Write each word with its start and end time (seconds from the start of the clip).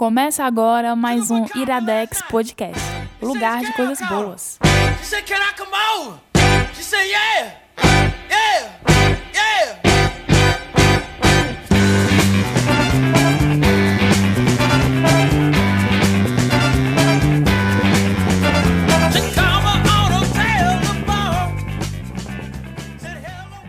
Começa 0.00 0.44
agora 0.44 0.96
mais 0.96 1.30
um 1.30 1.44
Iradex 1.54 2.22
Podcast, 2.22 2.80
lugar 3.20 3.60
de 3.60 3.70
coisas 3.74 4.00
boas. 4.08 4.58
Said, 5.02 5.28
Hello. 5.28 6.16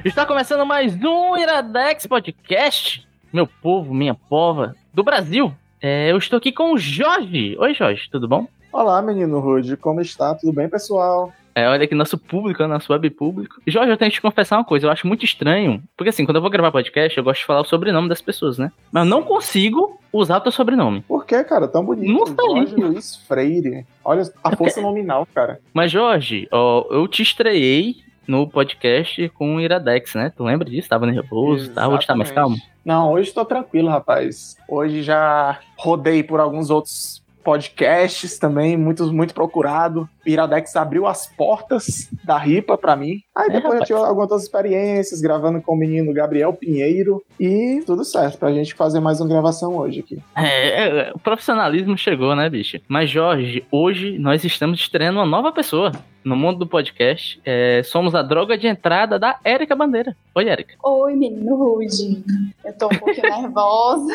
Está 0.06 0.26
começando 0.26 0.66
mais 0.66 0.96
um 0.96 1.36
Iradex 1.36 2.08
Podcast, 2.08 3.06
meu 3.34 3.46
povo, 3.46 3.94
minha 3.94 4.16
pova, 4.16 4.78
do 4.94 5.04
Brasil. 5.04 5.54
É, 5.82 6.12
eu 6.12 6.18
estou 6.18 6.38
aqui 6.38 6.52
com 6.52 6.74
o 6.74 6.78
Jorge. 6.78 7.56
Oi, 7.58 7.74
Jorge, 7.74 8.08
tudo 8.12 8.28
bom? 8.28 8.48
Olá, 8.72 9.02
menino 9.02 9.40
Rude, 9.40 9.76
como 9.76 10.00
está? 10.00 10.36
Tudo 10.36 10.54
bem, 10.54 10.70
pessoal? 10.70 11.34
É, 11.56 11.68
olha 11.68 11.84
aqui 11.84 11.96
nosso 11.96 12.18
público, 12.18 12.66
nosso 12.68 12.94
web 12.94 13.10
público. 13.10 13.56
Jorge, 13.68 13.92
eu 13.92 13.98
tenho 13.98 14.12
que 14.12 14.16
te 14.16 14.22
confessar 14.22 14.58
uma 14.58 14.64
coisa, 14.64 14.86
eu 14.86 14.92
acho 14.92 15.08
muito 15.08 15.26
estranho, 15.26 15.84
porque 15.98 16.10
assim, 16.10 16.24
quando 16.24 16.36
eu 16.38 16.42
vou 16.42 16.52
gravar 16.52 16.72
podcast, 16.72 17.18
eu 17.18 17.24
gosto 17.24 17.42
de 17.42 17.46
falar 17.46 17.62
o 17.62 17.66
sobrenome 17.66 18.08
das 18.08 18.22
pessoas, 18.22 18.58
né? 18.58 18.72
Mas 18.92 19.04
eu 19.04 19.10
não 19.10 19.24
consigo 19.24 20.00
usar 20.14 20.38
o 20.38 20.42
teu 20.42 20.52
sobrenome. 20.52 21.02
Por 21.02 21.26
que, 21.26 21.44
cara? 21.44 21.68
Tão 21.68 21.84
bonito. 21.84 22.14
Não 22.14 22.26
sei. 22.28 22.36
Jorge 22.38 22.76
Luiz 22.76 23.16
Freire. 23.28 23.86
Olha 24.06 24.24
a 24.44 24.56
força 24.56 24.80
nominal, 24.84 25.28
cara. 25.34 25.60
Mas, 25.74 25.92
Jorge, 25.92 26.48
ó, 26.52 26.86
eu 26.92 27.08
te 27.08 27.24
estreiei 27.24 27.96
no 28.32 28.48
podcast 28.48 29.28
com 29.30 29.56
o 29.58 29.60
Iradex, 29.60 30.16
né? 30.16 30.32
Tu 30.36 30.42
lembra 30.44 30.70
disso? 30.70 30.88
Tava 30.88 31.06
nervoso, 31.06 31.70
tá? 31.72 31.88
Hoje 31.90 32.08
tá 32.08 32.16
mais 32.16 32.32
calmo? 32.32 32.56
Exatamente. 32.56 32.72
Não, 32.86 33.12
hoje 33.12 33.32
tô 33.34 33.44
tranquilo, 33.46 33.90
rapaz. 33.90 34.56
Hoje 34.70 35.04
já 35.04 35.60
rodei 35.78 36.24
por 36.24 36.40
alguns 36.40 36.70
outros 36.70 37.22
podcasts 37.44 38.38
também, 38.38 38.78
muito, 38.78 39.12
muito 39.12 39.34
procurado. 39.34 40.08
Iradex 40.26 40.76
abriu 40.76 41.08
as 41.08 41.26
portas 41.26 42.08
da 42.24 42.38
RIPA 42.38 42.78
pra 42.78 42.96
mim. 42.96 43.20
Aí 43.36 43.48
É, 43.50 43.54
depois 43.54 43.64
eu 43.66 43.72
rapaz. 43.80 43.88
tive 43.88 44.00
algumas 44.00 44.24
outras 44.30 44.44
experiências, 44.44 45.20
gravando 45.22 45.60
com 45.60 45.74
o 45.74 45.78
menino 45.78 46.14
Gabriel 46.14 46.54
Pinheiro. 46.54 47.24
E 47.40 47.82
tudo 47.86 48.06
certo, 48.06 48.38
pra 48.38 48.54
gente 48.54 48.76
fazer 48.76 49.00
mais 49.00 49.20
uma 49.20 49.28
gravação 49.28 49.76
hoje 49.76 50.02
aqui. 50.02 50.20
É, 50.36 50.84
é, 51.08 51.12
o 51.16 51.20
profissionalismo 51.20 51.98
chegou, 51.98 52.36
né, 52.36 52.48
bicho? 52.50 52.80
Mas, 52.88 53.10
Jorge, 53.10 53.66
hoje 53.72 54.18
nós 54.20 54.44
estamos 54.46 54.80
estreando 54.80 55.20
uma 55.20 55.26
nova 55.26 55.52
pessoa 55.52 55.92
no 56.24 56.36
mundo 56.36 56.60
do 56.60 56.68
podcast. 56.68 57.42
É, 57.46 57.82
somos 57.84 58.14
a 58.16 58.22
droga 58.22 58.58
de 58.58 58.68
entrada 58.68 59.18
da 59.20 59.40
Érica 59.44 59.76
Bandeira. 59.76 60.16
Oi, 60.36 60.48
Érica. 60.48 60.76
Oi, 60.84 61.16
menino 61.16 61.56
Rude. 61.56 62.24
Eu 62.64 62.74
tô 62.78 62.86
um 62.88 62.98
pouquinho 62.98 63.30
nervosa. 63.42 64.14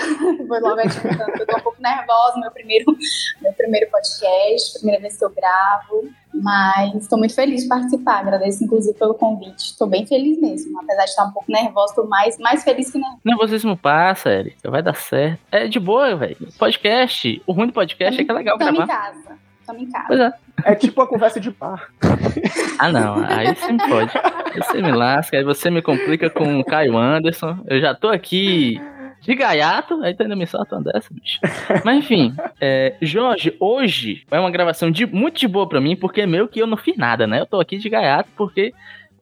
Vou 0.49 0.61
logo 0.61 0.81
adiantando. 0.81 1.33
Eu 1.39 1.47
tô 1.47 1.57
um 1.57 1.61
pouco 1.61 1.83
nervosa, 1.83 2.39
meu 2.41 2.51
primeiro, 2.51 2.97
meu 3.43 3.53
primeiro 3.53 3.91
podcast, 3.91 4.79
primeira 4.79 5.01
vez 5.03 5.19
que 5.19 5.25
eu 5.25 5.31
gravo. 5.31 6.09
Mas 6.35 6.95
estou 7.03 7.19
muito 7.19 7.35
feliz 7.35 7.63
de 7.63 7.69
participar. 7.69 8.19
Agradeço, 8.21 8.63
inclusive, 8.63 8.97
pelo 8.99 9.15
convite. 9.15 9.59
Estou 9.71 9.87
bem 9.87 10.07
feliz 10.07 10.39
mesmo. 10.41 10.79
Apesar 10.81 11.05
de 11.05 11.11
estar 11.11 11.25
um 11.25 11.31
pouco 11.33 11.51
nervosa, 11.51 11.93
estou 11.93 12.07
mais, 12.07 12.37
mais 12.39 12.63
feliz 12.63 12.91
que 12.91 12.99
nervosa. 12.99 13.21
Nervosismo 13.25 13.77
passa, 13.77 14.29
Érica. 14.31 14.71
Vai 14.71 14.83
dar 14.83 14.95
certo. 14.97 15.41
É 15.51 15.67
de 15.67 15.81
boa, 15.81 16.15
velho. 16.15 16.37
Podcast. 16.59 17.43
O 17.47 17.53
ruim 17.53 17.69
do 17.69 17.73
podcast 17.73 18.21
é 18.21 18.25
que 18.25 18.31
é 18.31 18.35
legal 18.35 18.57
Estamos 18.59 18.83
em 18.83 18.87
gravar. 18.87 19.13
casa. 19.13 19.46
Estamos 19.67 19.83
em 19.83 19.91
casa. 19.91 20.35
É. 20.65 20.73
É 20.73 20.75
tipo 20.77 21.03
a 21.03 21.09
conversa 21.09 21.41
de 21.41 21.51
bar. 21.51 21.91
Ah, 22.79 22.93
não. 22.93 23.25
Aí 23.25 23.55
você 23.55 23.73
me 23.73 23.79
pode. 23.79 24.13
Aí 24.19 24.59
você 24.59 24.83
me 24.83 24.93
lasca, 24.93 25.35
aí 25.35 25.43
você 25.43 25.71
me 25.71 25.81
complica 25.81 26.29
com 26.29 26.61
o 26.61 26.65
Caio 26.65 26.95
Anderson. 26.95 27.59
Eu 27.67 27.81
já 27.81 27.95
tô 27.95 28.09
aqui 28.09 28.79
de 29.23 29.35
gaiato, 29.35 30.03
aí 30.03 30.15
tu 30.15 30.23
ainda 30.23 30.37
me 30.37 30.47
solta 30.47 30.77
uma 30.77 30.85
dessa, 30.85 31.09
bicho. 31.11 31.41
Mas 31.83 31.97
enfim, 31.97 32.35
é, 32.61 32.97
Jorge, 33.01 33.57
hoje 33.59 34.27
é 34.31 34.39
uma 34.39 34.51
gravação 34.51 34.91
de, 34.91 35.07
muito 35.07 35.41
de 35.41 35.49
boa 35.49 35.67
pra 35.67 35.81
mim, 35.81 35.97
porque 35.97 36.21
é 36.21 36.27
meio 36.27 36.47
que 36.49 36.61
eu 36.61 36.67
não 36.67 36.77
fiz 36.77 36.99
nada, 36.99 37.27
né? 37.27 37.41
Eu 37.41 37.47
tô 37.47 37.59
aqui 37.59 37.79
de 37.79 37.89
gaiato 37.89 38.29
porque 38.37 38.75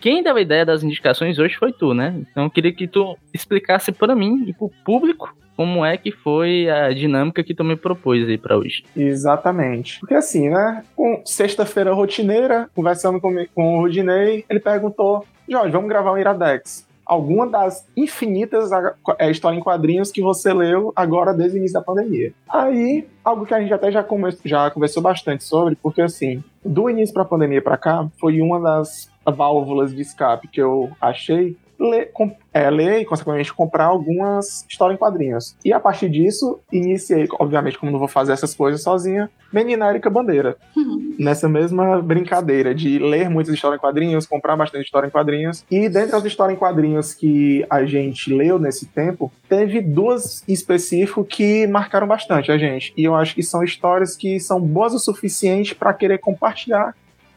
quem 0.05 0.23
deu 0.23 0.37
a 0.37 0.41
ideia 0.43 0.67
das 0.67 0.83
indicações 0.83 1.39
hoje 1.39 1.57
foi 1.57 1.73
tu, 1.73 1.95
né? 1.95 2.15
Então 2.31 2.45
eu 2.45 2.51
queria 2.51 2.71
que 2.75 2.87
tu 2.87 3.17
explicasse 3.33 3.91
pra 3.91 4.15
mim 4.15 4.45
e 4.47 4.53
pro 4.53 4.71
público 4.85 5.35
como 5.57 5.83
é 5.83 5.97
que 5.97 6.11
foi 6.13 6.69
a 6.69 6.93
dinâmica 6.93 7.43
que 7.43 7.55
tu 7.55 7.65
me 7.65 7.75
propôs 7.75 8.29
aí 8.29 8.37
pra 8.37 8.59
hoje. 8.59 8.85
Exatamente. 8.95 9.99
Porque 10.01 10.15
assim, 10.15 10.51
né? 10.51 10.85
Com 10.95 11.23
sexta-feira 11.25 11.95
rotineira, 11.95 12.69
conversando 12.75 13.19
com, 13.19 13.35
com 13.55 13.79
o 13.79 13.81
Rudinei, 13.81 14.45
ele 14.51 14.61
perguntou: 14.61 15.25
Jorge, 15.49 15.71
vamos 15.73 15.89
gravar 15.89 16.13
um 16.13 16.19
Iradex. 16.19 16.87
Alguma 17.07 17.47
das 17.47 17.87
infinitas 17.97 18.73
a- 18.73 18.95
é, 19.19 19.31
histórias 19.31 19.59
em 19.61 19.63
quadrinhos 19.65 20.11
que 20.11 20.21
você 20.23 20.53
leu 20.53 20.93
agora 20.97 21.33
desde 21.35 21.57
o 21.57 21.59
início 21.59 21.75
da 21.79 21.83
pandemia. 21.85 22.33
Aí, 22.49 23.07
algo 23.23 23.45
que 23.47 23.53
a 23.55 23.61
gente 23.61 23.73
até 23.73 23.91
já, 23.91 24.03
come- 24.03 24.37
já 24.45 24.71
conversou 24.71 25.03
bastante 25.03 25.45
sobre, 25.45 25.77
porque 25.83 26.01
assim, 26.03 26.43
do 26.65 26.89
início 26.91 27.13
pra 27.15 27.25
pandemia 27.25 27.61
pra 27.63 27.77
cá, 27.77 28.07
foi 28.19 28.41
uma 28.41 28.59
das 28.61 29.11
válvulas 29.25 29.95
de 29.95 30.03
escape 30.03 30.49
que 30.49 30.61
eu 30.61 30.91
achei 31.01 31.57
ler, 31.79 32.11
é, 32.53 32.71
ler 32.71 33.01
e, 33.01 33.05
consequentemente, 33.05 33.53
comprar 33.53 33.85
algumas 33.85 34.65
histórias 34.69 34.97
em 34.97 34.99
quadrinhos. 34.99 35.57
E 35.65 35.73
a 35.73 35.81
partir 35.81 36.09
disso, 36.09 36.61
iniciei, 36.73 37.27
obviamente, 37.39 37.79
como 37.79 37.93
não 37.93 37.99
vou 37.99 38.09
fazer 38.09 38.33
essas 38.33 38.55
coisas 38.55 38.83
sozinha, 38.83 39.31
Menina 39.53 39.89
Erika 39.89 40.11
Bandeira. 40.11 40.57
Nessa 41.19 41.49
mesma 41.49 42.03
brincadeira 42.03 42.75
de 42.75 42.99
ler 42.99 43.29
muitas 43.29 43.55
histórias 43.55 43.79
em 43.79 43.81
quadrinhos, 43.81 44.27
comprar 44.27 44.57
bastante 44.57 44.85
história 44.85 45.07
em 45.07 45.11
quadrinhos. 45.11 45.65
E 45.71 45.89
dentre 45.89 46.17
as 46.17 46.25
histórias 46.25 46.57
em 46.57 46.59
quadrinhos 46.59 47.15
que 47.15 47.65
a 47.71 47.85
gente 47.85 48.33
leu 48.33 48.59
nesse 48.59 48.87
tempo, 48.87 49.33
teve 49.49 49.81
duas 49.81 50.43
em 50.49 50.53
específico 50.53 51.25
que 51.25 51.67
marcaram 51.67 52.07
bastante 52.07 52.51
a 52.51 52.59
gente. 52.59 52.93
E 52.97 53.05
eu 53.05 53.15
acho 53.15 53.35
que 53.35 53.43
são 53.43 53.63
histórias 53.63 54.17
que 54.17 54.41
são 54.41 54.61
boas 54.61 54.93
o 54.93 54.99
suficiente 54.99 55.75
para 55.75 55.95
querer 55.95 56.19
compartilhar 56.19 56.95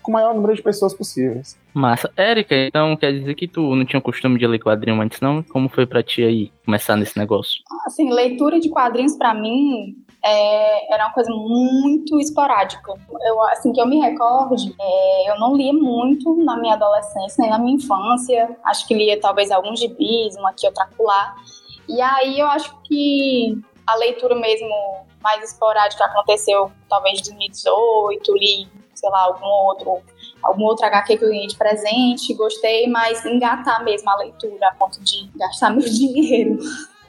com 0.07 0.11
o 0.11 0.13
maior 0.13 0.33
número 0.33 0.55
de 0.55 0.61
pessoas 0.61 0.93
possíveis. 0.93 1.57
Massa. 1.73 2.09
Érica, 2.15 2.55
então 2.55 2.95
quer 2.95 3.11
dizer 3.11 3.35
que 3.35 3.45
tu 3.45 3.75
não 3.75 3.85
tinha 3.85 3.99
o 3.99 4.01
costume 4.01 4.39
de 4.39 4.47
ler 4.47 4.57
quadrinho 4.57 5.01
antes, 5.01 5.19
não? 5.19 5.43
Como 5.43 5.67
foi 5.67 5.85
pra 5.85 6.01
ti 6.01 6.23
aí 6.23 6.51
começar 6.65 6.95
nesse 6.95 7.17
negócio? 7.19 7.61
Assim, 7.85 8.09
leitura 8.09 8.57
de 8.57 8.69
quadrinhos 8.69 9.17
pra 9.17 9.33
mim 9.33 9.97
é, 10.23 10.93
era 10.93 11.07
uma 11.07 11.13
coisa 11.13 11.29
muito 11.29 12.17
esporádica. 12.21 12.93
Eu, 13.21 13.41
assim, 13.49 13.73
que 13.73 13.81
eu 13.81 13.85
me 13.85 13.99
recorde, 13.99 14.73
é, 14.79 15.29
eu 15.29 15.39
não 15.41 15.57
lia 15.57 15.73
muito 15.73 16.37
na 16.37 16.55
minha 16.55 16.75
adolescência, 16.75 17.41
nem 17.41 17.49
na 17.49 17.59
minha 17.59 17.75
infância. 17.75 18.57
Acho 18.63 18.87
que 18.87 18.93
lia 18.93 19.19
talvez 19.19 19.51
alguns 19.51 19.77
gibis, 19.77 20.37
um 20.37 20.47
aqui, 20.47 20.65
outro 20.65 20.83
acolá. 20.83 21.35
E 21.89 21.99
aí 21.99 22.39
eu 22.39 22.47
acho 22.47 22.73
que 22.83 23.59
a 23.85 23.95
leitura 23.95 24.35
mesmo 24.35 24.69
mais 25.21 25.51
esporádica 25.51 26.05
aconteceu 26.05 26.71
talvez 26.87 27.19
em 27.19 27.23
2018, 27.23 28.33
li, 28.35 28.67
sei 28.97 29.09
lá, 29.09 29.21
algum 29.21 29.45
outro, 29.45 30.01
algum 30.43 30.63
outro 30.63 30.85
HQ 30.85 31.17
que 31.17 31.23
eu 31.23 31.29
ganhei 31.29 31.47
de 31.47 31.55
presente, 31.55 32.33
gostei, 32.33 32.87
mas 32.87 33.25
engatar 33.25 33.83
mesmo 33.83 34.09
a 34.09 34.17
leitura 34.17 34.69
a 34.69 34.75
ponto 34.75 35.01
de 35.03 35.29
gastar 35.35 35.69
meu 35.75 35.87
dinheiro 35.87 36.57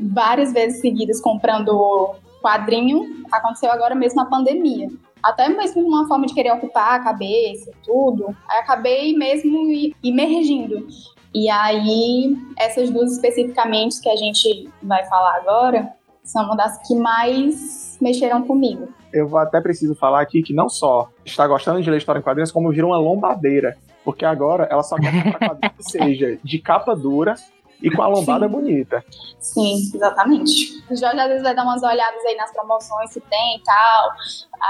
várias 0.00 0.52
vezes 0.52 0.80
seguidas 0.80 1.20
comprando 1.20 2.14
quadrinho, 2.40 3.24
aconteceu 3.32 3.70
agora 3.70 3.94
mesmo 3.94 4.22
na 4.22 4.28
pandemia. 4.28 4.88
Até 5.22 5.48
mesmo 5.48 5.86
uma 5.86 6.06
forma 6.06 6.26
de 6.26 6.34
querer 6.34 6.52
ocupar 6.52 6.94
a 6.94 7.02
cabeça 7.02 7.70
e 7.70 7.84
tudo. 7.84 8.28
Aí 8.48 8.58
acabei 8.58 9.16
mesmo 9.16 9.68
imergindo. 10.02 10.86
E 11.34 11.50
aí, 11.50 12.36
essas 12.56 12.88
duas 12.90 13.12
especificamente 13.12 14.00
que 14.00 14.08
a 14.08 14.16
gente 14.16 14.70
vai 14.82 15.04
falar 15.06 15.36
agora, 15.36 15.92
são 16.22 16.44
uma 16.44 16.56
das 16.56 16.86
que 16.86 16.94
mais 16.94 17.96
mexeram 18.00 18.42
comigo. 18.42 18.88
Eu 19.12 19.36
até 19.38 19.60
preciso 19.60 19.94
falar 19.94 20.20
aqui 20.20 20.42
que 20.42 20.52
não 20.52 20.68
só 20.68 21.08
está 21.24 21.46
gostando 21.46 21.82
de 21.82 21.90
ler 21.90 21.98
história 21.98 22.18
em 22.18 22.22
quadrinhos, 22.22 22.52
como 22.52 22.70
virou 22.70 22.90
uma 22.90 22.98
lombadeira. 22.98 23.76
Porque 24.04 24.24
agora 24.24 24.64
ela 24.70 24.82
só 24.82 24.96
quer 24.96 25.12
comprar 25.22 25.48
quadrinho 25.48 25.72
que 25.74 25.82
seja 25.90 26.38
de 26.42 26.58
capa 26.58 26.94
dura 26.94 27.34
e 27.82 27.90
com 27.90 28.02
a 28.02 28.08
lombada 28.08 28.46
Sim. 28.46 28.52
bonita. 28.52 29.04
Sim, 29.38 29.90
exatamente. 29.94 30.82
O 30.90 30.96
Jorge 30.96 31.20
às 31.20 31.28
vezes 31.28 31.42
vai 31.42 31.54
dar 31.54 31.62
umas 31.64 31.82
olhadas 31.82 32.24
aí 32.26 32.36
nas 32.36 32.52
promoções 32.52 33.12
que 33.12 33.20
tem 33.20 33.56
e 33.56 33.62
tal, 33.62 34.12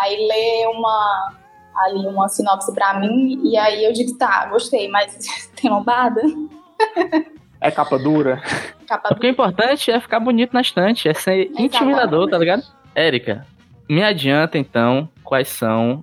aí 0.03 0.27
lê 0.27 0.67
uma 0.77 1.33
ali 1.77 2.07
uma 2.07 2.29
sinopse 2.29 2.75
pra 2.75 2.99
mim 2.99 3.41
e 3.45 3.57
aí 3.57 3.85
eu 3.85 3.93
digo, 3.93 4.17
tá, 4.19 4.47
gostei, 4.47 4.89
mas 4.89 5.17
tem 5.61 5.71
lombada? 5.71 6.21
É 7.61 7.71
capa 7.71 7.99
dura. 7.99 8.41
Capa 8.87 9.09
Porque 9.09 9.27
o 9.27 9.31
importante 9.31 9.91
é 9.91 10.01
ficar 10.01 10.21
bonito 10.21 10.53
na 10.53 10.61
estante, 10.61 11.09
é 11.09 11.15
ser 11.15 11.51
intimidador, 11.59 12.29
tá 12.29 12.39
ligado? 12.39 12.63
Érica, 12.95 13.47
me 13.89 14.03
adianta 14.03 14.57
então 14.59 15.09
quais 15.25 15.49
são 15.49 16.03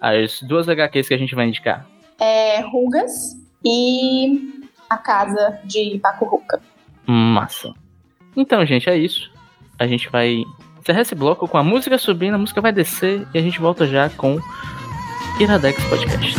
as 0.00 0.40
duas 0.42 0.68
HQs 0.68 1.08
que 1.08 1.14
a 1.14 1.18
gente 1.18 1.34
vai 1.34 1.46
indicar. 1.46 1.86
é, 2.20 2.60
Rugas 2.60 3.36
e 3.64 4.62
A 4.88 4.96
Casa 4.96 5.58
de 5.64 5.98
Pacuruca. 6.02 6.60
Massa. 7.06 7.72
Então, 8.36 8.64
gente, 8.64 8.88
é 8.88 8.96
isso. 8.96 9.30
A 9.78 9.86
gente 9.86 10.08
vai 10.10 10.42
encerrar 10.80 11.00
esse 11.00 11.14
bloco 11.14 11.48
com 11.48 11.58
a 11.58 11.62
música 11.62 11.98
subindo, 11.98 12.34
a 12.34 12.38
música 12.38 12.60
vai 12.60 12.72
descer 12.72 13.26
e 13.34 13.38
a 13.38 13.42
gente 13.42 13.58
volta 13.60 13.86
já 13.86 14.08
com 14.10 14.38
Iradex 15.40 15.82
Podcast. 15.84 16.38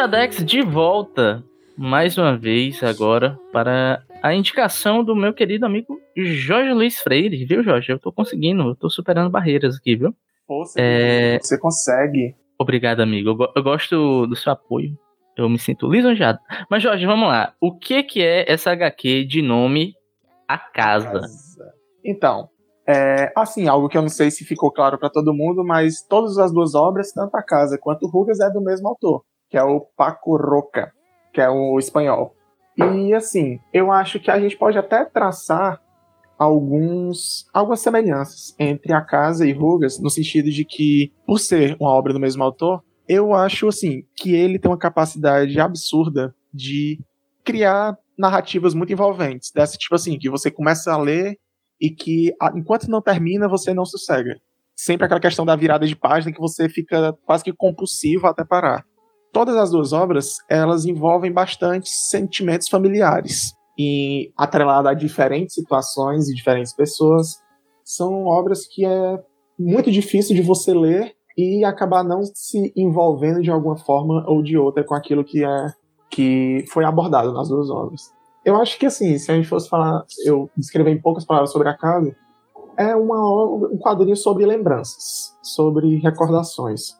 Iradex 0.00 0.42
de 0.42 0.62
volta, 0.62 1.44
mais 1.76 2.16
uma 2.16 2.34
vez 2.34 2.82
agora, 2.82 3.38
para 3.52 4.02
a 4.22 4.34
indicação 4.34 5.04
do 5.04 5.14
meu 5.14 5.34
querido 5.34 5.66
amigo 5.66 6.00
Jorge 6.16 6.72
Luiz 6.72 6.98
Freire, 7.00 7.44
viu, 7.44 7.62
Jorge? 7.62 7.92
Eu 7.92 7.98
tô 7.98 8.10
conseguindo, 8.10 8.62
eu 8.70 8.74
tô 8.74 8.88
superando 8.88 9.28
barreiras 9.28 9.76
aqui, 9.76 9.96
viu? 9.96 10.14
Força, 10.46 10.80
É. 10.80 11.38
Você 11.38 11.58
consegue. 11.58 12.34
Obrigado, 12.58 13.00
amigo. 13.00 13.28
Eu, 13.28 13.34
go- 13.36 13.52
eu 13.54 13.62
gosto 13.62 14.26
do 14.26 14.34
seu 14.34 14.52
apoio. 14.52 14.98
Eu 15.36 15.50
me 15.50 15.58
sinto 15.58 15.86
lisonjeado. 15.86 16.38
Mas, 16.70 16.82
Jorge, 16.82 17.04
vamos 17.04 17.28
lá. 17.28 17.52
O 17.60 17.76
que 17.76 18.02
que 18.02 18.22
é 18.22 18.50
essa 18.50 18.70
HQ 18.72 19.26
de 19.26 19.42
nome 19.42 19.92
A 20.48 20.56
Casa? 20.56 21.20
Então, 22.02 22.48
é, 22.88 23.30
assim, 23.36 23.68
algo 23.68 23.86
que 23.86 23.98
eu 23.98 24.02
não 24.02 24.08
sei 24.08 24.30
se 24.30 24.46
ficou 24.46 24.72
claro 24.72 24.96
para 24.98 25.10
todo 25.10 25.34
mundo, 25.34 25.62
mas 25.62 26.00
todas 26.08 26.38
as 26.38 26.50
duas 26.50 26.74
obras, 26.74 27.12
tanto 27.12 27.34
a 27.36 27.42
Casa 27.42 27.76
quanto 27.78 28.06
o 28.06 28.08
Rugas, 28.10 28.40
é 28.40 28.48
do 28.50 28.62
mesmo 28.62 28.88
autor, 28.88 29.22
que 29.50 29.58
é 29.58 29.62
o 29.62 29.80
Paco 29.80 30.36
Roca, 30.36 30.92
que 31.32 31.40
é 31.40 31.48
o 31.50 31.78
espanhol. 31.78 32.34
E 32.78 33.12
assim, 33.12 33.58
eu 33.72 33.90
acho 33.90 34.20
que 34.20 34.30
a 34.30 34.40
gente 34.40 34.56
pode 34.56 34.78
até 34.78 35.04
traçar 35.04 35.80
alguns 36.38 37.46
algumas 37.52 37.80
semelhanças 37.80 38.54
entre 38.58 38.94
a 38.94 39.02
Casa 39.02 39.46
e 39.46 39.52
Rugas, 39.52 39.98
no 40.00 40.08
sentido 40.08 40.50
de 40.50 40.64
que, 40.64 41.12
por 41.26 41.38
ser 41.38 41.76
uma 41.78 41.90
obra 41.90 42.14
do 42.14 42.20
mesmo 42.20 42.42
autor, 42.42 42.82
eu 43.06 43.34
acho 43.34 43.68
assim 43.68 44.04
que 44.16 44.34
ele 44.34 44.58
tem 44.58 44.70
uma 44.70 44.78
capacidade 44.78 45.60
absurda 45.60 46.34
de 46.54 46.98
criar 47.44 47.98
narrativas 48.16 48.72
muito 48.72 48.92
envolventes, 48.92 49.50
dessa 49.52 49.76
tipo 49.76 49.94
assim, 49.94 50.18
que 50.18 50.30
você 50.30 50.50
começa 50.50 50.92
a 50.92 50.96
ler 50.96 51.36
e 51.80 51.90
que 51.90 52.32
enquanto 52.54 52.88
não 52.88 53.02
termina 53.02 53.48
você 53.48 53.74
não 53.74 53.84
sossega. 53.84 54.36
Sempre 54.76 55.04
aquela 55.04 55.20
questão 55.20 55.44
da 55.44 55.56
virada 55.56 55.86
de 55.86 55.96
página 55.96 56.32
que 56.32 56.40
você 56.40 56.68
fica 56.68 57.12
quase 57.26 57.44
que 57.44 57.52
compulsivo 57.52 58.26
até 58.26 58.44
parar. 58.44 58.84
Todas 59.32 59.56
as 59.56 59.70
duas 59.70 59.92
obras, 59.92 60.38
elas 60.48 60.84
envolvem 60.84 61.32
bastante 61.32 61.88
sentimentos 61.88 62.68
familiares 62.68 63.52
e 63.78 64.32
atrelada 64.36 64.90
a 64.90 64.94
diferentes 64.94 65.54
situações 65.54 66.28
e 66.28 66.34
diferentes 66.34 66.74
pessoas. 66.74 67.38
São 67.84 68.24
obras 68.26 68.66
que 68.66 68.84
é 68.84 69.22
muito 69.58 69.90
difícil 69.90 70.34
de 70.34 70.42
você 70.42 70.74
ler 70.74 71.14
e 71.36 71.64
acabar 71.64 72.02
não 72.02 72.22
se 72.22 72.72
envolvendo 72.76 73.40
de 73.40 73.50
alguma 73.50 73.76
forma 73.76 74.24
ou 74.28 74.42
de 74.42 74.58
outra 74.58 74.84
com 74.84 74.94
aquilo 74.94 75.24
que 75.24 75.44
é 75.44 75.66
que 76.10 76.64
foi 76.72 76.84
abordado 76.84 77.32
nas 77.32 77.48
duas 77.48 77.70
obras. 77.70 78.10
Eu 78.44 78.56
acho 78.56 78.78
que 78.78 78.86
assim, 78.86 79.16
se 79.16 79.30
a 79.30 79.34
gente 79.34 79.48
fosse 79.48 79.68
falar, 79.68 80.04
eu 80.24 80.50
descrever 80.56 80.90
em 80.90 81.00
poucas 81.00 81.24
palavras 81.24 81.52
sobre 81.52 81.68
a 81.68 81.76
casa, 81.76 82.14
é 82.76 82.96
uma, 82.96 83.68
um 83.68 83.78
quadrinho 83.78 84.16
sobre 84.16 84.44
lembranças, 84.44 85.36
sobre 85.42 85.96
recordações, 85.98 86.99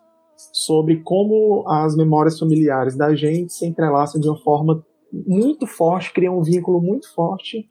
sobre 0.53 1.03
como 1.03 1.65
as 1.69 1.97
memórias 1.97 2.39
familiares 2.39 2.97
da 2.97 3.15
gente 3.15 3.53
se 3.53 3.67
entrelaçam 3.67 4.21
de 4.21 4.29
uma 4.29 4.39
forma 4.39 4.85
muito 5.13 5.67
forte, 5.67 6.13
criam 6.13 6.39
um 6.39 6.43
vínculo 6.43 6.81
muito 6.81 7.13
forte 7.13 7.69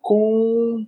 com 0.00 0.84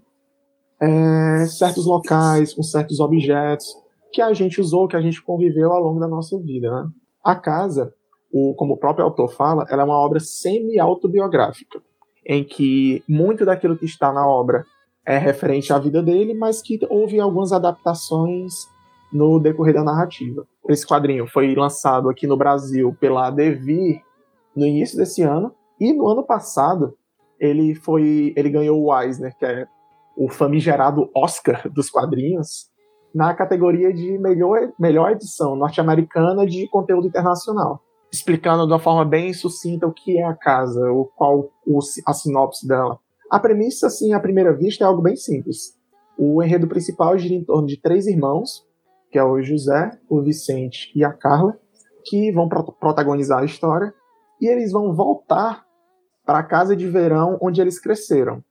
é, 0.81 1.46
certos 1.46 1.87
locais, 1.87 2.55
com 2.55 2.62
certos 2.62 3.00
objetos 3.00 3.66
que 4.12 4.22
a 4.22 4.32
gente 4.32 4.60
usou, 4.60 4.88
que 4.88 4.96
a 4.96 5.00
gente 5.00 5.22
conviveu 5.22 5.72
ao 5.72 5.82
longo 5.82 6.00
da 6.00 6.08
nossa 6.08 6.38
vida. 6.38 6.70
Né? 6.70 6.88
A 7.25 7.34
casa, 7.37 7.93
o, 8.32 8.55
como 8.55 8.75
o 8.75 8.76
próprio 8.76 9.05
autor 9.05 9.28
fala, 9.32 9.66
ela 9.69 9.82
é 9.82 9.84
uma 9.84 9.99
obra 9.99 10.20
semi-autobiográfica, 10.20 11.81
em 12.26 12.44
que 12.44 13.02
muito 13.08 13.44
daquilo 13.44 13.76
que 13.76 13.84
está 13.84 14.12
na 14.12 14.26
obra 14.26 14.64
é 15.05 15.16
referente 15.16 15.72
à 15.72 15.78
vida 15.78 16.02
dele, 16.02 16.34
mas 16.34 16.60
que 16.60 16.78
houve 16.88 17.19
algumas 17.19 17.52
adaptações 17.52 18.52
no 19.12 19.40
decorrer 19.40 19.75
da 19.75 19.82
narrativa. 19.82 20.46
Esse 20.69 20.87
quadrinho 20.87 21.26
foi 21.26 21.55
lançado 21.55 22.11
aqui 22.11 22.26
no 22.26 22.37
Brasil 22.37 22.94
pela 23.00 23.31
Devir 23.31 24.03
no 24.55 24.67
início 24.67 24.99
desse 24.99 25.23
ano, 25.23 25.55
e 25.81 25.93
no 25.93 26.06
ano 26.09 26.23
passado 26.23 26.94
ele 27.41 27.75
foi 27.75 28.32
ele 28.37 28.50
ganhou 28.50 28.82
o 28.82 29.00
Eisner, 29.00 29.35
que 29.37 29.47
é 29.47 29.67
o 30.17 30.29
famigerado 30.29 31.09
Oscar 31.15 31.70
dos 31.70 31.88
quadrinhos, 31.88 32.69
na 33.15 33.32
categoria 33.35 33.93
de 33.93 34.19
melhor, 34.19 34.73
melhor 34.79 35.12
edição 35.12 35.56
norte-americana 35.56 36.44
de 36.44 36.69
conteúdo 36.69 37.06
internacional, 37.06 37.81
explicando 38.12 38.67
de 38.67 38.73
uma 38.73 38.79
forma 38.79 39.05
bem 39.05 39.32
sucinta 39.32 39.87
o 39.87 39.93
que 39.93 40.19
é 40.19 40.25
a 40.25 40.35
casa, 40.35 40.91
o 40.91 41.06
qual 41.17 41.50
o, 41.67 41.79
a 42.06 42.12
sinopse 42.12 42.67
dela. 42.67 42.99
A 43.31 43.38
premissa, 43.38 43.87
assim, 43.87 44.12
à 44.12 44.20
primeira 44.20 44.53
vista, 44.53 44.85
é 44.85 44.87
algo 44.87 45.03
bem 45.03 45.17
simples. 45.17 45.76
O 46.19 46.43
enredo 46.43 46.67
principal 46.67 47.17
gira 47.17 47.35
em 47.35 47.44
torno 47.44 47.67
de 47.67 47.81
três 47.81 48.06
irmãos, 48.06 48.67
que 49.10 49.19
é 49.19 49.25
o 49.25 49.40
José, 49.43 49.90
o 50.08 50.20
Vicente 50.22 50.90
e 50.94 51.05
a 51.05 51.12
Carla, 51.12 51.56
que 52.05 52.31
vão 52.32 52.49
pro 52.49 52.64
protagonizar 52.72 53.40
a 53.40 53.44
história, 53.44 53.93
e 54.40 54.46
eles 54.46 54.72
vão 54.72 54.94
voltar 54.94 55.64
para 56.25 56.38
a 56.38 56.43
casa 56.43 56.76
de 56.76 56.87
verão 56.87 57.38
onde 57.40 57.60
eles 57.60 57.81
cresceram, 57.81 58.43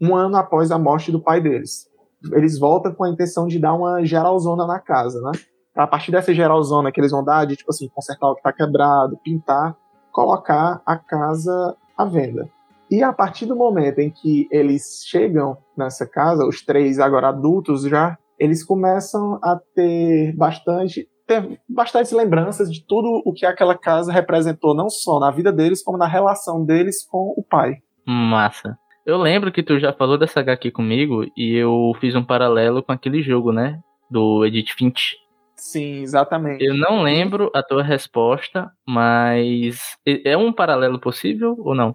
um 0.00 0.14
ano 0.14 0.36
após 0.36 0.70
a 0.70 0.78
morte 0.78 1.12
do 1.12 1.22
pai 1.22 1.40
deles. 1.40 1.88
Eles 2.32 2.58
voltam 2.58 2.94
com 2.94 3.04
a 3.04 3.08
intenção 3.08 3.46
de 3.46 3.58
dar 3.58 3.74
uma 3.74 4.04
geralzona 4.04 4.66
na 4.66 4.78
casa, 4.78 5.20
né? 5.20 5.32
A 5.74 5.86
partir 5.86 6.12
dessa 6.12 6.34
geralzona 6.34 6.92
que 6.92 7.00
eles 7.00 7.10
vão 7.10 7.24
dar, 7.24 7.46
de 7.46 7.56
tipo 7.56 7.70
assim, 7.70 7.88
consertar 7.88 8.28
o 8.28 8.34
que 8.34 8.40
está 8.40 8.52
quebrado, 8.52 9.18
pintar, 9.24 9.76
colocar 10.12 10.82
a 10.84 10.96
casa 10.96 11.76
à 11.96 12.04
venda. 12.04 12.48
E 12.90 13.02
a 13.02 13.12
partir 13.12 13.46
do 13.46 13.56
momento 13.56 14.00
em 14.00 14.10
que 14.10 14.46
eles 14.50 15.02
chegam 15.06 15.56
nessa 15.76 16.06
casa, 16.06 16.44
os 16.44 16.62
três 16.62 16.98
agora 16.98 17.28
adultos 17.28 17.84
já, 17.84 18.18
eles 18.42 18.64
começam 18.64 19.38
a 19.40 19.56
ter 19.72 20.34
bastante 20.34 21.08
ter 21.24 21.60
bastantes 21.68 22.10
lembranças 22.10 22.68
de 22.72 22.84
tudo 22.84 23.22
o 23.24 23.32
que 23.32 23.46
aquela 23.46 23.78
casa 23.78 24.12
representou, 24.12 24.74
não 24.74 24.90
só 24.90 25.20
na 25.20 25.30
vida 25.30 25.52
deles, 25.52 25.80
como 25.80 25.96
na 25.96 26.08
relação 26.08 26.64
deles 26.64 27.06
com 27.08 27.32
o 27.36 27.44
pai. 27.48 27.76
Massa. 28.04 28.76
Eu 29.06 29.16
lembro 29.16 29.52
que 29.52 29.62
tu 29.62 29.78
já 29.78 29.92
falou 29.92 30.18
dessa 30.18 30.40
HQ 30.40 30.72
comigo 30.72 31.24
e 31.36 31.54
eu 31.54 31.92
fiz 32.00 32.16
um 32.16 32.24
paralelo 32.24 32.82
com 32.82 32.90
aquele 32.90 33.22
jogo, 33.22 33.52
né? 33.52 33.78
Do 34.10 34.44
Edith 34.44 34.72
Finch. 34.76 35.16
Sim, 35.54 36.02
exatamente. 36.02 36.64
Eu 36.64 36.74
não 36.74 37.00
lembro 37.02 37.48
a 37.54 37.62
tua 37.62 37.84
resposta, 37.84 38.72
mas 38.84 39.96
é 40.04 40.36
um 40.36 40.52
paralelo 40.52 40.98
possível 40.98 41.54
ou 41.60 41.76
não? 41.76 41.94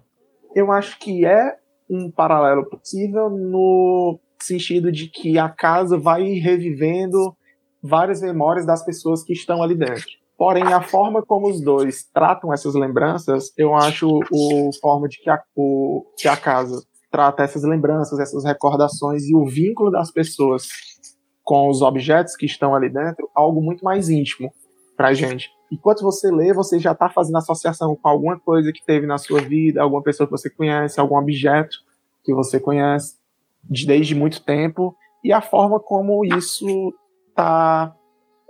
Eu 0.54 0.72
acho 0.72 0.98
que 0.98 1.26
é 1.26 1.56
um 1.90 2.10
paralelo 2.10 2.64
possível 2.64 3.28
no 3.28 4.18
sentido 4.44 4.90
de 4.92 5.08
que 5.08 5.38
a 5.38 5.48
casa 5.48 5.98
vai 5.98 6.22
revivendo 6.34 7.36
várias 7.82 8.20
memórias 8.20 8.66
das 8.66 8.84
pessoas 8.84 9.22
que 9.22 9.32
estão 9.32 9.62
ali 9.62 9.74
dentro. 9.74 10.06
Porém, 10.36 10.62
a 10.72 10.80
forma 10.80 11.20
como 11.20 11.48
os 11.48 11.60
dois 11.60 12.04
tratam 12.14 12.52
essas 12.52 12.74
lembranças, 12.74 13.52
eu 13.56 13.74
acho 13.74 14.20
o 14.30 14.70
forma 14.80 15.08
de 15.08 15.18
que 15.18 15.28
a, 15.28 15.42
o, 15.56 16.04
que 16.16 16.28
a 16.28 16.36
casa 16.36 16.80
trata 17.10 17.42
essas 17.42 17.64
lembranças, 17.64 18.20
essas 18.20 18.44
recordações 18.44 19.24
e 19.28 19.34
o 19.34 19.44
vínculo 19.46 19.90
das 19.90 20.12
pessoas 20.12 20.68
com 21.42 21.68
os 21.68 21.82
objetos 21.82 22.36
que 22.36 22.46
estão 22.46 22.74
ali 22.74 22.88
dentro, 22.88 23.28
algo 23.34 23.60
muito 23.60 23.84
mais 23.84 24.08
íntimo 24.08 24.52
pra 24.96 25.12
gente. 25.12 25.50
Enquanto 25.72 26.02
você 26.02 26.30
lê, 26.30 26.52
você 26.52 26.78
já 26.78 26.92
está 26.92 27.08
fazendo 27.08 27.38
associação 27.38 27.96
com 27.96 28.08
alguma 28.08 28.38
coisa 28.38 28.72
que 28.72 28.84
teve 28.84 29.06
na 29.06 29.18
sua 29.18 29.40
vida, 29.40 29.82
alguma 29.82 30.02
pessoa 30.02 30.26
que 30.26 30.30
você 30.30 30.48
conhece, 30.48 31.00
algum 31.00 31.16
objeto 31.16 31.78
que 32.22 32.32
você 32.32 32.60
conhece 32.60 33.17
desde 33.68 34.14
muito 34.14 34.44
tempo, 34.44 34.96
e 35.22 35.32
a 35.32 35.40
forma 35.40 35.78
como 35.80 36.24
isso 36.24 36.92
tá. 37.34 37.94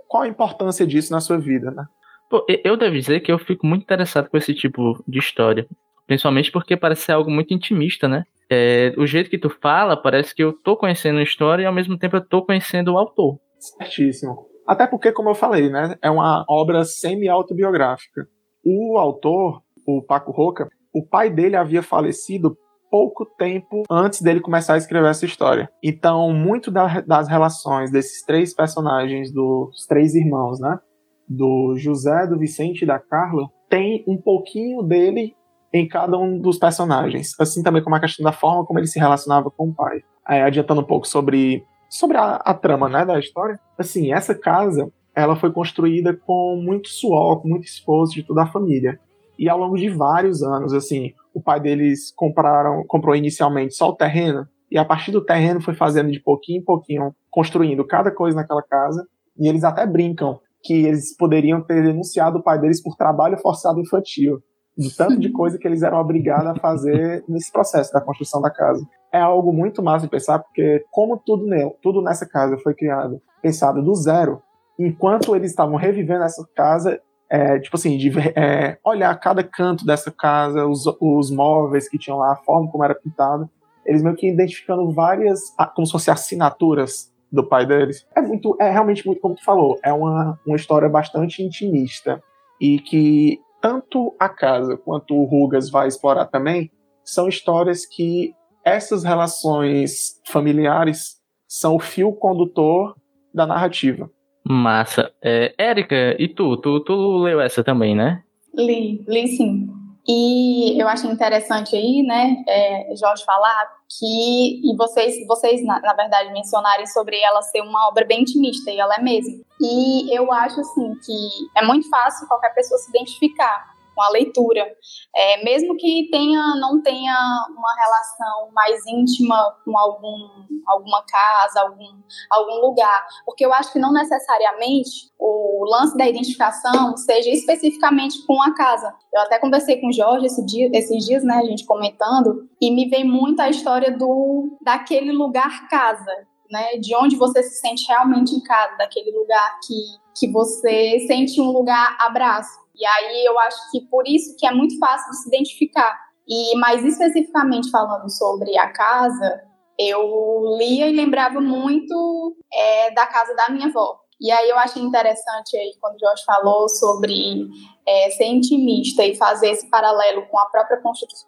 Qual 0.07 0.23
a 0.23 0.27
importância 0.27 0.87
disso 0.87 1.11
na 1.11 1.19
sua 1.19 1.37
vida, 1.37 1.71
né? 1.71 1.85
Pô, 2.29 2.45
eu 2.63 2.77
devo 2.77 2.95
dizer 2.95 3.19
que 3.21 3.31
eu 3.31 3.39
fico 3.39 3.65
muito 3.65 3.83
interessado 3.83 4.29
com 4.29 4.37
esse 4.37 4.53
tipo 4.53 5.03
de 5.07 5.19
história. 5.19 5.67
Principalmente 6.05 6.51
porque 6.51 6.75
parece 6.75 7.03
ser 7.03 7.11
algo 7.11 7.29
muito 7.29 7.53
intimista, 7.53 8.07
né? 8.07 8.23
É, 8.49 8.93
o 8.97 9.05
jeito 9.05 9.29
que 9.29 9.37
tu 9.37 9.49
fala, 9.49 9.95
parece 9.95 10.33
que 10.33 10.43
eu 10.43 10.53
tô 10.53 10.75
conhecendo 10.75 11.19
a 11.19 11.23
história 11.23 11.63
e 11.63 11.65
ao 11.65 11.73
mesmo 11.73 11.97
tempo 11.97 12.15
eu 12.15 12.25
tô 12.25 12.43
conhecendo 12.43 12.93
o 12.93 12.97
autor. 12.97 13.39
Certíssimo. 13.59 14.47
Até 14.65 14.87
porque, 14.87 15.11
como 15.11 15.29
eu 15.29 15.35
falei, 15.35 15.69
né, 15.69 15.95
é 16.01 16.09
uma 16.09 16.45
obra 16.47 16.83
semi-autobiográfica. 16.83 18.27
O 18.63 18.97
autor, 18.97 19.61
o 19.85 20.01
Paco 20.01 20.31
Roca, 20.31 20.69
o 20.93 21.05
pai 21.05 21.29
dele 21.29 21.55
havia 21.55 21.81
falecido 21.81 22.55
pouco 22.89 23.25
tempo 23.25 23.83
antes 23.89 24.21
dele 24.21 24.39
começar 24.39 24.73
a 24.73 24.77
escrever 24.77 25.09
essa 25.09 25.25
história. 25.25 25.69
Então, 25.83 26.31
muito 26.33 26.71
da- 26.71 27.01
das 27.01 27.27
relações 27.27 27.91
desses 27.91 28.23
três 28.25 28.53
personagens, 28.53 29.31
dos 29.31 29.85
três 29.87 30.15
irmãos, 30.15 30.59
né, 30.59 30.79
do 31.27 31.75
José, 31.77 32.25
do 32.27 32.37
Vicente 32.39 32.81
e 32.83 32.87
da 32.87 32.97
Carla, 32.99 33.47
tem 33.69 34.03
um 34.07 34.17
pouquinho 34.17 34.81
dele 34.81 35.35
em 35.71 35.87
cada 35.87 36.17
um 36.17 36.39
dos 36.39 36.57
personagens. 36.57 37.35
Assim 37.39 37.61
também 37.61 37.83
como 37.83 37.95
a 37.95 37.99
questão 37.99 38.23
da 38.23 38.31
forma 38.31 38.65
como 38.65 38.79
ele 38.79 38.87
se 38.87 38.97
relacionava 38.99 39.51
com 39.51 39.69
o 39.69 39.73
pai. 39.73 40.01
é, 40.27 40.43
adiantando 40.43 40.81
um 40.81 40.85
pouco 40.85 41.07
sobre, 41.07 41.63
sobre 41.89 42.15
a, 42.15 42.35
a 42.35 42.53
trama 42.53 42.87
né, 42.87 43.03
da 43.03 43.17
história, 43.17 43.59
assim, 43.79 44.13
essa 44.13 44.35
casa 44.35 44.91
ela 45.15 45.35
foi 45.35 45.51
construída 45.51 46.15
com 46.15 46.55
muito 46.63 46.87
suor, 46.87 47.41
com 47.41 47.47
muito 47.49 47.65
esforço 47.65 48.13
de 48.13 48.21
toda 48.23 48.43
a 48.43 48.47
família. 48.47 48.99
E 49.39 49.49
ao 49.49 49.57
longo 49.57 49.75
de 49.75 49.89
vários 49.89 50.43
anos, 50.43 50.71
assim, 50.71 51.13
o 51.33 51.41
pai 51.41 51.59
deles 51.59 52.11
compraram, 52.15 52.83
comprou 52.87 53.15
inicialmente 53.15 53.75
só 53.75 53.89
o 53.89 53.95
terreno, 53.95 54.47
e 54.71 54.77
a 54.77 54.85
partir 54.85 55.11
do 55.11 55.23
terreno 55.23 55.61
foi 55.61 55.73
fazendo 55.73 56.11
de 56.11 56.19
pouquinho 56.19 56.61
em 56.61 56.63
pouquinho, 56.63 57.15
construindo 57.29 57.85
cada 57.85 58.11
coisa 58.11 58.35
naquela 58.35 58.61
casa, 58.61 59.05
e 59.37 59.47
eles 59.47 59.63
até 59.63 59.85
brincam 59.85 60.39
que 60.61 60.85
eles 60.85 61.15
poderiam 61.15 61.61
ter 61.61 61.83
denunciado 61.83 62.39
o 62.39 62.43
pai 62.43 62.59
deles 62.59 62.81
por 62.81 62.95
trabalho 62.95 63.37
forçado 63.37 63.79
infantil, 63.79 64.39
de 64.77 64.95
tanto 64.95 65.19
de 65.19 65.29
coisa 65.33 65.57
que 65.57 65.67
eles 65.67 65.81
eram 65.81 65.99
obrigados 65.99 66.47
a 66.47 66.55
fazer 66.55 67.23
nesse 67.27 67.51
processo 67.51 67.91
da 67.93 68.01
construção 68.01 68.41
da 68.41 68.51
casa. 68.51 68.85
É 69.11 69.19
algo 69.19 69.51
muito 69.51 69.81
massa 69.81 70.05
de 70.05 70.11
pensar, 70.11 70.39
porque 70.39 70.85
como 70.91 71.17
tudo, 71.17 71.45
nele, 71.45 71.71
tudo 71.81 72.01
nessa 72.01 72.27
casa 72.27 72.57
foi 72.57 72.73
criado, 72.75 73.21
pensado 73.41 73.81
do 73.81 73.95
zero, 73.95 74.41
enquanto 74.77 75.35
eles 75.35 75.51
estavam 75.51 75.75
revivendo 75.75 76.23
essa 76.23 76.45
casa, 76.55 76.99
é, 77.29 77.59
tipo 77.59 77.75
assim, 77.75 77.97
de 77.97 78.11
é, 78.35 78.77
olhar 78.83 79.13
cada 79.19 79.43
canto 79.43 79.85
dessa 79.85 80.11
casa, 80.11 80.65
os, 80.65 80.85
os 80.99 81.29
móveis 81.29 81.87
que 81.87 81.97
tinham 81.97 82.17
lá, 82.17 82.33
a 82.33 82.37
forma 82.37 82.69
como 82.71 82.83
era 82.83 82.95
pintado, 82.95 83.49
eles 83.85 84.01
meio 84.01 84.15
que 84.15 84.27
identificando 84.27 84.89
várias, 84.91 85.53
como 85.75 85.85
se 85.85 85.91
fossem 85.91 86.13
assinaturas 86.13 87.11
do 87.31 87.43
pai 87.43 87.65
deles. 87.65 88.05
É 88.15 88.21
muito, 88.21 88.57
é 88.59 88.69
realmente 88.69 89.05
muito 89.05 89.21
como 89.21 89.35
tu 89.35 89.43
falou, 89.43 89.79
é 89.83 89.93
uma, 89.93 90.39
uma 90.45 90.55
história 90.55 90.89
bastante 90.89 91.43
intimista 91.43 92.21
e 92.59 92.79
que 92.79 93.39
tanto 93.61 94.15
a 94.19 94.27
casa 94.27 94.77
quanto 94.77 95.15
o 95.15 95.25
Rugas 95.25 95.69
vai 95.69 95.87
explorar 95.87 96.25
também 96.25 96.71
são 97.03 97.27
histórias 97.27 97.85
que 97.85 98.33
essas 98.63 99.03
relações 99.03 100.19
familiares 100.25 101.19
são 101.47 101.75
o 101.75 101.79
fio 101.79 102.13
condutor 102.13 102.95
da 103.33 103.45
narrativa. 103.45 104.09
Massa. 104.49 105.11
É, 105.21 105.53
Érica, 105.57 106.15
e 106.17 106.27
tu? 106.27 106.57
tu? 106.57 106.79
Tu 106.79 107.17
leu 107.17 107.39
essa 107.39 107.63
também, 107.63 107.95
né? 107.95 108.23
Li, 108.55 109.03
li 109.07 109.27
sim. 109.27 109.69
E 110.07 110.81
eu 110.81 110.87
achei 110.87 111.07
interessante 111.11 111.75
aí, 111.75 112.01
né, 112.01 112.43
é, 112.47 112.95
Jorge 112.95 113.23
falar 113.23 113.69
que, 113.87 114.59
e 114.63 114.75
vocês, 114.75 115.15
vocês 115.27 115.63
na, 115.63 115.79
na, 115.81 115.93
verdade, 115.93 116.33
mencionarem 116.33 116.87
sobre 116.87 117.19
ela 117.19 117.43
ser 117.43 117.61
uma 117.61 117.87
obra 117.87 118.05
bem 118.05 118.21
intimista, 118.21 118.71
e 118.71 118.79
ela 118.79 118.95
é 118.95 119.01
mesmo. 119.01 119.45
E 119.61 120.11
eu 120.11 120.31
acho, 120.31 120.59
assim, 120.61 120.95
que 121.05 121.29
é 121.55 121.63
muito 121.63 121.87
fácil 121.89 122.27
qualquer 122.27 122.55
pessoa 122.55 122.79
se 122.79 122.89
identificar 122.89 123.78
com 123.99 124.03
a 124.03 124.09
leitura. 124.11 124.65
É, 125.13 125.43
mesmo 125.43 125.75
que 125.75 126.07
tenha, 126.09 126.55
não 126.55 126.81
tenha 126.81 127.45
uma 127.49 127.75
relação 127.75 128.49
mais 128.53 128.79
íntima 128.87 129.57
com 129.65 129.77
algum, 129.77 130.45
alguma 130.65 131.03
casa, 131.03 131.59
algum, 131.59 132.01
algum 132.31 132.61
lugar. 132.65 133.05
Porque 133.25 133.45
eu 133.45 133.51
acho 133.51 133.73
que 133.73 133.79
não 133.79 133.91
necessariamente 133.91 135.11
o 135.19 135.65
lance 135.69 135.97
da 135.97 136.07
identificação 136.07 136.95
seja 136.95 137.29
especificamente 137.29 138.25
com 138.25 138.41
a 138.41 138.53
casa. 138.55 138.95
Eu 139.13 139.21
até 139.23 139.37
conversei 139.37 139.81
com 139.81 139.89
o 139.89 139.93
Jorge 139.93 140.27
esse 140.27 140.45
dia, 140.45 140.69
esses 140.73 141.05
dias, 141.05 141.21
né, 141.21 141.35
a 141.35 141.45
gente 141.45 141.65
comentando, 141.65 142.47
e 142.61 142.71
me 142.71 142.87
vem 142.87 143.03
muito 143.03 143.41
a 143.41 143.49
história 143.49 143.91
do 143.91 144.57
daquele 144.61 145.11
lugar 145.11 145.67
casa, 145.67 146.25
né, 146.49 146.77
de 146.77 146.95
onde 146.95 147.17
você 147.17 147.43
se 147.43 147.59
sente 147.59 147.85
realmente 147.85 148.33
em 148.33 148.41
casa, 148.41 148.77
daquele 148.77 149.11
lugar 149.11 149.59
que, 149.65 149.75
que 150.19 150.31
você 150.31 150.99
sente 151.07 151.39
um 151.39 151.51
lugar 151.51 151.95
abraço. 151.99 152.59
E 152.75 152.85
aí 152.85 153.25
eu 153.25 153.37
acho 153.39 153.71
que 153.71 153.81
por 153.81 154.07
isso 154.07 154.35
que 154.37 154.45
é 154.45 154.51
muito 154.51 154.77
fácil 154.77 155.09
de 155.11 155.17
se 155.17 155.27
identificar. 155.27 155.97
E 156.27 156.55
mais 156.57 156.83
especificamente 156.85 157.71
falando 157.71 158.09
sobre 158.09 158.57
a 158.57 158.71
casa, 158.71 159.41
eu 159.77 160.57
lia 160.57 160.87
e 160.87 160.95
lembrava 160.95 161.41
muito 161.41 162.35
é, 162.53 162.91
da 162.91 163.07
casa 163.07 163.33
da 163.35 163.49
minha 163.49 163.67
avó. 163.67 163.99
E 164.21 164.29
aí 164.31 164.49
eu 164.49 164.57
achei 164.57 164.81
interessante 164.81 165.55
aí 165.55 165.71
quando 165.79 165.95
o 165.95 165.99
Jorge 165.99 166.23
falou 166.25 166.67
sobre 166.67 167.47
é, 167.87 168.09
ser 168.11 168.25
intimista 168.25 169.03
e 169.05 169.15
fazer 169.15 169.51
esse 169.51 169.69
paralelo 169.69 170.27
com 170.27 170.37
a 170.37 170.45
própria 170.47 170.81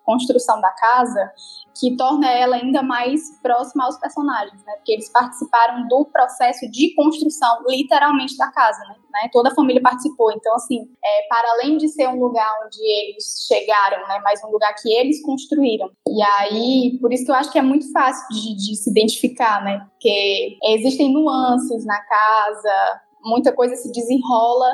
construção 0.04 0.60
da 0.60 0.72
casa, 0.72 1.32
que 1.78 1.96
torna 1.96 2.30
ela 2.30 2.56
ainda 2.56 2.84
mais 2.84 3.40
próxima 3.42 3.86
aos 3.86 3.98
personagens, 3.98 4.64
né? 4.66 4.74
Porque 4.76 4.94
eles 4.94 5.10
participaram 5.10 5.88
do 5.88 6.06
processo 6.06 6.70
de 6.70 6.94
construção, 6.96 7.64
literalmente, 7.68 8.38
da 8.38 8.52
casa, 8.52 8.80
né? 8.88 8.96
né? 9.12 9.30
Toda 9.32 9.50
a 9.50 9.56
família 9.56 9.82
participou. 9.82 10.32
Então, 10.32 10.54
assim, 10.56 10.90
é, 11.04 11.28
para 11.28 11.52
além 11.54 11.78
de 11.78 11.88
ser 11.88 12.08
um 12.08 12.20
lugar 12.20 12.48
onde 12.66 12.82
eles 12.82 13.46
chegaram, 13.48 14.08
né? 14.08 14.20
Mas 14.24 14.44
um 14.44 14.52
lugar 14.52 14.74
que 14.82 14.92
eles 14.94 15.22
construíram. 15.22 15.90
E 16.08 16.22
aí, 16.22 16.98
por 17.00 17.14
isso 17.14 17.26
que 17.26 17.32
eu 17.32 17.36
acho 17.36 17.52
que 17.52 17.60
é 17.60 17.64
muito 17.64 17.92
fácil 17.92 18.28
de, 18.30 18.56
de 18.56 18.76
se 18.76 18.90
identificar, 18.90 19.64
né? 19.64 19.80
Porque 19.92 20.58
existem 20.64 21.14
nuances 21.14 21.86
na 21.86 22.02
casa, 22.02 23.02
muita 23.24 23.54
coisa 23.54 23.76
se 23.76 23.92
desenrola 23.92 24.72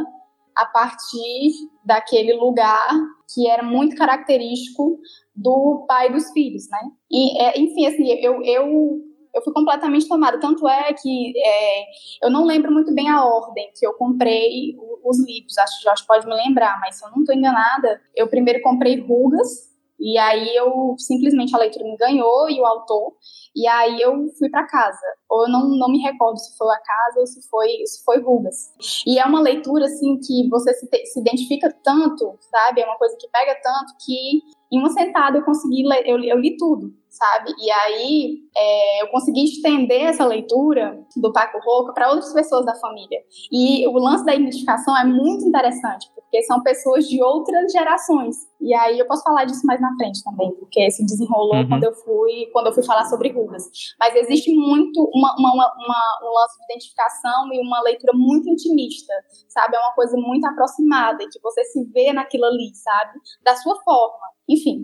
a 0.56 0.66
partir 0.66 1.52
daquele 1.86 2.34
lugar 2.34 2.90
que 3.34 3.48
era 3.48 3.62
muito 3.62 3.96
característico 3.96 5.00
do 5.38 5.86
pai 5.88 6.12
dos 6.12 6.32
filhos, 6.32 6.68
né? 6.70 6.80
E, 7.12 7.40
é, 7.40 7.60
enfim, 7.60 7.86
assim, 7.86 8.10
eu, 8.20 8.42
eu, 8.44 9.02
eu 9.34 9.42
fui 9.44 9.54
completamente 9.54 10.08
tomada. 10.08 10.40
Tanto 10.40 10.68
é 10.68 10.92
que 10.94 11.34
é, 11.38 11.84
eu 12.24 12.32
não 12.32 12.44
lembro 12.44 12.72
muito 12.74 12.94
bem 12.94 13.08
a 13.08 13.24
ordem 13.24 13.72
que 13.78 13.86
eu 13.86 13.94
comprei 13.94 14.76
os 15.04 15.24
livros. 15.26 15.58
Acho 15.60 15.78
que 15.78 15.84
Jorge 15.84 16.06
pode 16.08 16.26
me 16.26 16.34
lembrar, 16.34 16.80
mas 16.82 16.96
se 16.96 17.06
eu 17.06 17.12
não 17.12 17.20
estou 17.20 17.36
enganada, 17.36 18.02
eu 18.16 18.28
primeiro 18.28 18.62
comprei 18.64 19.00
Rugas, 19.00 19.68
e 20.00 20.18
aí 20.18 20.56
eu 20.56 20.96
simplesmente 20.98 21.56
a 21.56 21.60
leitura 21.60 21.86
me 21.86 21.98
ganhou 21.98 22.50
e 22.50 22.60
o 22.60 22.66
autor, 22.66 23.14
e 23.56 23.68
aí 23.68 24.00
eu 24.00 24.28
fui 24.38 24.50
para 24.50 24.68
casa. 24.68 25.06
Ou 25.30 25.46
eu 25.46 25.50
não, 25.50 25.70
não 25.70 25.90
me 25.90 26.00
recordo 26.00 26.38
se 26.38 26.56
foi 26.58 26.68
a 26.74 26.80
casa 26.80 27.20
ou 27.20 27.28
se 27.28 27.48
foi 27.50 27.68
se 27.86 28.04
foi 28.04 28.20
Rugas. 28.22 28.72
E 29.06 29.20
é 29.20 29.26
uma 29.26 29.42
leitura 29.42 29.86
assim 29.86 30.20
que 30.20 30.48
você 30.50 30.74
se, 30.74 30.88
se 31.06 31.20
identifica 31.20 31.76
tanto, 31.84 32.38
sabe? 32.42 32.82
É 32.82 32.86
uma 32.86 32.98
coisa 32.98 33.16
que 33.20 33.28
pega 33.30 33.56
tanto 33.62 33.94
que 34.06 34.44
em 34.72 34.80
uma 34.80 34.90
sentada 34.90 35.38
eu 35.38 35.44
consegui 35.44 35.88
ler, 35.88 36.04
eu, 36.06 36.22
eu 36.24 36.38
li 36.38 36.58
tudo 36.58 36.94
sabe? 37.18 37.52
E 37.60 37.72
aí 37.72 38.38
é, 38.56 39.04
eu 39.04 39.08
consegui 39.08 39.44
estender 39.44 40.04
essa 40.04 40.26
leitura 40.26 41.00
do 41.16 41.34
Paco 41.34 41.60
Roca 41.60 41.94
para 41.94 42.10
outras 42.10 42.32
pessoas 42.32 42.66
da 42.66 42.76
família. 42.76 43.20
E 43.52 43.88
o 43.88 43.94
lance 43.94 44.24
da 44.24 44.36
identificação 44.36 44.96
é 44.96 45.04
muito 45.04 45.46
interessante, 45.46 46.10
porque 46.14 46.44
são 46.44 46.62
pessoas 46.62 47.08
de 47.08 47.22
outras 47.22 47.72
gerações. 47.72 48.36
E 48.62 48.74
aí 48.74 49.00
eu 49.00 49.08
posso 49.08 49.24
falar 49.24 49.46
disso 49.46 49.66
mais 49.66 49.82
na 49.82 49.96
frente 49.96 50.24
também, 50.24 50.52
porque 50.56 50.90
se 50.92 51.06
desenrolou 51.06 51.56
uhum. 51.56 51.68
quando 51.68 51.84
eu 51.84 51.94
fui 51.94 52.48
quando 52.54 52.68
eu 52.68 52.74
fui 52.74 52.84
falar 52.84 53.06
sobre 53.06 53.32
rugas. 53.32 53.64
Mas 54.00 54.16
existe 54.16 54.54
muito 54.54 55.10
uma, 55.14 55.36
uma, 55.38 55.52
uma, 55.54 56.20
um 56.24 56.34
lance 56.34 56.58
de 56.58 56.74
identificação 56.74 57.54
e 57.54 57.60
uma 57.60 57.82
leitura 57.82 58.14
muito 58.16 58.50
intimista, 58.50 59.14
sabe? 59.50 59.76
É 59.76 59.80
uma 59.80 59.94
coisa 59.94 60.16
muito 60.18 60.46
aproximada, 60.46 61.26
que 61.32 61.40
você 61.42 61.64
se 61.66 61.84
vê 61.86 62.14
naquilo 62.14 62.46
ali, 62.46 62.74
sabe? 62.76 63.20
Da 63.44 63.56
sua 63.56 63.76
forma. 63.84 64.28
Enfim, 64.50 64.80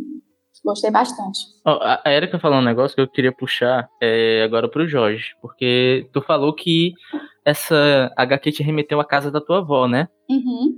Gostei 0.64 0.92
bastante. 0.92 1.40
Oh, 1.66 1.78
a 1.82 2.12
Erika 2.12 2.40
falou 2.40 2.60
um 2.60 2.64
negócio 2.64 2.96
que 2.96 3.02
eu 3.02 3.08
queria 3.08 3.32
puxar 3.32 3.90
é, 4.02 4.44
agora 4.44 4.70
pro 4.70 4.88
Jorge, 4.88 5.36
porque 5.42 6.08
tu 6.14 6.22
falou 6.22 6.54
que 6.54 6.94
essa 7.46 8.12
HQ 8.16 8.52
te 8.52 8.64
remeteu 8.64 9.00
à 9.00 9.06
casa 9.06 9.30
da 9.30 9.42
tua 9.42 9.60
avó, 9.60 9.88
né? 9.88 10.08
Uhum. 10.30 10.74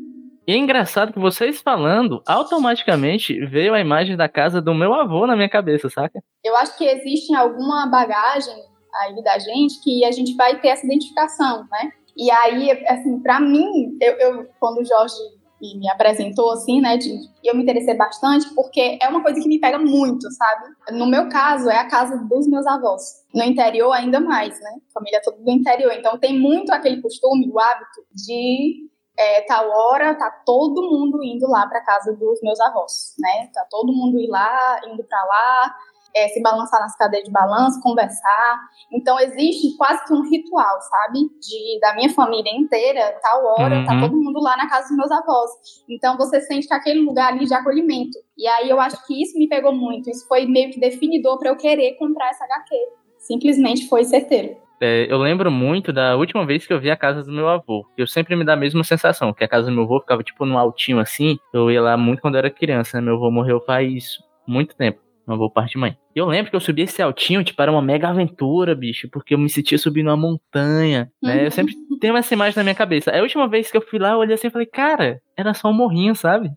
E 0.47 0.53
é 0.53 0.57
engraçado 0.57 1.11
que 1.11 1.19
vocês 1.19 1.59
falando, 1.59 2.21
automaticamente 2.27 3.43
veio 3.45 3.73
a 3.73 3.79
imagem 3.79 4.15
da 4.15 4.29
casa 4.29 4.61
do 4.61 4.75
meu 4.75 4.93
avô 4.93 5.25
na 5.25 5.35
minha 5.35 5.49
cabeça, 5.49 5.89
saca? 5.89 6.23
Eu 6.43 6.55
acho 6.57 6.77
que 6.77 6.85
existe 6.85 7.33
alguma 7.35 7.87
bagagem 7.87 8.55
aí 9.01 9.23
da 9.23 9.39
gente 9.39 9.81
que 9.83 10.05
a 10.05 10.11
gente 10.11 10.35
vai 10.35 10.59
ter 10.59 10.69
essa 10.69 10.85
identificação, 10.85 11.65
né? 11.71 11.91
E 12.15 12.31
aí, 12.31 12.71
assim, 12.87 13.19
para 13.19 13.39
mim, 13.39 13.97
eu, 13.99 14.13
eu, 14.13 14.49
quando 14.59 14.79
o 14.79 14.85
Jorge 14.85 15.15
e 15.61 15.77
me 15.77 15.89
apresentou, 15.89 16.51
assim, 16.51 16.81
né? 16.81 16.97
De, 16.97 17.09
eu 17.43 17.55
me 17.55 17.63
interessei 17.63 17.95
bastante 17.95 18.53
porque 18.53 18.97
é 19.01 19.07
uma 19.07 19.23
coisa 19.23 19.39
que 19.39 19.47
me 19.47 19.59
pega 19.59 19.79
muito, 19.79 20.29
sabe? 20.31 20.65
No 20.91 21.05
meu 21.05 21.29
caso, 21.29 21.69
é 21.69 21.77
a 21.77 21.87
casa 21.87 22.17
dos 22.17 22.47
meus 22.47 22.65
avós. 22.67 23.23
No 23.33 23.43
interior, 23.43 23.91
ainda 23.91 24.19
mais, 24.19 24.59
né? 24.59 24.71
Família 24.93 25.21
toda 25.23 25.37
do 25.37 25.51
interior. 25.51 25.93
Então, 25.93 26.17
tem 26.17 26.37
muito 26.37 26.71
aquele 26.71 27.01
costume, 27.01 27.49
o 27.51 27.59
hábito 27.59 28.05
de 28.13 28.89
é, 29.17 29.41
tal 29.41 29.69
hora 29.69 30.13
tá 30.15 30.29
todo 30.45 30.89
mundo 30.89 31.23
indo 31.23 31.47
lá 31.47 31.65
para 31.67 31.83
casa 31.83 32.13
dos 32.13 32.41
meus 32.41 32.59
avós, 32.59 33.15
né? 33.17 33.49
Tá 33.53 33.65
todo 33.69 33.93
mundo 33.93 34.19
ir 34.19 34.27
lá, 34.27 34.81
indo 34.85 35.03
para 35.03 35.23
lá 35.25 35.75
é, 36.15 36.29
se 36.29 36.41
balançar 36.41 36.79
nas 36.79 36.95
cadeiras 36.95 37.27
de 37.27 37.33
balanço, 37.33 37.81
conversar. 37.81 38.59
Então 38.91 39.19
existe 39.19 39.75
quase 39.77 40.05
que 40.05 40.13
um 40.13 40.21
ritual, 40.21 40.79
sabe? 40.81 41.19
De 41.41 41.79
da 41.81 41.93
minha 41.93 42.09
família 42.09 42.55
inteira, 42.55 43.19
tal 43.21 43.43
hora, 43.45 43.83
tá 43.85 43.93
uhum. 43.93 44.01
tá 44.01 44.07
todo 44.07 44.15
mundo 44.15 44.39
lá 44.41 44.55
na 44.55 44.69
casa 44.69 44.87
dos 44.87 44.97
meus 44.97 45.11
avós. 45.11 45.51
Então 45.89 46.17
você 46.17 46.39
sente 46.41 46.67
que 46.67 46.73
aquele 46.73 47.01
lugar 47.01 47.33
ali 47.33 47.45
de 47.45 47.53
acolhimento. 47.53 48.17
E 48.37 48.47
aí 48.47 48.69
eu 48.69 48.79
acho 48.79 49.05
que 49.05 49.21
isso 49.21 49.37
me 49.37 49.49
pegou 49.49 49.73
muito. 49.73 50.09
Isso 50.09 50.25
foi 50.27 50.45
meio 50.45 50.71
que 50.71 50.79
definidor 50.79 51.37
para 51.37 51.49
eu 51.49 51.57
querer 51.57 51.95
comprar 51.97 52.29
essa 52.29 52.45
HQ. 52.45 52.75
Simplesmente 53.17 53.87
foi 53.89 54.03
certeiro. 54.05 54.55
É, 54.79 55.07
eu 55.09 55.17
lembro 55.17 55.49
muito 55.49 55.93
da 55.93 56.17
última 56.17 56.45
vez 56.45 56.67
que 56.67 56.73
eu 56.73 56.79
vi 56.79 56.91
a 56.91 56.97
casa 56.97 57.23
do 57.23 57.31
meu 57.31 57.47
avô. 57.47 57.85
Eu 57.97 58.05
sempre 58.05 58.35
me 58.35 58.45
dá 58.45 58.53
a 58.53 58.57
mesma 58.57 58.83
sensação, 58.83 59.33
que 59.33 59.43
a 59.43 59.47
casa 59.47 59.67
do 59.67 59.71
meu 59.71 59.83
avô 59.83 59.99
ficava 60.01 60.21
tipo 60.21 60.45
no 60.45 60.57
altinho 60.57 60.99
assim. 60.99 61.37
Eu 61.53 61.71
ia 61.71 61.81
lá 61.81 61.97
muito 61.97 62.21
quando 62.21 62.35
eu 62.35 62.39
era 62.39 62.49
criança, 62.49 62.97
né? 62.97 63.05
Meu 63.05 63.15
avô 63.15 63.31
morreu 63.31 63.61
faz 63.61 64.19
muito 64.45 64.75
tempo. 64.75 65.04
Meu 65.27 65.35
avô 65.35 65.49
parte 65.49 65.71
de 65.71 65.77
mãe. 65.79 65.97
E 66.15 66.19
eu 66.19 66.25
lembro 66.27 66.51
que 66.51 66.55
eu 66.55 66.59
subi 66.59 66.83
esse 66.83 67.01
altinho, 67.01 67.43
tipo, 67.43 67.61
era 67.61 67.71
uma 67.71 67.81
mega 67.81 68.09
aventura, 68.09 68.75
bicho, 68.75 69.09
porque 69.09 69.33
eu 69.33 69.37
me 69.39 69.49
sentia 69.49 69.77
subindo 69.77 70.07
uma 70.07 70.17
montanha, 70.17 71.11
né? 71.21 71.47
Eu 71.47 71.51
sempre 71.51 71.73
tenho 71.99 72.15
essa 72.15 72.33
imagem 72.33 72.57
na 72.57 72.63
minha 72.63 72.75
cabeça. 72.75 73.11
A 73.11 73.21
última 73.21 73.47
vez 73.47 73.71
que 73.71 73.77
eu 73.77 73.81
fui 73.81 73.97
lá, 73.99 74.11
eu 74.11 74.19
olhei 74.19 74.35
assim 74.35 74.47
e 74.47 74.51
falei, 74.51 74.67
cara, 74.67 75.21
era 75.35 75.53
só 75.53 75.69
um 75.69 75.73
morrinho, 75.73 76.15
sabe? 76.15 76.51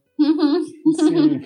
Sim. 0.98 1.40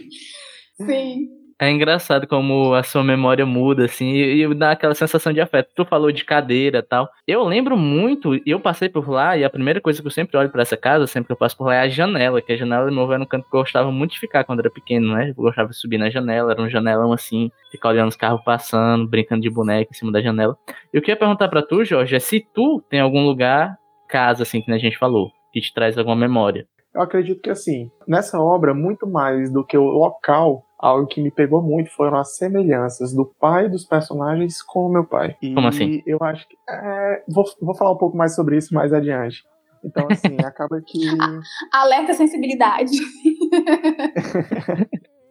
Sim. 0.86 1.41
É 1.58 1.70
engraçado 1.70 2.26
como 2.26 2.74
a 2.74 2.82
sua 2.82 3.04
memória 3.04 3.46
muda, 3.46 3.84
assim, 3.84 4.10
e, 4.10 4.44
e 4.44 4.54
dá 4.54 4.72
aquela 4.72 4.94
sensação 4.94 5.32
de 5.32 5.40
afeto. 5.40 5.70
Tu 5.74 5.84
falou 5.84 6.10
de 6.10 6.24
cadeira 6.24 6.82
tal. 6.82 7.08
Eu 7.26 7.44
lembro 7.44 7.76
muito, 7.76 8.40
eu 8.46 8.60
passei 8.60 8.88
por 8.88 9.08
lá, 9.08 9.36
e 9.36 9.44
a 9.44 9.50
primeira 9.50 9.80
coisa 9.80 10.00
que 10.00 10.06
eu 10.06 10.10
sempre 10.10 10.36
olho 10.36 10.50
pra 10.50 10.62
essa 10.62 10.76
casa, 10.76 11.06
sempre 11.06 11.28
que 11.28 11.32
eu 11.32 11.36
passo 11.36 11.56
por 11.56 11.66
lá, 11.66 11.76
é 11.76 11.80
a 11.80 11.88
janela, 11.88 12.42
que 12.42 12.52
a 12.52 12.56
janela 12.56 12.86
do 12.86 12.92
meu 12.92 13.10
era 13.12 13.22
um 13.22 13.26
canto 13.26 13.48
que 13.48 13.56
eu 13.56 13.60
gostava 13.60 13.90
muito 13.90 14.12
de 14.12 14.20
ficar 14.20 14.44
quando 14.44 14.60
era 14.60 14.70
pequeno, 14.70 15.14
né? 15.14 15.30
Eu 15.30 15.34
gostava 15.34 15.68
de 15.68 15.76
subir 15.76 15.98
na 15.98 16.10
janela, 16.10 16.52
era 16.52 16.62
um 16.62 16.68
janelão 16.68 17.12
assim, 17.12 17.50
ficar 17.70 17.90
olhando 17.90 18.08
os 18.08 18.16
carros 18.16 18.42
passando, 18.44 19.08
brincando 19.08 19.42
de 19.42 19.50
boneca 19.50 19.90
em 19.90 19.94
cima 19.94 20.12
da 20.12 20.20
janela. 20.20 20.56
E 20.92 20.98
o 20.98 21.02
que 21.02 21.10
eu 21.10 21.14
ia 21.14 21.18
perguntar 21.18 21.48
pra 21.48 21.62
tu, 21.62 21.84
Jorge, 21.84 22.16
é 22.16 22.20
se 22.20 22.40
tu 22.54 22.82
tem 22.88 23.00
algum 23.00 23.24
lugar, 23.24 23.76
casa, 24.08 24.42
assim, 24.42 24.60
que 24.60 24.70
a 24.70 24.78
gente 24.78 24.98
falou, 24.98 25.30
que 25.52 25.60
te 25.60 25.72
traz 25.72 25.96
alguma 25.96 26.16
memória. 26.16 26.66
Eu 26.94 27.00
acredito 27.00 27.40
que 27.40 27.48
assim, 27.48 27.90
nessa 28.06 28.38
obra, 28.38 28.74
muito 28.74 29.06
mais 29.06 29.50
do 29.50 29.64
que 29.64 29.78
o 29.78 29.84
local, 29.84 30.62
algo 30.82 31.06
que 31.06 31.22
me 31.22 31.30
pegou 31.30 31.62
muito 31.62 31.90
foram 31.92 32.18
as 32.18 32.36
semelhanças 32.36 33.14
do 33.14 33.24
pai 33.24 33.68
dos 33.68 33.84
personagens 33.84 34.60
com 34.60 34.86
o 34.86 34.92
meu 34.92 35.06
pai. 35.06 35.36
E 35.40 35.54
Como 35.54 35.68
assim? 35.68 36.02
eu 36.04 36.18
acho 36.20 36.46
que. 36.48 36.56
é, 36.68 37.22
vou, 37.28 37.44
vou 37.60 37.76
falar 37.76 37.92
um 37.92 37.98
pouco 37.98 38.16
mais 38.16 38.34
sobre 38.34 38.56
isso 38.56 38.74
mais 38.74 38.92
adiante. 38.92 39.44
Então, 39.84 40.08
assim, 40.10 40.36
acaba 40.44 40.80
que. 40.84 40.98
Alerta 41.72 42.14
sensibilidade. 42.14 42.92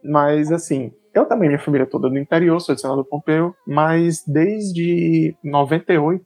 Mas, 0.02 0.50
assim, 0.50 0.90
eu 1.14 1.26
também, 1.26 1.48
minha 1.48 1.60
família 1.60 1.86
toda 1.86 2.08
do 2.08 2.18
interior, 2.18 2.58
sou 2.60 2.74
de 2.74 2.80
Senador 2.80 3.04
Pompeu, 3.04 3.54
mas 3.64 4.24
desde 4.26 5.36
98 5.44 6.24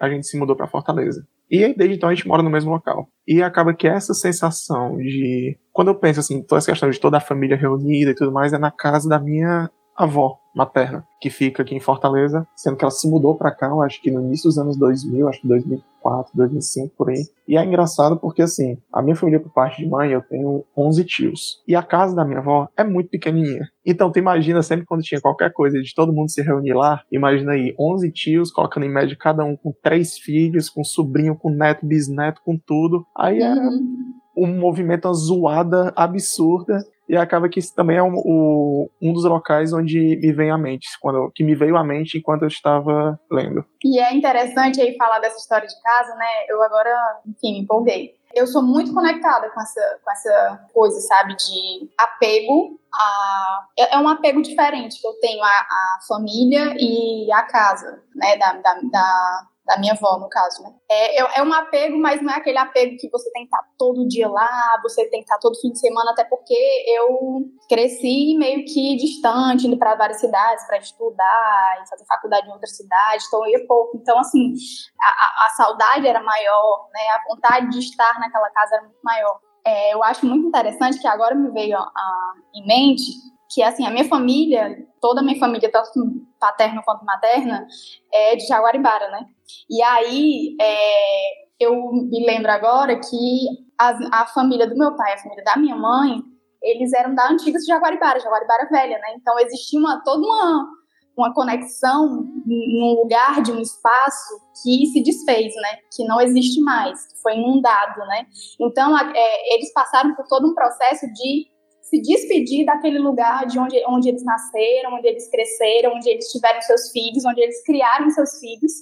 a 0.00 0.08
gente 0.08 0.28
se 0.28 0.38
mudou 0.38 0.54
para 0.54 0.68
Fortaleza. 0.68 1.26
E 1.50 1.64
aí, 1.64 1.74
desde 1.74 1.96
então 1.96 2.08
a 2.08 2.14
gente 2.14 2.26
mora 2.26 2.42
no 2.42 2.50
mesmo 2.50 2.70
local. 2.70 3.08
E 3.26 3.42
acaba 3.42 3.74
que 3.74 3.86
essa 3.86 4.14
sensação 4.14 4.96
de. 4.96 5.56
Quando 5.72 5.88
eu 5.88 5.94
penso 5.94 6.20
assim, 6.20 6.42
toda 6.42 6.58
essa 6.58 6.70
questão 6.70 6.90
de 6.90 7.00
toda 7.00 7.18
a 7.18 7.20
família 7.20 7.56
reunida 7.56 8.10
e 8.10 8.14
tudo 8.14 8.32
mais, 8.32 8.52
é 8.52 8.58
na 8.58 8.70
casa 8.70 9.08
da 9.08 9.18
minha 9.18 9.70
avó 9.96 10.38
materna, 10.54 11.06
que 11.20 11.28
fica 11.28 11.62
aqui 11.62 11.74
em 11.74 11.80
Fortaleza, 11.80 12.46
sendo 12.56 12.76
que 12.76 12.84
ela 12.84 12.90
se 12.90 13.06
mudou 13.08 13.34
para 13.34 13.50
cá, 13.50 13.66
eu 13.68 13.82
acho 13.82 14.00
que 14.00 14.10
no 14.10 14.22
início 14.22 14.48
dos 14.48 14.58
anos 14.58 14.74
2000, 14.78 15.28
acho 15.28 15.40
que 15.42 15.46
2004, 15.48 16.32
2005, 16.34 16.94
por 16.96 17.10
aí. 17.10 17.26
E 17.46 17.58
é 17.58 17.64
engraçado 17.64 18.16
porque, 18.16 18.40
assim, 18.40 18.78
a 18.90 19.02
minha 19.02 19.14
família 19.14 19.38
por 19.38 19.52
parte 19.52 19.82
de 19.82 19.88
mãe, 19.88 20.10
eu 20.10 20.22
tenho 20.22 20.64
11 20.74 21.04
tios. 21.04 21.62
E 21.68 21.76
a 21.76 21.82
casa 21.82 22.16
da 22.16 22.24
minha 22.24 22.38
avó 22.38 22.68
é 22.74 22.82
muito 22.82 23.10
pequenininha. 23.10 23.68
Então, 23.84 24.10
tu 24.10 24.18
imagina 24.18 24.62
sempre 24.62 24.86
quando 24.86 25.02
tinha 25.02 25.20
qualquer 25.20 25.52
coisa 25.52 25.78
de 25.80 25.94
todo 25.94 26.12
mundo 26.12 26.30
se 26.30 26.40
reunir 26.40 26.72
lá, 26.72 27.02
imagina 27.12 27.52
aí, 27.52 27.74
11 27.78 28.10
tios, 28.10 28.50
colocando 28.50 28.84
em 28.86 28.92
média 28.92 29.14
cada 29.20 29.44
um 29.44 29.56
com 29.56 29.74
três 29.82 30.16
filhos, 30.18 30.70
com 30.70 30.82
sobrinho, 30.82 31.36
com 31.36 31.50
neto, 31.50 31.84
bisneto, 31.84 32.40
com 32.42 32.56
tudo. 32.56 33.04
Aí 33.14 33.40
é 33.42 33.52
Uhum. 33.52 34.14
um 34.38 34.58
movimento, 34.58 35.06
uma 35.06 35.14
zoada 35.14 35.92
absurda. 35.94 36.82
E 37.08 37.16
acaba 37.16 37.48
que 37.48 37.60
isso 37.60 37.74
também 37.74 37.96
é 37.96 38.02
um, 38.02 38.14
o- 38.16 38.90
um 39.00 39.12
dos 39.12 39.24
locais 39.24 39.72
onde 39.72 40.18
me 40.20 40.32
vem 40.32 40.50
à 40.50 40.58
mente, 40.58 40.88
quando, 41.00 41.30
que 41.34 41.44
me 41.44 41.54
veio 41.54 41.76
à 41.76 41.84
mente 41.84 42.18
enquanto 42.18 42.42
eu 42.42 42.48
estava 42.48 43.18
lendo. 43.30 43.64
E 43.84 44.00
é 44.00 44.12
interessante 44.14 44.80
aí 44.80 44.96
falar 44.96 45.20
dessa 45.20 45.36
história 45.38 45.66
de 45.68 45.80
casa, 45.82 46.14
né? 46.16 46.26
Eu 46.48 46.60
agora, 46.62 47.20
enfim, 47.26 47.52
me 47.52 47.60
empolguei. 47.60 48.14
Eu 48.34 48.46
sou 48.46 48.62
muito 48.62 48.92
conectada 48.92 49.48
com 49.50 49.60
essa, 49.60 49.98
com 50.04 50.10
essa 50.10 50.68
coisa, 50.74 51.00
sabe, 51.00 51.36
de 51.36 51.88
apego 51.98 52.78
a. 52.92 53.66
É 53.78 53.94
é 53.94 53.98
um 53.98 54.08
apego 54.08 54.42
diferente 54.42 55.00
que 55.00 55.06
eu 55.06 55.14
tenho 55.20 55.42
à, 55.42 55.46
à 55.48 55.98
família 56.08 56.74
e 56.78 57.30
à 57.32 57.42
casa, 57.44 58.02
né? 58.14 58.36
Da, 58.36 58.52
da, 58.54 58.74
da, 58.90 59.40
da 59.66 59.78
minha 59.78 59.92
avó, 59.94 60.18
no 60.18 60.28
caso, 60.28 60.62
né? 60.62 60.72
É, 60.88 61.20
é, 61.20 61.38
é 61.38 61.42
um 61.42 61.52
apego, 61.52 61.98
mas 61.98 62.22
não 62.22 62.32
é 62.32 62.36
aquele 62.36 62.58
apego 62.58 62.96
que 62.98 63.10
você 63.10 63.30
tem 63.32 63.42
que 63.42 63.48
estar 63.54 63.62
todo 63.76 64.06
dia 64.06 64.28
lá, 64.28 64.80
você 64.82 65.04
tem 65.10 65.20
que 65.20 65.24
estar 65.24 65.38
todo 65.38 65.58
fim 65.60 65.72
de 65.72 65.80
semana, 65.80 66.12
até 66.12 66.24
porque 66.24 66.54
eu 66.86 67.44
cresci 67.68 68.36
meio 68.38 68.64
que 68.64 68.96
distante, 68.96 69.66
indo 69.66 69.76
para 69.76 69.94
várias 69.96 70.20
cidades 70.20 70.64
para 70.66 70.78
estudar 70.78 71.84
fazer 71.90 72.04
faculdade 72.06 72.48
em 72.48 72.52
outra 72.52 72.66
cidade, 72.66 73.24
então 73.26 73.44
eu 73.44 73.50
ia 73.58 73.66
pouco. 73.66 73.96
Então, 73.96 74.18
assim, 74.18 74.52
a, 75.00 75.06
a- 75.06 75.46
a 75.46 75.48
saudade 75.50 76.06
era 76.06 76.22
maior, 76.22 76.88
né? 76.92 77.00
A 77.10 77.28
vontade 77.28 77.68
de 77.70 77.78
estar 77.80 78.18
naquela 78.20 78.50
casa 78.50 78.76
era 78.76 78.84
muito 78.84 78.98
maior. 79.02 79.40
É, 79.64 79.94
eu 79.94 80.02
acho 80.04 80.24
muito 80.26 80.46
interessante 80.46 80.98
que 81.00 81.06
agora 81.08 81.34
me 81.34 81.50
veio 81.50 81.76
a- 81.76 81.82
a- 81.82 82.32
em 82.54 82.66
mente 82.66 83.02
que, 83.48 83.62
assim, 83.62 83.86
a 83.86 83.90
minha 83.90 84.08
família, 84.08 84.76
toda 85.00 85.20
a 85.20 85.24
minha 85.24 85.38
família, 85.38 85.70
tanto 85.70 85.90
paterna 86.38 86.82
quanto 86.84 87.04
materna, 87.04 87.66
é 88.12 88.34
de 88.36 88.46
Jaguaribara, 88.46 89.08
né? 89.10 89.26
E 89.70 89.82
aí, 89.82 90.56
é, 90.60 91.46
eu 91.60 91.74
me 91.92 92.24
lembro 92.24 92.50
agora 92.50 92.98
que 92.98 93.66
a, 93.78 94.22
a 94.22 94.26
família 94.26 94.66
do 94.68 94.76
meu 94.76 94.94
pai, 94.96 95.12
a 95.14 95.18
família 95.18 95.44
da 95.44 95.56
minha 95.56 95.76
mãe, 95.76 96.22
eles 96.62 96.92
eram 96.92 97.14
da 97.14 97.30
antiga 97.30 97.58
Jaguaribara, 97.66 98.20
Jaguaribara 98.20 98.68
Velha, 98.70 98.98
né? 98.98 99.14
Então 99.16 99.38
existia 99.38 99.78
uma, 99.78 100.02
toda 100.02 100.24
uma, 100.26 100.68
uma 101.16 101.34
conexão 101.34 102.24
num 102.44 102.94
lugar 103.02 103.42
de 103.42 103.52
um 103.52 103.60
espaço 103.60 104.40
que 104.62 104.86
se 104.86 105.02
desfez, 105.02 105.54
né? 105.54 105.78
Que 105.94 106.04
não 106.04 106.20
existe 106.20 106.60
mais, 106.60 107.06
que 107.06 107.22
foi 107.22 107.34
inundado, 107.34 108.00
né? 108.06 108.26
Então 108.60 108.94
a- 108.96 109.12
é, 109.14 109.54
eles 109.54 109.72
passaram 109.72 110.14
por 110.14 110.26
todo 110.26 110.48
um 110.48 110.54
processo 110.54 111.06
de 111.12 111.46
se 111.82 112.02
despedir 112.02 112.66
daquele 112.66 112.98
lugar 112.98 113.46
de 113.46 113.58
onde, 113.58 113.80
onde 113.86 114.08
eles 114.08 114.24
nasceram, 114.24 114.94
onde 114.94 115.06
eles 115.06 115.30
cresceram, 115.30 115.94
onde 115.94 116.08
eles 116.08 116.26
tiveram 116.32 116.60
seus 116.62 116.90
filhos, 116.90 117.24
onde 117.24 117.40
eles 117.40 117.62
criaram 117.64 118.10
seus 118.10 118.40
filhos, 118.40 118.72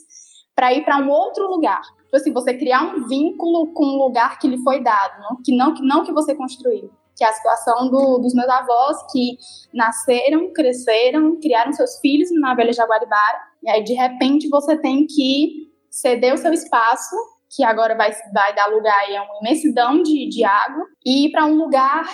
para 0.54 0.72
ir 0.72 0.84
para 0.84 0.98
um 0.98 1.10
outro 1.10 1.48
lugar. 1.48 1.82
Tipo 2.04 2.16
assim, 2.16 2.32
você 2.32 2.54
criar 2.54 2.82
um 2.82 3.06
vínculo 3.08 3.72
com 3.72 3.84
um 3.84 3.98
lugar 3.98 4.38
que 4.38 4.46
lhe 4.46 4.58
foi 4.62 4.82
dado, 4.82 5.20
não? 5.20 5.42
que 5.42 5.56
não 5.56 5.74
que 5.74 5.82
não 5.82 6.04
que 6.04 6.12
você 6.12 6.34
construiu. 6.34 6.90
Que 7.16 7.24
é 7.24 7.28
a 7.28 7.32
situação 7.32 7.90
do- 7.90 8.18
dos 8.18 8.34
meus 8.34 8.48
avós 8.48 8.96
que 9.12 9.36
nasceram, 9.72 10.52
cresceram, 10.52 11.38
criaram 11.40 11.72
seus 11.72 11.98
filhos 12.00 12.28
na 12.40 12.54
Velha 12.54 12.72
Jaguaribara, 12.72 13.38
e 13.62 13.70
aí 13.70 13.82
de 13.84 13.94
repente 13.94 14.48
você 14.48 14.76
tem 14.76 15.06
que 15.06 15.72
ceder 15.90 16.34
o 16.34 16.38
seu 16.38 16.52
espaço, 16.52 17.14
que 17.54 17.62
agora 17.64 17.96
vai, 17.96 18.10
vai 18.32 18.54
dar 18.54 18.66
lugar 18.66 18.98
a 19.16 19.22
uma 19.22 19.38
imensidão 19.40 20.02
de, 20.02 20.28
de 20.28 20.44
água, 20.44 20.84
e 21.04 21.26
ir 21.26 21.30
para 21.30 21.46
um 21.46 21.54
lugar 21.54 22.04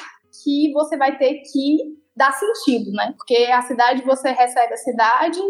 que 0.43 0.71
você 0.73 0.97
vai 0.97 1.17
ter 1.17 1.43
que 1.51 1.79
dar 2.15 2.33
sentido, 2.33 2.91
né? 2.93 3.15
Porque 3.17 3.51
a 3.51 3.63
cidade 3.63 4.03
você 4.03 4.31
recebe 4.31 4.75
a 4.75 4.77
cidade 4.77 5.41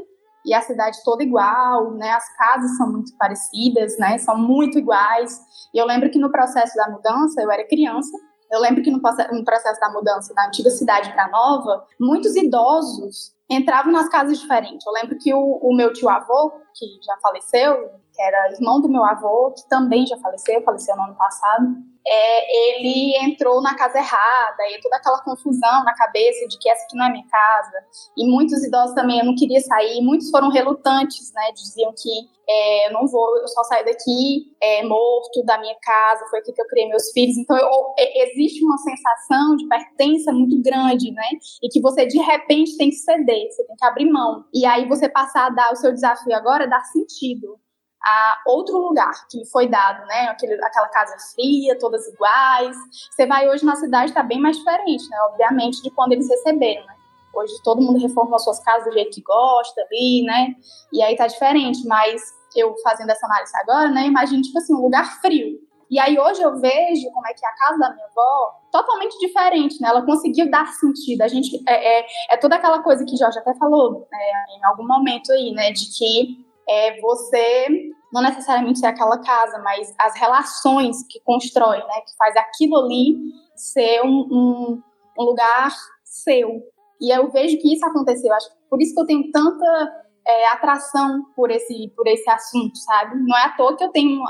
e 0.45 0.55
a 0.55 0.61
cidade 0.61 0.99
toda 1.05 1.23
igual, 1.23 1.93
né? 1.93 2.11
As 2.13 2.37
casas 2.37 2.77
são 2.77 2.91
muito 2.91 3.17
parecidas, 3.17 3.99
né? 3.99 4.19
São 4.19 4.37
muito 4.37 4.79
iguais. 4.79 5.41
E 5.75 5.79
eu 5.79 5.87
lembro 5.87 6.11
que 6.11 6.19
no 6.19 6.31
processo 6.31 6.75
da 6.77 6.89
mudança, 6.91 7.41
eu 7.43 7.51
era 7.51 7.67
criança, 7.67 8.11
eu 8.51 8.61
lembro 8.61 8.83
que 8.83 8.91
no 8.91 9.01
proce- 9.01 9.29
no 9.33 9.45
processo 9.45 9.79
da 9.81 9.91
mudança 9.91 10.35
da 10.35 10.47
antiga 10.47 10.71
cidade 10.71 11.13
para 11.13 11.29
nova, 11.29 11.85
muitos 12.01 12.35
idosos 12.35 13.33
entravam 13.49 13.93
nas 13.93 14.09
casas 14.09 14.39
diferentes. 14.41 14.87
Eu 14.87 14.93
lembro 14.93 15.17
que 15.19 15.33
o, 15.35 15.59
o 15.63 15.75
meu 15.75 15.93
tio 15.93 16.09
avô, 16.09 16.51
que 16.75 16.87
já 17.05 17.17
faleceu, 17.23 17.91
que 18.13 18.23
era 18.23 18.53
irmão 18.53 18.81
do 18.81 18.89
meu 18.89 19.05
avô, 19.05 19.53
que 19.53 19.69
também 19.69 20.07
já 20.07 20.17
faleceu, 20.19 20.63
faleceu 20.63 20.97
no 20.97 21.03
ano 21.03 21.15
passado, 21.15 21.67
é, 22.07 22.71
ele 22.71 23.17
entrou 23.25 23.61
na 23.63 23.75
casa 23.77 23.99
errada 23.99 24.63
e 24.71 24.81
toda 24.81 24.97
aquela 24.97 25.23
confusão 25.23 25.85
na 25.85 25.95
cabeça 25.95 26.47
de 26.49 26.59
que 26.59 26.69
essa 26.69 26.85
aqui 26.85 26.97
não 26.97 27.07
é 27.07 27.13
minha 27.13 27.27
casa. 27.29 27.85
E 28.17 28.27
muitos 28.31 28.65
idosos 28.65 28.95
também, 28.95 29.19
eu 29.19 29.25
não 29.25 29.35
queria 29.35 29.61
sair, 29.61 30.01
muitos 30.03 30.31
foram 30.31 30.51
relutantes, 30.51 31.33
né? 31.35 31.53
Diziam 31.53 31.93
que 31.97 32.11
é, 32.49 32.89
eu 32.89 32.93
não 32.93 33.07
vou, 33.07 33.37
eu 33.39 33.47
só 33.49 33.63
saio 33.65 33.85
daqui 33.85 34.47
é, 34.61 34.83
morto 34.83 35.45
da 35.45 35.59
minha 35.59 35.77
casa, 35.81 36.27
foi 36.31 36.41
aqui 36.41 36.53
que 36.53 36.61
eu 36.61 36.67
criei 36.67 36.89
meus 36.89 37.11
filhos. 37.13 37.37
Então 37.37 37.57
eu- 37.57 37.95
é, 37.99 38.25
existe 38.25 38.65
uma 38.65 38.77
sensação 38.79 39.57
de 39.57 39.69
pertença 39.69 40.33
muito 40.33 40.61
grande, 40.63 41.13
né? 41.13 41.29
E 41.63 41.69
que 41.69 41.81
você 41.81 42.07
de 42.07 42.19
repente 42.19 42.77
tem 42.77 42.89
que 42.91 42.97
ceder, 42.97 43.51
você 43.51 43.65
tem 43.67 43.77
que 43.77 43.85
abrir 43.85 44.11
mão. 44.11 44.45
E 44.53 44.67
aí 44.67 44.89
você 44.89 45.09
passar 45.09 45.47
a 45.47 45.51
dar 45.51 45.73
o 45.73 45.77
seu 45.77 45.93
desafio 45.93 46.35
agora, 46.35 46.65
é 46.65 46.69
dar 46.69 46.83
sentido 46.85 47.59
a 48.03 48.41
outro 48.47 48.79
lugar 48.79 49.13
que 49.29 49.39
lhe 49.39 49.47
foi 49.47 49.69
dado, 49.69 50.07
né? 50.07 50.29
Aquele, 50.29 50.55
aquela 50.65 50.89
casa 50.89 51.17
fria, 51.35 51.79
todas 51.79 52.07
iguais. 52.09 52.77
Você 53.11 53.27
vai 53.27 53.49
hoje 53.49 53.65
na 53.65 53.77
cidade, 53.77 54.11
está 54.11 54.23
bem 54.23 54.41
mais 54.41 54.57
diferente, 54.57 55.09
né? 55.09 55.17
Obviamente, 55.31 55.83
de 55.83 55.91
quando 55.91 56.13
eles 56.13 56.29
receberam, 56.29 56.87
né? 56.87 56.95
Hoje 57.35 57.53
todo 57.63 57.83
mundo 57.83 58.01
reforma 58.01 58.37
as 58.37 58.45
suas 58.45 58.59
casas 58.61 58.85
do 58.85 58.93
jeito 58.93 59.15
que 59.15 59.23
gosta 59.23 59.81
ali, 59.83 60.25
né? 60.25 60.55
E 60.93 61.03
aí 61.03 61.17
tá 61.17 61.27
diferente, 61.27 61.87
mas 61.87 62.23
eu 62.57 62.75
fazendo 62.83 63.11
essa 63.11 63.27
análise 63.27 63.53
agora, 63.57 63.89
né? 63.91 64.07
Imagina, 64.07 64.43
tipo 64.43 64.59
assim, 64.59 64.75
um 64.75 64.81
lugar 64.81 65.21
frio. 65.21 65.61
E 65.91 65.99
aí 65.99 66.19
hoje 66.19 66.41
eu 66.41 66.57
vejo 66.59 67.11
como 67.13 67.27
é 67.27 67.35
que 67.35 67.45
a 67.45 67.53
casa 67.53 67.79
da 67.79 67.93
minha 67.93 68.07
avó 68.07 68.61
totalmente 68.71 69.19
diferente, 69.19 69.81
né? 69.81 69.89
Ela 69.89 70.03
conseguiu 70.07 70.49
dar 70.49 70.67
sentido. 70.69 71.23
A 71.23 71.29
gente 71.29 71.63
é, 71.69 72.01
é, 72.01 72.07
é 72.31 72.37
toda 72.37 72.57
aquela 72.57 72.81
coisa 72.81 73.05
que 73.05 73.17
Jorge 73.17 73.39
até 73.39 73.53
falou 73.55 74.07
né, 74.11 74.19
em 74.57 74.65
algum 74.65 74.87
momento 74.87 75.33
aí, 75.33 75.53
né? 75.53 75.73
De 75.73 75.87
que 75.87 76.50
é, 76.69 77.01
você 77.01 77.91
não 78.13 78.23
necessariamente 78.23 78.79
ser 78.79 78.87
aquela 78.87 79.19
casa, 79.19 79.59
mas 79.61 79.93
as 79.99 80.17
relações 80.17 80.97
que 81.09 81.21
constrói, 81.21 81.79
né? 81.79 82.01
Que 82.07 82.17
faz 82.17 82.37
aquilo 82.37 82.77
ali 82.77 83.17
ser 83.55 84.03
um, 84.03 84.27
um, 84.31 84.83
um 85.19 85.23
lugar 85.23 85.73
seu. 86.05 86.61
E 87.01 87.11
eu 87.11 87.31
vejo 87.31 87.59
que 87.59 87.73
isso 87.73 87.87
aconteceu. 87.87 88.33
Acho 88.35 88.51
por 88.69 88.81
isso 88.83 88.95
que 88.95 89.01
eu 89.01 89.07
tenho 89.07 89.31
tanta 89.31 90.05
é, 90.27 90.49
atração 90.49 91.25
por 91.37 91.51
esse, 91.51 91.93
por 91.97 92.07
esse 92.07 92.29
assunto, 92.29 92.77
sabe? 92.79 93.17
Não 93.21 93.37
é 93.37 93.45
à 93.45 93.57
toa 93.57 93.77
que 93.77 93.85
eu 93.85 93.91
tenho, 93.91 94.21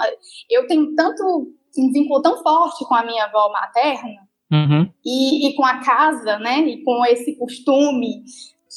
eu 0.51 0.67
tenho 0.67 0.95
tanto 0.95 1.53
um 1.79 1.93
vínculo 1.93 2.21
tão 2.21 2.43
forte 2.43 2.85
com 2.87 2.95
a 2.95 3.05
minha 3.05 3.25
avó 3.25 3.51
materna 3.51 4.29
Uhum. 4.53 4.91
e, 5.07 5.49
e 5.49 5.55
com 5.55 5.65
a 5.65 5.79
casa, 5.79 6.39
né? 6.41 6.59
E 6.59 6.83
com 6.83 7.05
esse 7.07 7.37
costume 7.37 8.25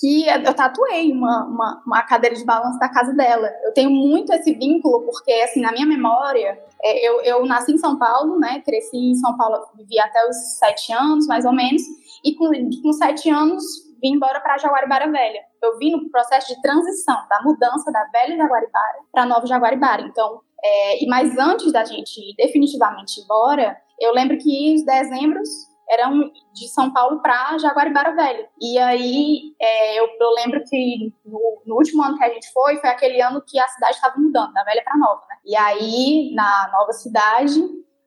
que 0.03 0.27
eu 0.27 0.53
tatuei 0.53 1.13
uma, 1.13 1.45
uma, 1.45 1.83
uma 1.87 2.01
cadeira 2.01 2.35
de 2.35 2.43
balanço 2.43 2.77
da 2.77 2.89
casa 2.89 3.13
dela. 3.13 3.49
Eu 3.63 3.73
tenho 3.73 3.89
muito 3.89 4.33
esse 4.33 4.53
vínculo 4.53 5.05
porque, 5.05 5.31
assim, 5.31 5.61
na 5.61 5.71
minha 5.71 5.85
memória, 5.85 6.61
é, 6.83 7.07
eu, 7.07 7.21
eu 7.21 7.45
nasci 7.45 7.71
em 7.71 7.77
São 7.77 7.97
Paulo, 7.97 8.37
né? 8.37 8.61
Cresci 8.65 8.97
em 8.97 9.15
São 9.15 9.37
Paulo, 9.37 9.65
vivi 9.77 9.97
até 9.97 10.27
os 10.27 10.35
sete 10.59 10.91
anos, 10.91 11.25
mais 11.25 11.45
ou 11.45 11.53
menos. 11.53 11.81
E 12.21 12.35
com, 12.35 12.51
com 12.81 12.91
sete 12.91 13.29
anos, 13.29 13.63
vim 14.01 14.15
embora 14.15 14.41
para 14.41 14.57
Jaguaribara 14.57 15.09
Velha. 15.09 15.39
Eu 15.63 15.77
vim 15.77 15.91
no 15.91 16.09
processo 16.09 16.53
de 16.53 16.61
transição, 16.61 17.15
da 17.29 17.41
mudança 17.41 17.89
da 17.89 18.03
velha 18.11 18.35
Jaguaribara 18.35 18.97
para 19.09 19.25
nova 19.25 19.47
Jaguaribara. 19.47 20.01
Então, 20.01 20.41
é, 20.61 21.01
e 21.01 21.07
mais 21.07 21.37
antes 21.37 21.71
da 21.71 21.85
gente 21.85 22.19
ir 22.19 22.35
definitivamente 22.35 23.21
embora, 23.21 23.77
eu 24.01 24.13
lembro 24.13 24.37
que 24.37 24.75
os 24.75 24.83
dezembros 24.83 25.47
eram 25.89 26.31
de 26.53 26.67
São 26.67 26.91
Paulo 26.91 27.21
para 27.21 27.57
Jaguaribara 27.57 28.15
Velha. 28.15 28.47
E 28.59 28.77
aí 28.79 29.53
é, 29.59 29.99
eu, 29.99 30.07
eu, 30.19 30.29
lembro 30.35 30.63
que 30.67 31.13
no, 31.25 31.61
no, 31.65 31.75
último 31.75 32.03
ano 32.03 32.17
que 32.17 32.23
a 32.23 32.29
gente 32.29 32.51
foi, 32.51 32.77
foi 32.77 32.89
aquele 32.89 33.21
ano 33.21 33.43
que 33.45 33.59
a 33.59 33.67
cidade 33.67 33.95
estava 33.95 34.17
mudando, 34.17 34.53
da 34.53 34.63
velha 34.63 34.83
para 34.83 34.97
nova, 34.97 35.21
né? 35.29 35.35
E 35.45 35.55
aí, 35.55 36.31
na 36.33 36.69
nova 36.71 36.91
cidade, 36.93 37.59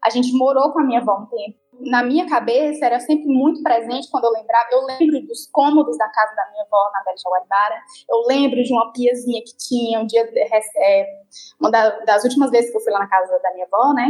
a 0.03 0.11
gente 0.11 0.33
morou 0.33 0.73
com 0.73 0.81
a 0.81 0.85
minha 0.85 1.01
avó 1.01 1.19
um 1.21 1.27
tempo 1.27 1.59
na 1.81 2.03
minha 2.03 2.29
cabeça 2.29 2.87
era 2.87 3.01
sempre 3.01 3.27
muito 3.27 3.63
presente 3.63 4.09
quando 4.11 4.25
eu 4.25 4.33
lembrava. 4.33 4.69
Eu 4.73 4.85
lembro 4.85 5.27
dos 5.27 5.47
cômodos 5.53 5.97
da 5.99 6.09
casa 6.09 6.35
da 6.35 6.51
minha 6.51 6.65
avó 6.65 6.91
na 6.93 7.05
Bela 7.05 7.17
Jaguaribara. 7.17 7.83
Eu 8.09 8.27
lembro 8.27 8.63
de 8.63 8.73
uma 8.73 8.93
piazinha 8.93 9.43
que 9.45 9.57
tinha 9.57 10.01
um 10.01 10.07
dia, 10.07 10.29
é, 10.77 11.07
uma 11.61 11.71
das 11.71 12.25
últimas 12.25 12.51
vezes 12.51 12.71
que 12.71 12.77
eu 12.77 12.81
fui 12.81 12.93
lá 12.93 13.01
na 13.01 13.09
casa 13.09 13.39
da 13.39 13.53
minha 13.53 13.67
avó, 13.67 13.93
né? 13.93 14.09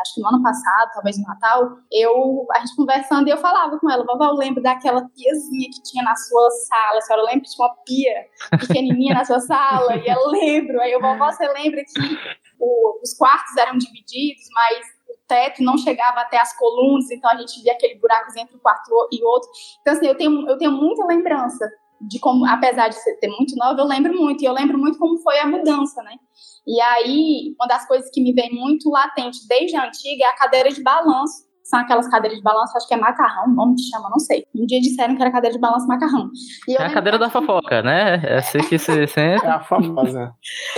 Acho 0.00 0.14
que 0.14 0.20
no 0.20 0.28
ano 0.28 0.42
passado, 0.42 0.90
talvez 0.94 1.18
no 1.18 1.24
Natal, 1.24 1.68
eu 1.90 2.46
a 2.52 2.60
gente 2.60 2.76
conversando 2.76 3.28
e 3.28 3.30
eu 3.30 3.38
falava 3.38 3.78
com 3.78 3.90
ela, 3.90 4.04
vovó, 4.04 4.26
eu 4.26 4.34
lembro 4.34 4.62
daquela 4.62 5.08
piazinha 5.08 5.68
que 5.72 5.82
tinha 5.82 6.02
na 6.02 6.14
sua 6.16 6.50
sala. 6.50 6.98
A 6.98 7.00
senhora 7.02 7.22
lembra 7.24 7.42
tinha 7.42 7.66
uma 7.66 7.74
pia 7.84 8.26
pequenininha 8.58 9.14
na 9.14 9.24
sua 9.24 9.40
sala? 9.40 9.96
E 9.96 10.06
eu 10.06 10.28
lembro. 10.28 10.80
Aí 10.80 10.92
eu, 10.92 11.00
vovó, 11.00 11.30
você 11.30 11.46
lembra 11.48 11.82
que 11.84 12.18
o, 12.58 13.00
os 13.02 13.14
quartos 13.14 13.56
eram 13.56 13.78
divididos, 13.78 14.44
mas 14.54 14.97
teto 15.28 15.62
não 15.62 15.76
chegava 15.76 16.20
até 16.20 16.40
as 16.40 16.56
colunas, 16.56 17.10
então 17.10 17.30
a 17.30 17.36
gente 17.36 17.62
via 17.62 17.72
aquele 17.72 17.96
buraco 17.96 18.32
entre 18.36 18.56
um 18.56 18.58
quarto 18.58 18.90
e 19.12 19.22
outro. 19.22 19.48
Então, 19.80 19.94
assim, 19.94 20.06
eu 20.06 20.16
tenho, 20.16 20.48
eu 20.48 20.56
tenho 20.58 20.72
muita 20.72 21.04
lembrança 21.04 21.70
de 22.00 22.18
como, 22.18 22.46
apesar 22.46 22.88
de 22.88 22.94
ser 22.94 23.18
muito 23.28 23.54
nova, 23.56 23.80
eu 23.80 23.84
lembro 23.84 24.14
muito, 24.14 24.42
e 24.42 24.46
eu 24.46 24.52
lembro 24.52 24.78
muito 24.78 24.98
como 24.98 25.18
foi 25.18 25.38
a 25.38 25.46
mudança, 25.46 26.02
né? 26.02 26.16
E 26.66 26.80
aí, 26.80 27.54
uma 27.58 27.66
das 27.66 27.86
coisas 27.88 28.10
que 28.10 28.22
me 28.22 28.32
vem 28.32 28.52
muito 28.52 28.90
latente 28.90 29.46
desde 29.48 29.76
a 29.76 29.86
antiga 29.86 30.24
é 30.24 30.28
a 30.28 30.36
cadeira 30.36 30.70
de 30.70 30.82
balanço, 30.82 31.47
são 31.68 31.78
aquelas 31.80 32.08
cadeiras 32.08 32.38
de 32.38 32.42
balanço, 32.42 32.76
acho 32.76 32.88
que 32.88 32.94
é 32.94 32.96
macarrão, 32.96 33.44
o 33.44 33.54
nome 33.54 33.74
que 33.74 33.82
chama, 33.82 34.08
não 34.08 34.18
sei. 34.18 34.46
Um 34.54 34.64
dia 34.64 34.80
disseram 34.80 35.14
que 35.14 35.20
era 35.20 35.30
cadeira 35.30 35.54
de 35.54 35.60
balanço 35.60 35.86
macarrão. 35.86 36.30
é 36.66 36.82
a 36.82 36.92
cadeira 36.92 37.18
da 37.18 37.28
fofoca, 37.28 37.82
né? 37.82 38.22
É 38.24 38.38
assim 38.38 38.58
que 38.60 38.78
se 38.78 39.06
senta. 39.06 39.46
É 39.46 39.50
a 39.50 39.60
famosa. 39.60 40.32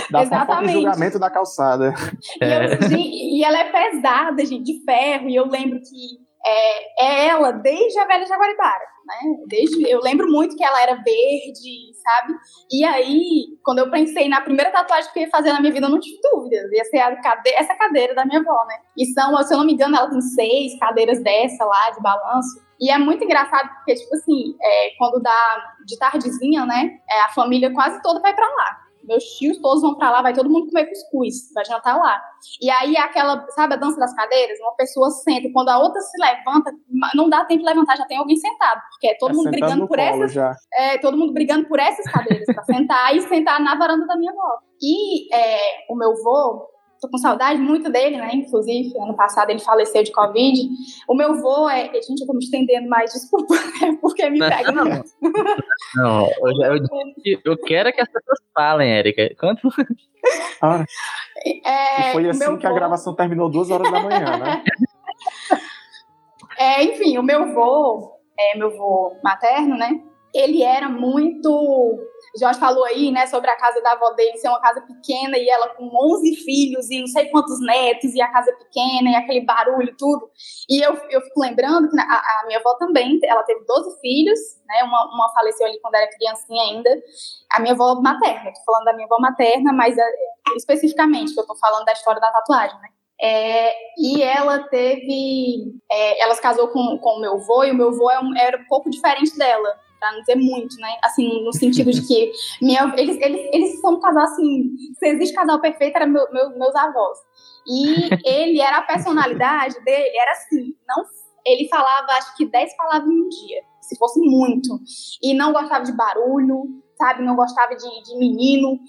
Da 0.09 0.25
fofoca 0.25 0.65
e 0.65 0.73
julgamento 0.73 1.17
da 1.17 1.29
calçada. 1.29 1.93
É. 2.41 2.45
E, 2.45 2.93
eu, 2.93 2.99
e, 2.99 3.43
ela 3.43 3.57
é 3.57 3.71
pesada, 3.71 4.45
gente, 4.45 4.63
de 4.63 4.83
ferro, 4.83 5.29
e 5.29 5.35
eu 5.35 5.47
lembro 5.47 5.79
que 5.79 6.19
é, 6.45 7.05
é 7.05 7.27
ela 7.29 7.51
desde 7.51 7.97
a 7.97 8.05
velha 8.05 8.25
Jaguaribara, 8.25 8.85
né? 9.05 9.15
Desde, 9.47 9.89
eu 9.89 9.99
lembro 10.01 10.29
muito 10.29 10.55
que 10.55 10.63
ela 10.63 10.81
era 10.81 10.95
verde, 10.95 11.93
sabe? 12.01 12.33
E 12.71 12.83
aí, 12.83 13.57
quando 13.63 13.79
eu 13.79 13.91
pensei 13.91 14.27
na 14.27 14.41
primeira 14.41 14.71
tatuagem 14.71 15.11
que 15.11 15.19
eu 15.19 15.23
ia 15.23 15.29
fazer 15.29 15.51
na 15.51 15.59
minha 15.59 15.73
vida, 15.73 15.87
eu 15.87 15.91
não 15.91 15.99
tive 15.99 16.19
dúvidas. 16.21 16.71
Ia 16.71 16.85
ser 16.85 17.21
cadeira, 17.21 17.59
essa 17.59 17.75
cadeira 17.75 18.15
da 18.15 18.25
minha 18.25 18.39
avó, 18.39 18.65
né? 18.67 18.75
E 18.97 19.05
são, 19.07 19.35
se 19.43 19.53
eu 19.53 19.57
não 19.57 19.65
me 19.65 19.73
engano, 19.73 19.95
ela 19.95 20.09
tem 20.09 20.21
seis 20.21 20.77
cadeiras 20.79 21.23
dessa 21.23 21.65
lá, 21.65 21.91
de 21.91 22.01
balanço. 22.01 22.61
E 22.79 22.89
é 22.89 22.97
muito 22.97 23.23
engraçado 23.23 23.69
porque, 23.75 23.93
tipo 23.93 24.15
assim, 24.15 24.55
é, 24.59 24.89
quando 24.97 25.21
dá 25.21 25.75
de 25.85 25.97
tardezinha, 25.97 26.65
né? 26.65 26.99
É, 27.09 27.21
a 27.21 27.29
família 27.29 27.71
quase 27.73 28.01
toda 28.01 28.19
vai 28.19 28.33
para 28.33 28.47
lá 28.47 28.80
meus 29.03 29.23
tios 29.37 29.57
todos 29.59 29.81
vão 29.81 29.95
pra 29.95 30.11
lá, 30.11 30.21
vai 30.21 30.33
todo 30.33 30.49
mundo 30.49 30.67
comer 30.67 30.87
cuscuz, 30.87 31.51
vai 31.53 31.65
jantar 31.65 31.97
lá. 31.97 32.21
E 32.61 32.69
aí 32.69 32.97
aquela, 32.97 33.45
sabe 33.51 33.73
a 33.73 33.77
dança 33.77 33.99
das 33.99 34.13
cadeiras? 34.13 34.59
Uma 34.59 34.75
pessoa 34.75 35.09
senta 35.11 35.47
e 35.47 35.51
quando 35.51 35.69
a 35.69 35.79
outra 35.79 36.01
se 36.01 36.17
levanta, 36.19 36.71
não 37.15 37.29
dá 37.29 37.45
tempo 37.45 37.61
de 37.61 37.69
levantar, 37.69 37.97
já 37.97 38.05
tem 38.05 38.17
alguém 38.17 38.37
sentado, 38.37 38.81
porque 38.91 39.07
é 39.07 39.17
todo 39.17 39.31
é 39.31 39.35
mundo 39.35 39.51
brigando 39.51 39.87
por 39.87 39.99
essas, 39.99 40.35
é, 40.73 40.97
todo 40.97 41.17
mundo 41.17 41.33
brigando 41.33 41.67
por 41.67 41.79
essas 41.79 42.05
cadeiras 42.11 42.45
para 42.45 42.63
sentar 42.63 43.15
e 43.15 43.21
sentar 43.21 43.59
na 43.59 43.75
varanda 43.75 44.05
da 44.05 44.17
minha 44.17 44.31
avó. 44.31 44.59
E 44.81 45.33
é, 45.33 45.85
o 45.89 45.95
meu 45.95 46.11
avô, 46.11 46.67
tô 47.01 47.09
com 47.09 47.17
saudade 47.17 47.59
muito 47.59 47.91
dele, 47.91 48.17
né? 48.17 48.29
Inclusive, 48.33 48.95
ano 48.99 49.15
passado 49.15 49.49
ele 49.49 49.59
faleceu 49.59 50.03
de 50.03 50.11
Covid. 50.11 50.69
O 51.07 51.15
meu 51.15 51.31
avô 51.31 51.67
é. 51.67 51.91
Gente, 51.93 52.21
eu 52.21 52.27
tô 52.27 52.33
me 52.33 52.43
estendendo 52.43 52.87
mais, 52.87 53.11
desculpa, 53.11 53.55
é 53.83 53.95
porque 53.99 54.29
me 54.29 54.37
pega 54.37 54.71
não, 54.71 54.85
muito. 54.85 55.09
Não, 55.95 56.27
eu, 56.27 56.75
eu, 57.25 57.39
eu, 57.43 57.57
quero 57.57 57.91
que 57.91 58.01
as 58.01 58.07
pessoas 58.07 58.39
falem, 58.53 58.91
Érica. 58.91 59.35
Quanto? 59.39 59.67
Ah, 60.61 60.85
é, 61.65 62.09
e 62.09 62.13
foi 62.13 62.29
assim 62.29 62.57
que 62.57 62.67
a 62.67 62.73
gravação 62.73 63.15
terminou 63.15 63.49
duas 63.49 63.71
horas 63.71 63.91
da 63.91 63.99
manhã, 63.99 64.37
né? 64.37 64.63
É, 66.57 66.83
enfim, 66.83 67.17
o 67.17 67.23
meu 67.23 67.41
avô, 67.41 68.19
é, 68.37 68.55
meu 68.55 68.67
avô 68.67 69.17
materno, 69.23 69.75
né? 69.75 69.99
Ele 70.33 70.63
era 70.63 70.89
muito 70.89 71.99
Jorge 72.37 72.59
falou 72.59 72.85
aí, 72.85 73.11
né, 73.11 73.27
sobre 73.27 73.49
a 73.49 73.57
casa 73.57 73.81
da 73.81 73.91
avó 73.91 74.11
dele 74.11 74.37
ser 74.37 74.47
uma 74.47 74.61
casa 74.61 74.81
pequena 74.81 75.37
e 75.37 75.49
ela 75.49 75.69
com 75.69 75.89
11 75.93 76.35
filhos 76.37 76.89
e 76.89 76.99
não 76.99 77.07
sei 77.07 77.25
quantos 77.25 77.59
netos 77.59 78.13
e 78.13 78.21
a 78.21 78.31
casa 78.31 78.53
pequena 78.53 79.09
e 79.09 79.15
aquele 79.15 79.41
barulho 79.41 79.93
tudo. 79.97 80.29
E 80.69 80.81
eu, 80.81 80.93
eu 81.09 81.21
fico 81.21 81.41
lembrando 81.41 81.89
que 81.89 81.99
a, 81.99 82.03
a 82.03 82.43
minha 82.47 82.59
avó 82.59 82.75
também, 82.75 83.19
ela 83.23 83.43
teve 83.43 83.65
12 83.65 83.99
filhos, 83.99 84.39
né, 84.65 84.83
uma, 84.83 85.13
uma 85.13 85.33
faleceu 85.33 85.67
ali 85.67 85.79
quando 85.81 85.95
era 85.95 86.09
criancinha 86.09 86.63
ainda. 86.63 86.89
A 87.51 87.59
minha 87.59 87.73
avó 87.73 87.95
materna, 87.95 88.53
tô 88.53 88.63
falando 88.63 88.85
da 88.85 88.93
minha 88.93 89.05
avó 89.05 89.17
materna, 89.19 89.73
mas 89.73 89.97
é, 89.97 90.03
especificamente, 90.55 91.33
que 91.33 91.39
eu 91.39 91.47
tô 91.47 91.55
falando 91.55 91.85
da 91.85 91.93
história 91.93 92.21
da 92.21 92.31
tatuagem, 92.31 92.79
né. 92.79 92.87
É, 93.23 93.75
e 93.99 94.23
ela 94.23 94.63
teve. 94.69 95.79
É, 95.91 96.23
ela 96.23 96.33
se 96.33 96.41
casou 96.41 96.69
com, 96.69 96.97
com 96.97 97.17
o 97.17 97.21
meu 97.21 97.33
avô, 97.33 97.63
e 97.63 97.69
o 97.69 97.75
meu 97.75 97.89
avô 97.89 98.09
é 98.09 98.19
um, 98.19 98.35
era 98.35 98.57
um 98.57 98.65
pouco 98.65 98.89
diferente 98.89 99.37
dela 99.37 99.77
para 100.01 100.13
não 100.13 100.19
dizer 100.21 100.35
muito, 100.35 100.75
né? 100.77 100.97
Assim, 101.03 101.43
no 101.45 101.53
sentido 101.53 101.91
de 101.91 102.05
que 102.05 102.31
minha, 102.59 102.91
eles, 102.97 103.15
eles, 103.21 103.49
eles 103.53 103.79
são 103.79 103.93
um 103.93 103.99
casal 103.99 104.23
assim. 104.23 104.75
Se 104.97 105.07
existe 105.07 105.35
casal 105.35 105.61
perfeito, 105.61 105.95
era 105.95 106.07
meu, 106.07 106.25
meu, 106.33 106.49
meus 106.57 106.75
avós. 106.75 107.19
E 107.67 108.09
ele 108.27 108.59
era 108.59 108.79
a 108.79 108.81
personalidade 108.81 109.75
dele, 109.85 110.17
era 110.17 110.31
assim, 110.31 110.75
não, 110.89 111.05
ele 111.45 111.69
falava 111.69 112.07
acho 112.13 112.35
que 112.35 112.47
10 112.47 112.75
palavras 112.75 113.07
em 113.07 113.21
um 113.21 113.29
dia, 113.29 113.61
se 113.79 113.95
fosse 113.97 114.19
muito. 114.19 114.79
E 115.21 115.35
não 115.35 115.53
gostava 115.53 115.85
de 115.85 115.95
barulho, 115.95 116.63
sabe? 116.97 117.23
Não 117.23 117.35
gostava 117.35 117.75
de, 117.75 118.03
de 118.03 118.17
menino, 118.17 118.79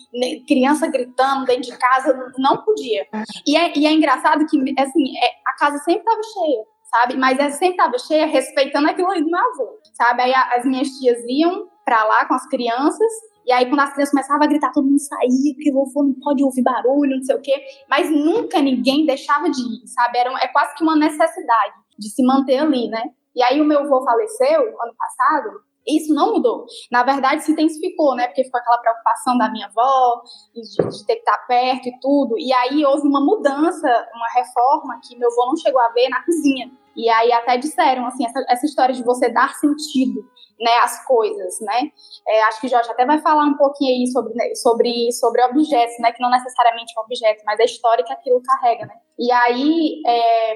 criança 0.48 0.87
gritando 0.87 1.44
dentro 1.44 1.70
de 1.70 1.77
casa, 1.77 2.33
não 2.38 2.64
podia. 2.64 3.07
E 3.46 3.55
é, 3.55 3.77
e 3.77 3.87
é 3.87 3.92
engraçado 3.92 4.46
que, 4.46 4.59
assim, 4.79 5.18
é, 5.18 5.31
a 5.46 5.57
casa 5.59 5.79
sempre 5.79 6.01
estava 6.01 6.22
cheia 6.22 6.72
sabe? 6.92 7.16
Mas 7.16 7.38
ela 7.38 7.51
sempre 7.51 7.70
estava 7.70 7.98
cheia, 7.98 8.27
respeitando 8.27 8.88
aquilo 8.88 9.11
ali 9.11 9.22
do 9.22 9.31
meu 9.31 9.40
avô, 9.40 9.79
sabe? 9.92 10.22
Aí 10.22 10.35
as 10.35 10.64
minhas 10.64 10.88
tias 10.88 11.18
iam 11.28 11.68
para 11.85 12.05
lá 12.05 12.26
com 12.26 12.35
as 12.35 12.46
crianças, 12.48 13.12
e 13.44 13.52
aí 13.52 13.66
quando 13.68 13.81
as 13.81 13.92
crianças 13.92 14.12
começavam 14.12 14.44
a 14.44 14.46
gritar, 14.46 14.72
todo 14.72 14.87
mundo 14.87 15.00
saía, 15.00 15.55
porque 15.55 15.72
o 15.72 15.83
avô 15.83 16.02
não 16.05 16.14
pode 16.14 16.44
ouvir 16.44 16.62
barulho, 16.62 17.16
não 17.16 17.22
sei 17.22 17.37
o 17.37 17.40
quê. 17.40 17.55
Mas 17.88 18.11
nunca 18.11 18.61
ninguém 18.61 19.05
deixava 19.05 19.50
de 19.50 19.61
ir, 19.61 19.87
sabe? 19.87 20.18
Era, 20.18 20.33
é 20.42 20.48
quase 20.48 20.74
que 20.74 20.83
uma 20.83 20.96
necessidade 20.96 21.74
de 21.98 22.09
se 22.09 22.24
manter 22.24 22.59
ali, 22.59 22.88
né? 22.88 23.02
E 23.35 23.42
aí 23.42 23.61
o 23.61 23.64
meu 23.64 23.81
avô 23.81 24.05
faleceu 24.05 24.61
ano 24.61 24.94
passado, 24.96 25.62
isso 25.87 26.14
não 26.14 26.35
mudou. 26.35 26.66
Na 26.90 27.02
verdade, 27.02 27.42
se 27.42 27.52
intensificou, 27.52 28.14
né? 28.14 28.26
Porque 28.28 28.44
ficou 28.44 28.61
aquela 28.61 28.78
preocupação 28.78 29.37
da 29.37 29.50
minha 29.50 29.66
avó, 29.66 30.22
de, 30.55 30.62
de, 30.62 31.07
ter 31.07 31.14
que 31.14 31.20
estar 31.20 31.38
perto 31.46 31.88
e 31.88 32.00
tudo. 32.00 32.38
E 32.38 32.52
aí 32.52 32.85
houve 32.85 33.07
uma 33.07 33.20
mudança, 33.20 33.88
uma 34.14 34.28
reforma 34.35 35.00
que 35.02 35.16
meu 35.18 35.28
avô 35.28 35.46
não 35.46 35.57
chegou 35.57 35.81
a 35.81 35.88
ver 35.88 36.09
na 36.09 36.22
cozinha. 36.24 36.70
E 36.96 37.09
aí 37.09 37.33
até 37.33 37.57
disseram, 37.57 38.07
assim, 38.07 38.26
essa, 38.26 38.44
essa 38.48 38.66
história 38.66 38.94
de 38.94 39.02
você 39.02 39.28
dar 39.28 39.55
sentido, 39.55 40.20
né, 40.61 40.72
às 40.83 41.05
coisas, 41.05 41.61
né? 41.61 41.90
É, 42.28 42.42
acho 42.44 42.61
que 42.61 42.68
Jorge 42.68 42.90
até 42.90 43.05
vai 43.05 43.18
falar 43.20 43.44
um 43.44 43.57
pouquinho 43.57 43.92
aí 43.94 44.07
sobre, 44.09 44.35
né, 44.35 44.55
sobre, 44.55 45.12
sobre 45.12 45.42
objetos, 45.44 45.98
né? 45.98 46.12
Que 46.12 46.22
não 46.22 46.31
necessariamente 46.31 46.92
é 46.96 47.00
um 47.00 47.05
objeto, 47.05 47.42
mas 47.44 47.59
a 47.59 47.64
história 47.64 48.05
que 48.05 48.12
aquilo 48.12 48.42
carrega, 48.42 48.87
né? 48.87 48.94
E 49.18 49.33
aí 49.33 50.02
é, 50.07 50.55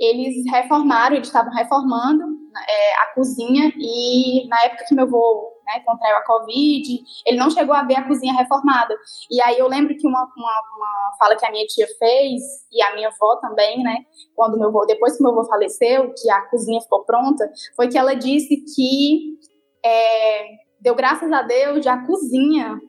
eles 0.00 0.50
reformaram, 0.50 1.16
eles 1.16 1.28
estavam 1.28 1.52
reformando 1.52 2.24
é, 2.68 2.94
a 3.02 3.14
cozinha 3.14 3.72
e 3.76 4.46
na 4.48 4.62
época 4.64 4.84
que 4.88 4.94
meu 4.94 5.04
avô 5.04 5.51
né, 5.66 5.80
contraiu 5.84 6.16
a 6.16 6.24
Covid, 6.24 7.02
ele 7.26 7.36
não 7.36 7.50
chegou 7.50 7.74
a 7.74 7.82
ver 7.82 7.96
a 7.96 8.06
cozinha 8.06 8.34
reformada. 8.34 8.94
E 9.30 9.40
aí 9.42 9.58
eu 9.58 9.68
lembro 9.68 9.96
que 9.96 10.06
uma, 10.06 10.22
uma, 10.36 10.62
uma, 10.76 11.16
fala 11.18 11.36
que 11.36 11.46
a 11.46 11.50
minha 11.50 11.66
tia 11.66 11.86
fez, 11.98 12.42
e 12.70 12.82
a 12.82 12.94
minha 12.94 13.08
avó 13.08 13.36
também, 13.36 13.82
né, 13.82 13.98
quando 14.34 14.58
meu 14.58 14.68
avô, 14.68 14.84
depois 14.86 15.16
que 15.16 15.22
meu 15.22 15.32
avô 15.32 15.44
faleceu, 15.44 16.12
que 16.14 16.30
a 16.30 16.42
cozinha 16.42 16.80
ficou 16.80 17.04
pronta, 17.04 17.50
foi 17.76 17.88
que 17.88 17.98
ela 17.98 18.14
disse 18.14 18.56
que 18.74 19.38
é, 19.84 20.46
deu 20.80 20.94
graças 20.94 21.30
a 21.32 21.42
Deus 21.42 21.80
de 21.80 21.88
a 21.88 22.04
cozinha 22.06 22.80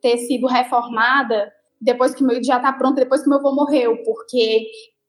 ter 0.00 0.18
sido 0.18 0.46
reformada 0.46 1.52
depois 1.80 2.14
que 2.14 2.24
meu 2.24 2.42
já 2.42 2.58
tá 2.58 2.72
pronto, 2.72 2.96
depois 2.96 3.22
que 3.22 3.28
meu 3.28 3.38
avô 3.38 3.52
morreu, 3.54 4.02
porque 4.04 4.66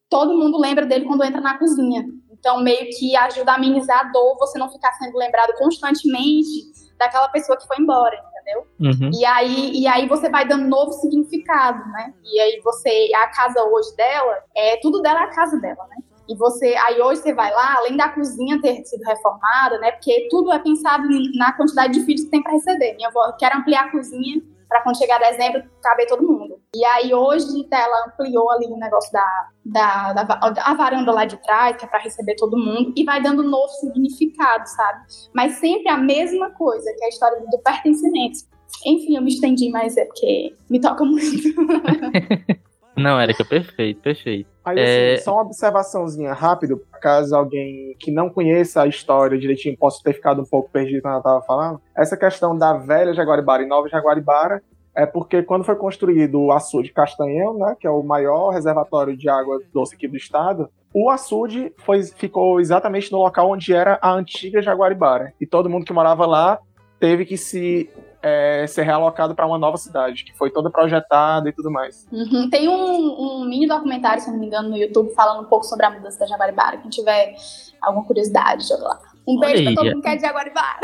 todo 0.10 0.38
mundo 0.38 0.60
lembra 0.60 0.86
dele 0.86 1.06
quando 1.06 1.24
entra 1.24 1.42
na 1.42 1.58
cozinha. 1.58 2.06
Então, 2.40 2.62
meio 2.62 2.90
que 2.98 3.16
ajuda 3.16 3.52
a 3.52 3.56
amenizar 3.56 4.00
a 4.00 4.12
dor, 4.12 4.38
você 4.38 4.58
não 4.58 4.70
ficar 4.70 4.94
sendo 4.94 5.18
lembrado 5.18 5.54
constantemente 5.58 6.72
daquela 6.98 7.30
pessoa 7.30 7.58
que 7.58 7.68
foi 7.68 7.78
embora, 7.78 8.18
entendeu? 8.40 8.68
Uhum. 8.80 9.12
E 9.14 9.26
aí, 9.26 9.72
e 9.74 9.88
aí 9.88 10.08
você 10.08 10.30
vai 10.30 10.48
dando 10.48 10.68
novo 10.68 10.92
significado, 10.94 11.80
né? 11.92 12.14
E 12.24 12.40
aí 12.40 12.62
você, 12.64 13.12
a 13.16 13.28
casa 13.28 13.64
hoje 13.64 13.96
dela, 13.96 14.38
é 14.56 14.78
tudo 14.82 15.02
dela 15.02 15.22
é 15.22 15.24
a 15.24 15.30
casa 15.30 15.60
dela, 15.60 15.86
né? 15.90 15.98
E 16.30 16.36
você, 16.36 16.76
aí 16.76 17.02
hoje 17.02 17.22
você 17.22 17.34
vai 17.34 17.52
lá, 17.52 17.78
além 17.78 17.98
da 17.98 18.10
cozinha 18.10 18.62
ter 18.62 18.84
sido 18.86 19.04
reformada, 19.04 19.80
né? 19.80 19.92
Porque 19.94 20.28
tudo 20.30 20.52
é 20.52 20.60
pensado 20.60 21.08
na 21.36 21.54
quantidade 21.54 21.94
de 21.94 22.06
filhos 22.06 22.24
que 22.24 22.30
tem 22.30 22.44
para 22.44 22.52
receber. 22.52 22.96
Minha 22.96 23.10
avó 23.10 23.32
quer 23.38 23.56
ampliar 23.56 23.86
a 23.86 23.92
cozinha 23.92 24.40
para 24.70 24.84
quando 24.84 24.98
chegar 25.00 25.20
dezembro 25.20 25.64
caber 25.82 26.08
todo 26.08 26.26
mundo. 26.26 26.62
E 26.74 26.86
aí 26.86 27.14
hoje 27.14 27.68
ela 27.72 28.06
ampliou 28.06 28.52
ali 28.52 28.68
o 28.68 28.78
negócio 28.78 29.12
da, 29.12 29.48
da, 29.66 30.14
da, 30.14 30.74
varanda 30.76 31.12
lá 31.12 31.26
de 31.26 31.38
trás, 31.38 31.76
que 31.76 31.84
é 31.84 31.88
para 31.88 32.00
receber 32.00 32.36
todo 32.36 32.56
mundo, 32.56 32.94
e 32.96 33.04
vai 33.04 33.22
dando 33.22 33.42
novo 33.42 33.68
significado, 33.70 34.68
sabe? 34.68 35.00
Mas 35.34 35.54
sempre 35.54 35.90
a 35.90 35.98
mesma 35.98 36.52
coisa, 36.52 36.94
que 36.96 37.04
é 37.04 37.08
a 37.08 37.10
história 37.10 37.42
do 37.50 37.60
pertencimento. 37.60 38.40
Enfim, 38.86 39.16
eu 39.16 39.24
me 39.24 39.30
estendi, 39.30 39.70
mas 39.72 39.98
é 39.98 40.06
porque 40.06 40.56
me 40.70 40.80
toca 40.80 41.04
muito. 41.04 41.50
Não, 43.00 43.22
Erika, 43.22 43.44
perfeito, 43.44 44.02
perfeito. 44.02 44.50
Aí, 44.64 44.78
É. 44.78 45.14
assim, 45.14 45.24
só 45.24 45.34
uma 45.34 45.44
observaçãozinha 45.44 46.34
rápido, 46.34 46.82
caso 47.02 47.36
alguém 47.36 47.96
que 48.00 48.12
não 48.12 48.30
conheça 48.30 48.82
a 48.84 48.88
história 48.88 49.38
direitinho 49.38 49.78
possa 49.78 50.02
ter 50.04 50.14
ficado 50.14 50.42
um 50.42 50.46
pouco 50.46 50.70
perdido 50.70 51.02
quando 51.02 51.16
eu 51.16 51.24
tava 51.24 51.42
falando. 51.42 51.82
Essa 51.96 52.16
questão 52.16 52.58
da 52.58 52.74
velha 52.74 53.14
Jaguaribara 53.14 53.64
e 53.64 53.68
nova 53.68 53.88
Jaguaribara 53.88 54.62
é 54.96 55.06
porque 55.06 55.42
quando 55.42 55.64
foi 55.64 55.76
construído 55.76 56.42
o 56.42 56.52
açude 56.52 56.92
Castanhão, 56.92 57.58
né, 57.58 57.76
que 57.80 57.88
é 57.88 57.90
o 57.90 58.04
maior 58.04 58.50
reservatório 58.52 59.16
de 59.16 59.30
água 59.30 59.60
doce 59.74 59.96
aqui 59.96 60.08
do 60.08 60.18
estado, 60.18 60.70
o 60.94 61.10
açude 61.10 61.72
foi, 61.78 62.04
ficou 62.04 62.60
exatamente 62.60 63.12
no 63.12 63.20
local 63.20 63.52
onde 63.52 63.74
era 63.74 63.98
a 64.02 64.12
antiga 64.12 64.62
Jaguaribara. 64.62 65.34
E 65.40 65.46
todo 65.46 65.70
mundo 65.70 65.86
que 65.86 65.94
morava 65.94 66.26
lá 66.26 66.60
teve 67.00 67.26
que 67.26 67.38
se 67.38 67.90
é, 68.22 68.66
ser 68.68 68.84
realocado 68.84 69.34
para 69.34 69.46
uma 69.46 69.58
nova 69.58 69.78
cidade, 69.78 70.24
que 70.24 70.38
foi 70.38 70.50
toda 70.50 70.70
projetada 70.70 71.50
e 71.50 71.54
tudo 71.54 71.72
mais. 71.72 72.08
Uhum. 72.12 72.50
Tem 72.50 72.68
um, 72.68 73.42
um 73.42 73.46
mini 73.46 73.68
documentário, 73.68 74.22
se 74.22 74.30
não 74.30 74.38
me 74.38 74.48
engano, 74.48 74.70
no 74.70 74.78
YouTube, 74.78 75.14
falando 75.14 75.42
um 75.42 75.50
pouco 75.50 75.66
sobre 75.66 75.86
a 75.86 75.90
mudança 75.90 76.20
da 76.20 76.28
Jaguaribara. 76.28 76.78
Quem 76.78 76.90
tiver 76.90 77.36
alguma 77.82 78.06
curiosidade, 78.06 78.68
joga 78.68 78.84
lá. 78.84 79.00
Um 79.28 79.38
Olha 79.38 79.48
beijo 79.48 79.64
pra 79.64 79.70
aí, 79.70 79.76
todo 79.76 79.86
mundo 79.86 80.02
que 80.02 80.10
é 80.10 80.16
de 80.16 80.22
Jaguaribara. 80.22 80.80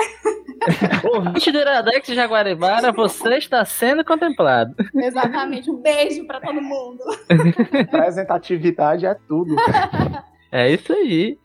Ouvinte 1.15 1.51
do 1.51 1.57
Iradex 1.57 2.07
de 2.07 2.15
Jaguaribara, 2.15 2.91
você 2.91 3.37
está 3.37 3.65
sendo 3.65 4.03
contemplado. 4.05 4.75
Exatamente. 4.93 5.69
Um 5.69 5.81
beijo 5.81 6.25
pra 6.25 6.39
todo 6.39 6.61
mundo. 6.61 7.03
Representatividade 7.71 9.05
é 9.05 9.15
tudo. 9.27 9.55
É 10.51 10.71
isso 10.71 10.93
aí. 10.93 11.37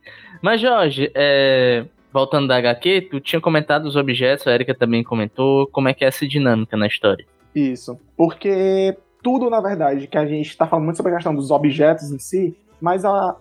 Mas, 0.43 0.61
Jorge, 0.61 1.11
é, 1.15 1.85
voltando 2.13 2.49
da 2.49 2.57
HQ, 2.57 3.09
tu 3.11 3.21
tinha 3.21 3.41
comentado 3.41 3.87
os 3.87 3.97
objetos, 3.97 4.47
a 4.47 4.53
Erika 4.53 4.75
também 4.75 5.03
comentou, 5.03 5.67
como 5.69 5.89
é 5.89 5.95
que 5.95 6.05
é 6.05 6.09
essa 6.09 6.27
dinâmica 6.27 6.77
na 6.77 6.87
história. 6.87 7.27
Isso. 7.55 7.99
Porque 8.17 8.97
tudo, 9.23 9.51
na 9.51 9.61
verdade, 9.61 10.07
que 10.07 10.19
a 10.19 10.27
gente 10.27 10.49
está 10.49 10.67
falando 10.67 10.85
muito 10.85 10.97
sobre 10.97 11.13
a 11.13 11.17
questão 11.17 11.35
dos 11.35 11.51
objetos 11.51 12.11
em 12.11 12.19
si, 12.19 12.57
mas 12.81 13.05
a, 13.05 13.37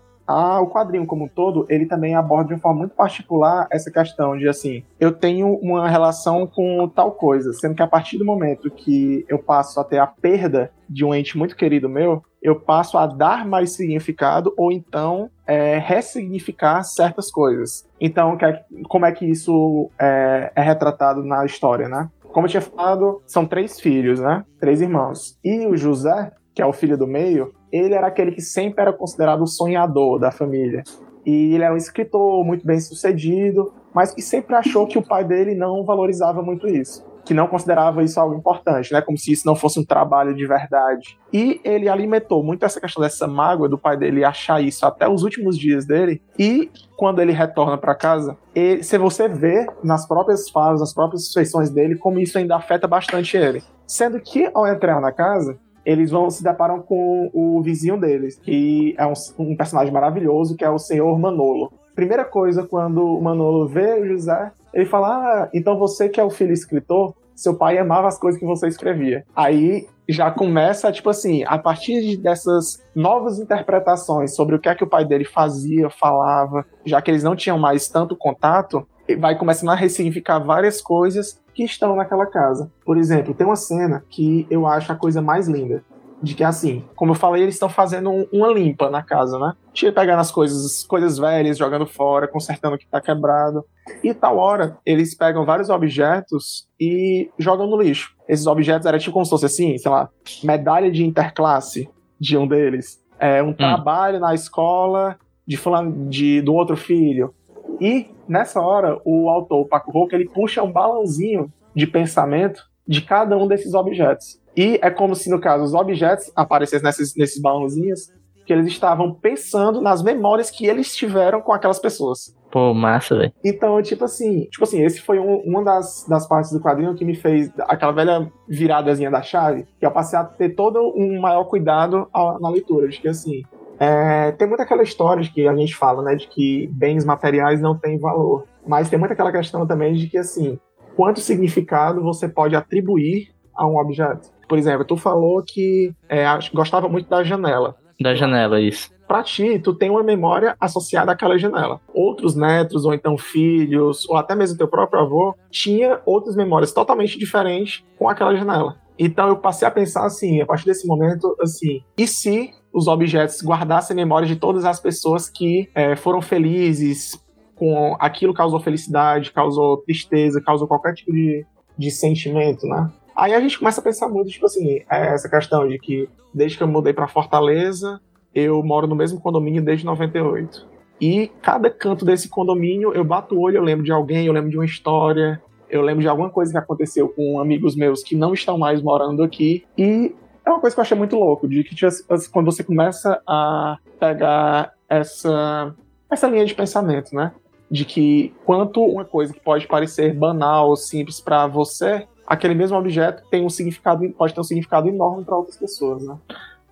o 0.62 0.68
quadrinho 0.68 1.06
como 1.06 1.26
um 1.26 1.28
todo, 1.28 1.66
ele 1.70 1.86
também 1.86 2.16
aborda 2.16 2.50
de 2.50 2.54
uma 2.54 2.60
forma 2.60 2.80
muito 2.80 2.96
particular 2.96 3.68
essa 3.72 3.90
questão 3.90 4.38
de 4.38 4.48
assim, 4.48 4.84
eu 5.00 5.12
tenho 5.12 5.56
uma 5.56 5.90
relação 5.90 6.46
com 6.46 6.88
tal 6.88 7.14
coisa, 7.14 7.52
sendo 7.54 7.76
que 7.76 7.82
a 7.82 7.88
partir 7.88 8.18
do 8.18 8.26
momento 8.26 8.70
que 8.70 9.26
eu 9.28 9.40
passo 9.40 9.80
a 9.80 9.84
ter 9.84 9.98
a 9.98 10.08
perda 10.08 10.72
de 10.88 11.04
um 11.06 11.14
ente 11.14 11.38
muito 11.38 11.56
querido 11.56 11.90
meu, 11.90 12.24
eu 12.42 12.60
passo 12.60 12.98
a 12.98 13.06
dar 13.06 13.46
mais 13.46 13.72
significado 13.72 14.54
ou 14.58 14.72
então 14.72 15.30
é, 15.46 15.78
ressignificar 15.78 16.84
certas 16.84 17.30
coisas. 17.32 17.88
Então, 18.00 18.38
é- 18.42 18.64
como 18.88 19.06
é 19.06 19.12
que 19.12 19.26
isso 19.26 19.90
é, 20.00 20.52
é 20.56 20.62
retratado 20.62 21.24
na 21.24 21.46
história, 21.46 21.90
né? 21.90 22.10
Como 22.32 22.46
eu 22.46 22.50
tinha 22.50 22.62
falado, 22.62 23.22
são 23.26 23.46
três 23.46 23.80
filhos, 23.80 24.20
né? 24.20 24.46
Três 24.60 24.82
irmãos. 24.82 25.38
E 25.44 25.66
o 25.66 25.76
José, 25.76 26.32
que 26.54 26.62
é 26.62 26.66
o 26.66 26.74
filho 26.74 26.98
do 26.98 27.08
meio, 27.08 27.54
ele 27.72 27.94
era 27.94 28.08
aquele 28.08 28.32
que 28.32 28.42
sempre 28.42 28.82
era 28.82 28.94
considerado 28.94 29.42
o 29.42 29.48
sonhador 29.48 30.20
da 30.20 30.32
família. 30.32 30.84
E 31.26 31.54
ele 31.54 31.64
era 31.64 31.74
um 31.74 31.78
escritor 31.78 32.44
muito 32.46 32.66
bem 32.66 32.80
sucedido, 32.80 33.74
mas 33.94 34.14
que 34.14 34.22
sempre 34.22 34.56
achou 34.56 34.88
que 34.88 34.98
o 34.98 35.02
pai 35.06 35.24
dele 35.24 35.54
não 35.54 35.84
valorizava 35.84 36.42
muito 36.42 36.68
isso. 36.68 37.08
Que 37.26 37.34
não 37.34 37.48
considerava 37.48 38.02
isso 38.02 38.20
algo 38.20 38.34
importante, 38.34 38.92
né? 38.92 39.02
Como 39.02 39.16
se 39.16 39.32
isso 39.32 39.46
não 39.46 39.56
fosse 39.56 39.80
um 39.80 39.86
trabalho 39.86 40.34
de 40.34 40.48
verdade. 40.48 41.20
E 41.32 41.60
ele 41.64 41.88
alimentou 41.88 42.42
muito 42.44 42.66
essa 42.66 42.80
questão 42.82 43.04
dessa 43.04 43.28
mágoa 43.28 43.70
do 43.70 43.78
pai 43.78 43.96
dele 43.98 44.24
achar 44.24 44.64
isso 44.64 44.84
até 44.86 45.08
os 45.08 45.22
últimos 45.24 45.56
dias 45.56 45.86
dele. 45.86 46.22
E 46.40 46.72
quando 46.98 47.22
ele 47.22 47.34
retorna 47.34 47.78
para 47.78 47.94
casa, 47.94 48.36
ele- 48.56 48.82
se 48.82 48.98
você 48.98 49.28
vê 49.28 49.68
nas 49.84 50.08
próprias 50.08 50.50
falas, 50.50 50.80
nas 50.80 50.94
próprias 50.94 51.32
feições 51.32 51.70
dele, 51.70 51.96
como 51.96 52.20
isso 52.20 52.38
ainda 52.38 52.56
afeta 52.56 52.88
bastante 52.88 53.38
ele. 53.38 53.62
Sendo 53.86 54.20
que 54.20 54.50
ao 54.54 54.66
entrar 54.66 55.00
na 55.00 55.12
casa, 55.12 55.60
eles 55.86 56.12
vão 56.12 56.30
se 56.30 56.44
deparam 56.44 56.82
com 56.82 57.30
o 57.34 57.62
vizinho 57.62 58.00
deles, 58.00 58.38
que 58.42 58.96
é 58.98 59.06
um, 59.06 59.14
um 59.38 59.56
personagem 59.56 59.94
maravilhoso, 59.94 60.56
que 60.56 60.66
é 60.66 60.70
o 60.70 60.80
senhor 60.80 61.18
Manolo. 61.20 61.72
Primeira 61.96 62.24
coisa, 62.24 62.64
quando 62.64 63.04
o 63.04 63.22
Manolo 63.22 63.68
vê 63.68 64.00
o 64.00 64.06
José, 64.08 64.52
ele 64.74 64.86
fala: 64.86 65.08
Ah, 65.10 65.50
então 65.54 65.78
você 65.78 66.08
que 66.08 66.20
é 66.20 66.24
o 66.24 66.30
filho 66.30 66.54
escritor, 66.54 67.14
seu 67.36 67.56
pai 67.56 67.78
amava 67.78 68.08
as 68.08 68.18
coisas 68.20 68.40
que 68.40 68.46
você 68.46 68.68
escrevia. 68.68 69.26
Aí 69.36 69.88
já 70.08 70.32
começa, 70.32 70.92
tipo 70.92 71.10
assim, 71.10 71.44
a 71.46 71.58
partir 71.58 72.02
de- 72.02 72.18
dessas 72.18 72.84
novas 72.96 73.40
interpretações 73.40 74.36
sobre 74.36 74.56
o 74.56 74.60
que 74.60 74.68
é 74.68 74.76
que 74.76 74.84
o 74.84 74.88
pai 74.90 75.06
dele 75.06 75.24
fazia, 75.26 75.90
falava, 75.90 76.66
já 76.86 77.02
que 77.02 77.12
eles 77.12 77.24
não 77.24 77.36
tinham 77.36 77.60
mais 77.60 77.88
tanto 77.88 78.16
contato, 78.16 78.86
vai 79.16 79.38
começando 79.38 79.70
a 79.70 79.76
ressignificar 79.76 80.40
várias 80.40 80.82
coisas 80.82 81.40
que 81.54 81.64
estão 81.64 81.96
naquela 81.96 82.26
casa. 82.26 82.72
Por 82.86 82.98
exemplo, 82.98 83.34
tem 83.34 83.46
uma 83.46 83.56
cena 83.56 84.04
que 84.10 84.46
eu 84.50 84.66
acho 84.68 84.92
a 84.92 84.96
coisa 84.96 85.22
mais 85.22 85.48
linda. 85.48 85.84
De 86.22 86.36
que, 86.36 86.44
assim, 86.44 86.84
como 86.98 87.12
eu 87.12 87.16
falei, 87.16 87.44
eles 87.44 87.56
estão 87.56 87.70
fazendo 87.70 88.10
um- 88.10 88.28
uma 88.34 88.50
limpa 88.50 88.90
na 88.90 89.02
casa, 89.02 89.40
né? 89.40 89.54
Tira 89.72 89.94
pegando 89.94 90.20
as 90.20 90.30
coisas, 90.30 90.84
coisas 90.84 91.18
velhas, 91.18 91.58
jogando 91.58 91.86
fora, 91.86 92.28
consertando 92.28 92.76
o 92.76 92.78
que 92.78 92.86
tá 92.86 93.00
quebrado. 93.00 93.64
E 94.04 94.14
tal 94.14 94.38
hora, 94.38 94.78
eles 94.86 95.16
pegam 95.16 95.46
vários 95.46 95.70
objetos 95.70 96.68
e 96.78 97.30
jogam 97.38 97.68
no 97.68 97.82
lixo. 97.82 98.14
Esses 98.28 98.48
objetos 98.48 98.86
eram 98.86 99.00
tipo 99.00 99.14
como 99.14 99.24
se 99.24 99.30
fosse 99.32 99.46
assim, 99.46 99.78
sei 99.78 99.90
lá, 99.90 100.10
medalha 100.44 100.92
de 100.92 101.06
interclasse 101.06 101.88
de 102.20 102.38
um 102.38 102.46
deles. 102.46 103.02
É, 103.18 103.42
um 103.42 103.54
trabalho 103.54 104.20
na 104.20 104.34
escola 104.34 105.18
de 105.48 105.56
fulano, 105.56 106.10
de, 106.10 106.42
do 106.42 106.54
outro 106.54 106.76
filho. 106.76 107.34
E 107.80 108.10
nessa 108.28 108.60
hora, 108.62 109.00
o 109.06 109.30
autor, 109.30 109.62
o 109.62 109.66
Paco 109.66 109.92
Roca, 109.92 110.16
ele 110.16 110.28
puxa 110.30 110.62
um 110.64 110.72
balãozinho 110.72 111.52
de 111.76 111.88
pensamento 111.88 112.64
de 112.88 113.02
cada 113.02 113.38
um 113.38 113.48
desses 113.48 113.74
objetos. 113.74 114.40
E 114.58 114.80
é 114.82 114.90
como 114.90 115.16
se, 115.16 115.30
no 115.30 115.40
caso, 115.40 115.64
os 115.64 115.74
objetos 115.74 116.32
aparecessem 116.36 116.84
nesses, 116.86 117.16
nesses 117.16 117.42
balãozinhos, 117.42 118.12
que 118.46 118.52
eles 118.54 118.66
estavam 118.68 119.14
pensando 119.14 119.80
nas 119.80 120.02
memórias 120.02 120.50
que 120.50 120.66
eles 120.66 120.96
tiveram 120.96 121.40
com 121.40 121.54
aquelas 121.54 121.78
pessoas. 121.78 122.36
Pô, 122.52 122.74
massa, 122.74 123.16
velho. 123.16 123.32
Então, 123.46 123.80
tipo 123.84 124.04
assim, 124.06 124.46
tipo 124.46 124.64
assim, 124.64 124.82
esse 124.84 125.00
foi 125.02 125.20
um- 125.20 125.42
uma 125.46 125.64
das, 125.64 126.04
das 126.10 126.28
partes 126.28 126.52
do 126.52 126.60
quadrinho 126.60 126.96
que 126.96 127.06
me 127.06 127.16
fez 127.16 127.52
aquela 127.60 127.92
velha 127.92 128.28
viradazinha 128.48 129.12
da 129.12 129.22
chave, 129.22 129.68
que 129.80 129.86
eu 129.86 129.92
passei 129.92 130.18
a 130.18 130.24
ter 130.24 130.56
todo 130.56 130.80
um 130.98 131.22
maior 131.22 131.44
cuidado 131.44 132.08
na 132.42 132.50
leitura, 132.50 132.88
de 132.90 133.00
que 133.00 133.08
assim, 133.08 133.44
é, 133.80 134.32
tem 134.34 134.48
muita 134.48 134.64
aquela 134.64 134.84
história 134.84 135.24
de 135.24 135.32
que 135.32 135.48
a 135.48 135.56
gente 135.56 135.76
fala, 135.76 136.04
né, 136.04 136.16
de 136.16 136.28
que 136.28 136.68
bens 136.74 137.06
materiais 137.06 137.62
não 137.62 137.78
têm 137.78 137.98
valor, 137.98 138.46
mas 138.68 138.90
tem 138.90 139.00
muita 139.00 139.14
aquela 139.14 139.32
questão 139.32 139.66
também 139.66 139.94
de 139.94 140.08
que 140.08 140.18
assim, 140.18 140.60
quanto 140.96 141.22
significado 141.22 142.04
você 142.04 142.28
pode 142.28 142.56
atribuir 142.56 143.30
a 143.56 143.66
um 143.66 143.78
objeto. 143.78 144.30
Por 144.48 144.58
exemplo, 144.58 144.84
tu 144.84 144.98
falou 144.98 145.42
que 145.42 145.94
é, 146.10 146.26
gostava 146.54 146.90
muito 146.90 147.10
da 147.10 147.24
janela 147.24 147.76
Da 148.00 148.14
janela, 148.16 148.60
isso. 148.60 148.90
pra 149.08 149.24
ti, 149.24 149.60
tu 149.60 149.74
tem 149.74 149.90
uma 149.90 150.04
memória 150.04 150.56
associada 150.60 151.12
àquela 151.12 151.38
janela. 151.38 151.80
Outros 151.94 152.36
netos, 152.36 152.84
ou 152.86 152.94
então 152.94 153.18
filhos, 153.18 154.08
ou 154.10 154.18
até 154.18 154.36
mesmo 154.36 154.58
teu 154.58 154.68
próprio 154.68 155.02
avô, 155.02 155.36
tinha 155.50 156.02
outras 156.06 156.36
memórias 156.36 156.74
totalmente 156.74 157.18
diferentes 157.18 157.84
com 157.98 158.10
aquela 158.10 158.36
janela. 158.36 158.76
Então 158.98 159.30
eu 159.30 159.38
passei 159.38 159.66
a 159.66 159.72
pensar 159.72 160.06
assim, 160.06 160.42
a 160.42 160.46
partir 160.46 160.66
desse 160.66 160.86
momento, 160.86 161.34
assim, 161.42 161.82
e 161.98 162.06
se 162.06 162.52
os 162.74 162.88
objetos 162.88 163.44
guardassem 163.44 163.96
memórias 163.96 164.30
de 164.30 164.36
todas 164.36 164.66
as 164.66 164.80
pessoas 164.80 165.30
que 165.30 165.70
eh, 165.74 165.96
foram 165.96 166.22
felizes 166.22 167.20
com 167.56 167.98
aquilo 168.00 168.34
causou 168.34 168.60
felicidade, 168.60 169.32
causou 169.32 169.78
tristeza, 169.78 170.42
causou 170.42 170.68
qualquer 170.68 170.94
tipo 170.94 171.12
de, 171.12 171.46
de 171.78 171.92
sentimento, 171.92 172.66
né? 172.66 172.90
Aí 173.16 173.34
a 173.34 173.40
gente 173.42 173.60
começa 173.60 173.82
a 173.82 173.84
pensar 173.84 174.08
muito, 174.08 174.30
tipo 174.30 174.46
assim, 174.46 174.80
é, 174.90 175.14
essa 175.14 175.30
questão 175.30 175.68
de 175.68 175.78
que 175.78 176.08
desde 176.34 176.58
que 176.58 176.64
eu 176.64 176.68
mudei 176.68 176.94
pra 176.94 177.08
Fortaleza, 177.08 178.00
eu 178.34 178.64
moro 178.64 178.88
no 178.88 178.96
mesmo 178.96 179.20
condomínio 179.20 179.62
desde 179.62 179.86
98. 179.86 180.66
E 181.02 181.30
cada 181.42 181.70
canto 181.70 182.06
desse 182.06 182.30
condomínio 182.30 182.94
eu 182.94 183.04
bato 183.04 183.36
o 183.36 183.42
olho, 183.42 183.58
eu 183.58 183.64
lembro 183.64 183.84
de 183.84 183.92
alguém, 183.92 184.26
eu 184.26 184.34
lembro 184.34 184.50
de 184.50 184.58
uma 184.58 184.66
história. 184.66 185.42
eu 185.70 185.82
lembro 185.82 186.02
de 186.02 186.08
alguma 186.08 186.30
coisa 186.30 186.52
que 186.52 186.58
aconteceu 186.58 187.10
com 187.10 187.40
amigos 187.40 187.76
meus 187.76 188.02
que 188.02 188.16
não 188.16 188.34
estão 188.34 188.58
mais 188.58 188.82
morando 188.82 189.22
aqui. 189.22 189.66
E 189.78 190.16
é 190.52 190.56
uma 190.56 190.62
coisa 190.62 190.76
que 190.76 190.80
eu 190.80 190.84
achei 190.84 190.98
muito 190.98 191.16
louco, 191.16 191.48
de 191.48 191.64
que 191.64 191.76
tipo, 191.76 191.92
quando 192.32 192.46
você 192.46 192.64
começa 192.64 193.22
a 193.28 193.78
pegar 194.00 194.74
essa, 194.88 195.76
essa 196.10 196.28
linha 196.28 196.46
de 196.46 196.56
pensamento, 196.56 197.16
né? 197.16 197.32
De 197.70 197.86
que 197.86 198.34
quanto 198.46 198.84
uma 198.84 199.06
coisa 199.06 199.34
que 199.34 199.40
pode 199.40 199.68
parecer 199.68 200.14
banal 200.14 200.70
ou 200.70 200.76
simples 200.76 201.22
para 201.22 201.46
você, 201.48 202.08
aquele 202.26 202.56
mesmo 202.56 202.78
objeto 202.78 203.24
tem 203.30 203.46
um 203.46 203.50
significado, 203.50 204.10
pode 204.12 204.34
ter 204.34 204.40
um 204.40 204.44
significado 204.44 204.88
enorme 204.88 205.24
para 205.24 205.36
outras 205.36 205.58
pessoas, 205.58 206.06
né? 206.06 206.18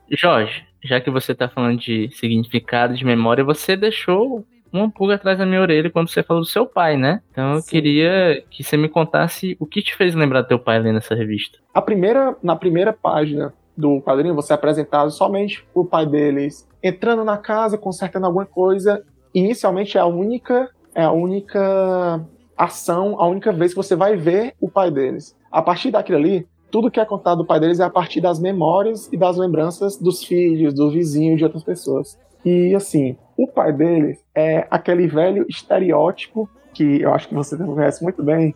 Jorge, 0.10 0.66
já 0.84 1.02
que 1.02 1.10
você 1.10 1.36
tá 1.36 1.50
falando 1.50 1.80
de 1.80 2.10
significado, 2.12 2.96
de 2.96 3.06
memória, 3.06 3.44
você 3.44 3.76
deixou 3.76 4.46
uma 4.72 4.90
pulga 4.90 5.16
atrás 5.16 5.38
da 5.38 5.46
minha 5.46 5.62
orelha 5.62 5.90
quando 5.90 6.10
você 6.10 6.24
falou 6.24 6.44
do 6.44 6.48
seu 6.48 6.66
pai, 6.66 6.98
né? 6.98 7.22
Então 7.32 7.56
eu 7.56 7.62
Sim. 7.62 7.70
queria 7.70 8.44
que 8.50 8.64
você 8.64 8.78
me 8.78 8.90
contasse 8.90 9.56
o 9.60 9.66
que 9.66 9.82
te 9.82 9.96
fez 9.96 10.14
lembrar 10.14 10.42
do 10.42 10.48
teu 10.48 10.60
pai 10.60 10.80
lendo 10.80 10.98
essa 10.98 11.16
revista. 11.16 11.58
A 11.74 11.82
primeira, 11.82 12.36
na 12.42 12.56
primeira 12.56 12.94
página 12.94 13.54
do 13.78 14.02
quadrinho, 14.02 14.36
você 14.36 14.54
é 14.54 14.56
apresentado 14.56 15.12
somente 15.12 15.66
o 15.74 15.86
pai 15.86 16.06
deles 16.06 16.68
entrando 16.82 17.24
na 17.24 17.38
casa, 17.38 17.78
consertando 17.78 18.26
alguma 18.26 18.46
coisa. 18.46 19.04
Inicialmente 19.34 19.98
é 19.98 20.02
a 20.02 20.06
única, 20.06 20.70
é 20.96 21.04
a 21.04 21.12
única 21.12 22.26
ação, 22.58 23.22
a 23.22 23.28
única 23.28 23.52
vez 23.52 23.72
que 23.72 23.78
você 23.78 23.96
vai 23.96 24.16
ver 24.16 24.56
o 24.60 24.70
pai 24.70 24.90
deles. 24.90 25.36
A 25.52 25.62
partir 25.62 25.92
daquilo 25.92 26.18
ali, 26.18 26.48
tudo 26.72 26.90
que 26.90 27.00
é 27.00 27.06
contado 27.06 27.40
do 27.40 27.46
pai 27.46 27.60
deles 27.60 27.80
é 27.80 27.84
a 27.84 27.90
partir 27.90 28.20
das 28.20 28.40
memórias 28.40 29.08
e 29.12 29.18
das 29.18 29.38
lembranças 29.38 29.98
dos 29.98 30.24
filhos, 30.24 30.74
do 30.74 30.90
vizinho, 30.90 31.38
de 31.38 31.44
outras 31.44 31.64
pessoas. 31.64 32.20
E 32.44 32.74
assim, 32.76 33.16
o 33.38 33.48
pai 33.48 33.72
deles 33.72 34.24
é 34.34 34.68
aquele 34.70 35.08
velho 35.08 35.46
estereótipo 35.48 36.50
que 36.74 37.02
eu 37.02 37.14
acho 37.14 37.28
que 37.28 37.36
você 37.36 37.58
conhece 37.58 38.04
muito 38.04 38.24
bem, 38.24 38.56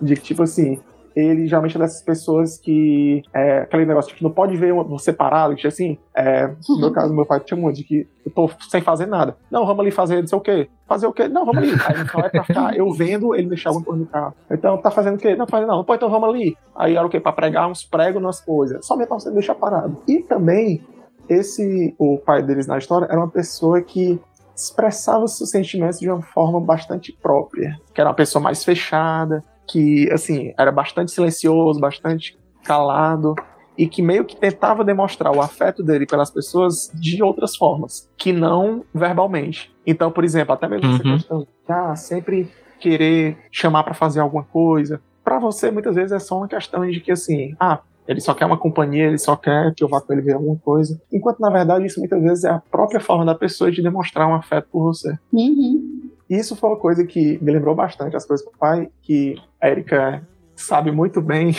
de 0.00 0.14
tipo 0.16 0.42
assim, 0.42 0.80
ele 1.20 1.46
geralmente 1.46 1.76
é 1.76 1.80
dessas 1.80 2.02
pessoas 2.02 2.58
que. 2.58 3.22
É, 3.32 3.60
aquele 3.60 3.86
negócio 3.86 4.10
de 4.10 4.16
que 4.16 4.24
não 4.24 4.30
pode 4.30 4.56
ver 4.56 4.72
um 4.72 4.98
separado, 4.98 5.54
que 5.54 5.66
assim. 5.66 5.98
É, 6.14 6.48
no 6.68 6.78
meu 6.78 6.90
caso, 6.92 7.14
meu 7.14 7.26
pai 7.26 7.40
tinha 7.40 7.58
muito, 7.58 7.76
de 7.76 7.84
que 7.84 8.06
eu 8.24 8.32
tô 8.32 8.50
sem 8.68 8.80
fazer 8.80 9.06
nada. 9.06 9.36
Não, 9.50 9.66
vamos 9.66 9.80
ali 9.80 9.90
fazer 9.90 10.20
não 10.20 10.26
sei 10.26 10.38
o 10.38 10.40
quê. 10.40 10.68
Fazer 10.86 11.06
o 11.06 11.12
quê? 11.12 11.28
Não, 11.28 11.44
vamos 11.44 11.62
ali. 11.62 11.72
Aí 11.86 12.00
então 12.02 12.20
é 12.20 12.28
pra 12.28 12.44
ficar 12.44 12.76
eu 12.76 12.90
vendo 12.92 13.34
ele 13.34 13.48
deixar 13.48 13.70
alguma 13.70 13.84
coisa 13.84 14.00
no 14.00 14.06
carro. 14.06 14.34
Então, 14.50 14.78
tá 14.78 14.90
fazendo 14.90 15.14
o 15.14 15.18
quê? 15.18 15.36
Não, 15.36 15.46
fazendo 15.46 15.68
não. 15.68 15.84
Pô, 15.84 15.94
então 15.94 16.10
vamos 16.10 16.28
ali. 16.28 16.56
Aí 16.76 16.96
era 16.96 17.06
o 17.06 17.10
quê? 17.10 17.20
Pra 17.20 17.32
pregar 17.32 17.68
uns 17.68 17.84
pregos 17.84 18.22
nas 18.22 18.40
coisas. 18.40 18.84
Somente 18.84 19.08
pra 19.08 19.18
você 19.18 19.30
deixar 19.30 19.54
parado. 19.54 20.02
E 20.06 20.20
também, 20.20 20.82
esse, 21.28 21.94
o 21.98 22.18
pai 22.18 22.42
deles 22.42 22.66
na 22.66 22.78
história, 22.78 23.06
era 23.06 23.18
uma 23.18 23.30
pessoa 23.30 23.80
que 23.80 24.20
expressava 24.54 25.24
os 25.24 25.36
seus 25.36 25.50
sentimentos 25.50 25.98
de 25.98 26.10
uma 26.10 26.22
forma 26.22 26.60
bastante 26.60 27.12
própria. 27.12 27.76
Que 27.94 28.00
era 28.00 28.10
uma 28.10 28.16
pessoa 28.16 28.42
mais 28.42 28.64
fechada, 28.64 29.42
que, 29.70 30.10
assim, 30.12 30.52
era 30.58 30.72
bastante 30.72 31.10
silencioso, 31.10 31.78
bastante 31.80 32.36
calado, 32.64 33.34
e 33.78 33.86
que 33.86 34.02
meio 34.02 34.24
que 34.24 34.36
tentava 34.36 34.84
demonstrar 34.84 35.34
o 35.34 35.40
afeto 35.40 35.82
dele 35.82 36.06
pelas 36.06 36.30
pessoas 36.30 36.90
de 36.94 37.22
outras 37.22 37.56
formas, 37.56 38.08
que 38.16 38.32
não 38.32 38.84
verbalmente. 38.94 39.72
Então, 39.86 40.10
por 40.10 40.24
exemplo, 40.24 40.52
até 40.52 40.68
mesmo 40.68 40.86
essa 40.94 41.02
Uhum. 41.06 41.14
questão 41.16 41.38
de 41.40 41.48
ah, 41.68 41.96
sempre 41.96 42.50
querer 42.78 43.38
chamar 43.50 43.84
pra 43.84 43.94
fazer 43.94 44.20
alguma 44.20 44.44
coisa, 44.44 45.00
Pra 45.22 45.38
você 45.38 45.70
muitas 45.70 45.94
vezes 45.94 46.12
é 46.12 46.18
só 46.18 46.38
uma 46.38 46.48
questão 46.48 46.84
de 46.90 46.98
que, 46.98 47.12
assim, 47.12 47.54
ah, 47.60 47.78
ele 48.08 48.20
só 48.20 48.32
quer 48.34 48.46
uma 48.46 48.56
companhia, 48.56 49.04
ele 49.06 49.18
só 49.18 49.36
quer 49.36 49.72
que 49.76 49.84
eu 49.84 49.88
vá 49.88 50.00
com 50.00 50.12
ele 50.12 50.22
ver 50.22 50.32
alguma 50.32 50.56
coisa. 50.56 51.00
Enquanto, 51.12 51.38
na 51.40 51.50
verdade, 51.50 51.86
isso 51.86 52.00
muitas 52.00 52.20
vezes 52.22 52.42
é 52.44 52.48
a 52.50 52.58
própria 52.58 52.98
forma 52.98 53.24
da 53.26 53.34
pessoa 53.34 53.70
de 53.70 53.82
demonstrar 53.82 54.26
um 54.26 54.34
afeto 54.34 54.66
por 54.72 54.82
você. 54.82 55.16
Uhum. 55.32 56.10
E 56.28 56.36
isso 56.36 56.56
foi 56.56 56.70
uma 56.70 56.78
coisa 56.78 57.04
que 57.06 57.38
me 57.42 57.52
lembrou 57.52 57.74
bastante 57.76 58.16
as 58.16 58.24
coisas 58.26 58.44
do 58.44 58.50
pai, 58.58 58.88
que 59.02 59.36
a 59.60 59.68
Erika 59.68 60.26
sabe 60.56 60.90
muito 60.90 61.20
bem 61.20 61.52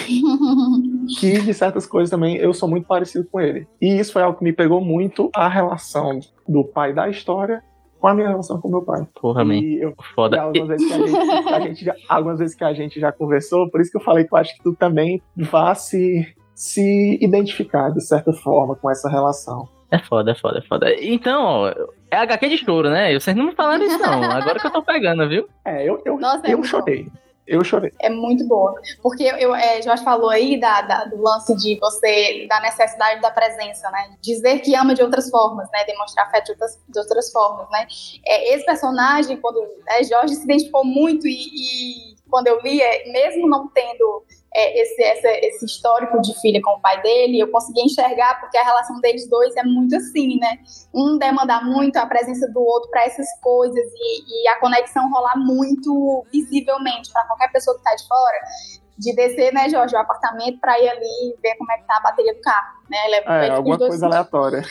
que 1.19 1.41
de 1.41 1.53
certas 1.53 1.85
coisas 1.85 2.09
também 2.09 2.37
eu 2.37 2.53
sou 2.53 2.69
muito 2.69 2.87
parecido 2.87 3.27
com 3.31 3.39
ele. 3.39 3.67
E 3.81 3.99
isso 3.99 4.13
foi 4.13 4.21
algo 4.21 4.37
que 4.37 4.43
me 4.43 4.53
pegou 4.53 4.81
muito 4.81 5.29
a 5.33 5.47
relação 5.47 6.19
do 6.47 6.63
pai 6.63 6.93
da 6.93 7.09
história 7.09 7.63
com 7.99 8.07
a 8.07 8.13
minha 8.15 8.27
relação 8.27 8.59
com 8.59 8.67
meu 8.67 8.81
pai. 8.81 9.07
Porra, 9.19 9.45
man. 9.45 9.55
E 9.55 9.79
eu, 9.79 9.91
e 9.91 10.15
Foda. 10.15 10.41
algumas 10.41 10.67
vezes 10.67 10.87
que 10.87 10.93
a 10.93 11.07
gente, 11.07 11.53
a 11.53 11.59
gente 11.59 11.85
já, 11.85 11.95
algumas 12.09 12.39
vezes 12.39 12.55
que 12.55 12.63
a 12.63 12.73
gente 12.73 12.99
já 12.99 13.11
conversou, 13.11 13.69
por 13.69 13.79
isso 13.79 13.91
que 13.91 13.97
eu 13.97 14.01
falei 14.01 14.25
que 14.25 14.33
eu 14.33 14.37
acho 14.37 14.55
que 14.55 14.63
tu 14.63 14.75
também 14.75 15.21
vá 15.37 15.75
se, 15.75 16.27
se 16.55 17.19
identificar 17.21 17.91
de 17.91 18.01
certa 18.01 18.33
forma 18.33 18.75
com 18.75 18.89
essa 18.89 19.07
relação. 19.07 19.69
É 19.91 19.99
foda, 19.99 20.31
é 20.31 20.35
foda, 20.35 20.59
é 20.59 20.61
foda. 20.61 20.95
Então, 20.99 21.43
ó, 21.43 21.73
é 22.09 22.17
HQ 22.17 22.49
de 22.49 22.57
choro, 22.57 22.89
né? 22.89 23.13
Vocês 23.13 23.35
não 23.35 23.45
me 23.45 23.55
falaram 23.55 23.83
isso, 23.83 23.99
não. 23.99 24.23
Agora 24.23 24.57
que 24.57 24.65
eu 24.65 24.71
tô 24.71 24.81
pegando, 24.81 25.27
viu? 25.27 25.47
É, 25.65 25.87
eu, 25.87 26.01
eu, 26.05 26.17
Nossa, 26.17 26.47
é 26.47 26.53
eu 26.53 26.57
muito 26.57 26.69
chorei. 26.69 27.07
Eu 27.51 27.63
chorei. 27.65 27.91
É 27.99 28.09
muito 28.09 28.47
boa. 28.47 28.73
Porque 29.01 29.23
eu, 29.23 29.53
é, 29.53 29.81
Jorge 29.81 30.03
falou 30.03 30.29
aí 30.29 30.57
da, 30.59 30.81
da- 30.81 31.05
do 31.05 31.21
lance 31.21 31.53
de 31.55 31.77
você, 31.79 32.47
da 32.47 32.61
necessidade 32.61 33.19
da 33.21 33.29
presença, 33.29 33.91
né? 33.91 34.15
Dizer 34.21 34.59
que 34.59 34.73
ama 34.75 34.93
de 34.95 35.01
outras 35.03 35.29
formas, 35.29 35.69
né? 35.71 35.83
Demonstrar 35.83 36.27
afeto 36.27 36.45
de 36.45 36.51
outras, 36.53 36.79
de 36.87 36.99
outras 36.99 37.31
formas, 37.31 37.69
né? 37.69 37.85
É, 38.25 38.53
esse 38.55 38.65
personagem, 38.65 39.35
quando 39.37 39.61
é, 39.89 40.03
Jorge 40.03 40.35
se 40.35 40.43
identificou 40.45 40.85
muito 40.85 41.27
e, 41.27 41.33
e 41.33 42.15
quando 42.29 42.47
eu 42.47 42.61
li, 42.61 42.81
é, 42.81 43.11
mesmo 43.11 43.47
não 43.49 43.67
tendo 43.67 44.23
é, 44.53 44.81
esse, 44.81 45.01
essa- 45.01 45.31
esse 45.45 45.65
histórico 45.65 46.21
de 46.21 46.33
filha 46.41 46.59
com 46.61 46.71
o 46.71 46.79
pai 46.81 47.01
dele, 47.01 47.39
eu 47.39 47.49
consegui 47.49 47.81
enxergar 47.81 48.39
porque 48.41 48.57
a 48.57 48.63
relação 48.63 48.99
deles 48.99 49.29
dois 49.29 49.55
é 49.55 49.63
muito 49.63 49.95
assim, 49.95 50.37
né? 50.39 50.59
Um 50.93 51.17
demanda 51.17 51.61
muito 51.61 51.95
a 51.97 52.05
presença 52.05 52.47
do 52.51 52.61
outro 52.61 52.89
para 52.89 53.05
essas 53.05 53.27
coisas 53.41 53.85
e, 53.95 54.43
e 54.43 54.47
a 54.49 54.59
conexão 54.59 55.09
rolar 55.09 55.37
muito 55.37 56.25
visivelmente 56.31 57.11
para 57.13 57.25
qualquer 57.27 57.51
pessoa 57.51 57.77
que 57.77 57.83
tá 57.83 57.95
de 57.95 58.07
fora. 58.07 58.37
De 58.97 59.15
descer, 59.15 59.51
né, 59.53 59.67
Jorge, 59.67 59.95
o 59.95 59.99
apartamento 59.99 60.59
para 60.59 60.79
ir 60.79 60.87
ali 60.89 61.35
ver 61.41 61.55
como 61.55 61.71
é 61.71 61.77
que 61.77 61.87
tá 61.87 61.97
a 61.97 62.01
bateria 62.01 62.35
do 62.35 62.41
carro, 62.41 62.77
né? 62.89 62.97
Leva 63.09 63.33
É, 63.33 63.45
eles 63.45 63.57
alguma 63.57 63.77
coisa 63.79 64.05
aleatória. 64.05 64.61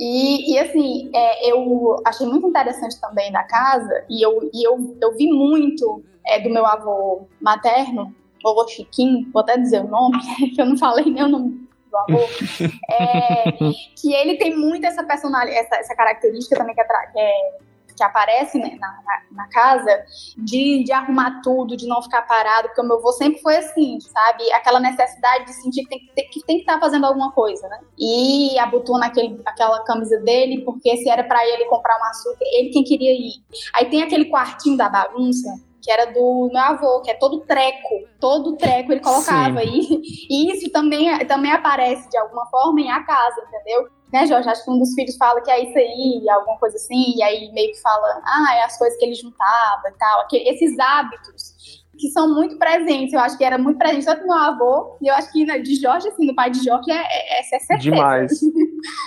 e, 0.00 0.54
e, 0.54 0.58
assim, 0.58 1.10
é, 1.14 1.52
eu 1.52 2.00
achei 2.04 2.26
muito 2.26 2.48
interessante 2.48 3.00
também 3.00 3.30
da 3.30 3.44
casa, 3.44 4.04
e 4.08 4.20
eu, 4.24 4.50
e 4.52 4.66
eu, 4.66 4.96
eu 5.00 5.14
vi 5.16 5.28
muito 5.30 6.02
é, 6.26 6.40
do 6.40 6.50
meu 6.50 6.66
avô 6.66 7.28
materno, 7.40 8.12
vovô 8.42 8.66
Chiquinho, 8.68 9.28
vou 9.32 9.40
até 9.42 9.56
dizer 9.56 9.80
o 9.84 9.88
nome, 9.88 10.18
que 10.54 10.60
eu 10.60 10.66
não 10.66 10.76
falei 10.78 11.04
nem 11.06 11.22
o 11.24 11.28
nome 11.28 11.68
do 11.90 11.96
avô, 11.96 12.18
é, 12.90 13.52
que 13.96 14.12
ele 14.12 14.36
tem 14.36 14.54
muito 14.56 14.84
essa 14.86 15.02
personalidade, 15.04 15.58
essa, 15.64 15.76
essa 15.76 15.94
característica 15.94 16.56
também 16.56 16.74
que, 16.74 16.80
é 16.80 16.84
que, 16.84 17.18
é- 17.18 17.68
que 17.96 18.02
aparece 18.04 18.58
né, 18.60 18.76
na, 18.78 18.86
na, 19.04 19.22
na 19.44 19.48
casa, 19.48 19.90
de, 20.36 20.84
de 20.84 20.92
arrumar 20.92 21.40
tudo, 21.42 21.76
de 21.76 21.88
não 21.88 22.00
ficar 22.00 22.22
parado, 22.22 22.68
porque 22.68 22.80
o 22.80 22.84
meu 22.84 22.98
avô 22.98 23.10
sempre 23.10 23.40
foi 23.42 23.56
assim, 23.56 23.98
sabe? 24.00 24.52
Aquela 24.52 24.78
necessidade 24.78 25.46
de 25.46 25.52
sentir 25.54 25.82
que 25.82 25.88
tem 25.88 25.98
que, 25.98 26.12
ter- 26.14 26.28
que 26.28 26.46
tem 26.46 26.56
que 26.58 26.62
estar 26.62 26.78
fazendo 26.78 27.06
alguma 27.06 27.32
coisa, 27.32 27.66
né? 27.66 27.80
E 27.98 28.56
abotou 28.60 29.00
naquele, 29.00 29.40
aquela 29.44 29.82
camisa 29.82 30.16
dele, 30.20 30.62
porque 30.64 30.96
se 30.98 31.08
era 31.10 31.24
pra 31.24 31.44
ele 31.44 31.64
comprar 31.64 31.98
um 31.98 32.04
açúcar, 32.04 32.44
ele 32.52 32.68
quem 32.70 32.84
queria 32.84 33.12
ir. 33.12 33.32
Aí 33.74 33.86
tem 33.90 34.00
aquele 34.02 34.26
quartinho 34.26 34.76
da 34.76 34.88
bagunça, 34.88 35.48
que 35.82 35.90
era 35.90 36.06
do 36.06 36.48
meu 36.52 36.62
avô, 36.62 37.00
que 37.02 37.10
é 37.10 37.14
todo 37.14 37.40
treco. 37.40 38.06
Todo 38.20 38.56
treco 38.56 38.92
ele 38.92 39.00
colocava 39.00 39.60
aí. 39.60 39.80
E 40.30 40.52
isso 40.52 40.70
também, 40.70 41.16
também 41.26 41.52
aparece 41.52 42.08
de 42.10 42.16
alguma 42.18 42.44
forma 42.46 42.80
em 42.80 42.90
a 42.90 43.02
casa, 43.04 43.40
entendeu? 43.46 43.88
Né, 44.12 44.26
Jorge? 44.26 44.48
Acho 44.48 44.64
que 44.64 44.70
um 44.70 44.78
dos 44.78 44.94
filhos 44.94 45.16
fala 45.16 45.40
que 45.42 45.50
é 45.50 45.62
isso 45.62 45.76
aí, 45.78 46.28
alguma 46.30 46.58
coisa 46.58 46.76
assim, 46.76 47.14
e 47.16 47.22
aí 47.22 47.50
meio 47.52 47.70
que 47.72 47.80
fala, 47.80 48.20
ah, 48.24 48.54
é 48.56 48.64
as 48.64 48.78
coisas 48.78 48.98
que 48.98 49.04
ele 49.04 49.14
juntava 49.14 49.82
e 49.88 49.92
tal. 49.98 50.20
Aquele- 50.22 50.48
esses 50.48 50.78
hábitos 50.78 51.54
que 51.98 52.08
são 52.10 52.32
muito 52.34 52.58
presentes. 52.58 53.12
Eu 53.12 53.20
acho 53.20 53.36
que 53.36 53.44
era 53.44 53.58
muito 53.58 53.78
presente 53.78 54.04
tanto 54.04 54.20
do 54.20 54.26
meu 54.26 54.36
avô, 54.36 54.96
e 55.02 55.08
eu 55.08 55.14
acho 55.14 55.32
que 55.32 55.44
né, 55.44 55.58
de 55.58 55.74
Jorge, 55.74 56.08
assim, 56.08 56.26
do 56.26 56.34
pai 56.34 56.50
de 56.50 56.64
Jorge, 56.64 56.90
é, 56.90 56.94
é, 56.94 57.40
é 57.40 57.42
certeza. 57.42 57.78
Demais. 57.78 58.32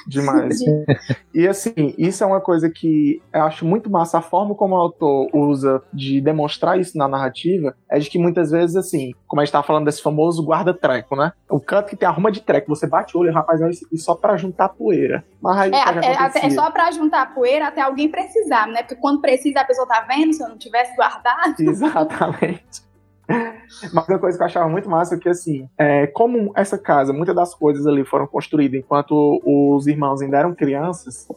Demais. 0.08 0.60
E 1.34 1.48
assim, 1.48 1.96
isso 1.98 2.24
é 2.24 2.28
uma 2.28 2.42
coisa 2.42 2.70
que 2.70 3.22
eu 3.34 3.44
acho 3.44 3.66
muito 3.66 3.90
massa. 3.90 4.18
A 4.18 4.22
forma 4.22 4.54
como 4.54 4.76
o 4.76 4.78
autor 4.78 5.30
usa 5.34 5.82
de 5.94 6.20
demonstrar 6.20 6.78
isso 6.78 6.98
na 6.98 7.08
narrativa 7.08 7.74
é 7.90 7.98
de 8.00 8.10
que 8.10 8.20
muitas 8.20 8.52
vezes, 8.52 8.76
assim, 8.76 9.14
como 9.26 9.40
a 9.42 9.46
gente 9.46 9.54
tava 9.54 9.66
falando 9.66 9.86
desse 9.86 10.04
famoso 10.04 10.44
guarda-treco, 10.46 11.16
né? 11.16 11.32
O 11.50 11.60
canto 11.60 11.88
que 11.88 11.96
tem 11.96 12.08
arruma 12.08 12.32
de 12.32 12.42
treco, 12.42 12.68
você 12.68 12.86
bate 12.86 13.16
o 13.16 13.22
olho, 13.22 13.32
rapaz, 13.32 13.62
é 13.62 13.70
isso 13.70 13.86
aqui 13.86 13.98
só 13.98 14.14
pra 14.14 14.36
juntar 14.36 14.70
poeira. 14.70 15.24
Mas 15.42 15.58
aí 15.58 15.72
É, 15.74 16.42
é, 16.42 16.46
é 16.48 16.50
só 16.50 16.70
pra 16.70 16.92
juntar 16.92 17.34
poeira 17.34 17.68
até 17.68 17.82
alguém 17.82 18.10
precisar, 18.10 18.68
né? 18.68 18.84
Porque 18.84 18.96
quando 18.96 19.22
precisa 19.22 19.62
a 19.62 19.66
pessoa 19.66 19.88
tá 19.88 20.02
vendo, 20.02 20.34
se 20.34 20.44
eu 20.44 20.50
não 20.50 20.58
tivesse 20.58 20.96
guardado. 20.96 21.56
Exatamente. 21.60 22.81
Mas 23.94 24.08
uma 24.08 24.20
coisa 24.20 24.38
que 24.38 24.44
eu 24.44 24.48
achava 24.48 24.70
muito 24.70 24.90
massa 24.90 25.16
é 25.16 25.18
que, 25.18 25.30
assim, 25.30 25.68
é, 25.78 26.08
como 26.08 26.52
essa 26.56 26.78
casa, 26.78 27.14
muitas 27.14 27.36
das 27.36 27.56
coisas 27.56 27.88
ali 27.88 28.04
foram 28.04 28.28
construídas 28.28 28.80
enquanto 28.80 29.42
os 29.46 29.88
irmãos 29.88 30.22
ainda 30.22 30.38
eram 30.38 30.54
crianças, 30.54 31.28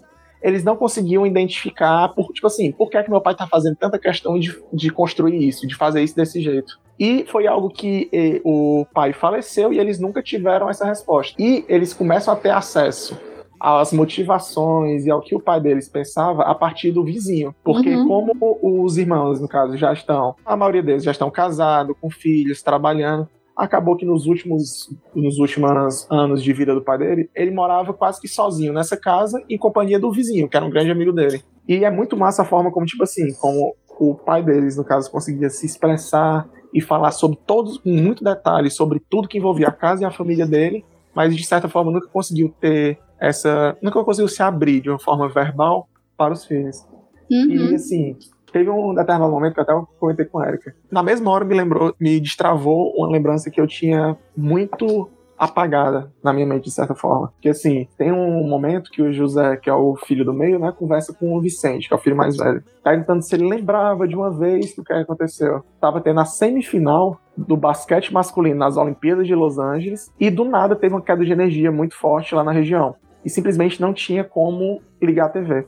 eles 0.43 0.63
não 0.63 0.77
conseguiam 0.77 1.27
identificar, 1.27 2.09
por, 2.09 2.31
tipo 2.33 2.47
assim, 2.47 2.71
por 2.71 2.91
que 2.91 2.99
é 2.99 3.03
que 3.03 3.11
meu 3.11 3.21
pai 3.21 3.35
tá 3.35 3.47
fazendo 3.47 3.77
tanta 3.77 3.99
questão 3.99 4.39
de, 4.39 4.55
de 4.73 4.91
construir 4.91 5.47
isso, 5.49 5.67
de 5.67 5.75
fazer 5.75 6.03
isso 6.03 6.15
desse 6.15 6.41
jeito. 6.41 6.79
E 6.99 7.25
foi 7.27 7.47
algo 7.47 7.71
que 7.71 8.11
eh, 8.13 8.41
o 8.45 8.87
pai 8.93 9.13
faleceu 9.13 9.73
e 9.73 9.81
eles 9.81 9.99
nunca 9.99 10.23
tiveram 10.23 10.69
essa 10.69 10.85
resposta. 10.85 11.35
E 11.41 11.65
eles 11.67 11.95
começam 11.95 12.33
a 12.33 12.37
ter 12.37 12.51
acesso 12.51 13.19
às 13.61 13.93
motivações 13.93 15.07
e 15.07 15.11
ao 15.11 15.21
que 15.21 15.35
o 15.35 15.41
pai 15.41 15.61
deles 15.61 15.89
pensava 15.89 16.43
a 16.43 16.55
partir 16.55 16.93
do 16.93 17.05
vizinho. 17.05 17.55
Porque 17.63 17.95
Uhum. 17.95 18.09
como 18.09 18.59
os 18.63 18.99
irmãos, 18.99 19.41
no 19.41 19.49
caso, 19.49 19.77
já 19.77 19.93
estão, 19.93 20.35
a 20.45 20.57
maioria 20.57 20.83
deles 20.83 21.05
já 21.05 21.11
estão 21.11 21.31
casados, 21.31 21.97
com 22.01 22.11
filhos, 22.11 22.63
trabalhando, 22.63 23.29
acabou 23.57 23.97
que 23.97 24.05
nos 24.05 24.27
últimos, 24.27 24.91
nos 25.15 25.39
últimos 25.39 26.07
anos 26.11 26.43
de 26.43 26.53
vida 26.53 26.75
do 26.75 26.83
pai 26.83 26.99
dele, 26.99 27.31
ele 27.35 27.53
morava 27.53 27.93
quase 27.93 28.21
que 28.21 28.27
sozinho 28.29 28.73
nessa 28.73 28.97
casa, 28.97 29.43
em 29.49 29.57
companhia 29.57 29.99
do 29.99 30.11
vizinho, 30.11 30.49
que 30.49 30.57
era 30.57 30.67
um 30.67 30.71
grande 30.71 30.91
amigo 30.91 31.13
dele. 31.13 31.43
E 31.69 31.85
é 31.85 31.91
muito 31.91 32.17
massa 32.17 32.43
a 32.43 32.45
forma 32.45 32.71
como, 32.73 32.85
tipo 32.85 33.03
assim, 33.05 33.33
como 33.35 33.75
o 33.99 34.15
pai 34.15 34.43
deles, 34.43 34.77
no 34.77 34.85
caso, 34.85 35.09
conseguia 35.11 35.49
se 35.49 35.65
expressar 35.67 36.49
e 36.75 36.81
falar 36.81 37.13
sobre 37.13 37.39
todos, 37.47 37.79
com 37.79 37.91
muito 37.91 38.25
detalhe, 38.25 38.69
sobre 38.69 39.01
tudo 39.09 39.29
que 39.29 39.39
envolvia 39.39 39.69
a 39.69 39.73
casa 39.73 40.03
e 40.03 40.05
a 40.05 40.11
família 40.11 40.45
dele, 40.45 40.85
mas 41.15 41.35
de 41.37 41.47
certa 41.47 41.69
forma 41.69 41.93
nunca 41.93 42.09
conseguiu 42.09 42.53
ter 42.61 42.99
essa. 43.19 43.77
nunca 43.83 44.03
conseguiu 44.05 44.29
se 44.29 44.43
abrir 44.43 44.81
de 44.81 44.91
uma 44.91 44.99
forma 44.99 45.29
verbal 45.29 45.89
para 46.17 46.33
os 46.33 46.45
filhos. 46.45 46.87
Uhum. 47.31 47.51
E 47.51 47.75
assim, 47.75 48.17
teve 48.53 48.71
um 48.71 48.95
determinado 48.95 49.33
momento 49.33 49.55
que 49.55 49.61
eu 49.61 49.65
até 49.65 49.87
comentei 49.99 50.25
com 50.27 50.39
a 50.39 50.49
Erika. 50.49 50.75
Na 50.91 51.03
mesma 51.03 51.31
hora 51.31 51.45
me 51.45 51.55
lembrou, 51.55 51.95
me 51.99 52.21
destravou 52.21 52.93
uma 52.97 53.11
lembrança 53.11 53.51
que 53.51 53.61
eu 53.61 53.67
tinha 53.67 54.17
muito 54.37 55.11
apagada 55.37 56.13
na 56.23 56.33
minha 56.33 56.47
mente, 56.47 56.65
de 56.65 56.71
certa 56.71 56.95
forma. 56.95 57.33
Que 57.41 57.49
assim, 57.49 57.89
tem 57.99 58.13
um 58.13 58.47
momento 58.47 58.91
que 58.91 59.03
o 59.03 59.13
José, 59.13 59.57
que 59.57 59.69
é 59.69 59.75
o 59.75 59.97
filho 59.97 60.25
do 60.25 60.33
meio, 60.33 60.59
né, 60.59 60.73
conversa 60.73 61.13
com 61.13 61.37
o 61.37 61.41
Vicente, 61.41 61.89
que 61.89 61.95
é 61.95 61.97
o 61.97 62.01
filho 62.01 62.17
mais 62.17 62.37
velho. 62.37 62.63
Perguntando 62.83 63.23
se 63.23 63.35
ele 63.35 63.49
lembrava 63.49 64.07
de 64.07 64.15
uma 64.15 64.31
vez 64.31 64.73
que 64.73 64.81
o 64.81 64.85
que 64.85 64.93
aconteceu. 64.93 65.65
Tava 65.81 66.01
tendo 66.01 66.21
a 66.21 66.25
semifinal 66.25 67.21
do 67.37 67.57
basquete 67.57 68.13
masculino 68.13 68.61
nas 68.61 68.77
Olimpíadas 68.77 69.27
de 69.27 69.35
Los 69.35 69.59
Angeles 69.59 70.13
e 70.19 70.31
do 70.31 70.45
nada 70.45 70.77
teve 70.77 70.95
uma 70.95 71.03
queda 71.03 71.25
de 71.25 71.33
energia 71.33 71.73
muito 71.73 71.97
forte 71.97 72.35
lá 72.35 72.45
na 72.45 72.53
região. 72.53 72.95
E 73.25 73.31
simplesmente 73.31 73.81
não 73.81 73.93
tinha 73.93 74.23
como 74.23 74.83
ligar 75.01 75.27
a 75.27 75.31
TV. 75.31 75.67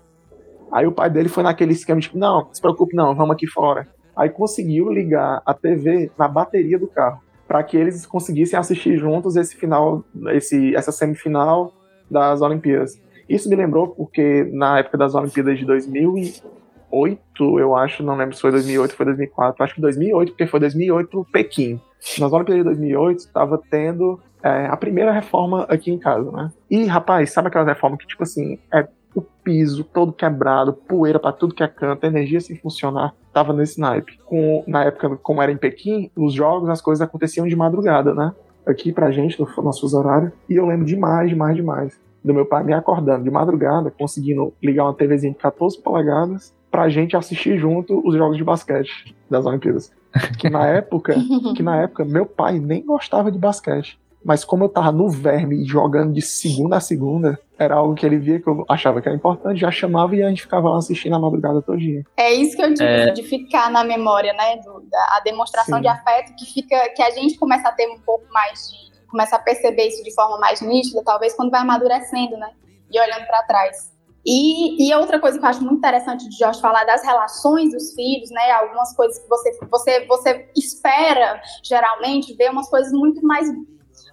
Aí 0.72 0.86
o 0.86 0.92
pai 0.92 1.08
dele 1.08 1.28
foi 1.28 1.42
naquele 1.42 1.72
esquema 1.72 2.00
de, 2.00 2.16
não, 2.16 2.44
não 2.44 2.54
se 2.54 2.60
preocupe 2.60 2.94
não, 2.94 3.14
vamos 3.14 3.34
aqui 3.34 3.46
fora. 3.46 3.88
Aí 4.16 4.28
conseguiu 4.30 4.90
ligar 4.90 5.42
a 5.44 5.54
TV 5.54 6.10
na 6.18 6.26
bateria 6.26 6.78
do 6.78 6.86
carro 6.86 7.20
para 7.46 7.62
que 7.62 7.76
eles 7.76 8.04
conseguissem 8.04 8.58
assistir 8.58 8.98
juntos 8.98 9.36
esse 9.36 9.54
final, 9.54 10.04
esse, 10.32 10.74
essa 10.74 10.90
semifinal 10.90 11.72
das 12.10 12.40
Olimpíadas. 12.40 13.00
Isso 13.28 13.48
me 13.48 13.56
lembrou 13.56 13.88
porque 13.88 14.48
na 14.52 14.78
época 14.78 14.98
das 14.98 15.14
Olimpíadas 15.14 15.58
de 15.58 15.64
2008, 15.64 17.60
eu 17.60 17.76
acho, 17.76 18.02
não 18.02 18.16
lembro 18.16 18.34
se 18.34 18.40
foi 18.40 18.50
2008 18.50 18.90
ou 18.90 18.96
foi 18.96 19.06
2004, 19.06 19.64
acho 19.64 19.74
que 19.74 19.80
2008, 19.80 20.30
porque 20.30 20.46
foi 20.46 20.60
2008 20.60 21.26
Pequim. 21.32 21.80
Nas 22.18 22.32
Olimpíadas 22.32 22.64
de 22.64 22.64
2008 22.64 23.18
estava 23.18 23.60
tendo 23.70 24.20
é, 24.42 24.66
a 24.66 24.76
primeira 24.76 25.12
reforma 25.12 25.64
aqui 25.68 25.90
em 25.90 25.98
casa, 25.98 26.30
né? 26.30 26.52
E 26.70 26.84
rapaz, 26.84 27.32
sabe 27.32 27.48
aquela 27.48 27.64
reforma 27.64 27.96
que 27.96 28.06
tipo 28.06 28.22
assim 28.22 28.58
é 28.72 28.86
o 29.14 29.22
piso 29.22 29.82
todo 29.82 30.12
quebrado, 30.12 30.74
poeira 30.74 31.18
pra 31.18 31.32
tudo 31.32 31.54
que 31.54 31.62
é 31.62 31.68
canto, 31.68 32.04
energia 32.04 32.40
sem 32.40 32.56
funcionar, 32.56 33.14
tava 33.32 33.52
nesse 33.54 33.80
naipe. 33.80 34.18
Com, 34.26 34.62
na 34.66 34.84
época, 34.84 35.16
como 35.16 35.40
era 35.40 35.50
em 35.50 35.56
Pequim, 35.56 36.10
os 36.14 36.34
jogos, 36.34 36.68
as 36.68 36.82
coisas 36.82 37.00
aconteciam 37.00 37.46
de 37.46 37.56
madrugada, 37.56 38.14
né? 38.14 38.34
Aqui 38.66 38.92
pra 38.92 39.10
gente, 39.10 39.40
no 39.40 39.48
nosso 39.62 39.80
fuso 39.80 39.98
horário. 39.98 40.30
E 40.50 40.56
eu 40.56 40.66
lembro 40.66 40.84
demais, 40.84 41.30
demais, 41.30 41.56
demais 41.56 42.06
do 42.26 42.34
meu 42.34 42.44
pai 42.44 42.64
me 42.64 42.74
acordando 42.74 43.22
de 43.22 43.30
madrugada, 43.30 43.88
conseguindo 43.88 44.52
ligar 44.60 44.84
uma 44.84 44.94
TVzinha 44.94 45.32
de 45.32 45.38
14 45.38 45.80
polegadas 45.80 46.52
pra 46.70 46.88
gente 46.88 47.16
assistir 47.16 47.56
junto 47.56 48.06
os 48.06 48.16
jogos 48.16 48.36
de 48.36 48.42
basquete 48.42 49.14
das 49.30 49.46
Olimpíadas. 49.46 49.92
Que 50.36 50.50
na 50.50 50.66
época, 50.68 51.14
que 51.54 51.62
na 51.62 51.76
época 51.82 52.04
meu 52.04 52.26
pai 52.26 52.58
nem 52.58 52.84
gostava 52.84 53.30
de 53.30 53.38
basquete. 53.38 53.98
Mas 54.26 54.44
como 54.44 54.64
eu 54.64 54.68
tava 54.68 54.90
no 54.90 55.08
verme 55.08 55.62
e 55.62 55.64
jogando 55.64 56.12
de 56.12 56.20
segunda 56.20 56.78
a 56.78 56.80
segunda, 56.80 57.38
era 57.56 57.76
algo 57.76 57.94
que 57.94 58.04
ele 58.04 58.18
via 58.18 58.40
que 58.40 58.48
eu 58.48 58.64
achava 58.68 59.00
que 59.00 59.06
era 59.08 59.16
importante, 59.16 59.60
já 59.60 59.70
chamava 59.70 60.16
e 60.16 60.22
a 60.22 60.28
gente 60.28 60.42
ficava 60.42 60.68
lá 60.68 60.78
assistindo 60.78 61.14
a 61.14 61.18
madrugada 61.20 61.62
todinha. 61.62 62.02
É 62.16 62.32
isso 62.34 62.56
que 62.56 62.62
eu 62.62 62.70
digo, 62.74 62.82
É. 62.82 63.10
de 63.12 63.22
ficar 63.22 63.70
na 63.70 63.84
memória, 63.84 64.32
né? 64.32 64.56
do- 64.56 64.80
da, 64.90 64.98
a 65.16 65.20
demonstração 65.24 65.76
Sim. 65.76 65.82
de 65.82 65.88
afeto 65.88 66.34
que 66.36 66.44
fica, 66.52 66.88
que 66.96 67.02
a 67.02 67.10
gente 67.10 67.38
começa 67.38 67.68
a 67.68 67.72
ter 67.72 67.86
um 67.88 68.00
pouco 68.00 68.24
mais 68.32 68.68
de. 68.68 68.86
começa 69.08 69.36
a 69.36 69.38
perceber 69.38 69.86
isso 69.86 70.02
de 70.02 70.12
forma 70.12 70.36
mais 70.38 70.60
nítida, 70.60 71.00
talvez 71.04 71.32
quando 71.34 71.50
vai 71.52 71.60
amadurecendo, 71.60 72.36
né? 72.36 72.50
E 72.92 72.98
olhando 73.00 73.24
para 73.28 73.44
trás. 73.44 73.94
E, 74.26 74.88
e 74.88 74.92
outra 74.96 75.20
coisa 75.20 75.38
que 75.38 75.44
eu 75.44 75.48
acho 75.48 75.60
muito 75.62 75.76
interessante 75.76 76.28
de 76.28 76.36
Jorge 76.36 76.60
falar 76.60 76.82
das 76.84 77.04
relações 77.04 77.70
dos 77.70 77.94
filhos, 77.94 78.28
né? 78.32 78.50
Algumas 78.50 78.92
coisas 78.96 79.20
que 79.20 79.28
você, 79.28 79.56
você, 79.70 80.04
você 80.06 80.50
espera, 80.56 81.40
geralmente, 81.62 82.34
ver 82.34 82.50
umas 82.50 82.68
coisas 82.68 82.92
muito 82.92 83.24
mais 83.24 83.48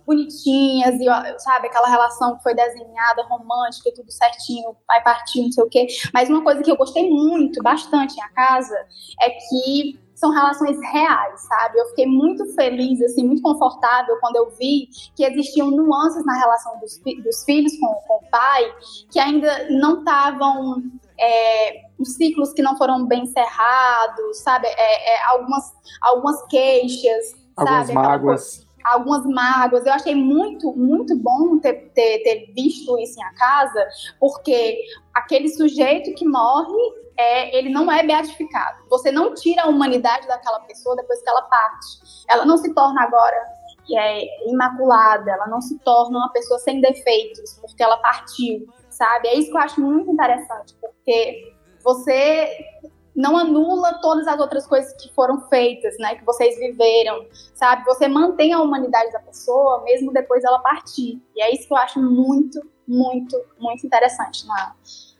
bonitinhas, 0.05 0.95
e 0.99 1.39
sabe, 1.39 1.67
aquela 1.67 1.87
relação 1.87 2.37
que 2.37 2.43
foi 2.43 2.53
desenhada, 2.53 3.23
romântica, 3.23 3.91
tudo 3.95 4.11
certinho, 4.11 4.75
pai 4.87 5.01
partiu, 5.03 5.43
não 5.43 5.51
sei 5.51 5.63
o 5.63 5.69
quê. 5.69 5.87
Mas 6.13 6.29
uma 6.29 6.43
coisa 6.43 6.61
que 6.61 6.71
eu 6.71 6.77
gostei 6.77 7.09
muito, 7.09 7.61
bastante 7.61 8.17
em 8.17 8.21
a 8.21 8.29
casa, 8.29 8.75
é 9.21 9.29
que 9.29 9.99
são 10.15 10.31
relações 10.31 10.79
reais, 10.91 11.41
sabe? 11.41 11.79
Eu 11.79 11.87
fiquei 11.87 12.05
muito 12.05 12.45
feliz, 12.53 13.01
assim, 13.01 13.25
muito 13.25 13.41
confortável 13.41 14.17
quando 14.21 14.35
eu 14.37 14.51
vi 14.51 14.87
que 15.15 15.25
existiam 15.25 15.69
nuances 15.71 16.25
na 16.25 16.37
relação 16.37 16.79
dos, 16.79 16.99
dos 17.23 17.43
filhos 17.43 17.77
com, 17.77 17.87
com 18.07 18.25
o 18.25 18.29
pai 18.29 18.73
que 19.11 19.19
ainda 19.19 19.67
não 19.69 19.99
estavam. 19.99 20.83
É, 21.19 21.83
os 21.99 22.15
ciclos 22.15 22.51
que 22.53 22.61
não 22.61 22.75
foram 22.75 23.05
bem 23.05 23.23
encerrados, 23.23 24.39
sabe? 24.39 24.67
É, 24.67 25.13
é, 25.13 25.23
algumas, 25.25 25.71
algumas 26.01 26.45
queixas, 26.47 27.35
Algumas 27.55 27.87
sabe? 27.87 27.93
Mágoas. 27.93 28.67
Algumas 28.83 29.25
mágoas. 29.25 29.85
Eu 29.85 29.93
achei 29.93 30.15
muito, 30.15 30.73
muito 30.73 31.15
bom 31.15 31.59
ter, 31.59 31.91
ter, 31.93 32.19
ter 32.23 32.53
visto 32.53 32.97
isso 32.99 33.19
em 33.19 33.23
a 33.23 33.33
casa, 33.33 33.87
porque 34.19 34.79
aquele 35.13 35.49
sujeito 35.49 36.13
que 36.15 36.27
morre, 36.27 36.77
é, 37.17 37.57
ele 37.57 37.69
não 37.69 37.91
é 37.91 38.03
beatificado. 38.03 38.83
Você 38.89 39.11
não 39.11 39.33
tira 39.33 39.63
a 39.63 39.67
humanidade 39.67 40.27
daquela 40.27 40.59
pessoa 40.61 40.95
depois 40.95 41.21
que 41.21 41.29
ela 41.29 41.43
parte. 41.43 42.25
Ela 42.27 42.45
não 42.45 42.57
se 42.57 42.73
torna 42.73 43.03
agora 43.03 43.37
é, 43.91 44.49
imaculada, 44.49 45.31
ela 45.31 45.47
não 45.47 45.61
se 45.61 45.77
torna 45.79 46.17
uma 46.17 46.31
pessoa 46.31 46.59
sem 46.59 46.79
defeitos, 46.81 47.59
porque 47.59 47.83
ela 47.83 47.97
partiu, 47.97 48.67
sabe? 48.89 49.27
É 49.27 49.35
isso 49.35 49.51
que 49.51 49.57
eu 49.57 49.61
acho 49.61 49.81
muito 49.81 50.11
interessante, 50.11 50.73
porque 50.79 51.53
você 51.83 52.57
não 53.15 53.37
anula 53.37 53.99
todas 54.01 54.27
as 54.27 54.39
outras 54.39 54.65
coisas 54.65 54.93
que 54.93 55.13
foram 55.13 55.41
feitas, 55.47 55.95
né? 55.99 56.15
Que 56.15 56.25
vocês 56.25 56.57
viveram, 56.57 57.25
sabe? 57.53 57.85
Você 57.85 58.07
mantém 58.07 58.53
a 58.53 58.61
humanidade 58.61 59.11
da 59.11 59.19
pessoa 59.19 59.83
mesmo 59.83 60.11
depois 60.11 60.41
dela 60.41 60.59
partir. 60.59 61.21
E 61.35 61.41
é 61.41 61.53
isso 61.53 61.67
que 61.67 61.73
eu 61.73 61.77
acho 61.77 62.01
muito, 62.01 62.59
muito, 62.87 63.39
muito 63.59 63.85
interessante 63.85 64.47
na, 64.47 64.73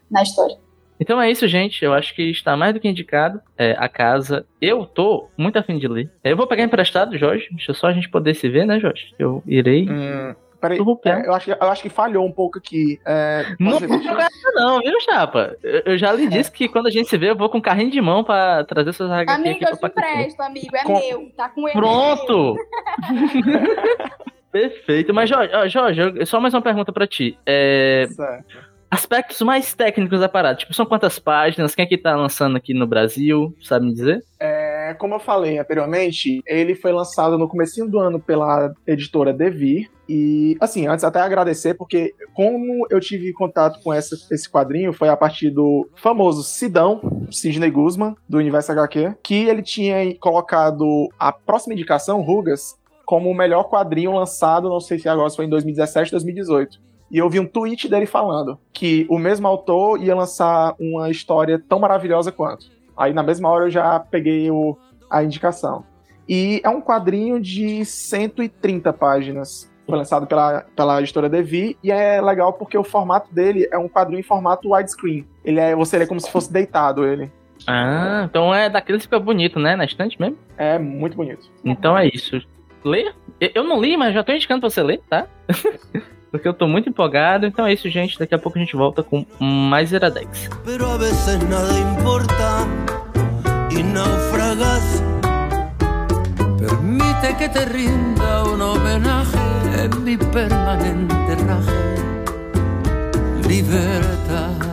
na 0.10 0.24
história. 0.24 0.58
Então 1.00 1.22
é 1.22 1.30
isso, 1.30 1.48
gente. 1.48 1.84
Eu 1.84 1.94
acho 1.94 2.16
que 2.16 2.24
está 2.32 2.56
mais 2.56 2.74
do 2.74 2.80
que 2.80 2.88
indicado. 2.88 3.42
É, 3.58 3.76
a 3.78 3.90
casa. 3.90 4.46
Eu 4.62 4.86
tô 4.86 5.28
muito 5.38 5.58
afim 5.58 5.78
de 5.78 5.88
ler. 5.88 6.12
Eu 6.24 6.38
vou 6.38 6.48
pegar 6.48 6.64
emprestado, 6.64 7.18
Jorge. 7.18 7.48
Deixa 7.52 7.74
só 7.74 7.88
a 7.88 7.94
gente 7.94 8.10
poder 8.10 8.34
se 8.34 8.48
ver, 8.50 8.66
né, 8.66 8.80
Jorge? 8.80 9.14
Eu 9.20 9.44
irei. 9.46 9.90
Hum, 9.90 10.36
peraí, 10.64 10.80
é, 10.80 11.28
eu, 11.28 11.34
acho, 11.34 11.46
que- 11.46 11.52
eu 11.64 11.70
acho 11.70 11.82
que 11.84 11.90
falhou 11.90 12.26
um 12.26 12.32
pouco 12.32 12.58
aqui. 12.58 13.00
É, 13.06 13.46
Não 13.60 13.78
vou 13.80 14.02
jogar 14.02 14.26
essa 14.28 14.52
não, 14.56 14.80
viu, 14.80 15.00
Chapa? 15.02 15.56
Eu, 15.62 15.82
eu 15.86 15.98
já 15.98 16.12
lhe 16.14 16.28
disse 16.28 16.52
que 16.52 16.68
quando 16.70 16.88
a 16.88 16.90
gente 16.90 17.10
se 17.10 17.18
vê, 17.18 17.30
eu 17.30 17.36
vou 17.36 17.50
com 17.50 17.62
carrinho 17.62 17.92
de 17.92 18.00
mão 18.02 18.24
pra 18.24 18.64
trazer 18.64 18.94
seus 18.94 19.12
HQ 19.12 19.32
Amigo, 19.32 19.56
aqui 19.66 19.74
eu 19.74 19.78
te 19.78 19.86
empresto, 19.86 20.42
amigo. 20.42 20.76
É 20.76 20.84
Com- 20.84 21.00
meu. 21.00 21.32
Tá 21.36 21.50
com 21.50 21.68
ele. 21.68 21.78
Pronto! 21.78 22.56
Perfeito. 24.52 25.14
Mas, 25.14 25.30
Jorge, 25.30 25.52
Jorge, 25.70 26.26
só 26.26 26.40
mais 26.40 26.54
uma 26.54 26.62
pergunta 26.62 26.92
pra 26.94 27.08
ti. 27.08 27.38
É, 27.46 28.06
Certo. 28.12 28.73
Aspectos 28.94 29.42
mais 29.42 29.74
técnicos 29.74 30.20
da 30.20 30.30
parada. 30.30 30.56
Tipo, 30.58 30.74
são 30.74 30.86
quantas 30.86 31.18
páginas? 31.20 31.74
Quem 31.76 31.84
é 31.84 31.88
que 31.88 31.98
tá 31.98 32.16
lançando 32.16 32.56
aqui 32.56 32.74
no 32.74 32.86
Brasil? 32.88 33.56
Sabe 33.62 33.86
me 33.88 33.94
dizer? 33.94 34.24
É, 34.40 34.94
como 35.00 35.16
eu 35.16 35.20
falei 35.20 35.58
anteriormente, 35.58 36.42
ele 36.46 36.76
foi 36.76 36.92
lançado 36.92 37.38
no 37.38 37.48
comecinho 37.48 37.90
do 37.90 38.00
ano 38.00 38.20
pela 38.20 38.74
editora 38.86 39.34
Devir. 39.34 39.90
E, 40.08 40.58
assim, 40.60 40.86
antes 40.88 41.04
até 41.04 41.22
agradecer, 41.22 41.74
porque 41.76 42.14
como 42.34 42.86
eu 42.90 43.00
tive 43.00 43.32
contato 43.34 43.82
com 43.82 43.94
essa- 43.94 44.16
esse 44.32 44.50
quadrinho, 44.50 44.92
foi 44.94 45.08
a 45.10 45.16
partir 45.18 45.50
do 45.50 45.90
famoso 45.96 46.44
Sidão, 46.44 47.26
Sidney 47.32 47.72
Guzman, 47.72 48.16
do 48.28 48.38
Universo 48.38 48.72
HQ, 48.74 49.16
que 49.24 49.46
ele 49.48 49.62
tinha 49.64 50.14
colocado 50.20 51.08
a 51.18 51.32
próxima 51.32 51.74
indicação, 51.74 52.22
Rugas, 52.22 52.76
como 53.06 53.30
o 53.30 53.34
melhor 53.36 53.64
quadrinho 53.70 54.12
lançado, 54.14 54.70
não 54.70 54.80
sei 54.80 55.00
se 55.00 55.08
agora 55.10 55.30
foi 55.30 55.46
em 55.46 55.50
2017, 55.50 56.12
2018. 56.12 56.80
E 57.14 57.18
eu 57.20 57.30
vi 57.30 57.40
um 57.40 57.46
tweet 57.46 57.88
dele 57.88 58.08
falando 58.08 58.58
que 58.74 59.06
o 59.08 59.20
mesmo 59.20 59.48
autor 59.48 60.02
ia 60.02 60.16
lançar 60.16 60.74
uma 60.80 61.12
história 61.12 61.62
tão 61.70 61.78
maravilhosa 61.80 62.32
quanto. 62.32 62.66
Aí 62.98 63.14
na 63.14 63.22
mesma 63.22 63.48
hora 63.50 63.66
eu 63.66 63.70
já 63.70 64.00
peguei 64.00 64.50
o- 64.50 64.76
a 65.10 65.24
indicação. 65.24 65.84
E 66.28 66.60
é 66.64 66.70
um 66.70 66.82
quadrinho 66.82 67.40
de 67.40 67.86
130 67.86 68.92
páginas. 68.92 69.72
Foi 69.86 69.98
lançado 69.98 70.26
pela, 70.26 70.66
pela 70.76 71.00
editora 71.02 71.30
Devi 71.30 71.78
e 71.84 71.92
é 71.92 72.20
legal 72.22 72.54
porque 72.54 72.78
o 72.78 72.84
formato 72.84 73.32
dele 73.34 73.68
é 73.72 73.78
um 73.78 73.88
quadrinho 73.90 74.20
em 74.22 74.24
formato 74.24 74.74
widescreen. 74.74 75.28
Ele 75.46 75.60
é, 75.60 75.76
você 75.76 75.98
lê 76.00 76.08
como 76.08 76.20
se 76.20 76.32
fosse 76.32 76.52
deitado 76.52 77.06
ele. 77.06 77.30
Ah, 77.68 78.26
então 78.28 78.54
é 78.56 78.70
daqueles 78.70 79.02
que 79.02 79.08
fica 79.08 79.20
bonito, 79.20 79.60
né? 79.60 79.76
Na 79.76 79.86
estante 79.86 80.20
mesmo? 80.20 80.38
É 80.58 80.80
muito 80.80 81.16
bonito. 81.16 81.48
Então 81.64 81.96
é 81.98 82.08
isso. 82.08 82.42
Lê? 82.84 83.12
Eu- 83.40 83.52
Eu 83.56 83.64
não 83.64 83.80
li, 83.82 83.96
mas 83.98 84.14
já 84.14 84.24
tô 84.24 84.32
indicando 84.32 84.62
pra 84.62 84.70
você 84.70 84.82
ler, 84.82 85.02
tá? 85.10 85.28
porque 86.34 86.48
eu 86.48 86.54
tô 86.54 86.68
muito 86.68 86.90
empolgado. 86.90 87.46
Então 87.46 87.64
é 87.64 87.74
isso, 87.74 87.88
gente. 87.92 88.18
Daqui 88.18 88.34
a 88.34 88.40
pouco 88.40 88.58
a 88.58 88.62
gente 88.62 88.76
volta 88.76 89.04
com 89.04 89.24
mais 89.40 89.92
Iradex. 89.92 90.50
pero 90.66 90.90
a 90.90 90.98
veces 90.98 91.38
nada 91.48 91.80
importa 91.80 92.68
y 93.70 93.84
naufragas. 93.84 95.04
Permite 96.58 97.36
que 97.38 97.50
te 97.50 97.66
rinda 97.66 98.46
un 98.46 98.60
homenaje 98.60 99.38
en 99.84 100.04
mi 100.04 100.18
permanente 100.18 101.36
raje. 101.46 101.94
Libertad. 103.48 104.73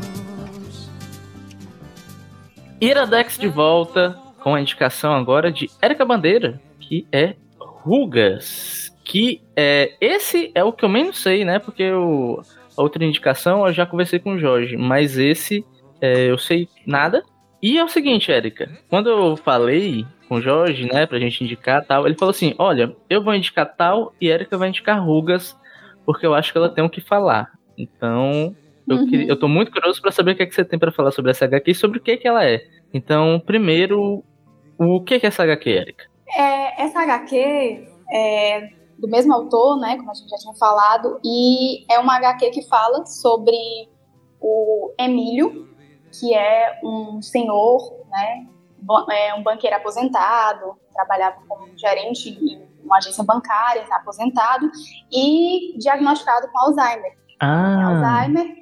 Iradex 2.81 3.37
de 3.37 3.47
volta 3.47 4.17
com 4.39 4.55
a 4.55 4.59
indicação 4.59 5.13
agora 5.13 5.51
de 5.51 5.69
Érica 5.79 6.03
Bandeira, 6.03 6.59
que 6.79 7.05
é 7.11 7.35
Rugas. 7.59 8.91
Que 9.05 9.39
é. 9.55 9.95
Esse 10.01 10.51
é 10.55 10.63
o 10.63 10.73
que 10.73 10.83
eu 10.83 10.89
menos 10.89 11.19
sei, 11.19 11.45
né? 11.45 11.59
Porque 11.59 11.91
o, 11.91 12.41
a 12.75 12.81
outra 12.81 13.05
indicação 13.05 13.67
eu 13.67 13.73
já 13.73 13.85
conversei 13.85 14.17
com 14.17 14.33
o 14.33 14.39
Jorge, 14.39 14.77
mas 14.77 15.17
esse 15.17 15.63
é, 16.01 16.31
eu 16.31 16.39
sei 16.39 16.67
nada. 16.85 17.23
E 17.61 17.77
é 17.77 17.83
o 17.83 17.87
seguinte, 17.87 18.31
Érica, 18.31 18.67
quando 18.89 19.09
eu 19.11 19.37
falei 19.37 20.03
com 20.27 20.35
o 20.37 20.41
Jorge, 20.41 20.91
né, 20.91 21.05
pra 21.05 21.19
gente 21.19 21.43
indicar 21.43 21.85
tal, 21.85 22.07
ele 22.07 22.17
falou 22.17 22.31
assim: 22.31 22.55
olha, 22.57 22.95
eu 23.07 23.23
vou 23.23 23.35
indicar 23.35 23.75
tal 23.75 24.11
e 24.19 24.29
Érica 24.31 24.57
vai 24.57 24.69
indicar 24.69 25.03
Rugas, 25.03 25.55
porque 26.03 26.25
eu 26.25 26.33
acho 26.33 26.51
que 26.51 26.57
ela 26.57 26.69
tem 26.69 26.83
o 26.83 26.89
que 26.89 26.99
falar. 26.99 27.51
Então, 27.77 28.55
eu, 28.87 28.97
Uhum. 28.97 29.07
queria- 29.07 29.27
eu 29.27 29.39
tô 29.39 29.47
muito 29.47 29.71
curioso 29.71 30.01
pra 30.01 30.11
saber 30.11 30.31
o 30.31 30.35
que, 30.35 30.43
é 30.43 30.45
que 30.45 30.55
você 30.55 30.65
tem 30.65 30.77
pra 30.79 30.91
falar 30.91 31.11
sobre 31.11 31.31
essa 31.31 31.45
HQ 31.45 31.71
e 31.71 31.75
sobre 31.75 31.99
o 31.99 32.01
que, 32.01 32.17
que 32.17 32.27
ela 32.27 32.45
é. 32.45 32.61
Então, 32.93 33.39
primeiro, 33.45 34.23
o 34.77 35.01
que, 35.03 35.19
que 35.19 35.25
é 35.25 35.29
essa 35.29 35.43
HQ, 35.43 35.69
Erika? 35.69 36.03
É, 36.35 36.83
essa 36.83 37.01
HQ 37.01 37.87
é 38.13 38.69
do 38.97 39.07
mesmo 39.07 39.33
autor, 39.33 39.79
né, 39.79 39.97
como 39.97 40.11
a 40.11 40.13
gente 40.13 40.29
já 40.29 40.37
tinha 40.37 40.53
falado, 40.53 41.19
e 41.25 41.85
é 41.91 41.97
uma 41.99 42.17
HQ 42.17 42.51
que 42.51 42.61
fala 42.67 43.03
sobre 43.05 43.55
o 44.39 44.93
Emílio, 44.99 45.67
que 46.19 46.33
é 46.35 46.79
um 46.83 47.21
senhor, 47.21 47.79
né, 48.11 48.45
é 49.11 49.33
um 49.33 49.41
banqueiro 49.41 49.75
aposentado, 49.75 50.75
trabalhava 50.93 51.37
como 51.47 51.67
gerente 51.77 52.29
em 52.29 52.61
uma 52.83 52.97
agência 52.97 53.23
bancária, 53.23 53.83
aposentado, 53.91 54.69
e 55.11 55.77
diagnosticado 55.79 56.47
com 56.51 56.59
Alzheimer. 56.59 57.13
Ah, 57.39 57.87
Alzheimer. 57.87 58.60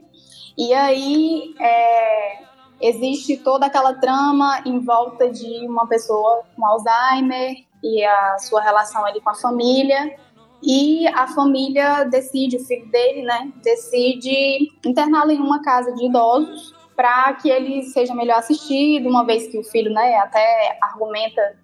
E 0.59 0.73
aí 0.73 1.55
é, 1.57 2.39
existe 2.81 3.37
toda 3.37 3.67
aquela 3.67 3.93
trama 3.93 4.61
em 4.65 4.77
volta 4.79 5.29
de 5.29 5.65
uma 5.65 5.87
pessoa 5.87 6.43
com 6.53 6.65
Alzheimer 6.65 7.55
e 7.81 8.03
a 8.03 8.37
sua 8.39 8.61
relação 8.61 9.05
ali 9.05 9.21
com 9.21 9.29
a 9.29 9.35
família. 9.35 10.17
E 10.61 11.07
a 11.07 11.27
família 11.27 12.03
decide, 12.03 12.57
o 12.57 12.65
filho 12.65 12.91
dele, 12.91 13.21
né, 13.21 13.53
decide 13.63 14.69
interná-lo 14.85 15.31
em 15.31 15.39
uma 15.39 15.61
casa 15.61 15.93
de 15.93 16.07
idosos 16.07 16.75
para 16.93 17.31
que 17.35 17.49
ele 17.49 17.83
seja 17.83 18.13
melhor 18.13 18.39
assistido, 18.39 19.07
uma 19.07 19.25
vez 19.25 19.47
que 19.47 19.57
o 19.57 19.63
filho, 19.63 19.93
né, 19.93 20.17
até 20.17 20.77
argumenta 20.81 21.55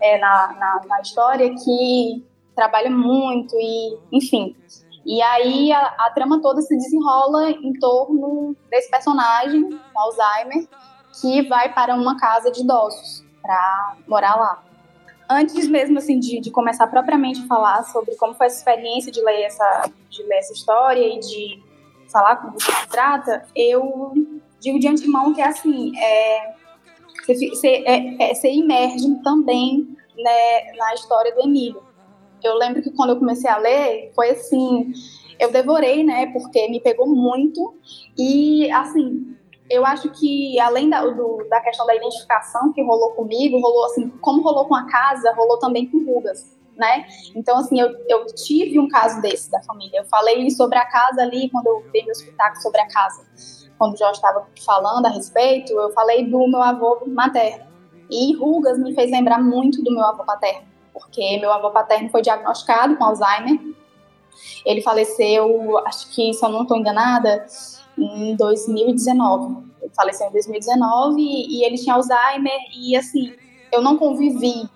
é, 0.00 0.16
na, 0.18 0.52
na, 0.52 0.80
na 0.86 1.00
história 1.00 1.52
que 1.52 2.24
trabalha 2.54 2.88
muito 2.90 3.56
e, 3.56 3.98
enfim, 4.12 4.54
e 5.06 5.20
aí 5.20 5.70
a, 5.72 5.94
a 5.98 6.10
trama 6.10 6.40
toda 6.40 6.62
se 6.62 6.74
desenrola 6.76 7.50
em 7.50 7.72
torno 7.74 8.56
desse 8.70 8.90
personagem, 8.90 9.68
com 9.70 10.00
Alzheimer, 10.00 10.66
que 11.20 11.42
vai 11.48 11.72
para 11.72 11.94
uma 11.94 12.18
casa 12.18 12.50
de 12.50 12.62
idosos 12.62 13.24
para 13.42 13.96
morar 14.08 14.36
lá. 14.36 14.62
Antes 15.28 15.68
mesmo 15.68 15.98
assim 15.98 16.18
de, 16.18 16.40
de 16.40 16.50
começar 16.50 16.86
propriamente 16.86 17.42
a 17.42 17.46
falar 17.46 17.84
sobre 17.84 18.14
como 18.16 18.34
foi 18.34 18.46
essa 18.46 18.58
experiência 18.58 19.12
de 19.12 19.22
ler 19.22 19.42
essa, 19.42 19.90
de 20.08 20.22
ler 20.22 20.38
essa 20.38 20.52
história 20.52 21.06
e 21.06 21.18
de 21.18 21.62
falar 22.10 22.36
como 22.36 22.60
se 22.60 22.88
trata, 22.88 23.46
eu 23.54 24.12
digo 24.60 24.78
de 24.78 24.88
antemão 24.88 25.34
que 25.34 25.40
é 25.40 25.46
assim, 25.46 25.92
é, 25.98 26.54
você, 27.26 27.48
você, 27.48 27.68
é, 27.86 28.30
é, 28.30 28.54
imerge 28.54 29.14
também 29.22 29.96
né, 30.16 30.72
na 30.76 30.94
história 30.94 31.34
do 31.34 31.42
Emílio 31.42 31.82
eu 32.44 32.54
lembro 32.56 32.82
que 32.82 32.90
quando 32.90 33.10
eu 33.10 33.18
comecei 33.18 33.48
a 33.50 33.56
ler, 33.56 34.12
foi 34.14 34.30
assim, 34.30 34.92
eu 35.38 35.50
devorei, 35.50 36.04
né, 36.04 36.26
porque 36.32 36.68
me 36.68 36.80
pegou 36.80 37.06
muito, 37.06 37.74
e 38.16 38.70
assim, 38.70 39.34
eu 39.68 39.84
acho 39.84 40.10
que 40.10 40.58
além 40.60 40.90
da, 40.90 41.04
do- 41.06 41.46
da 41.48 41.60
questão 41.60 41.86
da 41.86 41.94
identificação 41.96 42.72
que 42.72 42.82
rolou 42.82 43.12
comigo, 43.12 43.58
rolou 43.60 43.86
assim, 43.86 44.08
como 44.20 44.42
rolou 44.42 44.66
com 44.66 44.74
a 44.74 44.84
casa, 44.86 45.32
rolou 45.34 45.58
também 45.58 45.86
com 45.88 46.04
Rugas, 46.04 46.54
né, 46.76 47.06
então 47.34 47.56
assim, 47.58 47.80
eu, 47.80 47.88
eu 48.08 48.26
tive 48.26 48.78
um 48.78 48.88
caso 48.88 49.20
desse 49.22 49.50
da 49.50 49.62
família, 49.62 50.00
eu 50.00 50.04
falei 50.04 50.50
sobre 50.50 50.76
a 50.78 50.84
casa 50.86 51.22
ali, 51.22 51.48
quando 51.50 51.66
eu 51.66 51.84
dei 51.92 52.02
meu 52.02 52.12
espetáculo 52.12 52.60
sobre 52.62 52.80
a 52.80 52.88
casa, 52.88 53.24
quando 53.78 53.94
o 53.94 53.96
Jorge 53.96 54.14
estava 54.16 54.46
falando 54.64 55.06
a 55.06 55.10
respeito, 55.10 55.72
eu 55.72 55.90
falei 55.92 56.24
do 56.24 56.46
meu 56.46 56.62
avô 56.62 57.02
materno, 57.06 57.64
e 58.10 58.36
Rugas 58.36 58.78
me 58.78 58.94
fez 58.94 59.10
lembrar 59.10 59.40
muito 59.42 59.82
do 59.82 59.90
meu 59.92 60.04
avô 60.04 60.24
paterno, 60.24 60.73
porque 60.94 61.38
meu 61.38 61.52
avô 61.52 61.70
paterno 61.70 62.08
foi 62.08 62.22
diagnosticado 62.22 62.96
com 62.96 63.04
Alzheimer. 63.04 63.60
Ele 64.64 64.80
faleceu, 64.80 65.78
acho 65.86 66.08
que, 66.14 66.32
se 66.32 66.44
eu 66.44 66.48
não 66.48 66.62
estou 66.62 66.76
enganada, 66.76 67.44
em 67.98 68.34
2019. 68.36 69.74
Ele 69.82 69.92
faleceu 69.94 70.28
em 70.28 70.32
2019 70.32 71.20
e, 71.20 71.64
ele 71.64 71.76
tinha 71.76 71.96
Alzheimer 71.96 72.58
e, 72.74 72.96
assim, 72.96 73.34
eu 73.72 73.82
não 73.82 73.98
convivi, 73.98 74.68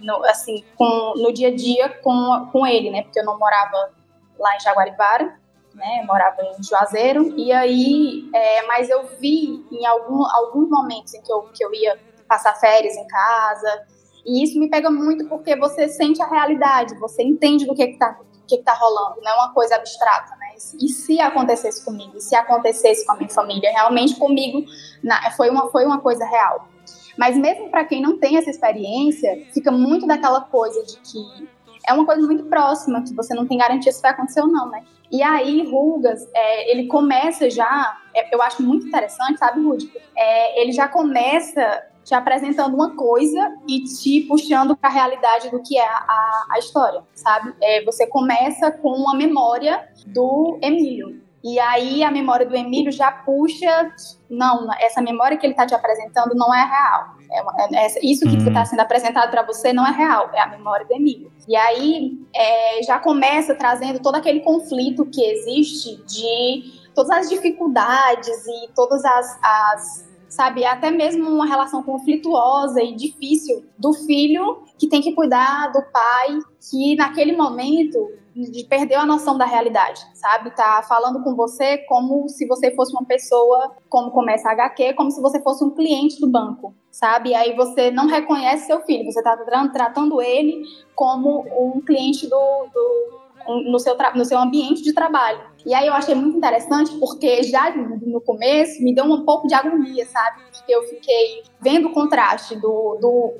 no, 0.00 0.24
assim, 0.26 0.62
com, 0.76 1.14
no 1.16 1.32
dia 1.32 1.48
a 1.48 1.54
dia 1.54 1.88
com, 1.88 2.48
com 2.52 2.66
ele, 2.66 2.90
né? 2.90 3.02
Porque 3.02 3.18
eu 3.18 3.24
não 3.24 3.38
morava 3.38 3.90
lá 4.38 4.56
em 4.56 4.60
Jaguaribara, 4.60 5.40
né? 5.74 6.00
Eu 6.02 6.06
morava 6.06 6.36
em 6.42 6.62
Juazeiro. 6.62 7.34
E 7.38 7.50
aí, 7.50 8.28
é, 8.34 8.66
mas 8.66 8.90
eu 8.90 9.06
vi 9.18 9.64
em 9.70 9.86
algum, 9.86 10.24
alguns 10.24 10.68
momentos 10.68 11.14
em 11.14 11.22
que 11.22 11.32
eu, 11.32 11.42
que 11.54 11.64
eu 11.64 11.72
ia 11.74 11.98
passar 12.28 12.54
férias 12.54 12.94
em 12.96 13.06
casa, 13.06 13.86
e 14.24 14.42
isso 14.42 14.58
me 14.58 14.68
pega 14.68 14.90
muito 14.90 15.26
porque 15.28 15.56
você 15.56 15.88
sente 15.88 16.20
a 16.22 16.26
realidade, 16.26 16.98
você 16.98 17.22
entende 17.22 17.66
do 17.66 17.74
que 17.74 17.82
está 17.84 18.14
que 18.14 18.32
que 18.56 18.58
tá 18.58 18.74
rolando, 18.74 19.20
não 19.22 19.30
é 19.30 19.34
uma 19.34 19.54
coisa 19.54 19.76
abstrata, 19.76 20.34
né? 20.36 20.48
E 20.80 20.88
se 20.88 21.18
acontecesse 21.20 21.82
comigo, 21.84 22.16
e 22.16 22.20
se 22.20 22.34
acontecesse 22.34 23.06
com 23.06 23.12
a 23.12 23.16
minha 23.16 23.28
família, 23.30 23.70
realmente 23.70 24.16
comigo 24.16 24.64
na- 25.02 25.30
foi, 25.30 25.48
uma, 25.48 25.70
foi 25.70 25.86
uma 25.86 26.00
coisa 26.00 26.24
real. 26.26 26.68
Mas 27.16 27.36
mesmo 27.36 27.70
para 27.70 27.84
quem 27.84 28.02
não 28.02 28.18
tem 28.18 28.36
essa 28.36 28.50
experiência, 28.50 29.46
fica 29.54 29.70
muito 29.70 30.06
daquela 30.06 30.40
coisa 30.40 30.84
de 30.84 30.96
que 30.98 31.48
é 31.88 31.92
uma 31.94 32.04
coisa 32.04 32.20
muito 32.26 32.44
próxima, 32.44 33.02
que 33.02 33.14
você 33.14 33.32
não 33.34 33.46
tem 33.46 33.56
garantia 33.58 33.90
se 33.92 34.02
vai 34.02 34.10
acontecer 34.10 34.40
ou 34.42 34.48
não, 34.48 34.68
né? 34.68 34.84
E 35.10 35.22
aí, 35.22 35.68
Rugas, 35.70 36.26
é, 36.34 36.70
ele 36.72 36.86
começa 36.88 37.48
já, 37.48 37.98
é, 38.14 38.34
eu 38.34 38.42
acho 38.42 38.62
muito 38.62 38.86
interessante, 38.86 39.38
sabe, 39.38 39.62
Rudy? 39.62 39.92
É, 40.16 40.60
ele 40.60 40.72
já 40.72 40.88
começa 40.88 41.84
te 42.04 42.14
apresentando 42.14 42.74
uma 42.74 42.96
coisa 42.96 43.54
e 43.68 43.84
te 43.84 44.20
puxando 44.22 44.76
para 44.76 44.88
a 44.90 44.92
realidade 44.92 45.50
do 45.50 45.62
que 45.62 45.78
é 45.78 45.86
a, 45.88 46.44
a 46.50 46.58
história, 46.58 47.02
sabe? 47.14 47.54
É, 47.62 47.84
você 47.84 48.06
começa 48.06 48.70
com 48.70 48.90
uma 48.90 49.14
memória 49.14 49.88
do 50.06 50.58
Emílio. 50.62 51.20
E 51.44 51.58
aí 51.58 52.04
a 52.04 52.10
memória 52.10 52.46
do 52.46 52.54
Emílio 52.54 52.92
já 52.92 53.10
puxa, 53.10 53.90
não, 54.30 54.68
essa 54.80 55.02
memória 55.02 55.36
que 55.36 55.44
ele 55.44 55.54
está 55.54 55.66
te 55.66 55.74
apresentando 55.74 56.36
não 56.36 56.54
é 56.54 56.62
real. 56.64 57.16
É 57.32 57.42
uma- 57.42 57.54
é- 57.76 58.06
isso 58.06 58.28
que 58.28 58.36
Hum. 58.36 58.46
está 58.46 58.64
sendo 58.64 58.78
apresentado 58.80 59.28
para 59.30 59.42
você 59.42 59.72
não 59.72 59.84
é 59.84 59.90
real, 59.90 60.30
é 60.32 60.40
a 60.40 60.46
memória 60.46 60.86
do 60.86 60.92
Emílio. 60.94 61.32
E 61.48 61.56
aí 61.56 62.12
é, 62.34 62.82
já 62.84 62.98
começa 63.00 63.54
trazendo 63.56 63.98
todo 64.00 64.14
aquele 64.14 64.40
conflito 64.40 65.04
que 65.06 65.20
existe 65.24 65.96
de 66.04 66.80
todas 66.94 67.10
as 67.10 67.28
dificuldades 67.28 68.46
e 68.46 68.68
todas 68.74 69.04
as, 69.04 69.38
as 69.42 70.11
sabe, 70.32 70.64
até 70.64 70.90
mesmo 70.90 71.28
uma 71.28 71.46
relação 71.46 71.82
conflituosa 71.82 72.82
e 72.82 72.94
difícil 72.96 73.64
do 73.78 73.92
filho 73.92 74.62
que 74.78 74.88
tem 74.88 75.02
que 75.02 75.12
cuidar 75.12 75.70
do 75.72 75.82
pai, 75.92 76.38
que 76.70 76.96
naquele 76.96 77.36
momento 77.36 77.98
de 78.34 78.64
perder 78.64 78.94
a 78.94 79.04
noção 79.04 79.36
da 79.36 79.44
realidade, 79.44 80.00
sabe? 80.14 80.56
Tá 80.56 80.82
falando 80.88 81.22
com 81.22 81.36
você 81.36 81.76
como 81.86 82.26
se 82.30 82.46
você 82.46 82.74
fosse 82.74 82.90
uma 82.92 83.04
pessoa, 83.04 83.76
como 83.90 84.10
começa 84.10 84.48
a 84.48 84.52
HQ, 84.52 84.94
como 84.94 85.10
se 85.10 85.20
você 85.20 85.38
fosse 85.42 85.62
um 85.62 85.70
cliente 85.70 86.18
do 86.18 86.30
banco, 86.30 86.74
sabe? 86.90 87.30
E 87.30 87.34
aí 87.34 87.54
você 87.54 87.90
não 87.90 88.06
reconhece 88.06 88.66
seu 88.66 88.80
filho, 88.80 89.04
você 89.04 89.22
tá 89.22 89.36
tra- 89.36 89.68
tratando 89.68 90.22
ele 90.22 90.62
como 90.94 91.44
um 91.58 91.82
cliente 91.82 92.26
do, 92.26 92.66
do 92.72 93.21
no, 93.46 93.78
seu 93.78 93.96
no 94.14 94.24
seu 94.24 94.38
ambiente 94.38 94.82
de 94.82 94.92
trabalho. 94.92 95.40
E 95.64 95.74
aí 95.74 95.86
eu 95.86 95.92
achei 95.94 96.14
muito 96.14 96.36
interessante 96.36 96.92
porque 96.98 97.42
já 97.42 97.74
no 97.74 98.20
começo 98.20 98.82
me 98.82 98.94
deu 98.94 99.04
um 99.04 99.24
pouco 99.24 99.46
de 99.46 99.54
agonia, 99.54 100.04
sabe? 100.06 100.42
Porque 100.52 100.74
eu 100.74 100.82
fiquei 100.84 101.42
vendo 101.60 101.88
o 101.88 101.92
contraste 101.92 102.56
do, 102.56 102.98
do 103.00 103.32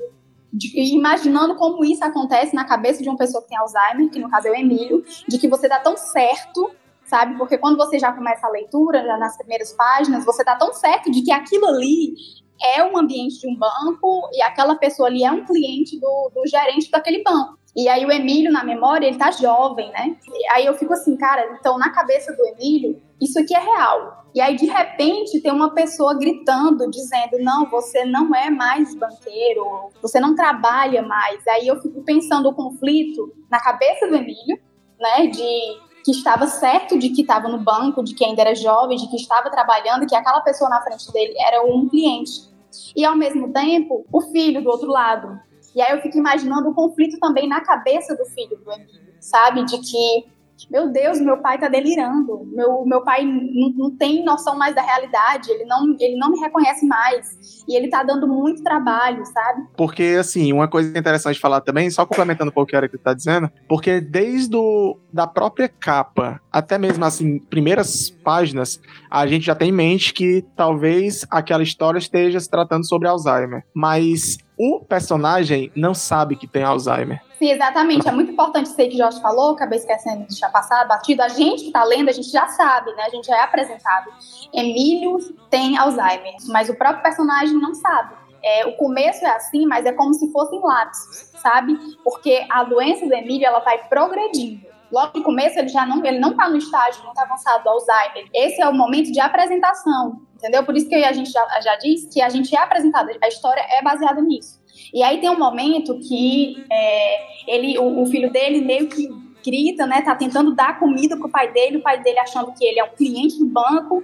de- 0.51 0.95
imaginando 0.95 1.55
como 1.55 1.83
isso 1.83 2.03
acontece 2.03 2.55
na 2.55 2.63
cabeça 2.65 3.01
de 3.01 3.09
uma 3.09 3.17
pessoa 3.17 3.41
que 3.41 3.49
tem 3.49 3.57
Alzheimer, 3.57 4.09
que 4.09 4.19
no 4.19 4.29
caso 4.29 4.47
é 4.47 4.51
o 4.51 4.55
Emílio, 4.55 5.03
de 5.27 5.37
que 5.37 5.47
você 5.47 5.67
dá 5.67 5.79
tão 5.79 5.97
certo, 5.97 6.71
sabe? 7.05 7.37
Porque 7.37 7.57
quando 7.57 7.75
você 7.75 7.97
já 7.99 8.11
começa 8.13 8.45
a 8.47 8.49
leitura, 8.49 9.03
já 9.03 9.17
nas 9.17 9.35
primeiras 9.37 9.73
páginas, 9.73 10.23
você 10.23 10.43
tá 10.43 10.55
tão 10.55 10.73
certo 10.73 11.11
de 11.11 11.21
que 11.23 11.31
aquilo 11.31 11.65
ali 11.65 12.13
é 12.61 12.83
um 12.83 12.97
ambiente 12.97 13.39
de 13.39 13.47
um 13.47 13.57
banco 13.57 14.29
e 14.31 14.41
aquela 14.41 14.75
pessoa 14.75 15.09
ali 15.09 15.23
é 15.23 15.31
um 15.31 15.43
cliente 15.43 15.99
do, 15.99 16.31
do 16.33 16.47
gerente 16.47 16.89
daquele 16.89 17.21
banco. 17.21 17.57
E 17.75 17.89
aí 17.89 18.05
o 18.05 18.11
Emílio, 18.11 18.51
na 18.51 18.63
memória, 18.63 19.07
ele 19.07 19.17
tá 19.17 19.31
jovem, 19.31 19.89
né? 19.91 20.15
E 20.27 20.47
aí 20.51 20.65
eu 20.65 20.75
fico 20.75 20.93
assim, 20.93 21.17
cara, 21.17 21.57
então 21.59 21.77
na 21.77 21.89
cabeça 21.89 22.31
do 22.33 22.45
Emílio, 22.45 23.01
isso 23.19 23.39
aqui 23.39 23.55
é 23.55 23.59
real. 23.59 24.23
E 24.35 24.41
aí, 24.41 24.55
de 24.55 24.65
repente, 24.65 25.39
tem 25.41 25.51
uma 25.51 25.71
pessoa 25.73 26.15
gritando, 26.15 26.89
dizendo: 26.89 27.37
Não, 27.39 27.69
você 27.69 28.03
não 28.03 28.35
é 28.35 28.49
mais 28.49 28.95
banqueiro, 28.95 29.89
você 30.01 30.19
não 30.19 30.35
trabalha 30.35 31.03
mais. 31.03 31.45
Aí 31.47 31.67
eu 31.67 31.79
fico 31.81 32.01
pensando 32.01 32.49
o 32.49 32.53
conflito 32.53 33.31
na 33.49 33.59
cabeça 33.59 34.07
do 34.07 34.15
Emílio, 34.15 34.59
né? 34.99 35.27
De 35.27 35.93
que 36.03 36.11
estava 36.11 36.47
certo 36.47 36.99
de 36.99 37.09
que 37.09 37.21
estava 37.21 37.47
no 37.47 37.59
banco, 37.59 38.03
de 38.03 38.13
que 38.13 38.25
ainda 38.25 38.41
era 38.41 38.53
jovem, 38.53 38.97
de 38.97 39.07
que 39.07 39.15
estava 39.15 39.49
trabalhando, 39.49 40.05
que 40.05 40.15
aquela 40.15 40.41
pessoa 40.41 40.69
na 40.69 40.81
frente 40.81 41.09
dele 41.13 41.33
era 41.39 41.63
um 41.63 41.87
cliente. 41.87 42.51
E 42.95 43.05
ao 43.05 43.15
mesmo 43.15 43.53
tempo, 43.53 44.05
o 44.11 44.21
filho 44.21 44.61
do 44.61 44.69
outro 44.69 44.89
lado. 44.89 45.39
E 45.75 45.81
aí 45.81 45.95
eu 45.95 46.01
fico 46.01 46.17
imaginando 46.17 46.69
o 46.69 46.73
conflito 46.73 47.19
também 47.19 47.47
na 47.47 47.61
cabeça 47.61 48.15
do 48.15 48.25
filho 48.25 48.57
do 48.57 48.71
Emílio, 48.71 49.13
sabe? 49.19 49.65
De 49.65 49.77
que 49.79 50.33
meu 50.69 50.89
Deus, 50.89 51.19
meu 51.19 51.37
pai 51.37 51.59
tá 51.59 51.67
delirando. 51.67 52.45
Meu, 52.51 52.85
meu 52.85 53.01
pai 53.01 53.25
não, 53.25 53.91
tem 53.91 54.23
noção 54.23 54.57
mais 54.57 54.73
da 54.73 54.81
realidade. 54.81 55.51
Ele 55.51 55.65
não, 55.65 55.95
ele 55.99 56.15
não 56.17 56.31
me 56.31 56.39
reconhece 56.39 56.85
mais. 56.85 57.63
E 57.67 57.75
ele 57.75 57.89
tá 57.89 58.03
dando 58.03 58.27
muito 58.27 58.63
trabalho, 58.63 59.25
sabe? 59.25 59.63
Porque, 59.75 60.15
assim, 60.19 60.53
uma 60.53 60.67
coisa 60.67 60.97
interessante 60.97 61.39
falar 61.39 61.61
também, 61.61 61.89
só 61.89 62.05
complementando 62.05 62.49
um 62.49 62.53
pouco 62.53 62.67
o 62.67 62.69
que 62.69 62.75
a 62.75 62.79
Erika 62.79 62.97
tá 62.97 63.13
dizendo, 63.13 63.51
porque 63.67 63.99
desde 63.99 64.55
o, 64.55 64.97
da 65.11 65.27
própria 65.27 65.67
capa, 65.67 66.41
até 66.53 66.77
mesmo, 66.77 67.03
assim, 67.03 67.39
primeiras 67.39 68.11
páginas, 68.11 68.79
a 69.09 69.25
gente 69.25 69.47
já 69.47 69.55
tem 69.55 69.69
em 69.69 69.73
mente 69.73 70.13
que 70.13 70.45
talvez 70.55 71.25
aquela 71.31 71.63
história 71.63 71.97
esteja 71.97 72.39
se 72.39 72.47
tratando 72.47 72.87
sobre 72.87 73.07
Alzheimer. 73.07 73.65
Mas 73.73 74.37
o 74.55 74.79
personagem 74.79 75.71
não 75.75 75.95
sabe 75.95 76.35
que 76.35 76.47
tem 76.47 76.63
Alzheimer. 76.63 77.19
Sim, 77.39 77.49
exatamente. 77.49 78.07
É 78.07 78.11
muito 78.11 78.31
importante 78.31 78.69
aí 78.77 78.87
que 78.87 78.95
o 78.95 78.97
Jorge 78.99 79.19
falou, 79.19 79.53
acabei 79.53 79.79
esquecendo 79.79 80.21
de 80.21 80.27
deixar 80.27 80.49
passar, 80.49 80.87
batido. 80.87 81.23
A 81.23 81.27
gente 81.27 81.63
que 81.63 81.71
tá 81.71 81.83
lendo, 81.83 82.09
a 82.09 82.13
gente 82.13 82.29
já 82.29 82.47
sabe, 82.47 82.93
né? 82.93 83.03
A 83.03 83.09
gente 83.09 83.25
já 83.25 83.35
é 83.35 83.41
apresentado. 83.41 84.11
Emílio 84.53 85.17
tem 85.49 85.75
Alzheimer, 85.75 86.35
mas 86.49 86.69
o 86.69 86.75
próprio 86.75 87.01
personagem 87.01 87.55
não 87.55 87.73
sabe. 87.73 88.13
É, 88.43 88.67
o 88.67 88.73
começo 88.73 89.25
é 89.25 89.35
assim, 89.35 89.65
mas 89.65 89.85
é 89.85 89.91
como 89.91 90.13
se 90.13 90.31
fossem 90.31 90.59
lapsos, 90.61 91.31
sabe? 91.41 91.75
Porque 92.03 92.45
a 92.49 92.63
doença 92.63 93.07
do 93.07 93.13
Emílio, 93.13 93.47
ela 93.47 93.59
vai 93.59 93.87
progredindo. 93.87 94.72
Logo 94.93 95.17
no 95.17 95.23
começo, 95.23 95.57
ele 95.57 95.69
já 95.69 95.87
não, 95.87 96.05
ele 96.05 96.19
não 96.19 96.37
tá 96.37 96.47
no 96.47 96.55
estágio 96.55 97.03
muito 97.03 97.17
avançado 97.17 97.63
do 97.63 97.69
Alzheimer. 97.71 98.29
Esse 98.31 98.61
é 98.61 98.69
o 98.69 98.73
momento 98.73 99.11
de 99.11 99.19
apresentação, 99.19 100.21
entendeu? 100.35 100.63
Por 100.63 100.77
isso 100.77 100.87
que 100.87 100.93
eu 100.93 101.03
a 101.03 101.11
gente 101.11 101.31
já, 101.31 101.61
já 101.61 101.75
disse 101.77 102.07
que 102.13 102.21
a 102.21 102.29
gente 102.29 102.55
é 102.55 102.59
apresentado, 102.59 103.09
a 103.19 103.27
história 103.27 103.65
é 103.71 103.81
baseada 103.81 104.21
nisso. 104.21 104.61
E 104.93 105.01
aí 105.01 105.19
tem 105.19 105.31
um 105.31 105.39
momento 105.39 105.97
que 105.99 106.63
é, 106.71 107.21
ele, 107.47 107.79
o, 107.79 108.03
o 108.03 108.05
filho 108.05 108.31
dele 108.31 108.61
meio 108.61 108.87
que 108.87 109.09
grita, 109.43 109.87
né? 109.87 110.03
Tá 110.03 110.15
tentando 110.15 110.53
dar 110.53 110.77
comida 110.77 111.17
pro 111.17 111.27
pai 111.27 111.51
dele, 111.51 111.77
o 111.77 111.81
pai 111.81 111.99
dele 112.03 112.19
achando 112.19 112.53
que 112.53 112.63
ele 112.63 112.79
é 112.79 112.83
um 112.83 112.95
cliente 112.95 113.39
do 113.39 113.47
banco. 113.47 114.03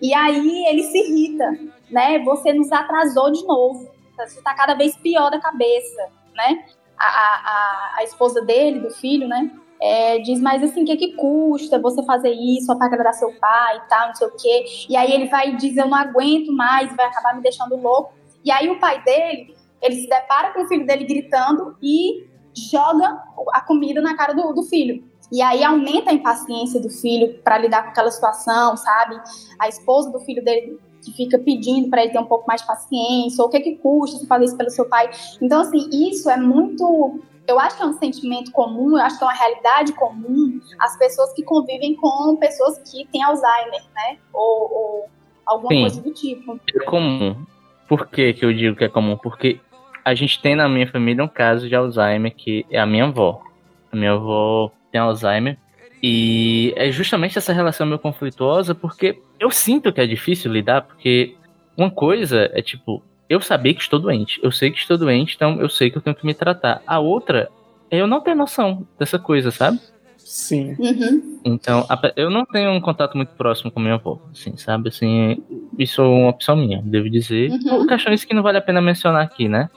E 0.00 0.14
aí 0.14 0.64
ele 0.68 0.84
se 0.84 0.98
irrita, 0.98 1.52
né? 1.90 2.18
Você 2.20 2.54
nos 2.54 2.72
atrasou 2.72 3.30
de 3.30 3.44
novo. 3.44 3.90
Você 4.16 4.40
tá 4.40 4.54
cada 4.54 4.72
vez 4.72 4.96
pior 4.96 5.30
da 5.30 5.38
cabeça, 5.38 6.08
né? 6.34 6.64
A, 6.98 7.06
a, 7.06 7.94
a 7.98 8.04
esposa 8.04 8.40
dele, 8.40 8.80
do 8.80 8.90
filho, 8.90 9.28
né? 9.28 9.50
É, 9.80 10.18
diz, 10.18 10.40
mas 10.40 10.62
assim, 10.62 10.82
o 10.82 10.86
que 10.86 10.96
que 10.96 11.12
custa 11.14 11.78
você 11.78 12.02
fazer 12.04 12.32
isso 12.32 12.76
pra 12.76 12.86
agradar 12.86 13.14
seu 13.14 13.32
pai 13.38 13.78
e 13.78 13.88
tal, 13.88 14.08
não 14.08 14.14
sei 14.14 14.26
o 14.26 14.36
quê. 14.36 14.64
E 14.88 14.96
aí 14.96 15.12
ele 15.12 15.28
vai 15.28 15.56
dizer, 15.56 15.82
eu 15.82 15.88
não 15.88 15.96
aguento 15.96 16.52
mais, 16.52 16.94
vai 16.94 17.06
acabar 17.06 17.34
me 17.34 17.42
deixando 17.42 17.76
louco. 17.76 18.12
E 18.44 18.50
aí 18.50 18.68
o 18.68 18.78
pai 18.78 19.02
dele, 19.02 19.54
ele 19.80 19.96
se 19.96 20.08
depara 20.08 20.52
com 20.52 20.62
o 20.62 20.68
filho 20.68 20.86
dele 20.86 21.04
gritando 21.04 21.76
e 21.82 22.26
joga 22.54 23.22
a 23.52 23.60
comida 23.62 24.00
na 24.00 24.16
cara 24.16 24.34
do, 24.34 24.52
do 24.52 24.62
filho. 24.64 25.02
E 25.32 25.40
aí 25.40 25.62
aumenta 25.62 26.10
a 26.10 26.14
impaciência 26.14 26.80
do 26.80 26.90
filho 26.90 27.38
para 27.42 27.56
lidar 27.56 27.84
com 27.84 27.90
aquela 27.90 28.10
situação, 28.10 28.76
sabe? 28.76 29.16
A 29.58 29.68
esposa 29.68 30.10
do 30.10 30.18
filho 30.20 30.44
dele 30.44 30.78
que 31.04 31.12
fica 31.12 31.38
pedindo 31.38 31.88
para 31.88 32.02
ele 32.02 32.12
ter 32.12 32.18
um 32.18 32.26
pouco 32.26 32.46
mais 32.46 32.60
de 32.60 32.66
paciência, 32.66 33.42
ou 33.42 33.48
o 33.48 33.50
que 33.50 33.60
que 33.60 33.76
custa 33.76 34.18
você 34.18 34.26
fazer 34.26 34.44
isso 34.44 34.56
pelo 34.56 34.70
seu 34.70 34.86
pai. 34.86 35.10
Então, 35.40 35.60
assim, 35.62 35.88
isso 35.90 36.28
é 36.28 36.36
muito. 36.36 37.20
Eu 37.50 37.58
acho 37.58 37.76
que 37.76 37.82
é 37.82 37.86
um 37.86 37.92
sentimento 37.92 38.52
comum, 38.52 38.96
eu 38.96 39.02
acho 39.02 39.18
que 39.18 39.24
é 39.24 39.26
uma 39.26 39.34
realidade 39.34 39.92
comum 39.94 40.60
as 40.78 40.96
pessoas 40.96 41.32
que 41.32 41.42
convivem 41.42 41.96
com 41.96 42.36
pessoas 42.36 42.78
que 42.78 43.04
têm 43.10 43.24
Alzheimer, 43.24 43.82
né? 43.92 44.18
Ou, 44.32 44.72
ou 44.72 45.10
alguma 45.44 45.74
Sim. 45.74 45.80
coisa 45.80 46.00
do 46.00 46.12
tipo. 46.12 46.60
É 46.72 46.84
comum. 46.84 47.44
Por 47.88 48.06
que, 48.06 48.32
que 48.34 48.44
eu 48.44 48.52
digo 48.54 48.76
que 48.76 48.84
é 48.84 48.88
comum? 48.88 49.16
Porque 49.16 49.58
a 50.04 50.14
gente 50.14 50.40
tem 50.40 50.54
na 50.54 50.68
minha 50.68 50.86
família 50.86 51.24
um 51.24 51.28
caso 51.28 51.68
de 51.68 51.74
Alzheimer 51.74 52.32
que 52.32 52.64
é 52.70 52.78
a 52.78 52.86
minha 52.86 53.06
avó. 53.06 53.42
A 53.90 53.96
minha 53.96 54.12
avó 54.12 54.70
tem 54.92 55.00
Alzheimer. 55.00 55.58
E 56.00 56.72
é 56.76 56.92
justamente 56.92 57.36
essa 57.36 57.52
relação 57.52 57.84
meio 57.84 57.98
conflituosa 57.98 58.76
porque 58.76 59.20
eu 59.40 59.50
sinto 59.50 59.92
que 59.92 60.00
é 60.00 60.06
difícil 60.06 60.52
lidar, 60.52 60.82
porque 60.82 61.34
uma 61.76 61.90
coisa 61.90 62.48
é 62.52 62.62
tipo, 62.62 63.02
eu 63.30 63.40
saber 63.40 63.74
que 63.74 63.80
estou 63.80 63.98
doente. 64.00 64.38
Eu 64.42 64.50
sei 64.50 64.70
que 64.72 64.78
estou 64.78 64.98
doente, 64.98 65.34
então 65.36 65.60
eu 65.60 65.68
sei 65.70 65.88
que 65.90 65.96
eu 65.96 66.02
tenho 66.02 66.16
que 66.16 66.26
me 66.26 66.34
tratar. 66.34 66.82
A 66.86 66.98
outra 66.98 67.48
é 67.90 67.98
eu 67.98 68.06
não 68.08 68.20
ter 68.20 68.34
noção 68.34 68.86
dessa 68.98 69.18
coisa, 69.18 69.50
sabe? 69.52 69.78
Sim. 70.18 70.74
Uhum. 70.78 71.40
Então, 71.44 71.86
eu 72.16 72.28
não 72.28 72.44
tenho 72.44 72.70
um 72.72 72.80
contato 72.80 73.16
muito 73.16 73.30
próximo 73.34 73.70
com 73.70 73.80
minha 73.80 73.94
avó, 73.94 74.20
assim, 74.32 74.56
sabe? 74.56 74.88
Assim, 74.90 75.42
isso 75.78 76.02
é 76.02 76.04
uma 76.04 76.28
opção 76.30 76.56
minha, 76.56 76.82
devo 76.84 77.08
dizer. 77.08 77.50
Uhum. 77.50 77.86
Questões 77.86 78.24
que 78.24 78.34
não 78.34 78.42
vale 78.42 78.58
a 78.58 78.62
pena 78.62 78.80
mencionar 78.80 79.22
aqui, 79.22 79.48
né? 79.48 79.70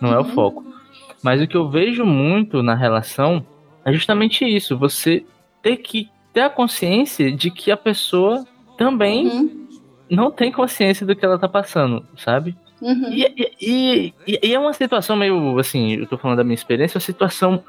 Não 0.00 0.12
é 0.12 0.18
o 0.18 0.22
Uhum. 0.22 0.28
foco. 0.34 0.64
Mas 1.22 1.40
o 1.40 1.46
que 1.46 1.56
eu 1.56 1.68
vejo 1.70 2.04
muito 2.04 2.62
na 2.62 2.74
relação 2.74 3.44
é 3.84 3.92
justamente 3.92 4.44
isso, 4.44 4.76
você 4.76 5.24
ter 5.62 5.76
que 5.78 6.08
ter 6.32 6.40
a 6.42 6.50
consciência 6.50 7.32
de 7.32 7.50
que 7.50 7.70
a 7.70 7.76
pessoa 7.76 8.44
também 8.76 9.26
Uhum. 9.26 9.68
não 10.10 10.30
tem 10.30 10.52
consciência 10.52 11.06
do 11.06 11.16
que 11.16 11.24
ela 11.24 11.38
tá 11.38 11.48
passando, 11.48 12.04
sabe? 12.16 12.54
Uhum. 12.86 13.12
E, 13.12 13.24
e- 13.60 14.14
e- 14.26 14.38
e- 14.48 14.54
é 14.54 14.58
uma 14.58 14.72
situação 14.72 15.16
meio, 15.16 15.58
assim, 15.58 15.94
eu 15.96 16.06
tô 16.06 16.16
falando 16.16 16.36
da 16.38 16.44
minha 16.44 16.54
experiência, 16.54 16.96
é 16.96 16.98
uma 16.98 17.04
situação 17.04 17.64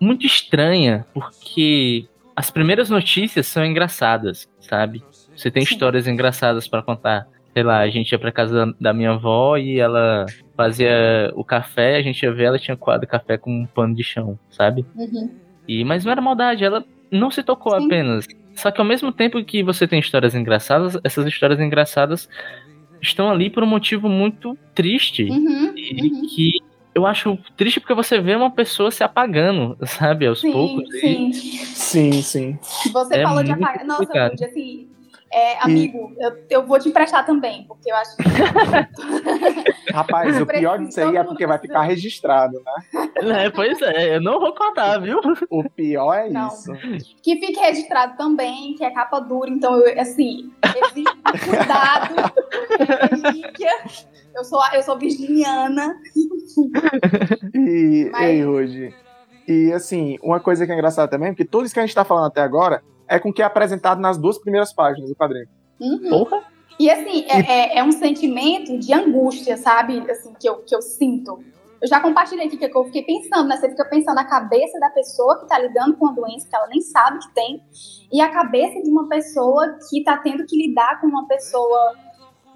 muito 0.00 0.24
estranha, 0.26 1.04
porque 1.12 2.06
as 2.34 2.50
primeiras 2.50 2.88
notícias 2.90 3.46
são 3.46 3.64
engraçadas, 3.64 4.48
sabe? 4.60 5.02
Você 5.36 5.50
tem 5.50 5.64
Sim. 5.64 5.74
histórias 5.74 6.06
engraçadas 6.06 6.66
pra 6.66 6.82
contar. 6.82 7.26
Sei 7.52 7.62
lá, 7.62 7.78
a 7.80 7.88
gente 7.88 8.12
ia 8.12 8.18
pra 8.18 8.32
casa 8.32 8.74
da, 8.80 8.92
minha 8.92 9.12
avó 9.12 9.56
e 9.56 9.78
ela 9.78 10.26
fazia 10.56 11.30
o 11.34 11.42
café, 11.44 11.96
a 11.96 12.02
gente 12.02 12.22
ia 12.22 12.32
ver, 12.32 12.44
ela 12.44 12.58
tinha 12.58 12.76
coado 12.76 13.06
café 13.06 13.36
com 13.38 13.50
um 13.50 13.66
pano 13.66 13.94
de 13.94 14.02
chão, 14.04 14.38
sabe? 14.50 14.84
Uhum. 14.94 15.30
E, 15.66 15.82
mas 15.84 16.04
não 16.04 16.12
era 16.12 16.20
maldade, 16.20 16.64
ela 16.64 16.84
não 17.10 17.30
se 17.30 17.42
tocou 17.42 17.78
Sim. 17.78 17.86
apenas. 17.86 18.26
Só 18.54 18.70
que 18.70 18.80
ao 18.80 18.86
mesmo 18.86 19.10
tempo 19.12 19.42
que 19.44 19.62
você 19.62 19.86
tem 19.86 19.98
histórias 19.98 20.34
engraçadas, 20.34 20.98
essas 21.04 21.26
histórias 21.26 21.60
engraçadas 21.60 22.28
estão 23.02 23.30
ali 23.30 23.50
por 23.50 23.62
um 23.62 23.66
motivo 23.66 24.08
muito 24.08 24.56
triste. 24.74 25.24
Uhum. 25.24 25.72
E 25.76 26.02
Uhum. 26.12 26.22
que 26.28 26.52
eu 26.94 27.06
acho 27.06 27.38
triste 27.56 27.78
porque 27.80 27.94
você 27.94 28.18
vê 28.20 28.34
uma 28.34 28.50
pessoa 28.50 28.90
se 28.90 29.04
apagando, 29.04 29.76
sabe, 29.86 30.26
aos 30.26 30.40
Sim, 30.40 30.52
poucos. 30.52 30.94
E- 30.94 31.00
sim. 31.00 31.32
Sim, 31.32 32.12
sim. 32.22 32.58
Você 32.92 33.16
É 33.18 33.22
falou 33.22 33.42
de 33.44 33.52
apagar. 33.52 33.84
Nossa, 33.84 34.06
complicado. 34.06 34.42
Assim, 34.42 34.88
é, 35.32 35.58
amigo, 35.62 36.14
eu, 36.18 36.32
eu 36.50 36.66
vou 36.66 36.78
te 36.78 36.88
emprestar 36.88 37.26
também, 37.26 37.64
porque 37.64 37.90
eu 37.90 37.96
acho 37.96 38.16
que. 38.16 38.22
Rapaz, 39.96 40.40
o 40.40 40.46
pior 40.46 40.78
disso 40.78 41.00
aí 41.00 41.16
é 41.16 41.24
porque 41.24 41.46
vai 41.46 41.58
ficar 41.58 41.82
registrado, 41.82 42.62
né? 42.62 43.44
É, 43.46 43.50
pois 43.50 43.80
é, 43.80 44.16
eu 44.16 44.20
não 44.20 44.38
vou 44.38 44.54
contar, 44.54 44.98
viu? 44.98 45.18
O 45.50 45.68
pior 45.70 46.14
é 46.14 46.28
Não. 46.28 46.48
isso. 46.48 46.72
que 47.22 47.36
fique 47.36 47.58
registrado 47.58 48.16
também, 48.16 48.74
que 48.74 48.84
é 48.84 48.90
capa 48.90 49.18
dura, 49.20 49.48
então, 49.50 49.78
eu, 49.80 50.00
assim, 50.00 50.50
existe 50.76 51.16
cuidado. 51.44 52.14
Eu 54.34 54.44
sou, 54.44 54.60
eu 54.74 54.82
sou 54.82 54.98
virginiana. 54.98 55.96
E, 57.54 58.08
Mas- 58.12 58.22
ei, 58.22 58.44
hoje. 58.46 58.94
E 59.48 59.72
assim, 59.72 60.18
uma 60.22 60.40
coisa 60.40 60.66
que 60.66 60.72
é 60.72 60.74
engraçada 60.74 61.08
também, 61.08 61.30
porque 61.32 61.44
tudo 61.44 61.64
isso 61.64 61.72
que 61.74 61.80
a 61.80 61.86
gente 61.86 61.94
tá 61.94 62.04
falando 62.04 62.26
até 62.26 62.42
agora 62.42 62.82
é 63.08 63.18
com 63.18 63.30
o 63.30 63.32
que 63.32 63.40
é 63.40 63.44
apresentado 63.44 64.00
nas 64.00 64.18
duas 64.18 64.38
primeiras 64.38 64.74
páginas 64.74 65.08
do 65.08 65.16
quadrinho. 65.16 65.46
Uhum. 65.80 66.08
Porra. 66.10 66.42
E 66.78 66.90
assim, 66.90 67.24
é, 67.28 67.40
é- 67.40 67.78
é 67.78 67.84
um 67.84 67.92
sentimento 67.92 68.78
de 68.78 68.92
angústia, 68.92 69.56
sabe? 69.56 69.98
Assim, 70.10 70.32
que 70.38 70.48
eu, 70.48 70.56
que 70.62 70.74
eu 70.74 70.82
sinto. 70.82 71.38
Eu 71.80 71.88
já 71.88 72.00
compartilhei 72.00 72.46
aqui 72.46 72.56
que 72.56 72.64
eu 72.76 72.84
fiquei 72.84 73.02
pensando, 73.02 73.48
né? 73.48 73.56
Você 73.56 73.68
fica 73.68 73.84
pensando 73.84 74.14
na 74.14 74.24
cabeça 74.24 74.78
da 74.80 74.90
pessoa 74.90 75.40
que 75.40 75.46
tá 75.46 75.58
lidando 75.58 75.96
com 75.96 76.06
uma 76.06 76.14
doença 76.14 76.48
que 76.48 76.56
ela 76.56 76.66
nem 76.68 76.80
sabe 76.80 77.18
que 77.18 77.34
tem, 77.34 77.62
e 78.10 78.20
a 78.20 78.30
cabeça 78.30 78.82
de 78.82 78.90
uma 78.90 79.08
pessoa 79.08 79.78
que 79.88 80.02
tá 80.02 80.16
tendo 80.18 80.44
que 80.46 80.56
lidar 80.56 81.00
com 81.00 81.06
uma 81.06 81.26
pessoa 81.26 81.94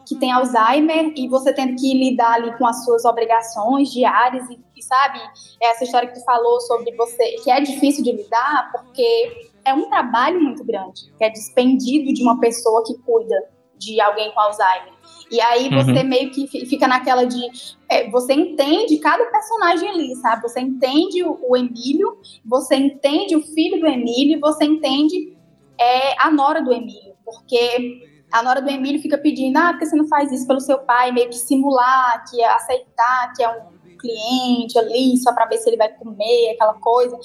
que 0.06 0.16
tem 0.16 0.32
Alzheimer 0.32 1.12
e 1.14 1.28
você 1.28 1.52
tendo 1.52 1.76
que 1.76 1.94
lidar 1.94 2.32
ali 2.32 2.56
com 2.56 2.66
as 2.66 2.84
suas 2.84 3.04
obrigações 3.04 3.92
diárias 3.92 4.48
e, 4.50 4.58
e 4.74 4.82
sabe, 4.82 5.20
essa 5.62 5.84
história 5.84 6.08
que 6.08 6.18
tu 6.18 6.24
falou 6.24 6.60
sobre 6.62 6.92
você, 6.96 7.36
que 7.44 7.50
é 7.50 7.60
difícil 7.60 8.02
de 8.02 8.12
lidar 8.12 8.72
porque 8.72 9.50
é 9.64 9.72
um 9.72 9.88
trabalho 9.88 10.40
muito 10.40 10.64
grande, 10.64 11.12
que 11.16 11.24
é 11.24 11.30
despendido 11.30 12.12
de 12.12 12.22
uma 12.22 12.40
pessoa 12.40 12.82
que 12.84 12.94
cuida 13.02 13.36
de 13.80 14.00
alguém 14.00 14.30
com 14.32 14.40
Alzheimer. 14.40 14.92
E 15.30 15.40
aí 15.40 15.68
você 15.70 16.02
meio 16.02 16.30
que 16.30 16.46
fi- 16.46 16.66
fica 16.66 16.86
naquela 16.86 17.24
de. 17.24 17.40
é, 17.88 18.10
você 18.10 18.32
entende 18.34 18.98
cada 18.98 19.24
personagem 19.26 19.88
ali, 19.88 20.14
sabe? 20.16 20.42
Você 20.42 20.60
entende 20.60 21.24
o, 21.24 21.38
o 21.48 21.56
Emílio, 21.56 22.18
você 22.44 22.76
entende 22.76 23.34
o 23.36 23.42
filho 23.42 23.80
do 23.80 23.86
Emílio, 23.86 24.36
e 24.36 24.40
você 24.40 24.64
entende 24.64 25.36
é, 25.78 26.20
a 26.20 26.30
nora 26.30 26.60
do 26.62 26.72
Emílio. 26.72 27.14
Porque 27.24 28.02
a 28.32 28.42
nora 28.42 28.60
do 28.60 28.68
Emílio 28.68 29.00
fica 29.00 29.16
pedindo, 29.16 29.56
ah, 29.56 29.70
por 29.72 29.78
que 29.78 29.86
você 29.86 29.96
não 29.96 30.08
faz 30.08 30.30
isso 30.32 30.46
pelo 30.46 30.60
seu 30.60 30.78
pai? 30.80 31.12
Meio 31.12 31.28
que 31.28 31.36
simular, 31.36 32.24
que 32.28 32.40
é 32.40 32.48
aceitar 32.48 33.32
que 33.34 33.42
é 33.42 33.48
um 33.48 33.96
cliente 33.98 34.78
ali, 34.78 35.16
só 35.18 35.32
para 35.32 35.46
ver 35.46 35.58
se 35.58 35.68
ele 35.70 35.76
vai 35.76 35.88
comer, 35.90 36.52
aquela 36.54 36.74
coisa. 36.74 37.16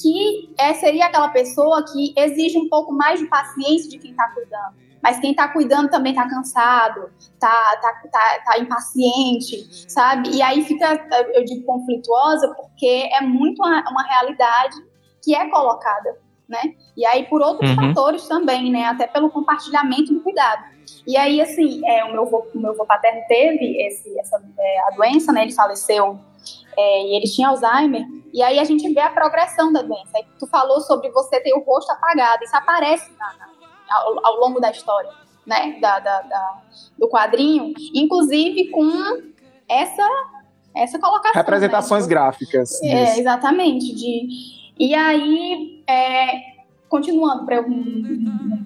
Que 0.00 0.50
é, 0.58 0.72
seria 0.74 1.06
aquela 1.06 1.28
pessoa 1.28 1.84
que 1.84 2.14
exige 2.16 2.58
um 2.58 2.68
pouco 2.68 2.92
mais 2.92 3.20
de 3.20 3.26
paciência 3.26 3.90
de 3.90 3.98
quem 3.98 4.12
está 4.12 4.28
cuidando. 4.30 4.82
Mas 5.04 5.20
quem 5.20 5.34
tá 5.34 5.46
cuidando 5.48 5.90
também 5.90 6.14
tá 6.14 6.26
cansado, 6.28 7.10
tá, 7.38 7.76
tá, 7.80 8.02
tá, 8.10 8.42
tá 8.44 8.58
impaciente, 8.58 9.84
sabe? 9.88 10.30
E 10.34 10.40
aí 10.42 10.64
fica, 10.64 11.06
eu 11.34 11.44
digo, 11.44 11.64
conflituosa, 11.66 12.48
porque 12.54 13.08
é 13.12 13.20
muito 13.20 13.62
uma, 13.62 13.84
uma 13.90 14.02
realidade 14.02 14.74
que 15.22 15.34
é 15.34 15.48
colocada, 15.50 16.18
né? 16.48 16.60
E 16.96 17.04
aí 17.04 17.24
por 17.26 17.42
outros 17.42 17.68
Uhum. 17.70 17.76
fatores 17.76 18.26
também, 18.26 18.72
né? 18.72 18.86
Até 18.86 19.06
pelo 19.06 19.30
compartilhamento 19.30 20.12
do 20.14 20.20
cuidado. 20.20 20.64
E 21.06 21.16
aí, 21.18 21.40
assim, 21.40 21.80
é, 21.86 22.04
o, 22.04 22.12
meu 22.12 22.22
avô, 22.22 22.46
o 22.54 22.58
meu 22.58 22.74
paterno 22.86 23.20
teve 23.28 23.86
esse, 23.86 24.18
essa, 24.18 24.42
é, 24.58 24.80
a 24.88 24.90
doença, 24.96 25.32
né? 25.32 25.42
Ele 25.42 25.52
faleceu 25.52 26.18
é, 26.76 27.02
e 27.06 27.16
ele 27.16 27.26
tinha 27.26 27.48
Alzheimer. 27.48 28.04
E 28.32 28.42
aí 28.42 28.58
a 28.58 28.64
gente 28.64 28.92
vê 28.92 29.00
a 29.00 29.10
progressão 29.10 29.72
da 29.72 29.80
doença. 29.82 30.10
Aí 30.16 30.24
tu 30.38 30.46
falou 30.46 30.80
sobre 30.80 31.10
você 31.10 31.40
ter 31.40 31.52
o 31.54 31.60
rosto 31.62 31.90
apagado. 31.92 32.42
Isso 32.44 32.56
aparece 32.56 33.10
na- 33.18 33.34
na- 33.38 33.54
ao, 33.90 34.26
ao 34.26 34.36
longo 34.40 34.60
da 34.60 34.70
história, 34.70 35.10
né? 35.46 35.78
Da, 35.80 35.98
da- 35.98 36.22
da- 36.22 36.62
do 36.98 37.08
quadrinho. 37.08 37.72
Inclusive 37.94 38.70
com 38.70 38.88
essa, 39.68 40.08
essa 40.74 40.98
colocação. 40.98 41.32
Representações 41.40 42.04
né? 42.06 42.10
gráficas. 42.10 42.82
É, 42.82 43.04
disso. 43.04 43.20
exatamente. 43.20 43.94
De, 43.94 44.28
e 44.78 44.94
aí, 44.94 45.82
é, 45.86 46.40
continuando, 46.88 47.44
para 47.44 47.56
eu 47.56 47.64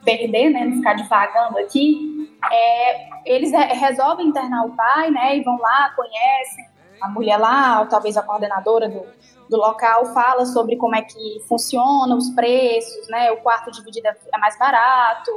perder, 0.04 0.50
né, 0.50 0.64
não 0.64 0.76
ficar 0.76 0.94
divagando 0.94 1.58
aqui, 1.58 2.30
é, 2.50 3.08
eles 3.26 3.50
re- 3.52 3.74
resolvem 3.74 4.26
internar 4.28 4.64
o 4.66 4.70
pai, 4.70 5.10
né, 5.10 5.36
e 5.36 5.42
vão 5.42 5.58
lá, 5.58 5.90
conhecem 5.94 6.66
a 7.00 7.08
mulher 7.08 7.36
lá, 7.36 7.80
ou 7.80 7.86
talvez 7.86 8.16
a 8.16 8.22
coordenadora 8.22 8.88
do, 8.88 9.02
do 9.48 9.56
local, 9.56 10.06
fala 10.06 10.44
sobre 10.46 10.76
como 10.76 10.94
é 10.96 11.02
que 11.02 11.40
funciona 11.48 12.14
os 12.14 12.30
preços, 12.30 13.08
né, 13.08 13.30
o 13.32 13.38
quarto 13.38 13.70
dividido 13.70 14.06
é 14.08 14.16
é 14.34 14.38
mais 14.38 14.58
barato, 14.58 15.30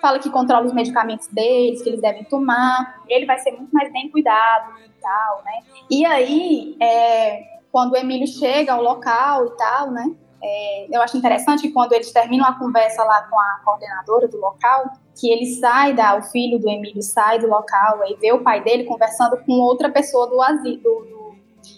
fala 0.00 0.18
que 0.18 0.30
controla 0.30 0.66
os 0.66 0.72
medicamentos 0.72 1.26
deles, 1.28 1.82
que 1.82 1.88
eles 1.88 2.00
devem 2.00 2.24
tomar, 2.24 3.02
ele 3.08 3.26
vai 3.26 3.38
ser 3.38 3.52
muito 3.52 3.70
mais 3.72 3.92
bem 3.92 4.10
cuidado 4.10 4.72
e 4.84 4.90
tal, 5.00 5.42
né. 5.44 5.62
E 5.90 6.04
aí, 6.04 6.76
é, 6.80 7.42
quando 7.70 7.92
o 7.92 7.96
Emílio 7.96 8.26
chega 8.26 8.72
ao 8.72 8.82
local 8.82 9.46
e 9.46 9.56
tal, 9.56 9.90
né? 9.90 10.14
é, 10.42 10.86
eu 10.90 11.02
acho 11.02 11.16
interessante 11.18 11.60
que 11.62 11.70
quando 11.70 11.92
eles 11.92 12.10
terminam 12.12 12.46
a 12.46 12.58
conversa 12.58 13.04
lá 13.04 13.22
com 13.28 13.38
a 13.38 13.60
coordenadora 13.64 14.26
do 14.26 14.38
local, 14.38 14.90
que 15.18 15.30
ele 15.30 15.44
sai 15.56 15.92
da, 15.92 16.16
o 16.16 16.22
filho 16.22 16.58
do 16.58 16.68
Emílio 16.68 17.02
sai 17.02 17.38
do 17.38 17.46
local 17.46 18.00
e 18.06 18.14
vê 18.16 18.32
o 18.32 18.42
pai 18.42 18.62
dele 18.62 18.84
conversando 18.84 19.36
com 19.44 19.52
outra 19.52 19.90
pessoa 19.90 20.26
do 20.28 20.40
asilo, 20.40 20.76
do, 20.78 21.04
do- 21.10 21.19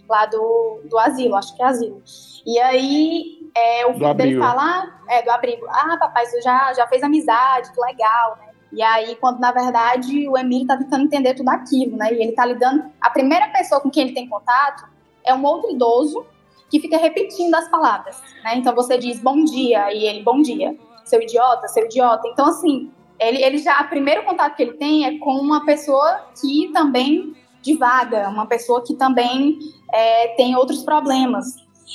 lá 0.09 0.27
do, 0.27 0.81
do 0.85 0.99
asilo, 0.99 1.37
acho 1.37 1.57
que 1.57 1.63
é 1.63 1.67
asilo. 1.67 2.03
E 2.47 2.59
aí 2.59 3.51
é, 3.55 3.87
o 3.87 3.95
filho 3.95 4.15
dele 4.15 4.39
fala, 4.39 4.63
ah, 4.63 5.03
é, 5.09 5.23
do 5.23 5.31
abrigo, 5.31 5.67
ah, 5.69 5.97
papai, 5.99 6.27
você 6.27 6.41
já, 6.41 6.73
já 6.73 6.87
fez 6.87 7.03
amizade, 7.03 7.71
que 7.73 7.81
legal, 7.81 8.37
né? 8.41 8.53
E 8.73 8.83
aí, 8.83 9.17
quando 9.17 9.39
na 9.39 9.53
verdade 9.53 10.27
o 10.27 10.37
Emílio 10.37 10.67
tá 10.67 10.79
tentando 10.79 11.05
entender 11.05 11.35
tudo 11.35 11.51
aquilo, 11.51 11.97
né? 11.97 12.13
E 12.13 12.23
ele 12.23 12.33
tá 12.33 12.47
lidando. 12.47 12.85
A 13.01 13.11
primeira 13.11 13.49
pessoa 13.49 13.81
com 13.83 13.91
quem 13.91 14.05
ele 14.05 14.15
tem 14.15 14.27
contato 14.27 14.89
é 15.23 15.35
um 15.35 15.45
outro 15.45 15.71
idoso 15.71 16.25
que 16.71 16.81
fica 16.81 16.97
repetindo 16.97 17.55
as 17.55 17.69
palavras, 17.69 18.19
né? 18.43 18.57
Então 18.57 18.75
você 18.75 18.97
diz 18.97 19.21
bom 19.21 19.45
dia 19.45 19.93
e 19.93 20.05
ele 20.07 20.23
bom 20.23 20.41
dia, 20.41 20.75
seu 21.05 21.21
idiota, 21.21 21.69
seu 21.69 21.85
idiota. 21.85 22.27
Então 22.29 22.47
assim, 22.47 22.91
ele, 23.21 23.45
ele 23.45 23.59
já 23.59 23.83
o 23.83 23.89
primeiro 23.89 24.25
contato 24.25 24.57
que 24.57 24.63
ele 24.63 24.75
tem 24.75 25.05
é 25.05 25.19
com 25.19 25.33
uma 25.33 25.67
pessoa 25.67 26.25
que 26.41 26.71
também 26.73 27.37
divaga, 27.63 28.29
uma 28.29 28.47
pessoa 28.47 28.83
que 28.85 28.95
também 28.95 29.59
é, 29.93 30.29
tem 30.37 30.57
outros 30.57 30.83
problemas. 30.83 31.47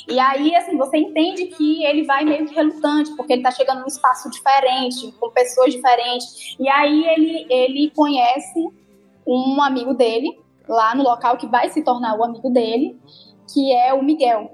E 0.06 0.18
aí, 0.18 0.54
assim, 0.54 0.76
você 0.76 0.98
entende 0.98 1.46
que 1.46 1.84
ele 1.84 2.04
vai 2.04 2.24
meio 2.24 2.46
que 2.46 2.54
relutante, 2.54 3.14
porque 3.16 3.32
ele 3.32 3.42
tá 3.42 3.50
chegando 3.50 3.80
num 3.80 3.86
espaço 3.86 4.30
diferente, 4.30 5.12
com 5.18 5.30
pessoas 5.30 5.72
diferentes. 5.72 6.56
E 6.58 6.68
aí 6.68 7.04
ele, 7.06 7.46
ele 7.50 7.92
conhece 7.94 8.68
um 9.26 9.60
amigo 9.62 9.94
dele, 9.94 10.38
lá 10.68 10.94
no 10.94 11.02
local 11.02 11.36
que 11.36 11.46
vai 11.46 11.68
se 11.70 11.82
tornar 11.82 12.16
o 12.16 12.24
amigo 12.24 12.50
dele, 12.50 12.98
que 13.52 13.72
é 13.72 13.92
o 13.92 14.02
Miguel. 14.02 14.50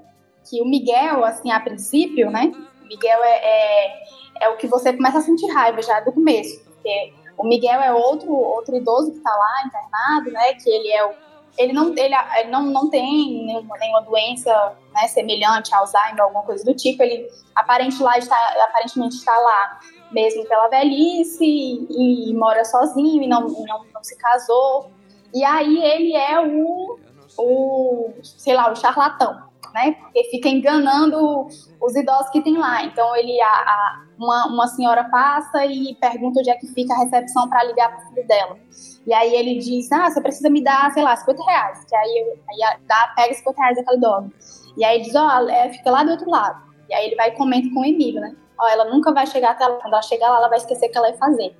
Que 0.48 0.60
o 0.60 0.64
Miguel, 0.64 1.24
assim, 1.24 1.50
a 1.50 1.60
princípio, 1.60 2.30
né? 2.30 2.52
Miguel 2.82 3.24
é, 3.24 3.36
é, 3.44 4.02
é 4.42 4.48
o 4.48 4.56
que 4.56 4.66
você 4.66 4.92
começa 4.92 5.18
a 5.18 5.22
sentir 5.22 5.46
raiva 5.52 5.82
já 5.82 6.00
do 6.00 6.12
começo. 6.12 6.64
Porque 6.64 7.12
o 7.36 7.46
Miguel 7.46 7.80
é 7.80 7.92
outro, 7.92 8.32
outro 8.32 8.76
idoso 8.76 9.12
que 9.12 9.20
tá 9.20 9.30
lá 9.30 9.66
internado, 9.66 10.30
né? 10.30 10.54
Que 10.54 10.70
ele 10.70 10.90
é 10.92 11.04
o. 11.06 11.12
Ele 11.56 11.72
não, 11.72 11.90
ele, 11.96 12.14
ele 12.36 12.50
não, 12.50 12.62
não 12.64 12.90
tem 12.90 13.44
nenhuma, 13.46 13.78
nenhuma 13.78 14.02
doença 14.02 14.72
né, 14.92 15.06
semelhante 15.06 15.72
a 15.72 15.78
Alzheimer, 15.78 16.20
alguma 16.22 16.42
coisa 16.42 16.64
do 16.64 16.74
tipo. 16.74 17.00
Ele 17.02 17.28
aparente 17.54 18.02
lá 18.02 18.18
está, 18.18 18.36
aparentemente 18.68 19.14
está 19.14 19.38
lá 19.38 19.78
mesmo 20.10 20.44
pela 20.48 20.66
velhice 20.68 21.44
e, 21.44 22.30
e 22.30 22.34
mora 22.34 22.64
sozinho 22.64 23.22
e 23.22 23.28
não, 23.28 23.42
não, 23.42 23.84
não 23.94 24.02
se 24.02 24.16
casou. 24.18 24.90
E 25.32 25.44
aí 25.44 25.80
ele 25.80 26.16
é 26.16 26.40
o, 26.40 26.98
o, 27.38 28.12
sei 28.22 28.54
lá, 28.54 28.72
o 28.72 28.76
charlatão, 28.76 29.40
né? 29.72 29.92
Porque 29.92 30.24
fica 30.24 30.48
enganando 30.48 31.46
os 31.80 31.94
idosos 31.94 32.30
que 32.30 32.40
tem 32.42 32.56
lá. 32.58 32.82
Então 32.84 33.14
ele, 33.14 33.40
a, 33.40 33.46
a- 33.48 34.03
uma, 34.18 34.46
uma 34.46 34.66
senhora 34.68 35.04
passa 35.04 35.64
e 35.66 35.94
pergunta 35.96 36.40
onde 36.40 36.50
é 36.50 36.54
que 36.54 36.66
fica 36.68 36.94
a 36.94 36.98
recepção 36.98 37.48
para 37.48 37.64
ligar 37.64 37.90
para 37.90 38.04
o 38.04 38.08
filho 38.08 38.26
dela. 38.26 38.58
E 39.06 39.12
aí 39.12 39.34
ele 39.34 39.58
diz, 39.58 39.90
ah, 39.92 40.10
você 40.10 40.20
precisa 40.20 40.48
me 40.48 40.62
dar, 40.62 40.92
sei 40.92 41.02
lá, 41.02 41.16
50 41.16 41.44
reais. 41.44 41.84
Que 41.84 41.94
aí, 41.94 42.38
aí 42.50 42.80
dá, 42.86 43.12
pega 43.16 43.34
50 43.34 43.60
reais 43.60 43.76
daquela 43.76 43.96
idosa. 43.96 44.32
E 44.76 44.84
aí 44.84 45.02
diz, 45.02 45.14
ó, 45.14 45.48
é, 45.48 45.70
fica 45.70 45.90
lá 45.90 46.04
do 46.04 46.10
outro 46.10 46.30
lado. 46.30 46.62
E 46.88 46.94
aí 46.94 47.06
ele 47.06 47.16
vai 47.16 47.30
e 47.30 47.36
comenta 47.36 47.68
com 47.72 47.80
o 47.80 47.84
Emílio, 47.84 48.20
né? 48.20 48.34
Ó, 48.58 48.68
ela 48.68 48.84
nunca 48.86 49.12
vai 49.12 49.26
chegar 49.26 49.50
até 49.50 49.66
lá. 49.66 49.76
Quando 49.76 49.92
ela 49.92 50.02
chegar 50.02 50.30
lá, 50.30 50.38
ela 50.38 50.48
vai 50.48 50.58
esquecer 50.58 50.86
o 50.86 50.90
que 50.90 50.98
ela 50.98 51.10
ia 51.10 51.16
fazer. 51.16 51.56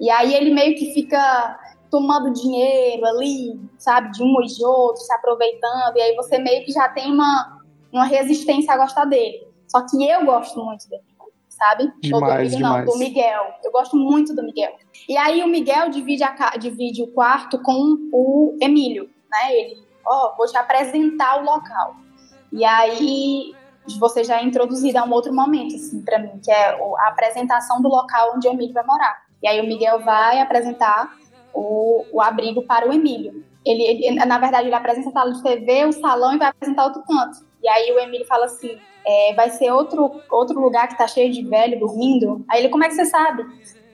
E 0.00 0.10
aí 0.10 0.34
ele 0.34 0.52
meio 0.52 0.74
que 0.76 0.92
fica 0.92 1.58
tomando 1.90 2.32
dinheiro 2.32 3.04
ali, 3.06 3.58
sabe, 3.78 4.10
de 4.12 4.22
um 4.22 4.42
e 4.42 4.46
de 4.46 4.64
outro, 4.64 5.02
se 5.02 5.12
aproveitando, 5.12 5.96
e 5.96 6.00
aí 6.00 6.16
você 6.16 6.38
meio 6.38 6.64
que 6.64 6.72
já 6.72 6.88
tem 6.88 7.10
uma, 7.10 7.62
uma 7.92 8.04
resistência 8.04 8.72
a 8.72 8.76
gostar 8.76 9.04
dele. 9.06 9.46
Só 9.66 9.84
que 9.86 10.08
eu 10.08 10.24
gosto 10.24 10.62
muito 10.64 10.88
dele, 10.88 11.02
sabe? 11.58 11.84
Ou 11.84 11.90
do 11.90 12.26
Demais, 12.26 12.52
não, 12.60 12.70
do 12.92 12.98
Miguel. 12.98 13.42
Eu 13.64 13.72
gosto 13.72 13.96
muito 13.96 14.34
do 14.34 14.42
Miguel. 14.42 14.72
E 15.08 15.16
aí 15.16 15.42
o 15.42 15.48
Miguel 15.48 15.90
divide, 15.90 16.22
a, 16.22 16.56
divide 16.56 17.02
o 17.02 17.08
quarto 17.08 17.60
com 17.60 17.96
o 18.12 18.56
Emílio, 18.60 19.10
né? 19.30 19.52
Ele, 19.54 19.76
ó, 20.06 20.34
vou 20.36 20.46
te 20.46 20.56
apresentar 20.56 21.40
o 21.40 21.44
local. 21.44 21.96
E 22.52 22.64
aí 22.64 23.54
você 23.98 24.22
já 24.22 24.38
é 24.40 24.44
introduzida 24.44 25.00
a 25.00 25.04
um 25.04 25.12
outro 25.12 25.34
momento, 25.34 25.74
assim, 25.74 26.02
pra 26.02 26.18
mim, 26.18 26.38
que 26.42 26.50
é 26.50 26.70
a 26.98 27.08
apresentação 27.08 27.80
do 27.80 27.88
local 27.88 28.34
onde 28.36 28.46
o 28.46 28.52
Emílio 28.52 28.72
vai 28.74 28.84
morar. 28.84 29.22
E 29.42 29.48
aí 29.48 29.60
o 29.60 29.66
Miguel 29.66 30.00
vai 30.00 30.40
apresentar 30.40 31.10
o, 31.54 32.04
o 32.12 32.20
abrigo 32.20 32.62
para 32.62 32.88
o 32.88 32.92
Emílio. 32.92 33.44
Ele, 33.64 33.82
ele- 33.82 34.24
na 34.24 34.38
verdade, 34.38 34.66
ele 34.68 34.74
apresenta 34.74 35.08
a 35.08 35.12
sala 35.12 35.32
de 35.32 35.42
TV, 35.42 35.86
o 35.86 35.92
salão 35.92 36.34
e 36.34 36.38
vai 36.38 36.48
apresentar 36.48 36.84
outro 36.84 37.02
canto. 37.02 37.38
E 37.62 37.68
aí 37.68 37.90
o 37.92 37.98
Emílio 37.98 38.26
fala 38.26 38.44
assim, 38.44 38.78
é, 39.08 39.32
vai 39.32 39.48
ser 39.48 39.72
outro, 39.72 40.20
outro 40.30 40.60
lugar 40.60 40.86
que 40.86 40.98
tá 40.98 41.08
cheio 41.08 41.32
de 41.32 41.42
velho 41.42 41.80
dormindo. 41.80 42.44
Aí 42.50 42.60
ele, 42.60 42.68
como 42.68 42.84
é 42.84 42.88
que 42.88 42.94
você 42.94 43.06
sabe? 43.06 43.42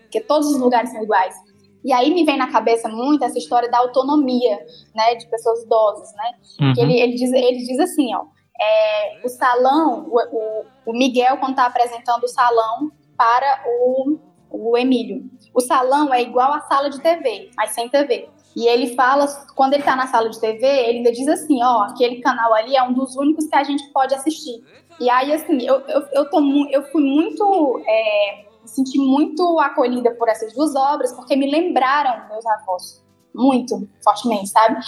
Porque 0.03 0.21
todos 0.21 0.51
os 0.51 0.59
lugares 0.59 0.91
são 0.91 1.01
iguais. 1.05 1.37
E 1.85 1.93
aí 1.93 2.13
me 2.13 2.25
vem 2.25 2.37
na 2.37 2.51
cabeça 2.51 2.89
muito 2.89 3.25
essa 3.25 3.39
história 3.39 3.71
da 3.71 3.79
autonomia, 3.79 4.59
né, 4.93 5.15
de 5.15 5.29
pessoas 5.29 5.63
idosas, 5.63 6.13
né? 6.17 6.33
Uhum. 6.61 6.73
Que 6.73 6.81
ele, 6.81 6.99
ele, 6.99 7.15
diz, 7.15 7.33
ele 7.33 7.59
diz 7.59 7.79
assim, 7.79 8.13
ó, 8.13 8.25
é, 8.61 9.21
o 9.25 9.29
salão, 9.29 10.09
o, 10.11 10.19
o, 10.19 10.65
o 10.87 10.93
Miguel, 10.93 11.37
quando 11.37 11.51
está 11.51 11.67
apresentando 11.67 12.25
o 12.25 12.29
salão 12.29 12.91
para 13.17 13.63
o, 13.67 14.19
o 14.51 14.77
Emílio. 14.77 15.31
O 15.55 15.61
salão 15.61 16.13
é 16.13 16.23
igual 16.23 16.53
à 16.53 16.61
sala 16.63 16.91
de 16.91 17.01
TV, 17.01 17.51
mas 17.57 17.71
sem 17.71 17.89
TV. 17.89 18.29
E 18.57 18.69
ele 18.69 18.95
fala, 18.95 19.27
quando 19.57 19.75
ele 19.75 19.83
tá 19.83 19.97
na 19.97 20.07
sala 20.07 20.31
de 20.31 20.41
TV, 20.41 20.65
ele 20.65 20.99
ainda 20.99 21.13
diz 21.13 21.27
assim, 21.27 21.63
ó, 21.63 21.83
aquele 21.83 22.21
canal 22.21 22.55
ali 22.55 22.77
é 22.77 22.83
um 22.83 22.93
dos 22.93 23.17
únicos 23.17 23.47
que 23.47 23.57
a 23.57 23.65
gente 23.65 23.85
pode 23.93 24.15
assistir. 24.15 24.63
E 25.01 25.11
aí, 25.11 25.33
assim, 25.33 25.59
eu, 25.63 25.81
eu, 25.89 26.07
eu, 26.13 26.31
tô, 26.31 26.41
eu 26.71 26.83
fui 26.85 27.03
muito, 27.03 27.83
é, 27.87 28.45
me 28.63 28.69
senti 28.69 28.99
muito 28.99 29.59
acolhida 29.59 30.15
por 30.15 30.29
essas 30.29 30.53
duas 30.53 30.75
obras, 30.75 31.13
porque 31.13 31.35
me 31.37 31.51
lembraram 31.51 32.29
meus 32.29 32.47
avós, 32.47 33.05
muito 33.35 33.89
fortemente, 34.03 34.49
sabe? 34.49 34.79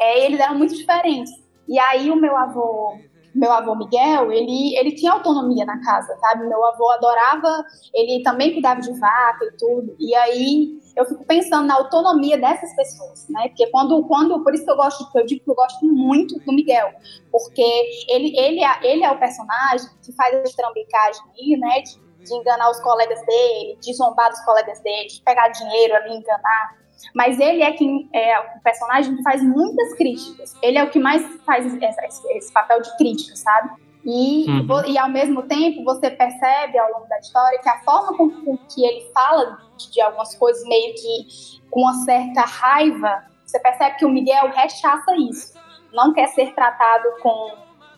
É, 0.00 0.26
eles 0.26 0.40
eram 0.40 0.56
muito 0.56 0.74
diferentes. 0.74 1.32
E 1.68 1.78
aí 1.78 2.10
o 2.10 2.16
meu 2.16 2.36
avô, 2.36 2.98
meu 3.34 3.52
avô 3.52 3.74
Miguel, 3.74 4.30
ele, 4.30 4.76
ele 4.76 4.94
tinha 4.94 5.12
autonomia 5.12 5.64
na 5.64 5.80
casa, 5.82 6.16
sabe? 6.18 6.46
Meu 6.46 6.64
avô 6.64 6.88
adorava, 6.90 7.64
ele 7.92 8.22
também 8.22 8.52
cuidava 8.52 8.80
de 8.80 8.92
vaca 8.98 9.44
e 9.44 9.56
tudo. 9.56 9.96
E 9.98 10.14
aí 10.14 10.78
eu 10.96 11.04
fico 11.04 11.24
pensando 11.24 11.66
na 11.66 11.74
autonomia 11.74 12.38
dessas 12.38 12.74
pessoas, 12.76 13.26
né? 13.28 13.48
Porque 13.48 13.66
quando, 13.70 14.04
quando 14.04 14.42
por 14.44 14.54
isso 14.54 14.64
que 14.64 14.70
eu 14.70 14.76
gosto, 14.76 15.06
eu 15.18 15.26
digo 15.26 15.44
que 15.44 15.50
eu 15.50 15.54
gosto 15.54 15.84
muito 15.84 16.38
do 16.38 16.52
Miguel, 16.52 16.92
porque 17.32 17.62
ele, 18.08 18.38
ele, 18.38 18.62
é, 18.62 18.78
ele 18.82 19.04
é 19.04 19.10
o 19.10 19.18
personagem 19.18 19.88
que 20.04 20.12
faz 20.12 20.34
essa 20.34 20.56
trambicagem 20.56 21.22
aí, 21.36 21.56
né? 21.58 21.80
De, 21.80 22.04
de 22.24 22.34
enganar 22.34 22.70
os 22.70 22.80
colegas 22.80 23.20
dele, 23.26 23.76
de 23.80 23.92
zombar 23.94 24.30
dos 24.30 24.40
colegas 24.44 24.80
dele, 24.80 25.08
de 25.08 25.20
pegar 25.22 25.48
dinheiro 25.48 25.94
ali, 25.96 26.16
enganar. 26.16 26.83
Mas 27.14 27.40
ele 27.40 27.62
é 27.62 27.72
quem 27.72 28.08
é 28.12 28.38
o 28.38 28.60
personagem 28.62 29.16
que 29.16 29.22
faz 29.22 29.42
muitas 29.42 29.94
críticas. 29.94 30.54
Ele 30.62 30.78
é 30.78 30.84
o 30.84 30.90
que 30.90 30.98
mais 30.98 31.22
faz 31.44 31.66
esse, 31.66 32.28
esse 32.36 32.52
papel 32.52 32.80
de 32.80 32.96
crítica, 32.96 33.34
sabe? 33.36 33.70
E, 34.04 34.46
Uhum. 34.50 34.86
e 34.86 34.98
ao 34.98 35.08
mesmo 35.08 35.42
tempo 35.44 35.82
você 35.82 36.10
percebe 36.10 36.78
ao 36.78 36.92
longo 36.92 37.08
da 37.08 37.18
história 37.18 37.58
que 37.58 37.68
a 37.68 37.80
forma 37.80 38.14
com, 38.16 38.30
com 38.30 38.56
que 38.58 38.84
ele 38.84 39.10
fala 39.14 39.58
de, 39.78 39.90
de 39.90 40.00
algumas 40.00 40.34
coisas 40.34 40.62
meio 40.68 40.94
que 40.94 41.62
com 41.70 41.80
uma 41.80 41.94
certa 42.04 42.42
raiva, 42.42 43.24
você 43.44 43.58
percebe 43.58 43.96
que 43.96 44.04
o 44.04 44.10
Miguel 44.10 44.50
rechaça 44.50 45.16
isso. 45.16 45.54
Não 45.92 46.12
quer 46.12 46.26
ser 46.28 46.52
tratado 46.54 47.08
com, 47.22 47.54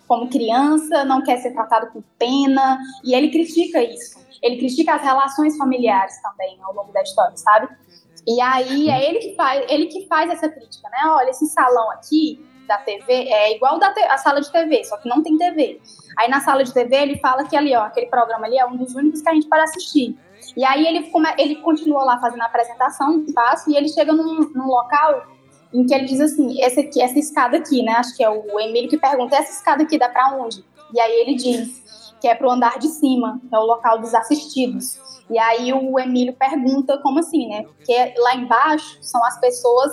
como 0.06 0.28
criança, 0.28 1.04
não 1.04 1.22
quer 1.24 1.38
ser 1.38 1.52
tratado 1.52 1.88
com 1.90 2.02
pena, 2.18 2.78
e 3.02 3.14
ele 3.14 3.30
critica 3.30 3.82
isso. 3.82 4.24
Ele 4.42 4.58
critica 4.58 4.94
as 4.94 5.02
relações 5.02 5.56
familiares 5.56 6.20
também 6.22 6.58
ao 6.62 6.74
longo 6.74 6.92
da 6.92 7.02
história, 7.02 7.36
sabe? 7.36 7.68
E 8.26 8.40
aí 8.40 8.90
é 8.90 9.08
ele 9.08 9.18
que 9.20 9.34
faz, 9.36 9.64
ele 9.68 9.86
que 9.86 10.06
faz 10.06 10.30
essa 10.30 10.48
crítica, 10.48 10.88
né? 10.88 11.10
Olha, 11.10 11.30
esse 11.30 11.46
salão 11.46 11.90
aqui 11.92 12.44
da 12.66 12.78
TV 12.78 13.12
é 13.12 13.54
igual 13.54 13.78
da 13.78 13.94
a 14.10 14.18
sala 14.18 14.40
de 14.40 14.50
TV, 14.50 14.82
só 14.84 14.96
que 14.96 15.08
não 15.08 15.22
tem 15.22 15.38
TV. 15.38 15.80
Aí 16.18 16.28
na 16.28 16.40
sala 16.40 16.64
de 16.64 16.72
TV 16.72 16.96
ele 16.96 17.18
fala 17.18 17.44
que 17.44 17.56
ali, 17.56 17.74
ó, 17.76 17.82
aquele 17.82 18.06
programa 18.06 18.46
ali 18.46 18.58
é 18.58 18.66
um 18.66 18.76
dos 18.76 18.94
únicos 18.94 19.22
que 19.22 19.28
a 19.28 19.34
gente 19.34 19.48
pode 19.48 19.62
assistir. 19.62 20.18
E 20.56 20.64
aí 20.64 20.86
ele, 20.86 21.04
come, 21.10 21.28
ele 21.38 21.56
continua 21.56 22.04
lá 22.04 22.18
fazendo 22.18 22.42
a 22.42 22.46
apresentação 22.46 23.18
do 23.18 23.24
espaço 23.24 23.70
e 23.70 23.76
ele 23.76 23.88
chega 23.88 24.12
num, 24.12 24.50
num 24.54 24.66
local 24.66 25.26
em 25.72 25.84
que 25.84 25.94
ele 25.94 26.06
diz 26.06 26.20
assim, 26.20 26.60
esse 26.60 26.80
aqui, 26.80 27.00
essa 27.02 27.18
escada 27.18 27.56
aqui, 27.58 27.82
né? 27.82 27.92
Acho 27.92 28.16
que 28.16 28.24
é 28.24 28.30
o 28.30 28.58
Emílio 28.60 28.88
que 28.88 28.98
pergunta, 28.98 29.36
essa 29.36 29.52
escada 29.52 29.82
aqui 29.82 29.98
dá 29.98 30.08
pra 30.08 30.36
onde? 30.36 30.64
E 30.92 31.00
aí 31.00 31.12
ele 31.20 31.34
diz 31.34 32.14
que 32.20 32.28
é 32.28 32.34
pro 32.34 32.50
andar 32.50 32.78
de 32.78 32.88
cima, 32.88 33.40
que 33.48 33.54
é 33.54 33.58
o 33.58 33.64
local 33.64 33.98
dos 33.98 34.14
assistidos. 34.14 34.98
E 35.30 35.38
aí 35.38 35.72
o 35.72 35.98
Emílio 35.98 36.34
pergunta 36.34 36.98
como 36.98 37.18
assim, 37.18 37.48
né? 37.48 37.62
Porque 37.62 38.14
lá 38.18 38.36
embaixo 38.36 38.98
são 39.00 39.24
as 39.24 39.40
pessoas 39.40 39.92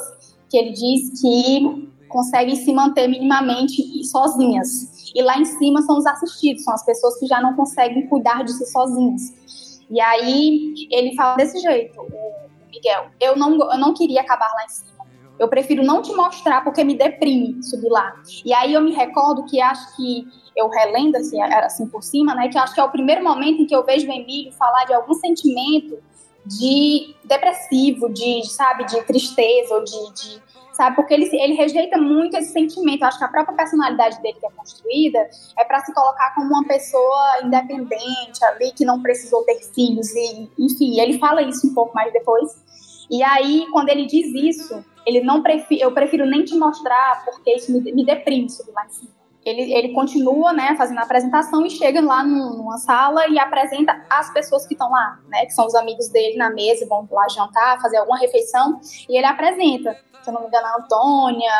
que 0.49 0.57
ele 0.57 0.71
diz 0.71 1.19
que 1.19 1.91
conseguem 2.07 2.55
se 2.55 2.71
manter 2.71 3.07
minimamente 3.07 4.03
sozinhas. 4.05 5.11
E 5.15 5.21
lá 5.21 5.37
em 5.37 5.45
cima 5.45 5.81
são 5.81 5.97
os 5.97 6.05
assistidos, 6.05 6.63
são 6.63 6.73
as 6.73 6.85
pessoas 6.85 7.19
que 7.19 7.25
já 7.25 7.41
não 7.41 7.55
conseguem 7.55 8.07
cuidar 8.07 8.43
de 8.43 8.53
si 8.53 8.65
sozinhas. 8.67 9.81
E 9.89 9.99
aí 9.99 10.73
ele 10.91 11.15
fala 11.15 11.35
desse 11.35 11.59
jeito, 11.59 11.99
o 11.99 12.69
Miguel, 12.69 13.07
eu 13.19 13.35
não, 13.35 13.53
eu 13.71 13.77
não 13.77 13.93
queria 13.93 14.21
acabar 14.21 14.51
lá 14.53 14.65
em 14.65 14.69
cima. 14.69 14.92
Eu 15.39 15.47
prefiro 15.47 15.83
não 15.83 16.01
te 16.01 16.13
mostrar 16.13 16.63
porque 16.63 16.83
me 16.83 16.95
deprime 16.95 17.61
subir 17.63 17.89
lá. 17.89 18.13
E 18.45 18.53
aí 18.53 18.73
eu 18.73 18.81
me 18.81 18.93
recordo 18.93 19.45
que 19.45 19.59
acho 19.59 19.95
que 19.95 20.27
eu 20.55 20.69
relendo 20.69 21.15
assim, 21.15 21.41
assim 21.41 21.87
por 21.87 22.03
cima, 22.03 22.35
né? 22.35 22.47
Que 22.49 22.57
acho 22.57 22.73
que 22.73 22.79
é 22.79 22.83
o 22.83 22.91
primeiro 22.91 23.23
momento 23.23 23.61
em 23.61 23.65
que 23.65 23.75
eu 23.75 23.83
vejo 23.83 24.07
o 24.07 24.11
Emílio 24.11 24.51
falar 24.53 24.85
de 24.85 24.93
algum 24.93 25.13
sentimento 25.13 25.97
de 26.45 27.15
depressivo, 27.23 28.11
de, 28.11 28.45
sabe, 28.47 28.85
de 28.85 29.01
tristeza 29.03 29.73
ou 29.73 29.83
de, 29.83 30.13
de 30.13 30.41
sabe, 30.73 30.95
porque 30.95 31.13
ele, 31.13 31.29
ele 31.31 31.53
rejeita 31.53 31.97
muito 31.97 32.35
esse 32.35 32.51
sentimento. 32.51 33.01
Eu 33.01 33.07
acho 33.07 33.17
que 33.17 33.23
a 33.23 33.29
própria 33.29 33.55
personalidade 33.55 34.21
dele 34.21 34.37
que 34.39 34.45
é 34.45 34.49
construída 34.49 35.19
é 35.57 35.63
para 35.63 35.79
se 35.81 35.93
colocar 35.93 36.33
como 36.33 36.47
uma 36.47 36.65
pessoa 36.65 37.41
independente 37.43 38.43
ali, 38.43 38.71
que 38.71 38.83
não 38.83 39.01
precisou 39.01 39.43
ter 39.43 39.59
filhos 39.73 40.09
e, 40.15 40.49
enfim, 40.59 40.99
ele 40.99 41.17
fala 41.19 41.41
isso 41.41 41.67
um 41.67 41.73
pouco 41.73 41.93
mais 41.93 42.11
depois. 42.11 42.61
E 43.09 43.21
aí, 43.23 43.67
quando 43.71 43.89
ele 43.89 44.05
diz 44.05 44.27
isso, 44.33 44.83
ele 45.05 45.21
não 45.21 45.41
prefiro, 45.41 45.81
eu 45.81 45.91
prefiro 45.91 46.25
nem 46.25 46.43
te 46.43 46.55
mostrar 46.55 47.23
porque 47.25 47.55
isso 47.55 47.71
me, 47.71 47.91
me 47.91 48.05
deprime 48.05 48.49
subir 48.49 48.71
lá 48.71 48.85
em 48.85 48.89
cima. 48.89 49.11
Ele, 49.45 49.73
ele 49.73 49.93
continua, 49.93 50.53
né, 50.53 50.73
fazendo 50.77 50.99
a 50.99 51.03
apresentação 51.03 51.65
e 51.65 51.69
chega 51.69 51.99
lá 51.99 52.23
num- 52.23 52.57
numa 52.57 52.77
sala 52.77 53.27
e 53.27 53.37
apresenta 53.37 54.05
as 54.09 54.31
pessoas 54.31 54.65
que 54.65 54.73
estão 54.73 54.89
lá, 54.89 55.19
né, 55.27 55.45
que 55.45 55.51
são 55.51 55.65
os 55.65 55.75
amigos 55.75 56.07
dele 56.07 56.37
na 56.37 56.49
mesa, 56.49 56.87
vão 56.87 57.05
lá 57.11 57.27
jantar, 57.27 57.81
fazer 57.81 57.97
alguma 57.97 58.17
refeição, 58.17 58.79
e 59.09 59.17
ele 59.17 59.25
apresenta, 59.25 59.97
se 60.21 60.29
eu 60.29 60.33
não 60.33 60.41
me 60.41 60.47
engano, 60.47 60.65
a 60.65 60.77
Antônia 60.79 61.51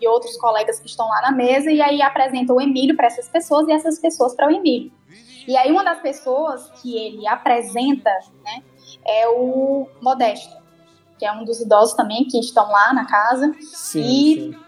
e, 0.00 0.04
e 0.04 0.06
outros 0.06 0.36
colegas 0.36 0.78
que 0.78 0.86
estão 0.86 1.08
lá 1.08 1.22
na 1.22 1.32
mesa, 1.32 1.72
e 1.72 1.82
aí 1.82 2.00
apresenta 2.00 2.52
o 2.54 2.60
Emílio 2.60 2.94
para 2.94 3.08
essas 3.08 3.28
pessoas 3.28 3.66
e 3.66 3.72
essas 3.72 3.98
pessoas 3.98 4.36
para 4.36 4.46
o 4.46 4.50
Emílio. 4.52 4.92
E 5.48 5.56
aí 5.56 5.72
uma 5.72 5.82
das 5.82 6.00
pessoas 6.00 6.70
que 6.80 6.96
ele 6.96 7.26
apresenta, 7.26 8.10
né, 8.44 8.62
é 9.04 9.28
o 9.28 9.88
Modesto, 10.00 10.54
que 11.18 11.24
é 11.24 11.32
um 11.32 11.44
dos 11.44 11.60
idosos 11.60 11.94
também 11.94 12.24
que 12.24 12.38
estão 12.38 12.70
lá 12.70 12.92
na 12.92 13.06
casa. 13.06 13.54
Sim, 13.60 14.00
E- 14.00 14.34
sim. 14.52 14.66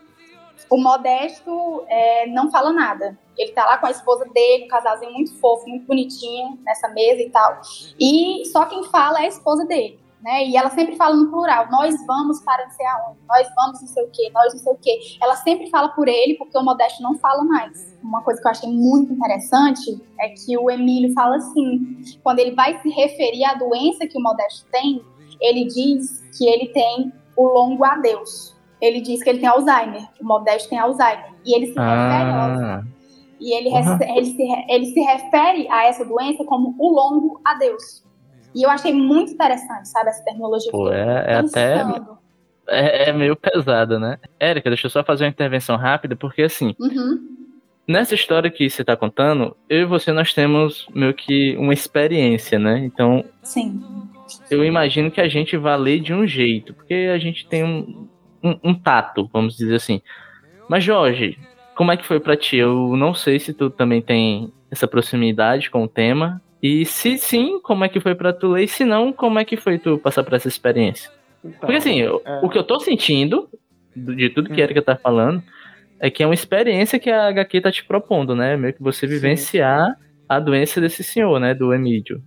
O 0.70 0.76
Modesto 0.76 1.82
é, 1.88 2.26
não 2.26 2.50
fala 2.50 2.70
nada. 2.72 3.18
Ele 3.38 3.52
tá 3.52 3.64
lá 3.64 3.78
com 3.78 3.86
a 3.86 3.90
esposa 3.90 4.26
dele, 4.34 4.64
um 4.64 4.68
casalzinho 4.68 5.12
muito 5.12 5.34
fofo, 5.38 5.66
muito 5.66 5.86
bonitinho 5.86 6.58
nessa 6.62 6.88
mesa 6.88 7.22
e 7.22 7.30
tal. 7.30 7.60
E 7.98 8.44
só 8.52 8.66
quem 8.66 8.84
fala 8.84 9.20
é 9.20 9.24
a 9.24 9.28
esposa 9.28 9.64
dele, 9.64 9.98
né? 10.20 10.44
E 10.44 10.58
ela 10.58 10.68
sempre 10.68 10.94
fala 10.96 11.14
no 11.16 11.30
plural: 11.30 11.70
nós 11.70 11.94
vamos 12.06 12.42
para 12.42 12.64
não 12.66 12.70
sei 12.72 12.84
aonde, 12.86 13.18
nós 13.26 13.48
vamos 13.54 13.80
não 13.80 13.88
sei 13.88 14.04
o 14.04 14.10
quê, 14.10 14.30
nós 14.34 14.52
não 14.52 14.60
sei 14.60 14.72
o 14.74 14.76
quê. 14.76 14.98
Ela 15.22 15.36
sempre 15.36 15.70
fala 15.70 15.88
por 15.88 16.06
ele 16.06 16.34
porque 16.34 16.58
o 16.58 16.62
Modesto 16.62 17.02
não 17.02 17.16
fala 17.18 17.42
mais. 17.44 17.96
Uma 18.02 18.20
coisa 18.22 18.38
que 18.42 18.46
eu 18.46 18.50
achei 18.50 18.68
muito 18.70 19.10
interessante 19.14 19.98
é 20.20 20.28
que 20.28 20.58
o 20.58 20.70
Emílio 20.70 21.14
fala 21.14 21.36
assim: 21.36 21.96
quando 22.22 22.40
ele 22.40 22.54
vai 22.54 22.78
se 22.82 22.90
referir 22.90 23.44
à 23.44 23.54
doença 23.54 24.06
que 24.06 24.18
o 24.18 24.22
Modesto 24.22 24.66
tem, 24.70 25.02
ele 25.40 25.64
diz 25.66 26.20
que 26.36 26.48
ele 26.48 26.68
tem 26.68 27.12
o 27.36 27.44
longo 27.46 27.84
adeus. 27.84 28.56
Ele 28.80 29.00
diz 29.00 29.22
que 29.22 29.28
ele 29.30 29.40
tem 29.40 29.48
Alzheimer, 29.48 30.02
o 30.20 30.24
Modesto 30.24 30.68
tem 30.68 30.78
Alzheimer. 30.78 31.32
E 31.44 31.54
ele 31.56 31.66
se 31.66 31.72
refere 31.78 32.30
ao. 32.30 32.50
Ah, 32.50 32.82
E 33.40 33.54
ele, 33.56 33.68
Uhum. 33.70 33.98
ele, 34.16 34.26
se, 34.26 34.42
ele 34.68 34.86
se 34.86 35.00
refere 35.00 35.68
a 35.70 35.84
essa 35.86 36.04
doença 36.04 36.44
como 36.44 36.74
o 36.78 36.88
longo 36.92 37.40
adeus. 37.44 38.04
E 38.54 38.62
eu 38.64 38.70
achei 38.70 38.92
muito 38.92 39.32
interessante, 39.32 39.88
sabe, 39.88 40.10
essa 40.10 40.24
terminologia. 40.24 40.72
pô, 40.72 40.90
é, 40.90 41.24
é 41.28 41.34
até. 41.36 41.76
É, 42.66 43.08
é 43.10 43.12
meio 43.12 43.34
pesada, 43.36 43.98
né? 43.98 44.18
Érica, 44.38 44.68
deixa 44.70 44.86
eu 44.86 44.90
só 44.90 45.02
fazer 45.04 45.24
uma 45.24 45.30
intervenção 45.30 45.76
rápida, 45.76 46.14
porque 46.16 46.42
assim, 46.42 46.74
Uhum, 46.78 47.18
nessa 47.86 48.14
história 48.14 48.50
que 48.50 48.68
você 48.68 48.84
tá 48.84 48.96
contando, 48.96 49.56
eu 49.68 49.80
e 49.82 49.84
você 49.86 50.12
nós 50.12 50.34
temos 50.34 50.86
meio 50.94 51.14
que 51.14 51.56
uma 51.56 51.72
experiência, 51.72 52.58
né? 52.58 52.78
Então, 52.84 53.24
sim. 53.42 53.80
Eu 54.50 54.64
imagino 54.64 55.10
que 55.10 55.20
a 55.20 55.28
gente 55.28 55.56
vai 55.56 55.76
ler 55.78 56.00
de 56.00 56.12
um 56.14 56.26
jeito, 56.26 56.74
porque 56.74 57.10
a 57.12 57.18
gente 57.18 57.46
tem 57.48 57.64
um, 57.64 58.08
um, 58.42 58.58
um 58.70 58.74
tato, 58.74 59.28
vamos 59.32 59.56
dizer 59.56 59.74
assim. 59.76 60.00
Mas, 60.68 60.84
Jorge, 60.84 61.38
como 61.76 61.92
é 61.92 61.96
que 61.96 62.06
foi 62.06 62.20
pra 62.20 62.36
ti? 62.36 62.56
Eu 62.56 62.96
não 62.96 63.14
sei 63.14 63.38
se 63.38 63.52
tu 63.54 63.70
também 63.70 64.02
tem 64.02 64.52
essa 64.70 64.86
proximidade 64.86 65.70
com 65.70 65.84
o 65.84 65.88
tema. 65.88 66.42
E 66.62 66.84
se 66.84 67.16
sim, 67.18 67.60
como 67.62 67.84
é 67.84 67.88
que 67.88 68.00
foi 68.00 68.14
pra 68.14 68.32
tu 68.32 68.48
ler? 68.48 68.64
E 68.64 68.68
se 68.68 68.84
não, 68.84 69.12
como 69.12 69.38
é 69.38 69.44
que 69.44 69.56
foi 69.56 69.78
tu 69.78 69.96
passar 69.98 70.24
por 70.24 70.34
essa 70.34 70.48
experiência? 70.48 71.10
Então, 71.44 71.60
Porque 71.60 71.76
assim, 71.76 72.02
é. 72.02 72.10
o 72.42 72.48
que 72.48 72.58
eu 72.58 72.64
tô 72.64 72.80
sentindo, 72.80 73.48
do- 73.94 74.14
de 74.16 74.28
tudo 74.28 74.50
que 74.50 74.60
a. 74.60 74.64
Erika 74.64 74.82
tá 74.82 74.96
falando, 74.96 75.42
é 76.00 76.10
que 76.10 76.22
é 76.22 76.26
uma 76.26 76.34
experiência 76.34 76.98
que 76.98 77.10
a 77.10 77.28
HQ 77.28 77.60
tá 77.60 77.70
te 77.70 77.84
propondo, 77.84 78.34
né? 78.34 78.56
Meio 78.56 78.74
que 78.74 78.82
você 78.82 79.06
Sim. 79.06 79.14
vivenciar 79.14 79.94
a 80.28 80.40
doença 80.40 80.80
desse 80.80 81.02
senhor, 81.04 81.38
né? 81.38 81.54
Do 81.54 81.72
Emílio. 81.72 82.20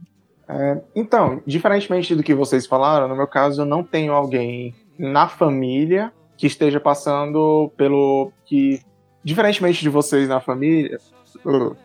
É, 0.52 0.82
então, 0.96 1.42
diferentemente 1.46 2.14
do 2.14 2.24
que 2.24 2.36
vocês 2.36 2.66
falaram, 2.66 3.08
no 3.08 3.16
meu 3.16 3.28
caso 3.28 3.62
eu 3.62 3.66
não 3.66 3.84
tenho 3.84 4.14
alguém 4.14 4.76
na 4.98 5.28
família 5.28 6.12
que 6.38 6.46
esteja 6.46 6.80
passando 6.80 7.72
pelo 7.78 8.32
que 8.46 8.82
diferentemente 9.24 9.82
de 9.82 9.90
vocês 9.90 10.28
na 10.28 10.42
família, 10.42 11.00
uh, 11.46 11.76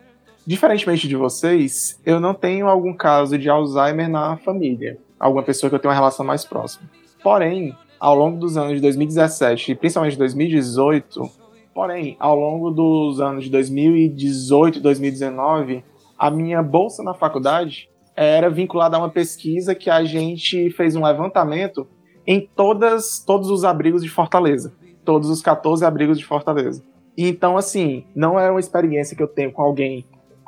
diferentemente 0.45 1.07
de 1.07 1.15
vocês, 1.15 1.99
eu 2.05 2.19
não 2.19 2.33
tenho 2.33 2.67
algum 2.67 2.93
caso 2.93 3.37
de 3.37 3.49
Alzheimer 3.49 4.09
na 4.09 4.35
família, 4.37 4.97
alguma 5.19 5.43
pessoa 5.43 5.69
que 5.69 5.75
eu 5.75 5.79
tenho 5.79 5.91
uma 5.91 5.97
relação 5.97 6.25
mais 6.25 6.43
próxima. 6.43 6.89
Porém, 7.23 7.75
ao 7.99 8.15
longo 8.15 8.37
dos 8.37 8.57
anos 8.57 8.73
de 8.73 8.81
2017 8.81 9.71
e 9.71 9.75
principalmente 9.75 10.17
2018, 10.17 11.47
Porém, 11.77 12.17
ao 12.19 12.35
longo 12.35 12.71
dos 12.71 13.21
anos 13.21 13.43
de 13.43 13.51
2018 13.51 14.79
e 14.79 14.81
2019, 14.81 15.83
a 16.17 16.31
minha 16.31 16.63
bolsa 16.63 17.03
na 17.03 17.13
faculdade 17.13 17.87
era 18.17 18.49
vinculada 18.49 18.97
a 18.97 18.99
uma 18.99 19.09
pesquisa 19.09 19.75
que 19.75 19.91
a 19.91 20.03
gente 20.03 20.71
fez 20.71 20.95
um 20.95 21.05
levantamento 21.05 21.87
em 22.25 22.49
todas, 22.55 23.23
todos 23.23 23.51
os 23.51 23.63
abrigos 23.63 24.01
de 24.01 24.09
Fortaleza. 24.09 24.73
Todos 25.05 25.29
os 25.29 25.41
14 25.41 25.85
abrigos 25.85 26.17
de 26.17 26.25
Fortaleza. 26.25 26.83
Então, 27.15 27.55
assim, 27.55 28.05
não 28.15 28.39
é 28.39 28.49
uma 28.49 28.59
experiência 28.59 29.15
que 29.15 29.21
eu 29.21 29.27
tenho 29.27 29.51
com 29.51 29.61
alguém 29.61 30.05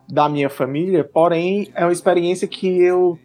da 0.08 0.28
minha 0.28 0.50
família, 0.50 1.04
porém, 1.04 1.70
é 1.76 1.86
uma 1.86 1.94
experiência 1.94 2.48
que 2.48 2.82
eu, 2.82 3.18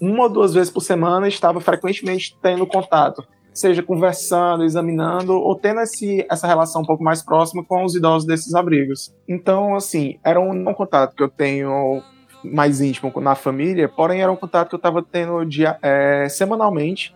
uma 0.00 0.24
ou 0.24 0.30
duas 0.30 0.54
vezes 0.54 0.72
por 0.72 0.80
semana, 0.80 1.28
estava 1.28 1.60
frequentemente 1.60 2.36
tendo 2.42 2.66
contato. 2.66 3.22
Seja 3.52 3.82
conversando, 3.82 4.64
examinando, 4.64 5.34
ou 5.34 5.54
tendo 5.54 5.80
esse, 5.80 6.26
essa 6.28 6.46
relação 6.46 6.82
um 6.82 6.86
pouco 6.86 7.04
mais 7.04 7.22
próxima 7.22 7.62
com 7.62 7.84
os 7.84 7.94
idosos 7.94 8.26
desses 8.26 8.54
abrigos. 8.54 9.14
Então, 9.28 9.76
assim, 9.76 10.18
era 10.24 10.40
um, 10.40 10.50
um 10.50 10.74
contato 10.74 11.14
que 11.14 11.22
eu 11.22 11.28
tenho 11.28 12.02
mais 12.44 12.80
íntimo 12.80 13.12
na 13.20 13.34
família, 13.34 13.88
porém 13.88 14.20
era 14.20 14.30
um 14.30 14.36
contato 14.36 14.68
que 14.68 14.74
eu 14.74 14.78
estava 14.78 15.02
tendo 15.02 15.44
dia, 15.44 15.78
é, 15.82 16.28
semanalmente, 16.28 17.14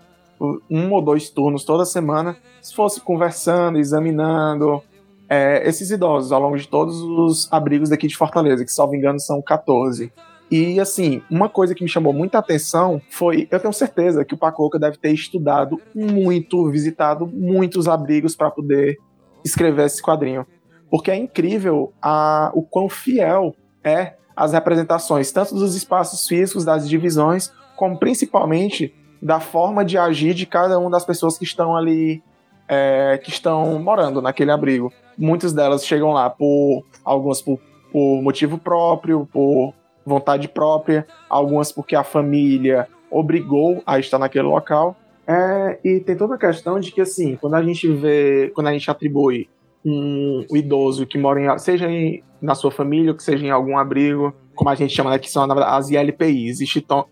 um 0.70 0.92
ou 0.92 1.02
dois 1.02 1.30
turnos 1.30 1.64
toda 1.64 1.84
semana, 1.84 2.36
se 2.62 2.74
fosse 2.74 3.00
conversando, 3.00 3.78
examinando 3.78 4.82
é, 5.28 5.68
esses 5.68 5.90
idosos 5.90 6.32
ao 6.32 6.40
longo 6.40 6.56
de 6.56 6.66
todos 6.66 7.00
os 7.00 7.52
abrigos 7.52 7.90
daqui 7.90 8.06
de 8.06 8.16
Fortaleza, 8.16 8.64
que, 8.64 8.72
salvo 8.72 8.94
engano, 8.94 9.20
são 9.20 9.42
14. 9.42 10.12
E, 10.50 10.80
assim, 10.80 11.20
uma 11.30 11.48
coisa 11.48 11.74
que 11.74 11.82
me 11.82 11.88
chamou 11.88 12.12
muita 12.12 12.38
atenção 12.38 13.00
foi: 13.10 13.46
eu 13.50 13.60
tenho 13.60 13.72
certeza 13.72 14.24
que 14.24 14.34
o 14.34 14.38
Pacoca 14.38 14.78
deve 14.78 14.96
ter 14.96 15.12
estudado 15.12 15.80
muito, 15.94 16.70
visitado 16.70 17.26
muitos 17.26 17.86
abrigos 17.86 18.34
para 18.34 18.50
poder 18.50 18.96
escrever 19.44 19.86
esse 19.86 20.02
quadrinho. 20.02 20.46
Porque 20.90 21.10
é 21.10 21.16
incrível 21.16 21.92
a, 22.00 22.50
o 22.54 22.62
quão 22.62 22.88
fiel 22.88 23.54
é 23.84 24.14
as 24.38 24.52
representações, 24.52 25.32
tanto 25.32 25.52
dos 25.56 25.74
espaços 25.74 26.26
físicos, 26.28 26.64
das 26.64 26.88
divisões, 26.88 27.52
como 27.76 27.98
principalmente 27.98 28.94
da 29.20 29.40
forma 29.40 29.84
de 29.84 29.98
agir 29.98 30.32
de 30.32 30.46
cada 30.46 30.78
uma 30.78 30.88
das 30.88 31.04
pessoas 31.04 31.36
que 31.36 31.42
estão 31.42 31.74
ali, 31.74 32.22
é, 32.68 33.18
que 33.22 33.30
estão 33.30 33.80
morando 33.80 34.22
naquele 34.22 34.52
abrigo. 34.52 34.92
Muitas 35.18 35.52
delas 35.52 35.84
chegam 35.84 36.12
lá 36.12 36.30
por 36.30 36.84
algumas 37.04 37.42
por, 37.42 37.58
por 37.90 38.22
motivo 38.22 38.58
próprio, 38.58 39.28
por 39.32 39.74
vontade 40.06 40.46
própria, 40.46 41.04
algumas 41.28 41.72
porque 41.72 41.96
a 41.96 42.04
família 42.04 42.86
obrigou 43.10 43.82
a 43.84 43.98
estar 43.98 44.20
naquele 44.20 44.46
local. 44.46 44.94
É, 45.26 45.80
e 45.84 45.98
tem 45.98 46.16
toda 46.16 46.36
a 46.36 46.38
questão 46.38 46.78
de 46.78 46.92
que, 46.92 47.00
assim, 47.00 47.34
quando 47.36 47.54
a 47.54 47.62
gente 47.62 47.88
vê, 47.88 48.52
quando 48.54 48.68
a 48.68 48.72
gente 48.72 48.88
atribui 48.88 49.48
um, 49.88 50.56
idoso 50.56 51.06
que 51.06 51.18
mora 51.18 51.40
em, 51.40 51.58
seja 51.58 51.90
em, 51.90 52.22
na 52.40 52.54
sua 52.54 52.70
família, 52.70 53.10
ou 53.10 53.16
que 53.16 53.22
seja 53.22 53.44
em 53.44 53.50
algum 53.50 53.78
abrigo, 53.78 54.34
como 54.54 54.70
a 54.70 54.74
gente 54.74 54.94
chama, 54.94 55.10
né, 55.10 55.18
que 55.18 55.30
são 55.30 55.44
as 55.62 55.90
ILPIs, 55.90 56.60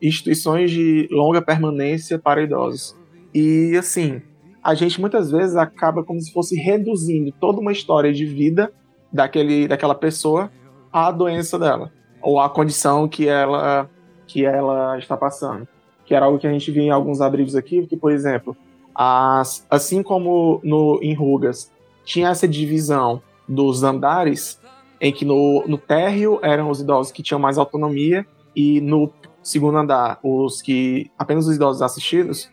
instituições 0.03 0.71
de 0.71 1.09
longa 1.11 1.41
permanência 1.41 2.19
para 2.19 2.43
idosos. 2.43 2.97
E, 3.35 3.77
assim, 3.79 4.21
a 4.63 4.75
gente 4.75 5.01
muitas 5.01 5.31
vezes 5.31 5.57
acaba 5.57 6.03
como 6.03 6.21
se 6.21 6.33
fosse 6.33 6.57
reduzindo 6.57 7.33
toda 7.41 7.61
uma 7.61 7.73
história 7.73 8.13
de 8.13 8.25
vida 8.25 8.73
daquele, 9.13 9.69
daquela 9.69 9.95
pessoa 9.95 10.51
à 10.93 11.11
doença 11.11 11.59
dela, 11.59 11.93
ou 12.21 12.41
à 12.41 12.51
condição 12.51 13.09
que 13.09 13.29
ela, 13.29 13.89
que 14.27 14.45
ela 14.45 14.99
está 14.99 15.17
passando. 15.17 15.69
Que 16.05 16.15
era 16.15 16.27
algo 16.27 16.39
que 16.39 16.47
a 16.47 16.53
gente 16.53 16.71
via 16.71 16.85
em 16.85 16.91
alguns 16.91 17.21
abrigos 17.21 17.55
aqui, 17.55 17.87
que, 17.87 17.97
por 17.97 18.11
exemplo, 18.11 18.57
as, 18.95 19.67
assim 19.71 20.03
como 20.03 20.61
no, 20.65 20.99
em 21.03 21.15
Rugas 21.15 21.71
tinha 22.07 22.29
essa 22.29 22.47
divisão 22.47 23.21
dos 23.47 23.83
andares, 23.83 24.59
em 25.01 25.13
que 25.13 25.25
no, 25.25 25.65
no 25.67 25.77
térreo 25.77 26.39
eram 26.41 26.71
os 26.71 26.81
idosos 26.81 27.13
que 27.13 27.23
tinham 27.23 27.41
mais 27.41 27.59
autonomia 27.59 28.25
e 28.55 28.81
no 28.81 29.13
segundo 29.43 29.77
andar 29.77 30.19
os 30.23 30.63
que 30.63 31.11
apenas 31.19 31.47
os 31.47 31.57
idosos 31.57 31.83
assistidos, 31.83 32.49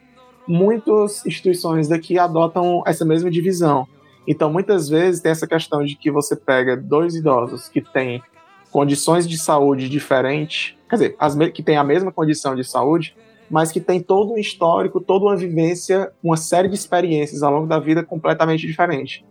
muitas 0.48 1.26
instituições 1.26 1.88
daqui 1.88 2.20
adotam 2.20 2.84
essa 2.86 3.06
mesma 3.06 3.32
divisão. 3.32 3.88
Então, 4.28 4.52
muitas 4.52 4.90
vezes 4.90 5.22
tem 5.22 5.32
essa 5.32 5.48
questão 5.48 5.84
de 5.84 5.96
que 5.96 6.12
você 6.12 6.36
pega 6.36 6.76
dois 6.76 7.16
idosos 7.16 7.70
que 7.70 7.82
têm 7.82 8.22
condições 8.72 9.28
de 9.28 9.38
saúde 9.38 9.88
diferentes, 9.88 10.76
quer 10.90 10.96
dizer, 10.96 11.16
as 11.20 11.36
que 11.52 11.62
têm 11.62 11.78
a 11.78 11.84
mesma 11.84 12.12
condição 12.12 12.56
de 12.56 12.64
saúde, 12.64 13.16
mas 13.50 13.72
que 13.72 13.80
tem 13.80 14.00
todo 14.00 14.34
um 14.34 14.38
histórico, 14.38 15.00
toda 15.00 15.26
uma 15.26 15.36
vivência, 15.36 16.12
uma 16.24 16.38
série 16.38 16.68
de 16.68 16.76
experiências 16.76 17.44
ao 17.44 17.54
longo 17.54 17.68
da 17.68 17.80
vida 17.80 18.04
completamente 18.04 18.66
diferente. 18.66 19.24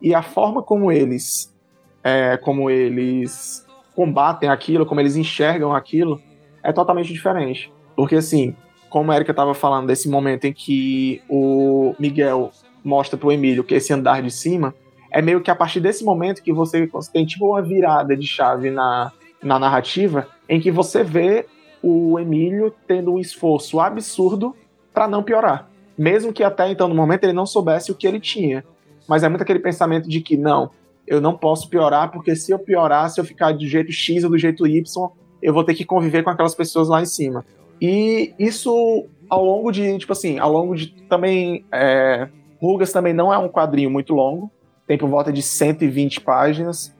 E 0.00 0.14
a 0.14 0.22
forma 0.22 0.62
como 0.62 0.90
eles, 0.92 1.54
é, 2.02 2.36
como 2.36 2.70
eles 2.70 3.66
combatem 3.94 4.48
aquilo, 4.48 4.84
como 4.84 5.00
eles 5.00 5.16
enxergam 5.16 5.74
aquilo, 5.74 6.20
é 6.62 6.72
totalmente 6.72 7.12
diferente. 7.12 7.72
Porque 7.94 8.16
assim, 8.16 8.54
como 8.90 9.10
a 9.10 9.16
Erika 9.16 9.30
estava 9.30 9.54
falando 9.54 9.86
desse 9.86 10.08
momento 10.08 10.44
em 10.44 10.52
que 10.52 11.22
o 11.28 11.94
Miguel 11.98 12.50
mostra 12.84 13.18
pro 13.18 13.32
Emílio 13.32 13.64
que 13.64 13.74
esse 13.74 13.92
andar 13.92 14.22
de 14.22 14.30
cima, 14.30 14.74
é 15.10 15.22
meio 15.22 15.40
que 15.40 15.50
a 15.50 15.54
partir 15.54 15.80
desse 15.80 16.04
momento 16.04 16.42
que 16.42 16.52
você, 16.52 16.88
tem 17.12 17.24
tipo 17.24 17.46
uma 17.46 17.62
virada 17.62 18.16
de 18.16 18.26
chave 18.26 18.70
na, 18.70 19.12
na 19.42 19.58
narrativa, 19.58 20.28
em 20.48 20.60
que 20.60 20.70
você 20.70 21.02
vê 21.02 21.46
o 21.82 22.18
Emílio 22.18 22.74
tendo 22.86 23.12
um 23.12 23.18
esforço 23.18 23.80
absurdo 23.80 24.54
para 24.92 25.08
não 25.08 25.22
piorar. 25.22 25.68
Mesmo 25.96 26.32
que 26.32 26.42
até 26.42 26.70
então, 26.70 26.88
no 26.88 26.94
momento, 26.94 27.24
ele 27.24 27.32
não 27.32 27.46
soubesse 27.46 27.90
o 27.90 27.94
que 27.94 28.06
ele 28.06 28.20
tinha. 28.20 28.64
Mas 29.08 29.22
é 29.22 29.28
muito 29.28 29.42
aquele 29.42 29.58
pensamento 29.58 30.08
de 30.08 30.20
que, 30.20 30.36
não, 30.36 30.70
eu 31.06 31.20
não 31.20 31.36
posso 31.36 31.68
piorar, 31.68 32.10
porque 32.10 32.34
se 32.34 32.50
eu 32.52 32.58
piorar, 32.58 33.08
se 33.10 33.20
eu 33.20 33.24
ficar 33.24 33.52
do 33.52 33.66
jeito 33.66 33.92
X 33.92 34.24
ou 34.24 34.30
do 34.30 34.38
jeito 34.38 34.66
Y, 34.66 35.08
eu 35.42 35.52
vou 35.54 35.62
ter 35.64 35.74
que 35.74 35.84
conviver 35.84 36.22
com 36.24 36.30
aquelas 36.30 36.54
pessoas 36.54 36.88
lá 36.88 37.00
em 37.02 37.06
cima. 37.06 37.44
E 37.80 38.32
isso 38.38 39.06
ao 39.28 39.44
longo 39.44 39.70
de, 39.70 39.98
tipo 39.98 40.12
assim, 40.12 40.38
ao 40.38 40.50
longo 40.52 40.74
de 40.74 40.88
também. 41.08 41.64
É, 41.72 42.28
Rugas 42.60 42.90
também 42.90 43.12
não 43.12 43.32
é 43.32 43.36
um 43.36 43.48
quadrinho 43.48 43.90
muito 43.90 44.14
longo, 44.14 44.50
tem 44.86 44.96
por 44.96 45.10
volta 45.10 45.30
de 45.30 45.42
120 45.42 46.22
páginas. 46.22 46.94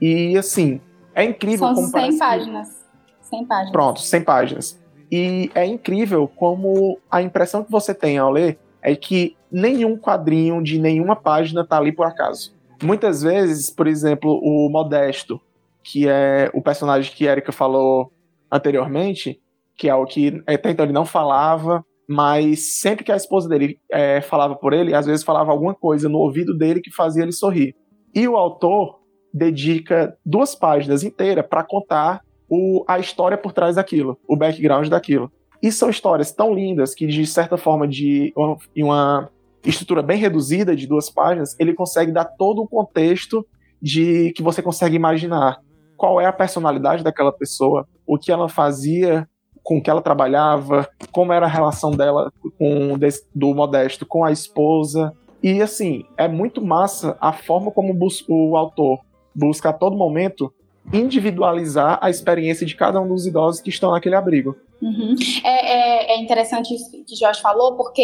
E 0.00 0.36
assim, 0.38 0.80
é 1.14 1.22
incrível 1.22 1.66
São 1.66 1.74
como 1.74 1.86
100 1.88 1.92
parece 1.92 2.12
que- 2.12 2.18
páginas. 2.18 2.68
100 3.20 3.44
páginas. 3.46 3.72
Pronto, 3.72 4.00
100 4.00 4.22
páginas. 4.22 4.80
E 5.10 5.50
é 5.54 5.66
incrível 5.66 6.26
como 6.34 6.98
a 7.10 7.20
impressão 7.20 7.62
que 7.62 7.70
você 7.70 7.92
tem 7.94 8.16
ao 8.16 8.30
ler 8.30 8.58
é 8.82 8.96
que 8.96 9.36
nenhum 9.50 9.96
quadrinho 9.96 10.62
de 10.62 10.78
nenhuma 10.78 11.14
página 11.14 11.66
tá 11.66 11.78
ali 11.78 11.92
por 11.92 12.06
acaso. 12.06 12.54
Muitas 12.82 13.22
vezes, 13.22 13.70
por 13.70 13.86
exemplo, 13.86 14.40
o 14.42 14.68
Modesto, 14.68 15.40
que 15.84 16.08
é 16.08 16.50
o 16.52 16.60
personagem 16.60 17.12
que 17.14 17.24
Erika 17.24 17.52
falou 17.52 18.12
anteriormente, 18.50 19.40
que 19.76 19.88
é 19.88 19.94
o 19.94 20.04
que 20.04 20.42
até 20.46 20.70
então 20.70 20.84
ele 20.84 20.92
não 20.92 21.04
falava, 21.04 21.84
mas 22.08 22.80
sempre 22.80 23.04
que 23.04 23.12
a 23.12 23.16
esposa 23.16 23.48
dele 23.48 23.78
é, 23.90 24.20
falava 24.20 24.56
por 24.56 24.72
ele, 24.72 24.94
às 24.94 25.06
vezes 25.06 25.24
falava 25.24 25.50
alguma 25.50 25.74
coisa 25.74 26.08
no 26.08 26.18
ouvido 26.18 26.56
dele 26.56 26.80
que 26.80 26.90
fazia 26.90 27.22
ele 27.22 27.32
sorrir. 27.32 27.74
E 28.14 28.26
o 28.26 28.36
autor 28.36 29.00
dedica 29.32 30.16
duas 30.24 30.54
páginas 30.54 31.02
inteiras 31.02 31.46
para 31.46 31.64
contar 31.64 32.20
o, 32.48 32.84
a 32.86 32.98
história 32.98 33.38
por 33.38 33.52
trás 33.52 33.76
daquilo, 33.76 34.18
o 34.28 34.36
background 34.36 34.88
daquilo. 34.88 35.32
E 35.62 35.70
são 35.70 35.88
histórias 35.88 36.32
tão 36.32 36.52
lindas 36.52 36.94
que, 36.94 37.06
de 37.06 37.24
certa 37.24 37.56
forma, 37.56 37.86
de 37.86 38.32
uma, 38.36 38.56
em 38.74 38.82
uma 38.82 39.30
estrutura 39.64 40.02
bem 40.02 40.18
reduzida 40.18 40.74
de 40.74 40.86
duas 40.86 41.08
páginas, 41.08 41.54
ele 41.58 41.72
consegue 41.72 42.10
dar 42.10 42.24
todo 42.24 42.62
o 42.62 42.68
contexto 42.68 43.46
de 43.80 44.32
que 44.32 44.42
você 44.42 44.60
consegue 44.60 44.96
imaginar 44.96 45.60
qual 45.96 46.20
é 46.20 46.26
a 46.26 46.32
personalidade 46.32 47.04
daquela 47.04 47.32
pessoa, 47.32 47.86
o 48.04 48.18
que 48.18 48.32
ela 48.32 48.48
fazia, 48.48 49.28
com 49.62 49.80
que 49.80 49.88
ela 49.88 50.02
trabalhava, 50.02 50.88
como 51.12 51.32
era 51.32 51.46
a 51.46 51.48
relação 51.48 51.92
dela 51.92 52.32
com 52.58 52.98
do 53.32 53.54
Modesto 53.54 54.04
com 54.04 54.24
a 54.24 54.32
esposa. 54.32 55.12
E 55.40 55.62
assim, 55.62 56.04
é 56.16 56.26
muito 56.26 56.64
massa 56.64 57.16
a 57.20 57.32
forma 57.32 57.70
como 57.70 57.96
o 58.28 58.56
autor 58.56 59.00
busca 59.34 59.70
a 59.70 59.72
todo 59.72 59.96
momento 59.96 60.52
individualizar 60.92 61.98
a 62.00 62.10
experiência 62.10 62.66
de 62.66 62.76
cada 62.76 63.00
um 63.00 63.08
dos 63.08 63.26
idosos 63.26 63.60
que 63.60 63.70
estão 63.70 63.92
naquele 63.92 64.14
abrigo. 64.14 64.56
Uhum. 64.82 65.14
É, 65.44 65.48
é, 65.48 66.12
é 66.14 66.20
interessante 66.20 66.74
isso 66.74 66.90
que 67.06 67.14
Jorge 67.14 67.40
falou, 67.40 67.76
porque 67.76 68.02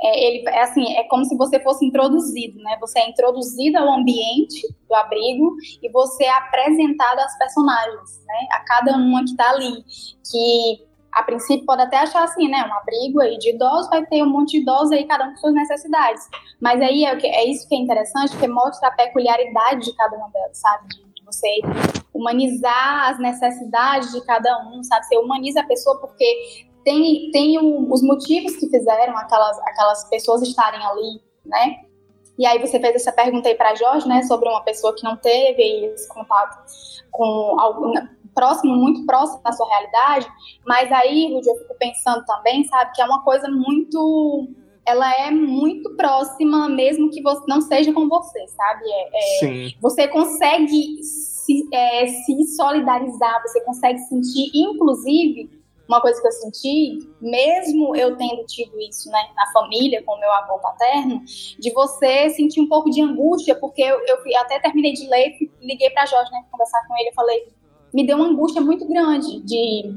é, 0.00 0.26
ele 0.26 0.48
é 0.48 0.62
assim, 0.62 0.96
é 0.96 1.02
como 1.08 1.24
se 1.24 1.36
você 1.36 1.58
fosse 1.60 1.84
introduzido, 1.84 2.62
né? 2.62 2.76
Você 2.80 3.00
é 3.00 3.08
introduzido 3.08 3.76
ao 3.76 3.92
ambiente 3.92 4.66
do 4.88 4.94
abrigo 4.94 5.56
e 5.82 5.90
você 5.90 6.24
é 6.24 6.30
apresentado 6.30 7.18
às 7.18 7.36
personagens, 7.36 8.24
né? 8.24 8.46
A 8.52 8.60
cada 8.60 8.96
uma 8.96 9.24
que 9.24 9.30
está 9.30 9.50
ali, 9.50 9.84
que 10.30 10.92
a 11.12 11.24
princípio 11.24 11.66
pode 11.66 11.82
até 11.82 11.98
achar 11.98 12.22
assim, 12.22 12.48
né? 12.48 12.64
Um 12.66 12.74
abrigo 12.74 13.20
aí 13.20 13.36
de 13.38 13.50
idosos 13.50 13.90
vai 13.90 14.06
ter 14.06 14.22
um 14.22 14.30
monte 14.30 14.52
de 14.52 14.58
idosos 14.58 14.92
aí, 14.92 15.04
cada 15.04 15.24
um 15.24 15.30
com 15.30 15.36
suas 15.38 15.54
necessidades. 15.54 16.22
Mas 16.60 16.80
aí 16.80 17.04
é, 17.04 17.18
é 17.20 17.50
isso 17.50 17.68
que 17.68 17.74
é 17.74 17.78
interessante, 17.78 18.30
porque 18.30 18.48
mostra 18.48 18.88
a 18.88 18.92
peculiaridade 18.92 19.86
de 19.86 19.96
cada 19.96 20.16
uma 20.16 20.28
delas, 20.30 20.56
sabe? 20.56 21.11
Você 21.32 21.60
humanizar 22.14 23.10
as 23.10 23.18
necessidades 23.18 24.12
de 24.12 24.24
cada 24.24 24.58
um, 24.68 24.82
sabe? 24.82 25.06
Você 25.06 25.16
humaniza 25.18 25.60
a 25.60 25.66
pessoa 25.66 25.98
porque 25.98 26.66
tem, 26.84 27.30
tem 27.32 27.58
o- 27.58 27.92
os 27.92 28.02
motivos 28.02 28.56
que 28.56 28.68
fizeram 28.68 29.16
aquelas, 29.16 29.58
aquelas 29.60 30.04
pessoas 30.08 30.42
estarem 30.42 30.84
ali, 30.84 31.20
né? 31.44 31.76
E 32.38 32.46
aí 32.46 32.58
você 32.58 32.80
fez 32.80 32.96
essa 32.96 33.12
pergunta 33.12 33.48
aí 33.48 33.54
para 33.54 33.74
Jorge, 33.74 34.08
né, 34.08 34.22
sobre 34.22 34.48
uma 34.48 34.62
pessoa 34.62 34.94
que 34.94 35.04
não 35.04 35.16
teve 35.16 35.86
esse 35.86 36.08
contato 36.08 36.58
com 37.10 37.60
algum 37.60 37.92
próximo, 38.34 38.74
muito 38.74 39.04
próximo 39.04 39.42
da 39.42 39.52
sua 39.52 39.68
realidade. 39.68 40.26
Mas 40.66 40.90
aí, 40.90 41.32
Rudy, 41.32 41.48
eu 41.48 41.56
fico 41.56 41.74
pensando 41.78 42.24
também, 42.24 42.64
sabe, 42.64 42.92
que 42.94 43.02
é 43.02 43.04
uma 43.04 43.22
coisa 43.22 43.48
muito 43.48 44.48
ela 44.84 45.10
é 45.26 45.30
muito 45.30 45.94
próxima, 45.96 46.68
mesmo 46.68 47.10
que 47.10 47.22
você 47.22 47.42
não 47.48 47.60
seja 47.60 47.92
com 47.92 48.08
você, 48.08 48.46
sabe? 48.48 48.84
É, 48.84 49.08
é, 49.12 49.38
Sim. 49.38 49.74
você 49.80 50.08
consegue 50.08 51.02
se, 51.02 51.68
é, 51.72 52.06
se 52.06 52.44
solidarizar, 52.56 53.42
você 53.42 53.60
consegue 53.64 53.98
sentir, 54.00 54.50
inclusive, 54.54 55.62
uma 55.86 56.00
coisa 56.00 56.20
que 56.20 56.26
eu 56.26 56.32
senti, 56.32 57.08
mesmo 57.20 57.94
eu 57.94 58.16
tendo 58.16 58.44
tido 58.46 58.80
isso 58.80 59.10
né, 59.10 59.28
na 59.36 59.46
família, 59.52 60.02
com 60.02 60.18
meu 60.18 60.32
avô 60.32 60.58
paterno, 60.58 61.22
de 61.24 61.70
você 61.72 62.30
sentir 62.30 62.60
um 62.60 62.68
pouco 62.68 62.90
de 62.90 63.02
angústia, 63.02 63.54
porque 63.54 63.82
eu, 63.82 63.98
eu 63.98 64.40
até 64.40 64.58
terminei 64.58 64.92
de 64.92 65.06
ler, 65.08 65.36
liguei 65.60 65.90
para 65.90 66.06
Jorge, 66.06 66.30
né, 66.32 66.44
conversar 66.50 66.86
com 66.88 66.96
ele, 66.96 67.10
eu 67.10 67.14
falei, 67.14 67.48
me 67.92 68.06
deu 68.06 68.16
uma 68.16 68.28
angústia 68.28 68.60
muito 68.62 68.86
grande 68.86 69.40
de, 69.42 69.94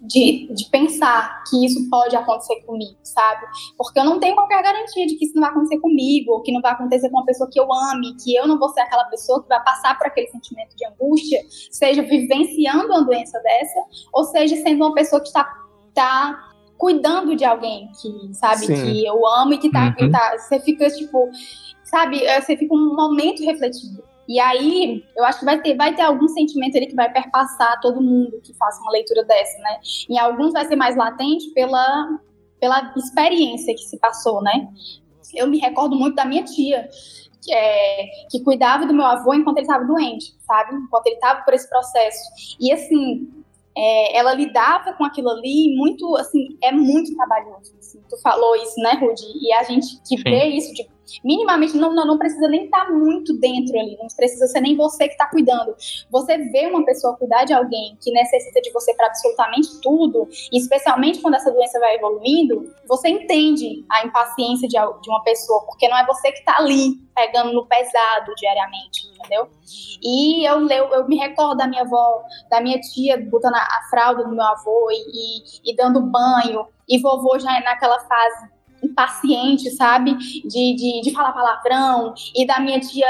de, 0.00 0.48
de 0.54 0.68
pensar 0.70 1.42
que 1.48 1.64
isso 1.64 1.88
pode 1.88 2.14
acontecer 2.14 2.60
comigo, 2.66 2.96
sabe? 3.02 3.46
Porque 3.78 3.98
eu 3.98 4.04
não 4.04 4.20
tenho 4.20 4.34
qualquer 4.34 4.62
garantia 4.62 5.06
de 5.06 5.16
que 5.16 5.24
isso 5.24 5.34
não 5.34 5.42
vai 5.42 5.50
acontecer 5.50 5.78
comigo, 5.80 6.32
ou 6.32 6.42
que 6.42 6.52
não 6.52 6.60
vai 6.60 6.72
acontecer 6.72 7.08
com 7.10 7.16
uma 7.16 7.24
pessoa 7.24 7.48
que 7.50 7.58
eu 7.58 7.66
ame, 7.72 8.14
que 8.22 8.34
eu 8.34 8.46
não 8.46 8.58
vou 8.58 8.68
ser 8.70 8.80
aquela 8.80 9.04
pessoa 9.04 9.42
que 9.42 9.48
vai 9.48 9.62
passar 9.64 9.96
por 9.96 10.06
aquele 10.06 10.28
sentimento 10.28 10.76
de 10.76 10.86
angústia, 10.86 11.40
seja 11.70 12.02
vivenciando 12.02 12.86
uma 12.86 13.04
doença 13.04 13.38
dessa, 13.40 13.80
ou 14.12 14.24
seja 14.24 14.56
sendo 14.56 14.84
uma 14.84 14.94
pessoa 14.94 15.20
que 15.20 15.28
está 15.28 15.48
tá 15.94 16.42
cuidando 16.76 17.34
de 17.34 17.44
alguém 17.44 17.88
que, 18.00 18.34
sabe, 18.34 18.66
Sim. 18.66 18.74
que 18.74 19.06
eu 19.06 19.26
amo 19.26 19.54
e 19.54 19.58
que 19.58 19.70
tá, 19.70 19.96
Uhum. 19.98 20.10
tá- 20.10 20.36
você 20.38 20.60
fica 20.60 20.88
tipo, 20.90 21.30
sabe, 21.84 22.22
eh, 22.22 22.40
você 22.40 22.54
fica 22.56 22.74
um 22.74 22.94
momento 22.94 23.42
refletindo. 23.42 24.04
E 24.28 24.40
aí, 24.40 25.04
eu 25.16 25.24
acho 25.24 25.40
que 25.40 25.44
vai 25.44 25.60
ter, 25.60 25.76
vai 25.76 25.94
ter 25.94 26.02
algum 26.02 26.28
sentimento 26.28 26.76
ali 26.76 26.86
que 26.86 26.94
vai 26.94 27.12
perpassar 27.12 27.80
todo 27.80 28.00
mundo 28.00 28.40
que 28.42 28.54
faça 28.54 28.80
uma 28.82 28.92
leitura 28.92 29.24
dessa, 29.24 29.58
né? 29.58 29.78
Em 30.08 30.18
alguns 30.18 30.52
vai 30.52 30.64
ser 30.64 30.76
mais 30.76 30.96
latente 30.96 31.50
pela, 31.50 32.18
pela 32.60 32.92
experiência 32.96 33.74
que 33.74 33.82
se 33.82 33.98
passou, 33.98 34.42
né? 34.42 34.68
Eu 35.34 35.46
me 35.46 35.58
recordo 35.58 35.96
muito 35.96 36.16
da 36.16 36.24
minha 36.24 36.42
tia, 36.44 36.88
que, 37.42 37.52
é, 37.54 38.06
que 38.30 38.42
cuidava 38.42 38.86
do 38.86 38.94
meu 38.94 39.04
avô 39.04 39.32
enquanto 39.32 39.58
ele 39.58 39.66
estava 39.66 39.84
doente, 39.84 40.34
sabe? 40.46 40.74
Enquanto 40.74 41.06
ele 41.06 41.16
estava 41.16 41.42
por 41.42 41.54
esse 41.54 41.68
processo. 41.68 42.28
E 42.58 42.72
assim, 42.72 43.28
é, 43.76 44.16
ela 44.16 44.32
lidava 44.34 44.94
com 44.94 45.04
aquilo 45.04 45.28
ali 45.30 45.76
muito, 45.76 46.16
assim, 46.16 46.56
é 46.62 46.72
muito 46.72 47.14
trabalhoso. 47.14 47.74
assim. 47.78 48.00
Tu 48.08 48.20
falou 48.22 48.56
isso, 48.56 48.80
né, 48.80 48.92
Rudy? 48.94 49.26
E 49.40 49.52
a 49.52 49.62
gente 49.62 50.00
que 50.08 50.16
Sim. 50.16 50.22
vê 50.24 50.44
isso, 50.46 50.74
de, 50.74 50.88
minimamente, 51.24 51.76
não, 51.76 51.94
não, 51.94 52.06
não 52.06 52.18
precisa 52.18 52.48
nem 52.48 52.64
estar 52.64 52.90
muito 52.90 53.38
dentro 53.38 53.78
ali, 53.78 53.96
não 53.98 54.06
precisa 54.16 54.46
ser 54.46 54.60
nem 54.60 54.76
você 54.76 55.06
que 55.06 55.12
está 55.12 55.26
cuidando. 55.26 55.74
Você 56.10 56.36
vê 56.38 56.66
uma 56.66 56.84
pessoa 56.84 57.16
cuidar 57.16 57.44
de 57.44 57.52
alguém 57.52 57.96
que 58.02 58.10
necessita 58.12 58.60
de 58.60 58.72
você 58.72 58.94
para 58.94 59.06
absolutamente 59.06 59.80
tudo, 59.80 60.28
especialmente 60.52 61.20
quando 61.20 61.34
essa 61.34 61.50
doença 61.50 61.78
vai 61.80 61.96
evoluindo, 61.96 62.72
você 62.86 63.08
entende 63.08 63.84
a 63.90 64.06
impaciência 64.06 64.68
de, 64.68 64.76
de 64.76 65.10
uma 65.10 65.22
pessoa, 65.22 65.64
porque 65.66 65.88
não 65.88 65.96
é 65.96 66.06
você 66.06 66.32
que 66.32 66.38
está 66.38 66.56
ali 66.58 66.94
pegando 67.14 67.52
no 67.52 67.66
pesado 67.66 68.34
diariamente, 68.36 69.08
entendeu? 69.08 69.48
E 70.02 70.46
eu, 70.46 70.68
eu, 70.68 70.88
eu 70.94 71.08
me 71.08 71.16
recordo 71.16 71.56
da 71.56 71.66
minha 71.66 71.82
avó, 71.82 72.22
da 72.50 72.60
minha 72.60 72.78
tia 72.80 73.16
botando 73.30 73.54
a, 73.54 73.58
a 73.58 73.86
fralda 73.90 74.24
do 74.24 74.30
meu 74.30 74.44
avô 74.44 74.88
e, 74.90 75.70
e, 75.70 75.72
e 75.72 75.76
dando 75.76 76.00
banho, 76.00 76.66
e 76.88 77.00
vovô 77.00 77.38
já 77.38 77.58
é 77.58 77.64
naquela 77.64 77.98
fase 78.00 78.55
impaciente, 78.82 79.70
sabe? 79.72 80.14
De, 80.14 80.74
de, 80.76 81.00
de 81.02 81.12
falar 81.12 81.32
palavrão, 81.32 82.14
e 82.34 82.46
da 82.46 82.60
minha 82.60 82.80
tia, 82.80 83.06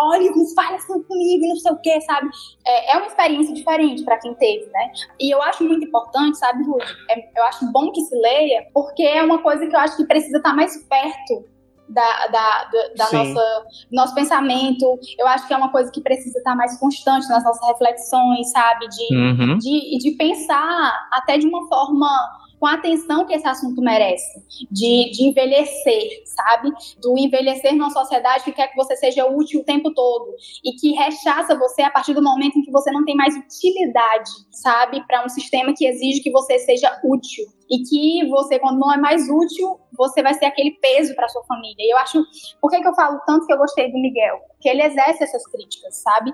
olha, 0.00 0.30
não 0.30 0.46
fala 0.54 0.76
assim 0.76 1.02
comigo, 1.02 1.46
não 1.46 1.56
sei 1.56 1.72
o 1.72 1.76
que, 1.76 2.00
sabe? 2.02 2.28
É, 2.66 2.92
é 2.92 2.96
uma 2.96 3.06
experiência 3.06 3.54
diferente 3.54 4.02
para 4.04 4.18
quem 4.18 4.34
teve, 4.34 4.66
né? 4.66 4.92
E 5.20 5.32
eu 5.32 5.42
acho 5.42 5.64
muito 5.64 5.84
importante, 5.86 6.38
sabe, 6.38 6.64
Ruth? 6.64 6.82
É- 7.10 7.28
eu 7.40 7.44
acho 7.44 7.70
bom 7.72 7.90
que 7.92 8.00
se 8.02 8.14
leia, 8.16 8.66
porque 8.72 9.02
é 9.02 9.22
uma 9.22 9.38
coisa 9.42 9.66
que 9.66 9.74
eu 9.74 9.80
acho 9.80 9.96
que 9.96 10.06
precisa 10.06 10.38
estar 10.38 10.54
mais 10.54 10.76
perto 10.84 11.44
da, 11.88 12.26
da, 12.26 12.64
da, 12.96 13.12
nossa, 13.12 13.40
do 13.90 13.96
nosso 13.96 14.14
pensamento. 14.14 14.98
Eu 15.18 15.26
acho 15.26 15.46
que 15.46 15.54
é 15.54 15.56
uma 15.56 15.70
coisa 15.70 15.90
que 15.90 16.02
precisa 16.02 16.36
estar 16.38 16.54
mais 16.54 16.78
constante 16.78 17.26
nas 17.28 17.42
nossas 17.44 17.66
reflexões, 17.66 18.50
sabe? 18.50 18.86
De, 18.88 19.16
Uhum. 19.16 19.58
de, 19.58 19.98
de 19.98 20.10
pensar 20.12 21.08
até 21.12 21.38
de 21.38 21.46
uma 21.46 21.66
forma 21.66 22.08
com 22.58 22.66
a 22.66 22.74
atenção 22.74 23.26
que 23.26 23.34
esse 23.34 23.46
assunto 23.46 23.80
merece, 23.80 24.42
de, 24.70 25.10
de 25.12 25.24
envelhecer, 25.24 26.22
sabe? 26.24 26.70
Do 27.00 27.16
envelhecer 27.16 27.72
numa 27.74 27.90
sociedade 27.90 28.44
que 28.44 28.52
quer 28.52 28.68
que 28.68 28.76
você 28.76 28.96
seja 28.96 29.26
útil 29.26 29.60
o 29.60 29.64
tempo 29.64 29.92
todo 29.94 30.34
e 30.64 30.72
que 30.72 30.92
rechaça 30.92 31.56
você 31.56 31.82
a 31.82 31.90
partir 31.90 32.14
do 32.14 32.22
momento 32.22 32.58
em 32.58 32.62
que 32.62 32.70
você 32.70 32.90
não 32.90 33.04
tem 33.04 33.14
mais 33.14 33.34
utilidade, 33.36 34.30
sabe? 34.50 35.04
Para 35.06 35.24
um 35.24 35.28
sistema 35.28 35.72
que 35.74 35.86
exige 35.86 36.20
que 36.20 36.30
você 36.30 36.58
seja 36.58 37.00
útil 37.04 37.44
e 37.70 37.82
que 37.82 38.28
você, 38.28 38.58
quando 38.58 38.78
não 38.78 38.92
é 38.92 38.96
mais 38.96 39.28
útil, 39.28 39.78
você 39.96 40.22
vai 40.22 40.34
ser 40.34 40.46
aquele 40.46 40.72
peso 40.80 41.14
para 41.14 41.28
sua 41.28 41.44
família. 41.44 41.76
E 41.78 41.92
eu 41.92 41.98
acho, 41.98 42.22
por 42.60 42.70
que, 42.70 42.80
que 42.80 42.88
eu 42.88 42.94
falo 42.94 43.20
tanto 43.26 43.46
que 43.46 43.52
eu 43.52 43.58
gostei 43.58 43.90
do 43.90 43.98
Miguel? 43.98 44.38
Porque 44.48 44.68
ele 44.68 44.82
exerce 44.82 45.22
essas 45.22 45.46
críticas, 45.46 46.02
sabe? 46.02 46.32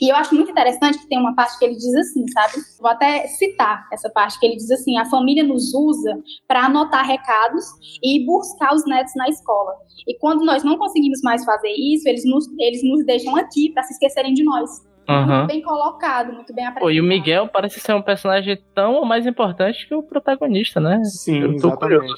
E 0.00 0.10
eu 0.10 0.16
acho 0.16 0.34
muito 0.34 0.50
interessante 0.50 0.98
que 0.98 1.08
tem 1.08 1.18
uma 1.18 1.34
parte 1.34 1.58
que 1.58 1.64
ele 1.64 1.74
diz 1.74 1.94
assim, 1.94 2.26
sabe? 2.28 2.54
Vou 2.80 2.90
até 2.90 3.26
citar 3.28 3.86
essa 3.92 4.10
parte 4.10 4.38
que 4.38 4.46
ele 4.46 4.56
diz 4.56 4.70
assim: 4.70 4.98
a 4.98 5.04
família 5.04 5.44
nos 5.44 5.74
usa 5.74 6.18
para 6.48 6.66
anotar 6.66 7.06
recados 7.06 7.64
e 8.02 8.24
buscar 8.24 8.74
os 8.74 8.84
netos 8.86 9.12
na 9.16 9.28
escola. 9.28 9.74
E 10.06 10.18
quando 10.18 10.44
nós 10.44 10.62
não 10.64 10.78
conseguimos 10.78 11.20
mais 11.22 11.44
fazer 11.44 11.72
isso, 11.72 12.08
eles 12.08 12.24
nos, 12.24 12.46
eles 12.58 12.82
nos 12.82 13.04
deixam 13.04 13.36
aqui 13.36 13.70
para 13.72 13.82
se 13.82 13.92
esquecerem 13.92 14.34
de 14.34 14.44
nós. 14.44 14.85
Uhum. 15.08 15.26
Muito 15.26 15.46
bem 15.46 15.62
colocado, 15.62 16.32
muito 16.32 16.54
bem 16.54 16.66
apresentado. 16.66 16.80
Pô, 16.80 16.90
e 16.90 17.00
o 17.00 17.04
Miguel 17.04 17.48
parece 17.48 17.80
ser 17.80 17.94
um 17.94 18.02
personagem 18.02 18.58
tão 18.74 18.94
ou 18.94 19.04
mais 19.04 19.26
importante 19.26 19.86
que 19.86 19.94
o 19.94 20.02
protagonista, 20.02 20.80
né? 20.80 21.02
Sim, 21.04 21.42
Eu 21.42 21.48
tô 21.56 21.68
exatamente. 21.68 22.14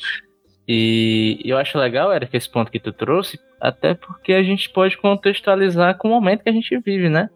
E 0.67 1.41
eu 1.45 1.57
acho 1.57 1.79
legal, 1.79 2.13
Eric, 2.13 2.37
esse 2.37 2.51
ponto 2.51 2.71
que 2.71 2.79
tu 2.79 2.93
trouxe, 2.93 3.39
até 3.61 3.95
porque 3.95 4.35
a 4.35 4.43
gente 4.43 4.69
pode 4.71 4.99
contextualizar 4.99 5.97
com 5.97 6.09
o 6.09 6.11
momento 6.11 6.43
que 6.43 6.51
a 6.51 6.53
gente 6.53 6.79
vive, 6.79 7.09
né? 7.09 7.31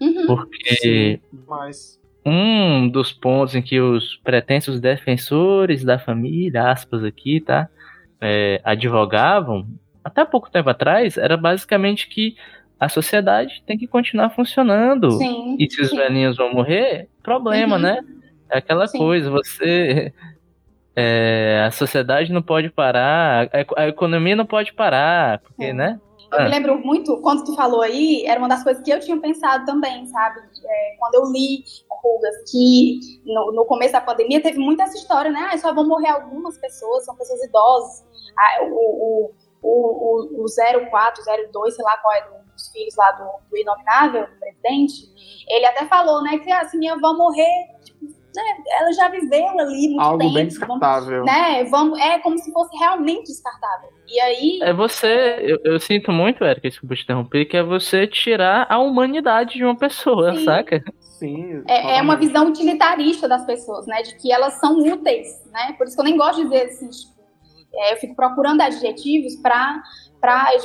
Uhum. 0.00 0.26
Porque 0.26 0.74
Sim, 0.74 1.20
mas 1.46 2.00
um 2.26 2.88
dos 2.88 3.12
pontos 3.12 3.54
em 3.54 3.62
que 3.62 3.80
os 3.80 4.16
pretensos 4.24 4.80
defensores 4.80 5.84
da 5.84 5.98
família, 5.98 6.70
aspas 6.70 7.04
aqui, 7.04 7.40
tá? 7.40 7.68
é, 8.22 8.60
advogavam, 8.62 9.66
até 10.04 10.24
pouco 10.24 10.48
tempo 10.48 10.70
atrás, 10.70 11.18
era 11.18 11.36
basicamente 11.36 12.08
que 12.08 12.36
a 12.84 12.88
sociedade 12.88 13.62
tem 13.66 13.78
que 13.78 13.86
continuar 13.86 14.30
funcionando. 14.30 15.10
Sim. 15.12 15.56
E 15.58 15.70
se 15.70 15.80
os 15.80 15.90
sim. 15.90 15.96
velhinhos 15.96 16.36
vão 16.36 16.52
morrer, 16.52 17.08
problema, 17.22 17.76
Uhum. 17.76 17.82
né? 17.82 18.00
É 18.50 18.58
aquela 18.58 18.86
Sim. 18.86 18.98
coisa, 18.98 19.30
você. 19.30 20.12
é, 20.94 21.62
a 21.66 21.70
sociedade 21.70 22.32
não 22.32 22.42
pode 22.42 22.68
parar, 22.70 23.48
a, 23.76 23.82
a 23.82 23.88
economia 23.88 24.36
não 24.36 24.44
pode 24.44 24.72
parar, 24.74 25.38
porque, 25.40 25.64
É. 25.66 25.72
né? 25.72 25.98
Eu 26.30 26.38
Ah. 26.40 26.44
me 26.44 26.50
lembro 26.50 26.78
muito, 26.78 27.18
quando 27.22 27.44
tu 27.44 27.54
falou 27.54 27.82
aí, 27.82 28.24
era 28.26 28.38
uma 28.38 28.48
das 28.48 28.62
coisas 28.64 28.82
que 28.82 28.90
eu 28.90 28.98
tinha 29.00 29.18
pensado 29.20 29.64
também, 29.66 30.04
sabe? 30.06 30.40
É, 30.40 30.96
quando 30.98 31.14
eu 31.14 31.32
li 31.32 31.62
Rugas, 31.90 32.50
que 32.50 32.98
no, 33.24 33.52
no 33.52 33.64
começo 33.64 33.92
da 33.92 34.00
pandemia 34.00 34.42
teve 34.42 34.58
muita 34.58 34.82
essa 34.82 34.96
história, 34.96 35.30
né? 35.30 35.50
Ah, 35.52 35.56
só 35.58 35.72
vão 35.74 35.86
morrer 35.86 36.08
algumas 36.08 36.58
pessoas, 36.58 37.04
são 37.04 37.14
pessoas 37.16 37.42
idosas. 37.44 38.04
Ah, 38.38 38.64
o, 38.64 38.66
o, 38.74 39.32
o, 39.62 40.40
o, 40.40 40.44
o 40.44 40.90
04, 40.90 41.22
02, 41.52 41.76
sei 41.76 41.84
lá 41.84 41.96
qual 41.98 42.14
é 42.14 42.22
do- 42.22 42.41
dos 42.54 42.68
filhos 42.70 42.94
lá 42.96 43.10
do, 43.12 43.24
do 43.50 43.56
Inominável, 43.56 44.26
do 44.26 44.38
presidente, 44.38 44.94
ele 45.48 45.66
até 45.66 45.84
falou, 45.86 46.22
né, 46.22 46.38
que 46.38 46.50
ah, 46.50 46.64
se 46.66 46.76
minha 46.78 46.94
avó 46.94 47.14
morrer, 47.14 47.48
tipo, 47.84 48.04
né, 48.34 48.42
ela 48.80 48.92
já 48.92 49.08
viveu 49.08 49.48
ali 49.58 49.88
muito 49.88 50.00
algo 50.00 50.18
tempo. 50.18 50.32
bem 50.34 50.48
vamos- 50.48 50.58
descartável. 50.58 51.24
né, 51.24 51.64
vamos, 51.64 51.98
é 52.00 52.18
como 52.20 52.38
se 52.38 52.52
fosse 52.52 52.76
realmente 52.78 53.24
descartável. 53.26 53.90
E 54.06 54.20
aí, 54.20 54.58
É 54.62 54.72
você, 54.72 55.36
eu, 55.40 55.58
eu 55.64 55.80
sinto 55.80 56.12
muito, 56.12 56.44
Eric, 56.44 56.68
desculpa 56.68 56.94
te 56.94 57.02
interromper, 57.04 57.44
que 57.46 57.56
é 57.56 57.62
você 57.62 58.06
tirar 58.06 58.66
a 58.68 58.78
humanidade 58.78 59.54
de 59.54 59.64
uma 59.64 59.76
pessoa, 59.76 60.34
Sim. 60.34 60.44
saca? 60.44 60.82
Sim, 61.00 61.62
É, 61.68 61.98
é 61.98 62.02
uma 62.02 62.16
visão 62.16 62.48
utilitarista 62.48 63.28
das 63.28 63.44
pessoas, 63.46 63.86
né? 63.86 64.02
De 64.02 64.16
que 64.16 64.32
elas 64.32 64.54
são 64.54 64.76
úteis, 64.80 65.28
né? 65.52 65.72
Por 65.78 65.86
isso 65.86 65.94
que 65.94 66.00
eu 66.00 66.04
nem 66.04 66.16
gosto 66.16 66.38
de 66.38 66.42
dizer 66.44 66.62
assim, 66.66 66.90
tipo, 66.90 67.12
é, 67.74 67.92
eu 67.92 67.96
fico 67.98 68.16
procurando 68.16 68.60
adjetivos 68.60 69.36
para 69.36 69.80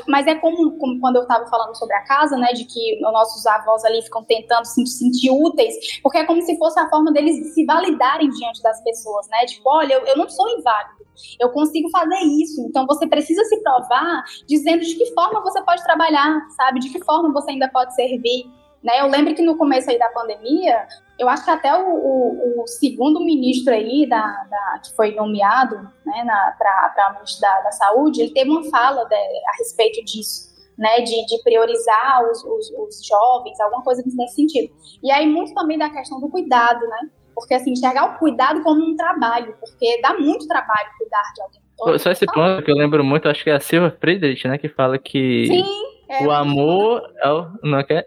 Mas 0.08 0.28
é 0.28 0.36
como, 0.36 0.78
como 0.78 1.00
quando 1.00 1.16
eu 1.16 1.24
estava 1.24 1.48
falando 1.48 1.76
sobre 1.76 1.96
a 1.96 2.04
casa, 2.04 2.38
né, 2.38 2.54
de 2.54 2.66
que 2.66 3.00
nossos 3.02 3.46
avós 3.46 3.84
ali 3.84 4.02
ficam 4.04 4.24
tentando 4.24 4.66
se 4.66 4.86
sentir 4.86 5.32
úteis, 5.32 6.00
porque 6.04 6.20
é 6.20 6.26
como 6.26 6.42
se 6.42 6.58
fosse 6.58 6.80
a 6.80 6.90
forma 6.90 7.12
deles 7.12 7.54
se 7.54 7.66
validarem 7.66 8.30
diante 8.30 8.62
das 8.62 8.82
pessoas, 8.84 9.28
né, 9.30 9.46
tipo, 9.48 9.68
olha, 9.70 9.94
eu, 9.94 10.06
eu 10.06 10.18
não 10.18 10.30
sou 10.30 10.48
inválido, 10.50 11.06
eu 11.40 11.50
consigo 11.50 11.90
fazer 11.90 12.20
isso, 12.20 12.62
então 12.70 12.86
você 12.86 13.08
precisa 13.08 13.44
se 13.46 13.62
provar 13.64 14.24
dizendo 14.48 14.82
de 14.82 14.96
que 14.96 15.14
forma 15.14 15.42
você 15.42 15.62
pode 15.64 15.84
trabalhar, 15.84 16.40
sabe, 16.56 16.80
de 16.80 16.90
que 16.90 17.04
forma 17.04 17.34
você 17.34 17.52
ainda 17.52 17.70
pode 17.70 17.96
servir, 17.96 18.46
Né? 18.88 19.02
Eu 19.02 19.08
lembro 19.08 19.36
que 19.36 19.42
no 19.42 19.58
começo 19.58 19.90
aí 19.92 20.00
da 20.00 20.08
pandemia, 20.08 20.88
eu 21.20 21.28
acho 21.28 21.44
que 21.44 21.52
até 21.52 21.78
o, 21.78 21.90
o, 21.90 22.64
o 22.64 22.68
segundo 22.68 23.20
ministro 23.20 23.74
aí, 23.74 24.08
da, 24.08 24.26
da, 24.50 24.80
que 24.82 24.96
foi 24.96 25.14
nomeado 25.14 25.76
né, 26.06 26.26
para 26.58 27.16
ministro 27.16 27.42
da, 27.42 27.62
da 27.64 27.72
Saúde, 27.74 28.22
ele 28.22 28.32
teve 28.32 28.50
uma 28.50 28.64
fala 28.70 29.04
de, 29.04 29.16
a 29.16 29.58
respeito 29.60 30.04
disso. 30.06 30.48
Né, 30.78 31.02
de, 31.02 31.26
de 31.26 31.42
priorizar 31.42 32.24
os, 32.30 32.44
os, 32.44 32.70
os, 32.70 33.04
jovens, 33.04 33.60
alguma 33.60 33.82
coisa 33.82 34.04
nesse 34.06 34.36
sentido. 34.36 34.72
E 35.02 35.12
aí, 35.12 35.26
muito 35.26 35.52
também 35.56 35.76
da 35.76 35.90
questão 35.90 36.20
do 36.22 36.30
cuidado, 36.30 36.88
né? 36.88 37.10
Porque, 37.34 37.56
assim, 37.56 37.72
enxergar 37.72 38.14
o 38.14 38.20
cuidado 38.20 38.62
como 38.62 38.86
um 38.86 38.96
trabalho, 38.96 39.56
porque 39.60 40.00
dá 40.04 40.14
muito 40.14 40.48
trabalho 40.48 40.88
cuidar 41.00 41.34
de 41.34 41.42
alguém. 41.42 41.98
Só 41.98 42.12
esse 42.12 42.28
ponto 42.28 42.62
que 42.62 42.70
eu 42.70 42.76
lembro 42.76 43.04
muito, 43.04 43.28
acho 43.28 43.44
que 43.44 43.50
é 43.50 43.56
a 43.56 43.60
Silva 43.60 43.90
Friedrich, 44.00 44.48
né, 44.48 44.60
que 44.60 44.70
fala 44.70 45.00
que 45.00 45.48
Sim, 45.48 45.66
é, 46.10 46.24
o 46.24 46.30
amor 46.30 47.02
é 47.24 47.28
o, 47.32 47.48
não 47.64 47.80
é, 47.80 48.06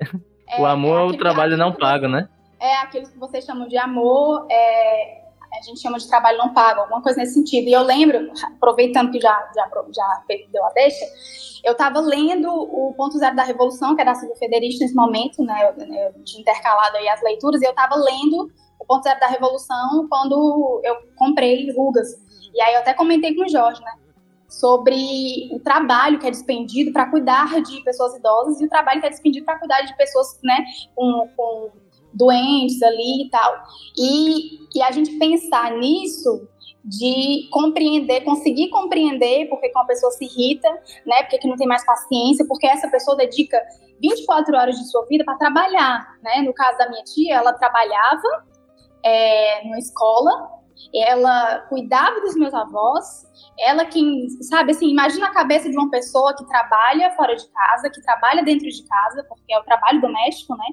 é, 0.51 0.61
o 0.61 0.67
amor 0.67 1.01
é, 1.01 1.05
o 1.05 1.17
trabalho 1.17 1.57
não 1.57 1.73
pago, 1.73 2.09
né? 2.09 2.29
É 2.59 2.77
aquilo 2.77 3.09
que 3.09 3.19
vocês 3.19 3.45
chamam 3.45 3.69
de 3.69 3.77
amor, 3.79 4.47
é, 4.51 5.21
a 5.53 5.63
gente 5.63 5.81
chama 5.81 5.99
de 5.99 6.09
trabalho 6.09 6.39
não 6.39 6.53
pago, 6.53 6.81
alguma 6.81 7.03
coisa 7.03 7.19
nesse 7.19 7.35
sentido. 7.35 7.69
E 7.69 7.73
eu 7.73 7.83
lembro, 7.83 8.31
aproveitando 8.57 9.11
que 9.11 9.21
já, 9.21 9.33
já, 9.55 9.69
já 9.95 10.23
deu 10.53 10.65
a 10.65 10.71
deixa, 10.71 11.05
eu 11.65 11.73
estava 11.73 12.01
lendo 12.01 12.49
o 12.49 12.95
Ponto 12.97 13.19
Zero 13.19 13.37
da 13.37 13.43
Revolução, 13.43 13.95
que 13.95 14.03
é 14.03 14.05
da 14.05 14.15
Silvia 14.15 14.37
Federici 14.37 14.81
nesse 14.81 14.95
momento, 14.95 15.43
né? 15.43 15.63
Eu, 15.65 15.85
eu 15.85 16.25
tinha 16.25 16.41
intercalado 16.41 16.97
aí 16.97 17.09
as 17.09 17.23
leituras, 17.23 17.61
e 17.61 17.65
eu 17.65 17.71
estava 17.71 17.97
lendo 17.97 18.51
o 18.79 18.85
Ponto 18.87 19.03
Zero 19.03 19.21
da 19.21 19.27
Revolução 19.27 20.07
quando 20.09 20.81
eu 20.85 20.97
comprei 21.17 21.71
Rugas. 21.73 22.09
E 22.55 22.61
aí 22.61 22.75
eu 22.75 22.81
até 22.81 22.95
comentei 22.95 23.35
com 23.35 23.43
o 23.43 23.49
Jorge, 23.49 23.81
né? 23.83 23.93
Sobre 24.51 25.49
o 25.53 25.61
trabalho 25.61 26.19
que 26.19 26.27
é 26.27 26.31
despendido 26.31 26.93
para 26.93 27.09
cuidar 27.09 27.63
de 27.63 27.83
pessoas 27.83 28.17
idosas 28.17 28.61
e 28.61 28.65
o 28.65 28.69
trabalho 28.69 29.01
que 29.01 29.07
é 29.07 29.11
despendido 29.11 29.47
para 29.47 29.59
cuidar 29.59 29.81
de 29.83 29.97
pessoas, 29.97 30.39
né, 30.43 30.65
com, 30.95 31.29
com 31.37 31.71
doentes 32.13 32.83
ali 32.83 33.27
e 33.27 33.31
tal. 33.31 33.63
E, 33.97 34.59
e 34.75 34.83
a 34.83 34.91
gente 34.91 35.13
pensar 35.19 35.73
nisso 35.73 36.49
de 36.85 37.49
compreender, 37.51 38.23
conseguir 38.23 38.71
compreender 38.71 39.49
porque 39.49 39.69
que 39.69 39.79
uma 39.79 39.87
pessoa 39.87 40.11
se 40.13 40.25
irrita, 40.25 40.69
né? 41.07 41.23
Porque 41.23 41.39
que 41.39 41.49
não 41.49 41.57
tem 41.57 41.67
mais 41.67 41.85
paciência, 41.85 42.45
porque 42.49 42.67
essa 42.67 42.89
pessoa 42.89 43.17
dedica 43.17 43.61
24 44.01 44.57
horas 44.57 44.77
de 44.77 44.91
sua 44.91 45.05
vida 45.07 45.25
para 45.25 45.37
trabalhar, 45.37 46.17
né? 46.23 46.43
No 46.43 46.55
caso 46.55 46.79
da 46.79 46.89
minha 46.89 47.05
tia, 47.05 47.37
ela 47.37 47.53
trabalhava 47.53 48.47
é, 49.05 49.65
numa 49.65 49.79
escola, 49.79 50.60
ela 50.95 51.61
cuidava 51.69 52.21
dos 52.21 52.35
meus 52.35 52.53
avós, 52.55 53.25
ela 53.59 53.85
quem, 53.85 54.29
sabe 54.43 54.73
assim, 54.73 54.89
imagina 54.89 55.27
a 55.27 55.33
cabeça 55.33 55.71
de 55.71 55.77
uma 55.77 55.91
pessoa 55.91 56.35
que 56.37 56.47
trabalha 56.47 57.13
fora 57.13 57.37
de 57.37 57.47
casa, 57.51 57.91
que 57.91 58.03
trabalha 58.03 58.43
dentro 58.43 58.69
de 58.69 58.87
casa, 58.87 59.25
porque 59.29 59.53
é 59.53 59.59
o 59.59 59.65
trabalho 59.65 60.01
doméstico, 60.01 60.57
né? 60.57 60.65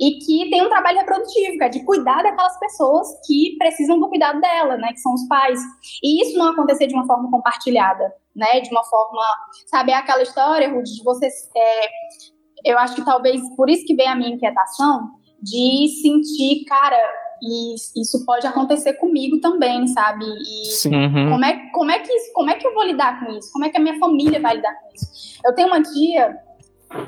E 0.00 0.18
que 0.18 0.48
tem 0.48 0.64
um 0.64 0.68
trabalho 0.68 0.98
reprodutivo, 0.98 1.58
que 1.58 1.64
é 1.64 1.68
de 1.68 1.84
cuidar 1.84 2.22
daquelas 2.22 2.58
pessoas 2.58 3.06
que 3.26 3.56
precisam 3.58 3.98
do 3.98 4.08
cuidado 4.08 4.40
dela, 4.40 4.76
né? 4.76 4.92
Que 4.92 5.00
são 5.00 5.12
os 5.12 5.26
pais. 5.28 5.60
E 6.02 6.22
isso 6.22 6.38
não 6.38 6.52
acontecer 6.52 6.86
de 6.86 6.94
uma 6.94 7.06
forma 7.06 7.30
compartilhada, 7.30 8.10
né? 8.34 8.60
De 8.60 8.70
uma 8.70 8.84
forma, 8.84 9.22
sabe, 9.66 9.92
é 9.92 9.96
aquela 9.96 10.22
história, 10.22 10.72
Ruth, 10.72 10.84
de 10.84 11.04
você. 11.04 11.28
É, 11.54 11.88
eu 12.64 12.78
acho 12.78 12.94
que 12.94 13.04
talvez 13.04 13.40
por 13.56 13.68
isso 13.68 13.84
que 13.84 13.94
vem 13.94 14.08
a 14.08 14.16
minha 14.16 14.34
inquietação 14.34 15.10
de 15.42 15.88
sentir, 16.02 16.64
cara, 16.64 16.98
e 17.42 17.74
isso 17.74 18.24
pode 18.24 18.46
acontecer 18.46 18.94
comigo 18.94 19.40
também, 19.40 19.86
sabe? 19.88 20.24
E 20.24 20.66
Sim. 20.66 20.94
Uhum. 20.94 21.30
como 21.30 21.44
é, 21.44 21.70
como 21.72 21.90
é 21.90 21.98
que 21.98 22.12
isso, 22.12 22.32
como 22.32 22.50
é 22.50 22.54
que 22.54 22.66
eu 22.66 22.74
vou 22.74 22.84
lidar 22.84 23.20
com 23.20 23.32
isso? 23.32 23.52
Como 23.52 23.64
é 23.64 23.70
que 23.70 23.76
a 23.76 23.80
minha 23.80 23.98
família 23.98 24.40
vai 24.40 24.56
lidar 24.56 24.74
com 24.74 24.94
isso? 24.94 25.38
Eu 25.44 25.54
tenho 25.54 25.68
uma 25.68 25.82
tia 25.82 26.36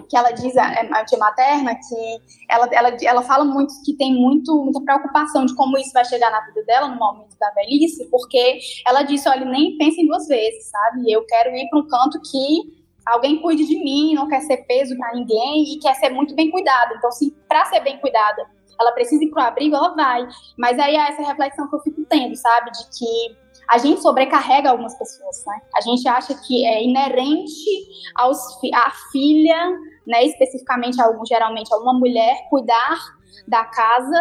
que 0.09 0.17
ela 0.17 0.31
diz, 0.31 0.55
é 0.57 0.83
uma 0.83 1.05
tia 1.05 1.19
materna, 1.19 1.75
que 1.75 2.21
ela, 2.51 2.69
ela, 2.71 2.97
ela 3.03 3.23
fala 3.23 3.45
muito 3.45 3.73
que 3.85 3.97
tem 3.97 4.15
muito, 4.15 4.55
muita 4.63 4.81
preocupação 4.83 5.47
de 5.47 5.55
como 5.55 5.79
isso 5.79 5.93
vai 5.93 6.05
chegar 6.05 6.31
na 6.31 6.41
vida 6.47 6.63
dela 6.65 6.89
no 6.89 6.97
momento 6.97 7.37
da 7.39 7.51
velhice, 7.53 8.09
porque 8.11 8.59
ela 8.87 9.03
disse, 9.03 9.29
olha, 9.29 9.45
nem 9.45 9.79
pensem 9.79 10.07
duas 10.07 10.27
vezes, 10.27 10.67
sabe? 10.67 11.11
Eu 11.11 11.25
quero 11.25 11.57
ir 11.57 11.69
para 11.71 11.79
um 11.79 11.89
canto 11.89 12.21
que 12.31 12.81
alguém 13.07 13.41
cuide 13.41 13.67
de 13.67 13.83
mim, 13.83 14.15
não 14.15 14.29
quer 14.29 14.41
ser 14.43 14.59
peso 14.67 14.97
para 14.97 15.15
ninguém 15.15 15.75
e 15.75 15.79
quer 15.79 15.95
ser 15.95 16.11
muito 16.11 16.35
bem 16.35 16.51
cuidada. 16.51 16.95
Então, 16.97 17.11
se 17.11 17.35
para 17.49 17.65
ser 17.67 17.81
bem 17.81 17.99
cuidada, 17.99 18.47
ela 18.81 18.93
precisa 18.93 19.23
ir 19.23 19.31
pro 19.31 19.43
abrigo, 19.43 19.77
ela 19.77 19.95
vai. 19.95 20.27
Mas 20.57 20.79
aí 20.79 20.97
é 20.97 21.09
essa 21.09 21.23
reflexão 21.23 21.69
que 21.69 21.77
eu 21.77 21.81
fico 21.81 22.05
tendo, 22.09 22.35
sabe? 22.37 22.71
De 22.71 22.99
que 22.99 23.37
a 23.69 23.79
gente 23.79 24.01
sobrecarrega 24.01 24.71
algumas 24.71 24.99
pessoas, 24.99 25.45
né? 25.47 25.61
A 25.77 25.81
gente 25.81 26.09
acha 26.09 26.35
que 26.35 26.65
é 26.65 26.83
inerente 26.83 27.71
aos 28.17 28.39
à 28.75 28.91
filha, 29.13 29.71
né? 30.07 30.25
Especificamente, 30.25 31.01
algum, 31.01 31.25
geralmente, 31.25 31.73
a 31.73 31.77
uma 31.77 31.95
mulher 31.95 32.49
cuidar 32.49 32.99
da 33.47 33.65
casa 33.65 34.21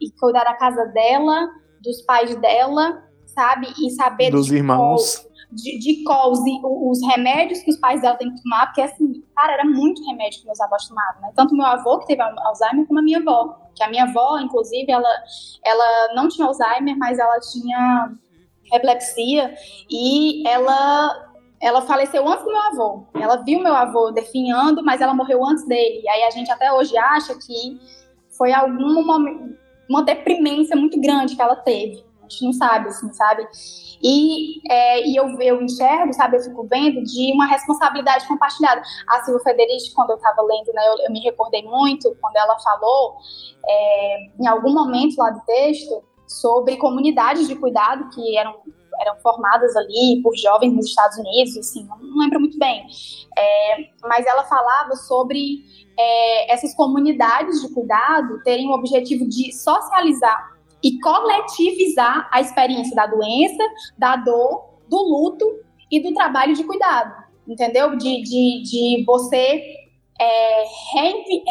e 0.00 0.10
cuidar 0.12 0.44
da 0.44 0.54
casa 0.54 0.84
dela, 0.86 1.48
dos 1.80 2.02
pais 2.02 2.34
dela, 2.40 3.04
sabe? 3.26 3.72
E 3.78 3.90
saber 3.90 4.30
Dos 4.30 4.50
irmãos. 4.50 5.24
de, 5.52 5.78
de 5.78 6.04
qual 6.04 6.32
os, 6.32 6.40
os 6.64 7.06
remédios 7.06 7.60
que 7.60 7.70
os 7.70 7.78
pais 7.78 8.00
dela 8.02 8.16
têm 8.16 8.34
que 8.34 8.42
tomar, 8.42 8.66
porque 8.66 8.82
assim, 8.82 9.22
cara, 9.34 9.54
era 9.54 9.64
muito 9.64 10.04
remédio 10.06 10.40
que 10.40 10.46
meus 10.46 10.60
avós 10.60 10.86
tomavam, 10.86 11.22
né? 11.22 11.32
Tanto 11.36 11.54
meu 11.54 11.66
avô, 11.66 11.98
que 12.00 12.06
teve 12.06 12.20
Alzheimer, 12.22 12.86
como 12.86 12.98
a 12.98 13.02
minha 13.02 13.18
avó. 13.18 13.67
Que 13.78 13.84
a 13.84 13.88
minha 13.88 14.04
avó, 14.04 14.38
inclusive, 14.40 14.90
ela, 14.90 15.08
ela 15.64 16.14
não 16.14 16.28
tinha 16.28 16.46
Alzheimer, 16.46 16.98
mas 16.98 17.18
ela 17.18 17.38
tinha 17.38 18.12
epilepsia 18.72 19.54
e 19.88 20.46
ela 20.46 21.24
ela 21.60 21.82
faleceu 21.82 22.26
antes 22.28 22.44
do 22.44 22.52
meu 22.52 22.62
avô. 22.62 23.06
Ela 23.14 23.36
viu 23.36 23.60
meu 23.60 23.74
avô 23.74 24.12
definhando, 24.12 24.82
mas 24.84 25.00
ela 25.00 25.14
morreu 25.14 25.44
antes 25.44 25.66
dele. 25.66 26.02
E 26.04 26.08
aí 26.08 26.22
a 26.22 26.30
gente 26.30 26.50
até 26.50 26.72
hoje 26.72 26.96
acha 26.96 27.34
que 27.34 27.80
foi 28.30 28.52
alguma 28.52 29.18
uma 29.88 30.02
deprimência 30.02 30.76
muito 30.76 31.00
grande 31.00 31.34
que 31.34 31.42
ela 31.42 31.56
teve. 31.56 32.04
A 32.28 32.30
gente 32.30 32.44
não 32.44 32.52
sabe, 32.52 32.88
assim, 32.88 33.10
sabe? 33.14 33.48
E, 34.02 34.60
é, 34.70 35.08
e 35.08 35.16
eu, 35.16 35.26
eu 35.40 35.62
enxergo, 35.62 36.12
sabe, 36.12 36.36
eu 36.36 36.42
fico 36.42 36.66
vendo 36.68 37.02
de 37.02 37.32
uma 37.32 37.46
responsabilidade 37.46 38.28
compartilhada. 38.28 38.82
A 39.08 39.22
Silvia 39.22 39.42
Federici, 39.42 39.94
quando 39.94 40.10
eu 40.10 40.16
estava 40.16 40.42
lendo, 40.42 40.72
né, 40.74 40.82
eu, 40.88 41.06
eu 41.06 41.12
me 41.12 41.20
recordei 41.20 41.62
muito 41.62 42.14
quando 42.20 42.36
ela 42.36 42.58
falou, 42.60 43.16
é, 43.66 44.16
em 44.38 44.46
algum 44.46 44.72
momento 44.72 45.16
lá 45.16 45.30
do 45.30 45.40
texto, 45.40 46.04
sobre 46.26 46.76
comunidades 46.76 47.48
de 47.48 47.56
cuidado 47.56 48.10
que 48.10 48.36
eram, 48.36 48.54
eram 49.00 49.18
formadas 49.20 49.74
ali 49.74 50.20
por 50.22 50.36
jovens 50.36 50.74
nos 50.74 50.86
Estados 50.86 51.16
Unidos, 51.16 51.56
assim, 51.56 51.84
não, 51.84 51.96
lembro 52.18 52.38
muito 52.38 52.58
bem. 52.58 52.86
É, 53.36 53.76
mas 54.02 54.26
ela 54.26 54.44
falava 54.44 54.94
sobre 54.94 55.62
é, 55.98 56.52
essas 56.52 56.74
comunidades 56.74 57.62
de 57.62 57.72
cuidado 57.72 58.42
terem 58.44 58.68
o 58.68 58.72
objetivo 58.72 59.26
de 59.26 59.52
socializar 59.52 60.57
e 60.82 60.98
coletivizar 61.00 62.28
a 62.32 62.40
experiência 62.40 62.94
da 62.94 63.06
doença, 63.06 63.62
da 63.96 64.16
dor, 64.16 64.78
do 64.88 64.96
luto 64.96 65.44
e 65.90 66.00
do 66.00 66.14
trabalho 66.14 66.54
de 66.54 66.64
cuidado, 66.64 67.24
entendeu? 67.46 67.96
De, 67.96 68.22
de, 68.22 68.62
de 68.62 69.04
você 69.04 69.62
é, 70.20 70.64
re, 70.92 71.44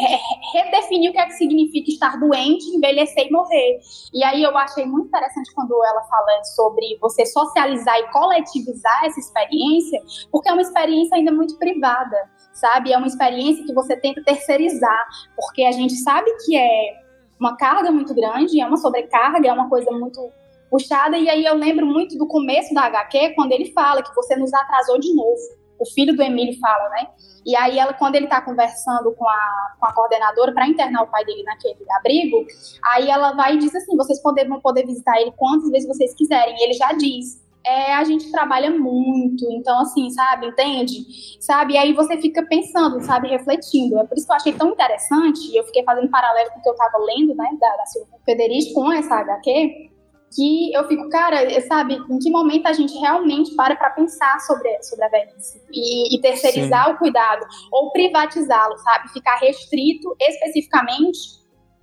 redefinir 0.52 1.10
o 1.10 1.12
que 1.12 1.18
é 1.18 1.26
que 1.26 1.32
significa 1.32 1.90
estar 1.90 2.20
doente, 2.20 2.64
envelhecer 2.66 3.26
e 3.26 3.30
morrer. 3.30 3.80
E 4.12 4.22
aí 4.22 4.42
eu 4.42 4.56
achei 4.56 4.84
muito 4.84 5.08
interessante 5.08 5.52
quando 5.54 5.72
ela 5.84 6.02
fala 6.02 6.44
sobre 6.54 6.98
você 7.00 7.24
socializar 7.24 7.98
e 7.98 8.10
coletivizar 8.10 9.04
essa 9.04 9.18
experiência, 9.18 10.00
porque 10.30 10.48
é 10.48 10.52
uma 10.52 10.62
experiência 10.62 11.16
ainda 11.16 11.32
muito 11.32 11.58
privada, 11.58 12.16
sabe? 12.52 12.92
É 12.92 12.98
uma 12.98 13.06
experiência 13.06 13.64
que 13.64 13.72
você 13.72 13.96
tenta 13.96 14.22
terceirizar, 14.22 15.06
porque 15.34 15.62
a 15.64 15.72
gente 15.72 15.94
sabe 15.94 16.30
que 16.44 16.56
é 16.56 17.07
uma 17.38 17.56
carga 17.56 17.90
muito 17.90 18.14
grande, 18.14 18.60
é 18.60 18.66
uma 18.66 18.76
sobrecarga, 18.76 19.48
é 19.48 19.52
uma 19.52 19.68
coisa 19.68 19.90
muito 19.90 20.30
puxada. 20.70 21.16
E 21.16 21.28
aí 21.28 21.44
eu 21.44 21.54
lembro 21.54 21.86
muito 21.86 22.16
do 22.16 22.26
começo 22.26 22.74
da 22.74 22.82
HQ, 22.82 23.34
quando 23.34 23.52
ele 23.52 23.72
fala 23.72 24.02
que 24.02 24.14
você 24.14 24.36
nos 24.36 24.52
atrasou 24.52 24.98
de 24.98 25.14
novo. 25.14 25.58
O 25.78 25.86
filho 25.86 26.14
do 26.16 26.22
Emílio 26.22 26.58
fala, 26.58 26.88
né? 26.90 27.06
E 27.46 27.56
aí, 27.56 27.78
ela, 27.78 27.94
quando 27.94 28.16
ele 28.16 28.24
está 28.24 28.42
conversando 28.42 29.14
com 29.14 29.26
a, 29.26 29.76
com 29.78 29.86
a 29.86 29.92
coordenadora 29.92 30.52
para 30.52 30.66
internar 30.66 31.02
o 31.02 31.06
pai 31.06 31.24
dele 31.24 31.42
naquele 31.44 31.76
abrigo, 31.98 32.44
aí 32.84 33.08
ela 33.08 33.32
vai 33.32 33.54
e 33.54 33.58
diz 33.58 33.74
assim: 33.74 33.96
vocês 33.96 34.20
poder, 34.20 34.46
vão 34.48 34.60
poder 34.60 34.84
visitar 34.84 35.20
ele 35.20 35.32
quantas 35.36 35.70
vezes 35.70 35.88
vocês 35.88 36.12
quiserem. 36.14 36.56
E 36.58 36.64
ele 36.64 36.72
já 36.74 36.92
diz: 36.92 37.40
é, 37.68 37.94
a 37.94 38.04
gente 38.04 38.30
trabalha 38.30 38.70
muito, 38.70 39.44
então 39.52 39.80
assim, 39.80 40.10
sabe, 40.10 40.46
entende? 40.46 41.04
Sabe? 41.40 41.74
E 41.74 41.76
aí 41.76 41.92
você 41.92 42.16
fica 42.16 42.42
pensando, 42.46 43.00
sabe, 43.04 43.28
refletindo. 43.28 43.98
É 43.98 44.04
por 44.04 44.16
isso 44.16 44.26
que 44.26 44.32
eu 44.32 44.36
achei 44.36 44.52
tão 44.54 44.70
interessante, 44.70 45.54
eu 45.54 45.64
fiquei 45.64 45.84
fazendo 45.84 46.08
paralelo 46.08 46.50
com 46.50 46.60
o 46.60 46.62
que 46.62 46.68
eu 46.68 46.72
estava 46.72 46.98
lendo, 46.98 47.34
né, 47.34 47.48
da, 47.60 47.76
da 47.76 47.86
Silvia 47.86 48.18
Federici 48.24 48.72
com 48.72 48.90
essa 48.90 49.16
HQ, 49.16 49.90
que 50.34 50.72
eu 50.72 50.86
fico, 50.88 51.08
cara, 51.08 51.38
sabe, 51.62 51.94
em 51.94 52.18
que 52.18 52.30
momento 52.30 52.66
a 52.66 52.72
gente 52.72 52.98
realmente 52.98 53.54
para 53.54 53.76
para 53.76 53.90
pensar 53.90 54.40
sobre, 54.40 54.82
sobre 54.82 55.04
a 55.04 55.08
velhice 55.08 55.62
e, 55.72 56.16
e 56.16 56.20
terceirizar 56.20 56.86
Sim. 56.86 56.92
o 56.92 56.98
cuidado 56.98 57.46
ou 57.72 57.90
privatizá-lo, 57.92 58.76
sabe? 58.78 59.08
Ficar 59.10 59.36
restrito 59.36 60.14
especificamente 60.20 61.38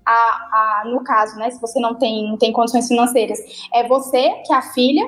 a, 0.05 0.11
a, 0.11 0.83
no 0.85 1.03
caso, 1.03 1.35
né, 1.37 1.49
se 1.49 1.59
você 1.59 1.79
não 1.79 1.95
tem, 1.95 2.29
não 2.29 2.37
tem 2.37 2.53
condições 2.53 2.87
financeiras, 2.87 3.39
é 3.73 3.87
você 3.87 4.29
que 4.45 4.53
é 4.53 4.55
a 4.55 4.61
filha, 4.61 5.03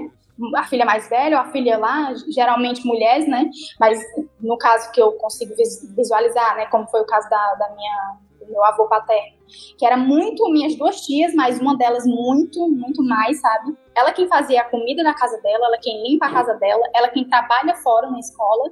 a 0.55 0.63
filha 0.63 0.85
mais 0.85 1.09
velha 1.09 1.37
ou 1.37 1.43
a 1.43 1.51
filha 1.51 1.77
lá, 1.77 2.13
geralmente 2.29 2.85
mulheres, 2.85 3.27
né, 3.27 3.49
mas 3.79 3.99
no 4.39 4.57
caso 4.57 4.91
que 4.91 5.01
eu 5.01 5.13
consigo 5.13 5.53
visualizar, 5.95 6.55
né, 6.55 6.65
como 6.67 6.87
foi 6.87 7.01
o 7.01 7.05
caso 7.05 7.29
da, 7.29 7.55
da 7.55 7.69
minha 7.75 8.17
meu 8.49 8.63
avô 8.63 8.87
paterno, 8.87 9.37
que 9.77 9.85
era 9.85 9.97
muito 9.97 10.49
minhas 10.51 10.75
duas 10.75 11.01
tias, 11.01 11.33
mas 11.33 11.59
uma 11.59 11.77
delas 11.77 12.05
muito, 12.05 12.69
muito 12.69 13.03
mais, 13.03 13.39
sabe? 13.39 13.75
Ela 13.95 14.11
quem 14.11 14.27
fazia 14.27 14.61
a 14.61 14.69
comida 14.69 15.03
na 15.03 15.13
casa 15.13 15.39
dela, 15.41 15.65
ela 15.67 15.77
quem 15.77 16.03
limpa 16.03 16.27
a 16.27 16.31
casa 16.31 16.53
dela, 16.55 16.83
ela 16.95 17.09
quem 17.09 17.27
trabalha 17.27 17.75
fora 17.75 18.09
na 18.09 18.19
escola 18.19 18.71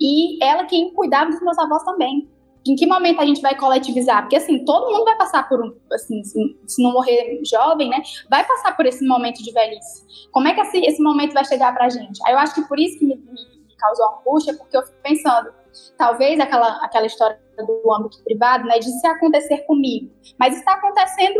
e 0.00 0.42
ela 0.44 0.64
quem 0.64 0.92
cuidava 0.92 1.30
dos 1.30 1.40
meus 1.42 1.58
avós 1.58 1.82
também. 1.84 2.28
Em 2.68 2.76
que 2.76 2.86
momento 2.86 3.20
a 3.20 3.26
gente 3.26 3.40
vai 3.40 3.56
coletivizar? 3.56 4.22
Porque 4.22 4.36
assim, 4.36 4.64
todo 4.64 4.90
mundo 4.92 5.04
vai 5.04 5.16
passar 5.16 5.48
por 5.48 5.64
um, 5.64 5.74
assim, 5.92 6.22
se, 6.24 6.82
não 6.82 6.92
morrer 6.92 7.40
jovem, 7.44 7.88
né? 7.88 8.02
Vai 8.30 8.44
passar 8.44 8.76
por 8.76 8.86
esse 8.86 9.06
momento 9.06 9.42
de 9.42 9.52
velhice. 9.52 10.04
Como 10.32 10.48
é 10.48 10.54
que 10.54 10.60
esse, 10.60 10.78
esse 10.78 11.02
momento 11.02 11.32
vai 11.32 11.44
chegar 11.44 11.74
pra 11.74 11.88
gente? 11.88 12.20
Aí 12.26 12.32
eu 12.32 12.38
acho 12.38 12.54
que 12.54 12.62
por 12.68 12.78
isso 12.78 12.98
que 12.98 13.04
me, 13.06 13.16
me 13.16 13.56
me 13.66 13.76
causou 13.76 14.18
angústia, 14.18 14.54
porque 14.56 14.76
eu 14.76 14.82
fico 14.82 14.96
pensando, 15.02 15.52
talvez 15.96 16.40
aquela, 16.40 16.82
aquela 16.82 17.06
história 17.06 17.38
do 17.58 17.92
âmbito 17.94 18.22
privado, 18.24 18.64
né, 18.64 18.78
de 18.78 18.90
se 18.90 19.06
acontecer 19.06 19.58
comigo, 19.66 20.10
mas 20.38 20.56
está 20.56 20.72
acontecendo 20.72 21.38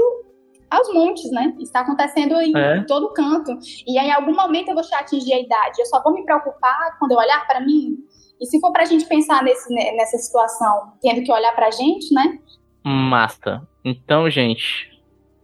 aos 0.68 0.92
montes, 0.92 1.30
né? 1.30 1.54
Está 1.60 1.80
acontecendo 1.80 2.34
em 2.40 2.56
É. 2.56 2.82
todo 2.88 3.12
canto. 3.12 3.56
E 3.86 3.96
aí, 3.98 4.08
em 4.08 4.12
algum 4.12 4.34
momento 4.34 4.68
eu 4.68 4.74
vou 4.74 4.82
atingir 4.94 5.32
a 5.32 5.40
idade. 5.40 5.80
Eu 5.80 5.86
só 5.86 6.02
vou 6.02 6.12
me 6.12 6.24
preocupar 6.24 6.98
quando 6.98 7.12
eu 7.12 7.18
olhar 7.18 7.46
para 7.46 7.60
mim. 7.60 7.96
E 8.40 8.46
se 8.46 8.60
for 8.60 8.72
para 8.72 8.82
a 8.82 8.86
gente 8.86 9.06
pensar 9.06 9.42
nesse, 9.42 9.72
né, 9.72 9.92
nessa 9.92 10.18
situação, 10.18 10.92
tendo 11.00 11.22
que 11.22 11.32
olhar 11.32 11.52
para 11.54 11.68
a 11.68 11.70
gente, 11.70 12.12
né? 12.14 12.38
Massa. 12.84 13.66
Então, 13.84 14.28
gente, 14.30 14.90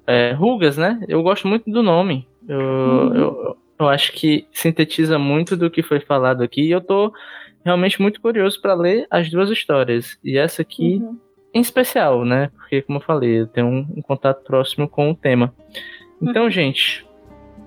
é, 0.07 0.33
rugas, 0.33 0.77
né? 0.77 1.01
Eu 1.09 1.23
gosto 1.23 1.49
muito 1.49 1.71
do 1.71 1.83
nome. 1.83 2.27
Eu, 2.49 2.59
Uhum. 2.59 3.15
eu, 3.15 3.57
eu 3.81 3.89
acho 3.89 4.13
que 4.13 4.47
sintetiza 4.53 5.19
muito 5.19 5.57
do 5.57 5.71
que 5.71 5.83
foi 5.83 6.01
falado 6.01 6.43
aqui. 6.43 6.63
E 6.63 6.71
eu 6.71 6.81
tô 6.81 7.13
realmente 7.65 8.01
muito 8.03 8.21
curioso 8.21 8.61
para 8.61 8.75
ler 8.75 9.07
as 9.11 9.31
duas 9.31 9.49
histórias. 9.51 10.19
E 10.23 10.37
essa 10.37 10.63
aqui, 10.63 11.01
Uhum. 11.03 11.19
em 11.55 11.61
especial, 11.61 12.25
né? 12.25 12.51
Porque, 12.57 12.83
como 12.83 12.99
eu 12.99 13.03
falei, 13.03 13.41
eu 13.41 13.47
tenho 13.47 13.67
um, 13.69 13.87
um 13.97 14.03
contato 14.03 14.43
próximo 14.45 14.89
com 14.89 15.11
o 15.11 15.15
tema. 15.17 15.55
Então, 16.21 16.49
gente, 16.51 17.07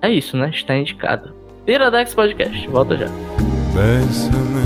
é 0.00 0.08
isso, 0.10 0.36
né? 0.36 0.50
Está 0.50 0.76
indicado. 0.76 1.34
Iradex 1.66 2.14
Podcast. 2.14 2.68
Volta 2.68 2.96
já. 2.96 3.06
Bésame, 3.74 4.65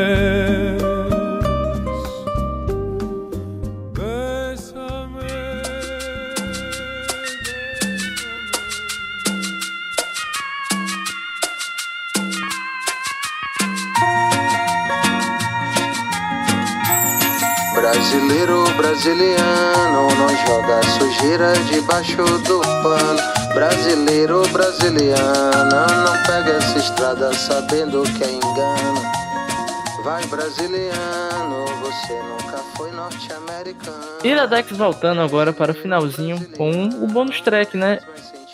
Brasileiro, 18.41 18.73
brasiliano, 18.75 20.07
não 20.15 20.29
joga 20.47 20.81
sujeira 20.97 21.53
debaixo 21.71 22.17
do 22.17 22.59
pano. 22.81 23.53
Brasileiro, 23.53 24.41
brasiliana, 24.47 25.85
não 25.85 26.23
pega 26.23 26.57
essa 26.57 26.79
estrada 26.79 27.31
sabendo 27.35 28.01
que 28.01 28.23
é 28.23 28.31
engano. 28.31 29.01
Vai, 30.03 30.25
brasiliano, 30.25 31.65
você 31.81 32.13
nunca 32.13 32.57
foi 32.75 32.89
norte-americano. 32.91 34.17
Iradex 34.23 34.71
voltando 34.71 35.21
agora 35.21 35.53
para 35.53 35.73
o 35.73 35.75
finalzinho 35.75 36.43
com 36.57 36.85
o 36.85 37.07
bônus 37.07 37.41
track, 37.41 37.77
né? 37.77 37.99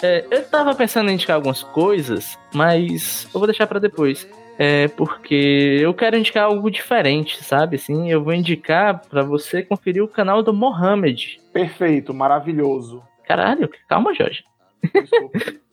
É, 0.04 0.26
eu 0.30 0.44
tava 0.44 0.76
pensando 0.76 1.10
em 1.10 1.14
indicar 1.14 1.38
algumas 1.38 1.64
coisas, 1.64 2.38
mas 2.54 3.26
eu 3.34 3.40
vou 3.40 3.48
deixar 3.48 3.66
pra 3.68 3.80
depois. 3.80 4.28
É 4.60 4.88
porque 4.88 5.80
eu 5.82 5.94
quero 5.94 6.18
indicar 6.18 6.46
algo 6.46 6.72
diferente, 6.72 7.44
sabe? 7.44 7.76
Assim, 7.76 8.12
eu 8.12 8.24
vou 8.24 8.34
indicar 8.34 9.02
pra 9.08 9.22
você 9.22 9.62
conferir 9.62 10.04
o 10.04 10.08
canal 10.08 10.42
do 10.42 10.52
Mohamed. 10.54 11.40
Perfeito, 11.54 12.14
maravilhoso. 12.14 13.04
Caralho, 13.24 13.70
calma, 13.88 14.14
Jorge. 14.16 14.44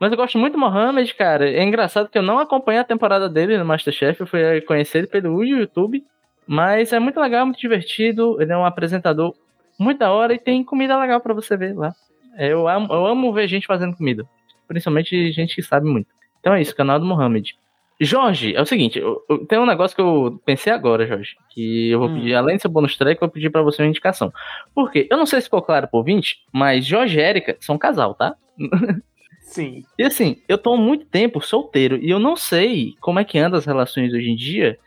Mas 0.00 0.10
eu 0.10 0.16
gosto 0.16 0.38
muito 0.38 0.54
do 0.54 0.58
Mohamed, 0.58 1.12
cara. 1.14 1.50
É 1.50 1.62
engraçado 1.62 2.08
que 2.08 2.16
eu 2.16 2.22
não 2.22 2.38
acompanhei 2.38 2.80
a 2.80 2.84
temporada 2.84 3.28
dele 3.28 3.58
no 3.58 3.64
Masterchef, 3.64 4.20
eu 4.20 4.26
fui 4.26 4.60
conhecer 4.62 4.98
ele 4.98 5.06
pelo 5.06 5.44
YouTube. 5.44 6.02
Mas 6.46 6.92
é 6.92 6.98
muito 6.98 7.20
legal, 7.20 7.44
muito 7.44 7.60
divertido. 7.60 8.40
Ele 8.40 8.52
é 8.52 8.56
um 8.56 8.64
apresentador 8.64 9.34
muito 9.78 9.98
da 9.98 10.10
hora 10.10 10.32
e 10.34 10.38
tem 10.38 10.64
comida 10.64 10.98
legal 10.98 11.20
pra 11.20 11.34
você 11.34 11.56
ver 11.56 11.76
lá. 11.76 11.92
É, 12.36 12.48
Eu 12.48 12.66
amo, 12.66 12.92
eu 12.92 13.06
amo 13.06 13.32
ver 13.32 13.46
gente 13.48 13.66
fazendo 13.66 13.96
comida. 13.96 14.24
Principalmente 14.66 15.30
gente 15.32 15.54
que 15.54 15.62
sabe 15.62 15.86
muito. 15.86 16.08
Então 16.40 16.54
é 16.54 16.62
isso, 16.62 16.74
canal 16.74 16.98
do 16.98 17.04
Mohamed. 17.04 17.54
Jorge, 18.00 18.54
é 18.56 18.62
o 18.62 18.66
seguinte, 18.66 18.98
eu, 18.98 19.22
eu- 19.28 19.46
tem 19.46 19.58
um 19.58 19.66
negócio 19.66 19.94
que 19.94 20.00
eu 20.00 20.40
pensei 20.46 20.72
agora, 20.72 21.06
Jorge, 21.06 21.36
que 21.50 21.90
eu 21.90 21.98
vou 21.98 22.08
Hum. 22.08 22.14
pedir, 22.14 22.34
além 22.34 22.56
do 22.56 22.62
seu 22.62 22.70
bônus 22.70 22.96
track, 22.96 23.20
eu 23.20 23.26
vou 23.26 23.32
pedir 23.32 23.50
pra 23.50 23.60
você 23.62 23.82
uma 23.82 23.88
indicação. 23.88 24.32
Por 24.74 24.90
quê? 24.90 25.06
Eu 25.10 25.18
não 25.18 25.26
sei 25.26 25.40
se 25.40 25.46
ficou 25.46 25.60
claro 25.60 25.86
por 25.86 26.02
20, 26.02 26.38
mas 26.52 26.86
Jorge 26.86 27.18
e 27.18 27.22
Erika 27.22 27.56
são 27.60 27.74
um 27.74 27.78
casal, 27.78 28.14
tá? 28.14 28.34
Sim. 29.42 29.84
E 29.98 30.04
assim, 30.04 30.40
eu 30.48 30.56
tô 30.56 30.74
há 30.74 30.78
muito 30.78 31.04
tempo 31.06 31.40
solteiro 31.40 31.96
e 32.00 32.08
eu 32.08 32.20
não 32.20 32.36
sei 32.36 32.94
como 33.00 33.18
é 33.18 33.24
que 33.24 33.38
anda 33.38 33.58
as 33.58 33.66
relações 33.66 34.14
hoje 34.14 34.30
em 34.30 34.36
dia, 34.36 34.78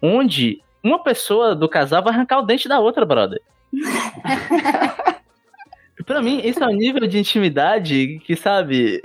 onde 0.00 0.60
uma 0.82 1.02
pessoa 1.02 1.54
do 1.54 1.68
casal 1.68 2.02
vai 2.02 2.12
arrancar 2.12 2.38
o 2.38 2.42
dente 2.46 2.68
da 2.68 2.78
outra, 2.80 3.04
brother. 3.04 3.40
pra 6.06 6.22
mim, 6.22 6.40
isso 6.44 6.62
é 6.62 6.66
um 6.66 6.74
nível 6.74 7.06
de 7.06 7.18
intimidade 7.18 8.20
que, 8.24 8.34
sabe, 8.36 9.00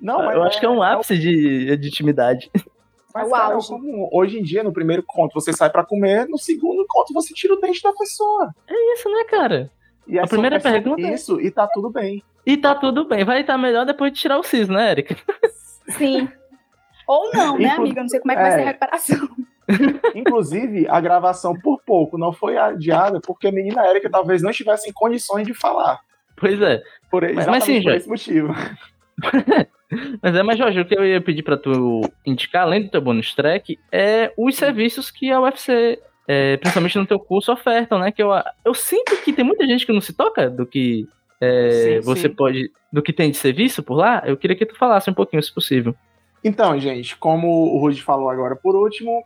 Não, 0.00 0.18
mas 0.24 0.36
eu 0.36 0.42
acho 0.44 0.60
que 0.60 0.66
é 0.66 0.70
um 0.70 0.82
ápice 0.82 1.18
de, 1.18 1.76
de 1.76 1.88
intimidade. 1.88 2.50
Mas, 3.14 3.26
É 3.26 3.30
cara, 3.30 3.58
como 3.66 4.08
hoje 4.12 4.38
em 4.38 4.42
dia, 4.42 4.62
no 4.62 4.72
primeiro 4.72 5.02
conto 5.06 5.34
você 5.34 5.52
sai 5.52 5.68
pra 5.70 5.84
comer, 5.84 6.28
no 6.28 6.38
segundo 6.38 6.84
conto 6.88 7.12
você 7.12 7.34
tira 7.34 7.54
o 7.54 7.60
dente 7.60 7.82
da 7.82 7.92
pessoa. 7.92 8.54
É 8.68 8.94
isso, 8.94 9.08
né, 9.10 9.24
cara? 9.24 9.70
E 10.06 10.18
é 10.18 10.22
A 10.22 10.26
primeira 10.26 10.56
é 10.56 10.60
pergunta 10.60 11.02
é- 11.06 11.14
Isso, 11.14 11.40
e 11.40 11.50
tá 11.50 11.66
tudo 11.66 11.90
bem. 11.90 12.22
E 12.46 12.56
tá 12.56 12.74
tudo 12.74 13.04
bem, 13.04 13.24
vai 13.24 13.40
estar 13.42 13.58
melhor 13.58 13.84
depois 13.84 14.12
de 14.12 14.18
tirar 14.20 14.38
o 14.38 14.42
cis, 14.42 14.68
né, 14.68 14.90
Erika? 14.92 15.16
Sim. 15.98 16.28
Ou 17.06 17.30
não, 17.32 17.58
né, 17.58 17.68
Inclu- 17.68 17.80
amiga? 17.84 18.00
Eu 18.00 18.02
Não 18.04 18.08
sei 18.08 18.20
como 18.20 18.32
é 18.32 18.36
que 18.36 18.40
vai 18.42 18.50
é. 18.50 18.54
ser 18.54 18.62
a 18.62 18.66
recuperação. 18.66 19.28
Inclusive, 20.14 20.88
a 20.88 21.00
gravação 21.00 21.54
por 21.58 21.80
pouco 21.84 22.16
não 22.18 22.32
foi 22.32 22.56
adiada 22.56 23.20
porque 23.20 23.48
a 23.48 23.52
menina 23.52 23.86
Erika 23.88 24.08
talvez 24.10 24.42
não 24.42 24.50
estivesse 24.50 24.88
em 24.88 24.92
condições 24.92 25.46
de 25.46 25.54
falar. 25.54 26.00
Pois 26.36 26.60
é. 26.62 26.82
Por, 27.10 27.22
mas 27.22 27.32
exatamente 27.32 27.64
sim, 27.66 27.74
por 27.76 27.82
Jorge. 27.82 27.98
esse 27.98 28.08
motivo. 28.08 28.54
Mas 30.22 30.34
é, 30.34 30.42
mas 30.42 30.58
Jorge, 30.58 30.80
o 30.80 30.84
que 30.84 30.96
eu 30.96 31.04
ia 31.04 31.20
pedir 31.20 31.42
pra 31.42 31.56
tu 31.56 32.00
indicar, 32.24 32.62
além 32.62 32.82
do 32.82 32.88
teu 32.88 33.00
bônus 33.00 33.34
track, 33.34 33.78
é 33.90 34.32
os 34.36 34.54
serviços 34.56 35.10
que 35.10 35.30
a 35.30 35.40
UFC, 35.40 35.98
é, 36.28 36.56
principalmente 36.58 36.98
no 36.98 37.06
teu 37.06 37.18
curso, 37.18 37.52
ofertam, 37.52 37.98
né? 37.98 38.12
Que 38.12 38.22
eu, 38.22 38.30
eu 38.64 38.74
sinto 38.74 39.16
que 39.24 39.32
tem 39.32 39.44
muita 39.44 39.66
gente 39.66 39.84
que 39.84 39.92
não 39.92 40.00
se 40.00 40.12
toca 40.12 40.48
do 40.48 40.64
que 40.64 41.08
é, 41.40 41.70
Sim, 41.70 42.00
você 42.04 42.28
sim. 42.28 42.34
pode. 42.34 42.70
do 42.92 43.02
que 43.02 43.12
tem 43.12 43.30
de 43.30 43.36
serviço 43.36 43.82
por 43.82 43.94
lá. 43.94 44.22
Eu 44.24 44.36
queria 44.36 44.56
que 44.56 44.66
tu 44.66 44.76
falasse 44.76 45.10
um 45.10 45.14
pouquinho, 45.14 45.42
se 45.42 45.52
possível. 45.52 45.94
Então, 46.44 46.78
gente, 46.78 47.16
como 47.16 47.48
o 47.48 47.78
Rudy 47.78 48.02
falou 48.02 48.30
agora 48.30 48.54
por 48.54 48.74
último, 48.76 49.24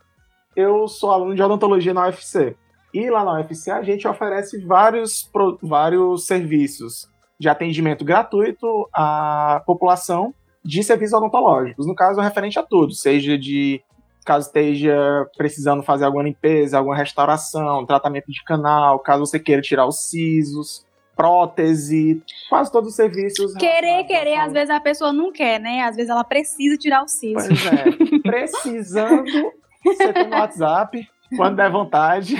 eu 0.56 0.88
sou 0.88 1.10
aluno 1.10 1.34
de 1.34 1.42
odontologia 1.42 1.92
na 1.92 2.06
UFC. 2.06 2.56
E 2.92 3.10
lá 3.10 3.24
na 3.24 3.34
UFC 3.34 3.70
a 3.70 3.82
gente 3.82 4.06
oferece 4.06 4.64
vários, 4.64 5.28
vários 5.60 6.26
serviços 6.26 7.08
de 7.38 7.48
atendimento 7.48 8.04
gratuito 8.04 8.88
à 8.94 9.62
população 9.66 10.32
de 10.64 10.82
serviços 10.82 11.14
odontológicos. 11.14 11.86
No 11.86 11.94
caso, 11.94 12.20
referente 12.20 12.58
a 12.58 12.62
tudo, 12.62 12.94
seja 12.94 13.36
de 13.36 13.82
caso 14.24 14.46
esteja 14.46 15.28
precisando 15.36 15.82
fazer 15.82 16.06
alguma 16.06 16.24
limpeza, 16.24 16.78
alguma 16.78 16.96
restauração, 16.96 17.84
tratamento 17.84 18.32
de 18.32 18.42
canal, 18.42 18.98
caso 18.98 19.26
você 19.26 19.38
queira 19.38 19.60
tirar 19.60 19.86
os 19.86 20.08
sisos, 20.08 20.86
prótese, 21.14 22.22
quase 22.48 22.72
todos 22.72 22.90
os 22.90 22.96
serviços. 22.96 23.54
Querer, 23.54 24.04
querer, 24.04 24.36
às 24.36 24.52
vezes 24.52 24.70
a 24.70 24.80
pessoa 24.80 25.12
não 25.12 25.30
quer, 25.30 25.60
né? 25.60 25.82
Às 25.82 25.96
vezes 25.96 26.10
ela 26.10 26.24
precisa 26.24 26.76
tirar 26.76 27.02
o 27.02 27.08
siso. 27.08 27.48
Pois 27.48 27.66
é. 27.66 28.18
Precisando, 28.24 29.52
você 29.84 30.12
tem 30.12 30.28
no 30.28 30.36
WhatsApp, 30.36 31.06
quando 31.36 31.56
der 31.56 31.70
vontade. 31.70 32.36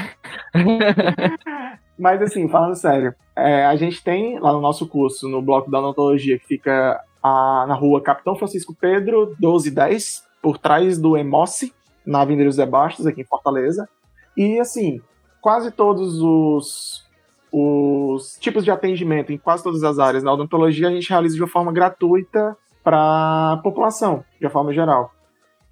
Mas 1.98 2.20
assim, 2.22 2.48
falando 2.48 2.74
sério, 2.74 3.14
é, 3.36 3.64
a 3.66 3.76
gente 3.76 4.02
tem 4.02 4.38
lá 4.40 4.52
no 4.52 4.60
nosso 4.60 4.88
curso, 4.88 5.28
no 5.28 5.40
bloco 5.40 5.70
da 5.70 5.78
odontologia, 5.78 6.38
que 6.38 6.46
fica 6.46 7.00
a- 7.24 7.64
na 7.66 7.74
rua 7.74 8.02
Capitão 8.02 8.36
Francisco 8.36 8.76
Pedro, 8.78 9.34
1210, 9.40 10.22
por 10.42 10.58
trás 10.58 10.98
do 10.98 11.16
Emoce, 11.16 11.72
na 12.06 12.20
Avenida 12.20 12.44
José 12.44 12.66
Bastos, 12.66 13.06
aqui 13.06 13.22
em 13.22 13.26
Fortaleza. 13.26 13.88
E 14.36 14.58
assim, 14.60 15.00
quase 15.40 15.70
todos 15.70 16.20
os, 16.20 17.02
os 17.50 18.36
tipos 18.38 18.62
de 18.62 18.70
atendimento 18.70 19.32
em 19.32 19.38
quase 19.38 19.62
todas 19.62 19.82
as 19.82 19.98
áreas 19.98 20.22
da 20.22 20.32
odontologia 20.32 20.88
a 20.88 20.90
gente 20.92 21.08
realiza 21.08 21.34
de 21.36 21.40
uma 21.42 21.48
forma 21.48 21.72
gratuita 21.72 22.56
para 22.82 23.52
a 23.52 23.56
população, 23.62 24.22
de 24.38 24.44
uma 24.44 24.50
forma 24.52 24.74
geral. 24.74 25.10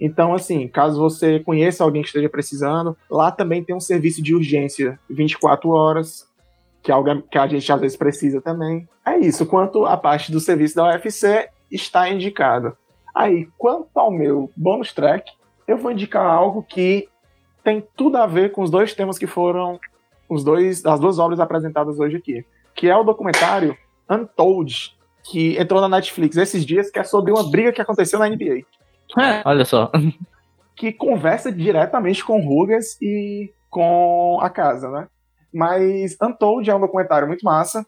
Então, 0.00 0.34
assim, 0.34 0.66
caso 0.66 0.98
você 0.98 1.38
conheça 1.40 1.84
alguém 1.84 2.02
que 2.02 2.08
esteja 2.08 2.28
precisando, 2.28 2.96
lá 3.10 3.30
também 3.30 3.62
tem 3.62 3.76
um 3.76 3.80
serviço 3.80 4.22
de 4.22 4.34
urgência 4.34 4.98
24 5.08 5.68
horas. 5.70 6.26
Que 6.82 6.90
é 6.90 6.94
algo 6.94 7.22
que 7.22 7.38
a 7.38 7.46
gente 7.46 7.72
às 7.72 7.80
vezes 7.80 7.96
precisa 7.96 8.40
também. 8.40 8.88
É 9.06 9.16
isso, 9.18 9.46
quanto 9.46 9.86
a 9.86 9.96
parte 9.96 10.32
do 10.32 10.40
serviço 10.40 10.76
da 10.76 10.84
UFC 10.90 11.48
está 11.70 12.09
indicado. 12.09 12.76
Aí, 13.14 13.48
quanto 13.59 13.88
ao 13.94 14.10
meu 14.10 14.50
bônus 14.56 14.92
track, 14.92 15.30
eu 15.66 15.76
vou 15.76 15.92
indicar 15.92 16.24
algo 16.26 16.62
que 16.62 17.09
tem 17.62 17.86
tudo 17.96 18.16
a 18.16 18.26
ver 18.26 18.52
com 18.52 18.62
os 18.62 18.70
dois 18.70 18.94
temas 18.94 19.18
que 19.18 19.26
foram 19.26 19.78
os 20.28 20.42
dois, 20.42 20.84
as 20.84 20.98
duas 20.98 21.18
obras 21.18 21.38
apresentadas 21.38 21.98
hoje 22.00 22.16
aqui, 22.16 22.44
que 22.74 22.88
é 22.88 22.96
o 22.96 23.04
documentário 23.04 23.76
Untold, 24.10 24.96
que 25.24 25.56
entrou 25.59 25.80
na 25.80 25.88
Netflix 25.88 26.36
esses 26.36 26.64
dias, 26.64 26.90
que 26.90 26.98
é 26.98 27.04
sobre 27.04 27.30
uma 27.30 27.48
briga 27.48 27.72
que 27.72 27.80
aconteceu 27.80 28.18
na 28.18 28.28
NBA, 28.28 28.62
É, 29.18 29.42
olha 29.44 29.64
só. 29.64 29.90
que 30.74 30.92
conversa 30.92 31.52
diretamente 31.52 32.24
com 32.24 32.40
Rugas 32.40 32.96
e 33.00 33.52
com 33.70 34.38
a 34.40 34.50
casa, 34.50 34.90
né? 34.90 35.06
Mas 35.52 36.16
Untold 36.22 36.68
é 36.70 36.74
um 36.74 36.80
documentário 36.80 37.28
muito 37.28 37.44
massa, 37.44 37.86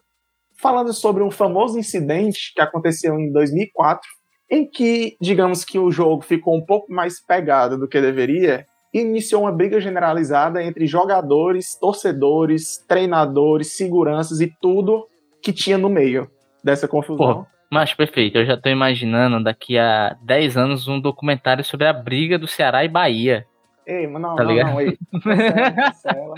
falando 0.61 0.93
sobre 0.93 1.23
um 1.23 1.31
famoso 1.31 1.77
incidente 1.77 2.53
que 2.53 2.61
aconteceu 2.61 3.19
em 3.19 3.31
2004, 3.31 4.07
em 4.49 4.69
que, 4.69 5.17
digamos 5.19 5.65
que 5.65 5.79
o 5.79 5.91
jogo 5.91 6.21
ficou 6.21 6.55
um 6.55 6.65
pouco 6.65 6.91
mais 6.91 7.19
pegado 7.19 7.77
do 7.77 7.87
que 7.87 7.99
deveria, 7.99 8.65
e 8.93 8.99
iniciou 8.99 9.41
uma 9.41 9.51
briga 9.51 9.81
generalizada 9.81 10.63
entre 10.63 10.87
jogadores, 10.87 11.77
torcedores, 11.77 12.77
treinadores, 12.87 13.75
seguranças 13.75 14.39
e 14.39 14.47
tudo 14.61 15.05
que 15.41 15.51
tinha 15.51 15.77
no 15.77 15.89
meio 15.89 16.29
dessa 16.63 16.87
confusão. 16.87 17.43
Pô, 17.43 17.45
Mas 17.69 17.93
perfeito, 17.93 18.37
eu 18.37 18.45
já 18.45 18.55
tô 18.55 18.69
imaginando 18.69 19.43
daqui 19.43 19.77
a 19.77 20.15
10 20.23 20.55
anos 20.55 20.87
um 20.87 20.99
documentário 20.99 21.63
sobre 21.63 21.87
a 21.87 21.93
briga 21.93 22.39
do 22.39 22.47
Ceará 22.47 22.85
e 22.85 22.87
Bahia. 22.87 23.45
Ei, 23.85 24.07
mas 24.07 24.21
não, 24.21 24.35
Tá 24.35 24.43
não, 24.43 24.55
não, 24.55 24.81
ei. 24.81 24.97
Cancela, 25.23 25.71
cancela. 25.73 26.35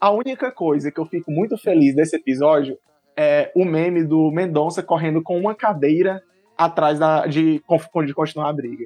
A, 0.00 0.08
a 0.08 0.10
única 0.10 0.52
coisa 0.52 0.90
que 0.90 1.00
eu 1.00 1.06
fico 1.06 1.30
muito 1.30 1.56
feliz 1.56 1.94
desse 1.94 2.16
episódio 2.16 2.78
é 3.16 3.50
o 3.54 3.64
meme 3.64 4.04
do 4.04 4.30
Mendonça 4.30 4.82
correndo 4.82 5.22
com 5.22 5.38
uma 5.38 5.54
cadeira 5.54 6.22
atrás 6.56 6.98
da, 6.98 7.26
de, 7.26 7.62
de 8.06 8.14
continuar 8.14 8.50
a 8.50 8.52
briga. 8.52 8.84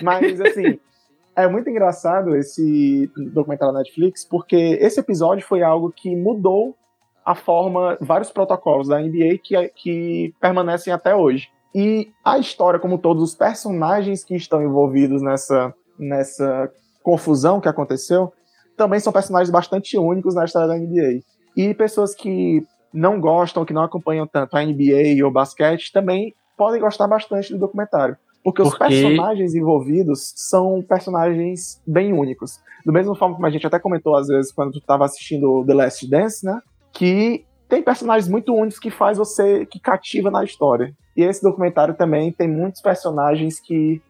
Mas, 0.00 0.40
assim, 0.40 0.78
é 1.34 1.48
muito 1.48 1.68
engraçado 1.68 2.36
esse 2.36 3.10
documentário 3.32 3.74
da 3.74 3.80
Netflix, 3.80 4.24
porque 4.24 4.78
esse 4.80 5.00
episódio 5.00 5.44
foi 5.44 5.62
algo 5.62 5.92
que 5.92 6.14
mudou 6.14 6.76
a 7.24 7.34
forma, 7.34 7.96
vários 8.00 8.30
protocolos 8.30 8.88
da 8.88 9.00
NBA 9.00 9.38
que, 9.42 9.68
que 9.74 10.34
permanecem 10.40 10.92
até 10.92 11.14
hoje. 11.14 11.50
E 11.74 12.12
a 12.24 12.38
história, 12.38 12.78
como 12.78 12.98
todos 12.98 13.22
os 13.22 13.34
personagens 13.34 14.22
que 14.22 14.34
estão 14.34 14.62
envolvidos 14.62 15.22
nessa, 15.22 15.74
nessa 16.02 16.70
confusão 17.02 17.60
que 17.60 17.68
aconteceu, 17.68 18.32
também 18.76 19.00
são 19.00 19.12
personagens 19.12 19.50
bastante 19.50 19.98
únicos 19.98 20.34
na 20.34 20.44
história 20.44 20.68
da 20.68 20.76
NBA. 20.76 21.20
E 21.56 21.74
pessoas 21.74 22.14
que 22.14 22.64
não 22.92 23.20
gostam, 23.20 23.64
que 23.64 23.72
não 23.72 23.82
acompanham 23.82 24.26
tanto 24.26 24.56
a 24.56 24.62
NBA 24.64 25.24
ou 25.24 25.30
basquete, 25.30 25.92
também 25.92 26.34
podem 26.56 26.80
gostar 26.80 27.06
bastante 27.06 27.52
do 27.52 27.58
documentário. 27.58 28.16
Porque 28.44 28.60
os 28.60 28.70
Porque- 28.70 28.88
personagens 28.88 29.54
envolvidos 29.54 30.32
são 30.36 30.82
personagens 30.82 31.80
bem 31.86 32.12
únicos. 32.12 32.58
Do 32.84 32.92
mesmo 32.92 33.14
forma 33.14 33.34
como 33.36 33.46
a 33.46 33.50
gente 33.50 33.66
até 33.66 33.78
comentou 33.78 34.16
às 34.16 34.26
vezes 34.26 34.50
quando 34.52 34.72
tu 34.72 34.78
estava 34.78 35.04
assistindo 35.04 35.64
The 35.64 35.74
Last 35.74 36.10
Dance, 36.10 36.44
né? 36.44 36.60
Que 36.92 37.44
tem 37.68 37.82
personagens 37.82 38.28
muito 38.28 38.52
únicos 38.54 38.78
que 38.80 38.90
faz 38.90 39.16
você 39.16 39.64
que 39.64 39.78
cativa 39.78 40.30
na 40.30 40.42
história. 40.44 40.92
E 41.16 41.22
esse 41.22 41.42
documentário 41.42 41.94
também 41.94 42.32
tem 42.32 42.48
muitos 42.48 42.80
personagens 42.82 43.60
que 43.60 44.02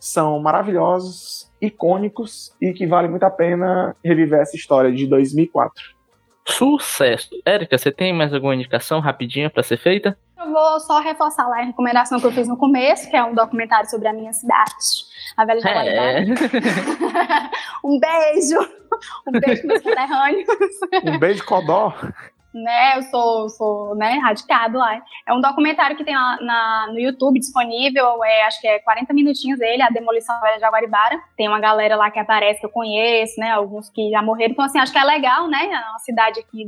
são 0.00 0.40
maravilhosos, 0.40 1.52
icônicos 1.60 2.56
e 2.60 2.72
que 2.72 2.86
vale 2.86 3.06
muito 3.06 3.22
a 3.22 3.30
pena 3.30 3.94
reviver 4.02 4.40
essa 4.40 4.56
história 4.56 4.90
de 4.90 5.06
2004. 5.06 6.00
Sucesso. 6.46 7.28
Érica, 7.44 7.76
você 7.76 7.92
tem 7.92 8.12
mais 8.12 8.32
alguma 8.32 8.54
indicação 8.54 8.98
rapidinha 8.98 9.50
pra 9.50 9.62
ser 9.62 9.76
feita? 9.76 10.18
Eu 10.38 10.50
vou 10.50 10.80
só 10.80 11.00
reforçar 11.00 11.46
lá 11.46 11.60
a 11.60 11.64
recomendação 11.64 12.18
que 12.18 12.26
eu 12.26 12.32
fiz 12.32 12.48
no 12.48 12.56
começo, 12.56 13.08
que 13.10 13.14
é 13.14 13.22
um 13.22 13.34
documentário 13.34 13.88
sobre 13.90 14.08
a 14.08 14.12
minha 14.12 14.32
cidade, 14.32 14.72
a 15.36 15.44
Velha 15.44 15.60
É. 15.68 16.24
Um 17.84 18.00
beijo! 18.00 18.58
Um 19.28 19.38
beijo 19.38 19.66
meus 19.66 19.82
conterrâneos. 19.84 20.48
Um 21.04 21.18
beijo, 21.18 21.44
Codó. 21.44 21.94
Né? 22.54 22.96
Eu 22.98 23.02
sou, 23.04 23.48
sou 23.48 23.94
né, 23.94 24.18
radicado 24.22 24.78
lá. 24.78 25.00
É 25.26 25.32
um 25.32 25.40
documentário 25.40 25.96
que 25.96 26.04
tem 26.04 26.14
lá 26.14 26.36
na, 26.40 26.88
no 26.92 26.98
YouTube 26.98 27.38
disponível, 27.38 28.22
é, 28.24 28.42
acho 28.46 28.60
que 28.60 28.66
é 28.66 28.78
40 28.80 29.12
minutinhos 29.14 29.58
dele, 29.58 29.82
A 29.82 29.88
Demolição 29.90 30.34
da 30.36 30.40
Velha 30.46 30.58
Jaguaribara. 30.60 31.18
Tem 31.36 31.48
uma 31.48 31.60
galera 31.60 31.96
lá 31.96 32.10
que 32.10 32.18
aparece 32.18 32.60
que 32.60 32.66
eu 32.66 32.70
conheço, 32.70 33.38
né? 33.40 33.50
Alguns 33.52 33.88
que 33.90 34.10
já 34.10 34.20
morreram. 34.22 34.52
Então, 34.52 34.64
assim, 34.64 34.78
acho 34.78 34.92
que 34.92 34.98
é 34.98 35.04
legal, 35.04 35.46
né? 35.48 35.66
Uma 35.90 35.98
cidade 36.00 36.40
aqui 36.40 36.64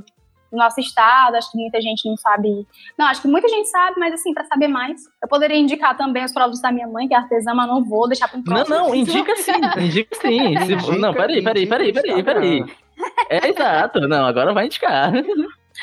do 0.50 0.58
nosso 0.58 0.78
estado, 0.80 1.34
acho 1.34 1.50
que 1.50 1.56
muita 1.56 1.80
gente 1.80 2.06
não 2.06 2.14
sabe. 2.16 2.66
Não, 2.98 3.06
acho 3.06 3.22
que 3.22 3.26
muita 3.28 3.48
gente 3.48 3.68
sabe, 3.70 3.98
mas 3.98 4.12
assim, 4.12 4.34
pra 4.34 4.44
saber 4.44 4.68
mais. 4.68 5.00
Eu 5.22 5.26
poderia 5.26 5.56
indicar 5.56 5.96
também 5.96 6.22
os 6.24 6.32
produtos 6.32 6.60
da 6.60 6.70
minha 6.70 6.86
mãe, 6.86 7.08
que 7.08 7.14
é 7.14 7.16
artesã, 7.16 7.54
mas 7.54 7.66
não 7.66 7.82
vou 7.82 8.06
deixar 8.06 8.28
pra 8.28 8.38
um 8.38 8.42
Não, 8.46 8.54
próximo 8.54 8.76
não, 8.76 8.94
episódio. 8.94 9.18
indica 9.20 9.36
sim, 9.36 9.52
indica 9.82 10.14
sim. 10.16 10.58
Se- 10.58 10.72
Indica, 10.74 10.98
não, 10.98 11.14
peraí, 11.14 11.42
peraí, 11.42 11.66
peraí, 11.66 11.92
peraí, 11.92 12.22
peraí. 12.22 12.64
É 13.30 13.48
exato, 13.48 14.00
não, 14.06 14.26
agora 14.26 14.52
vai 14.52 14.66
indicar. 14.66 15.10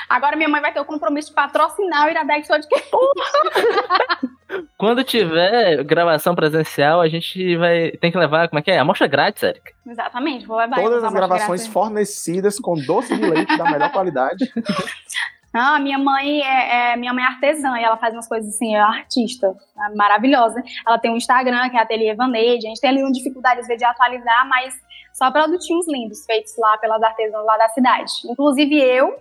Agora 0.07 0.35
minha 0.35 0.49
mãe 0.49 0.61
vai 0.61 0.71
ter 0.71 0.79
o 0.79 0.85
compromisso 0.85 1.29
de 1.29 1.35
patrocinar 1.35 2.05
o 2.05 2.09
Iradex 2.09 2.47
Podcast. 2.47 2.89
Quando 4.77 5.03
tiver 5.03 5.83
gravação 5.83 6.33
presencial, 6.33 7.01
a 7.01 7.07
gente 7.07 7.55
vai. 7.57 7.91
Tem 7.91 8.11
que 8.11 8.17
levar, 8.17 8.47
como 8.49 8.59
é 8.59 8.61
que 8.61 8.71
é? 8.71 8.79
Amostra 8.79 9.07
grátis, 9.07 9.43
Érica. 9.43 9.71
Exatamente, 9.85 10.45
vou 10.45 10.57
levar 10.57 10.75
Todas 10.77 11.03
as 11.03 11.13
gravações 11.13 11.61
grátis. 11.61 11.67
fornecidas 11.67 12.59
com 12.59 12.75
doce 12.75 13.15
de 13.15 13.25
leite 13.25 13.57
da 13.57 13.65
melhor 13.65 13.91
qualidade. 13.91 14.51
Ah, 15.51 15.79
minha 15.79 15.97
mãe 15.97 16.41
é, 16.43 16.91
é- 16.91 16.95
minha 16.95 17.11
mãe 17.11 17.23
é 17.23 17.27
artesã 17.27 17.75
e 17.79 17.83
ela 17.83 17.97
faz 17.97 18.13
umas 18.13 18.27
coisas 18.27 18.53
assim, 18.53 18.75
é 18.75 18.79
artista, 18.79 19.47
é 19.47 19.95
maravilhosa. 19.95 20.61
Ela 20.85 20.99
tem 20.99 21.09
um 21.09 21.17
Instagram 21.17 21.67
que 21.71 21.75
é 21.75 21.81
Ateliê 21.81 22.13
Vaneide. 22.13 22.67
A 22.67 22.69
gente 22.69 22.79
tem 22.79 22.91
ali 22.91 23.01
uma 23.01 23.11
dificuldade 23.11 23.59
às 23.61 23.65
vezes 23.65 23.79
de 23.79 23.83
atualizar, 23.83 24.47
mas 24.47 24.75
só 25.11 25.31
produtinhos 25.31 25.87
lindos 25.87 26.23
feitos 26.23 26.55
lá 26.55 26.77
pelas 26.77 27.01
artesãs 27.01 27.43
lá 27.43 27.57
da 27.57 27.67
cidade. 27.69 28.11
Inclusive 28.29 28.79
eu 28.79 29.11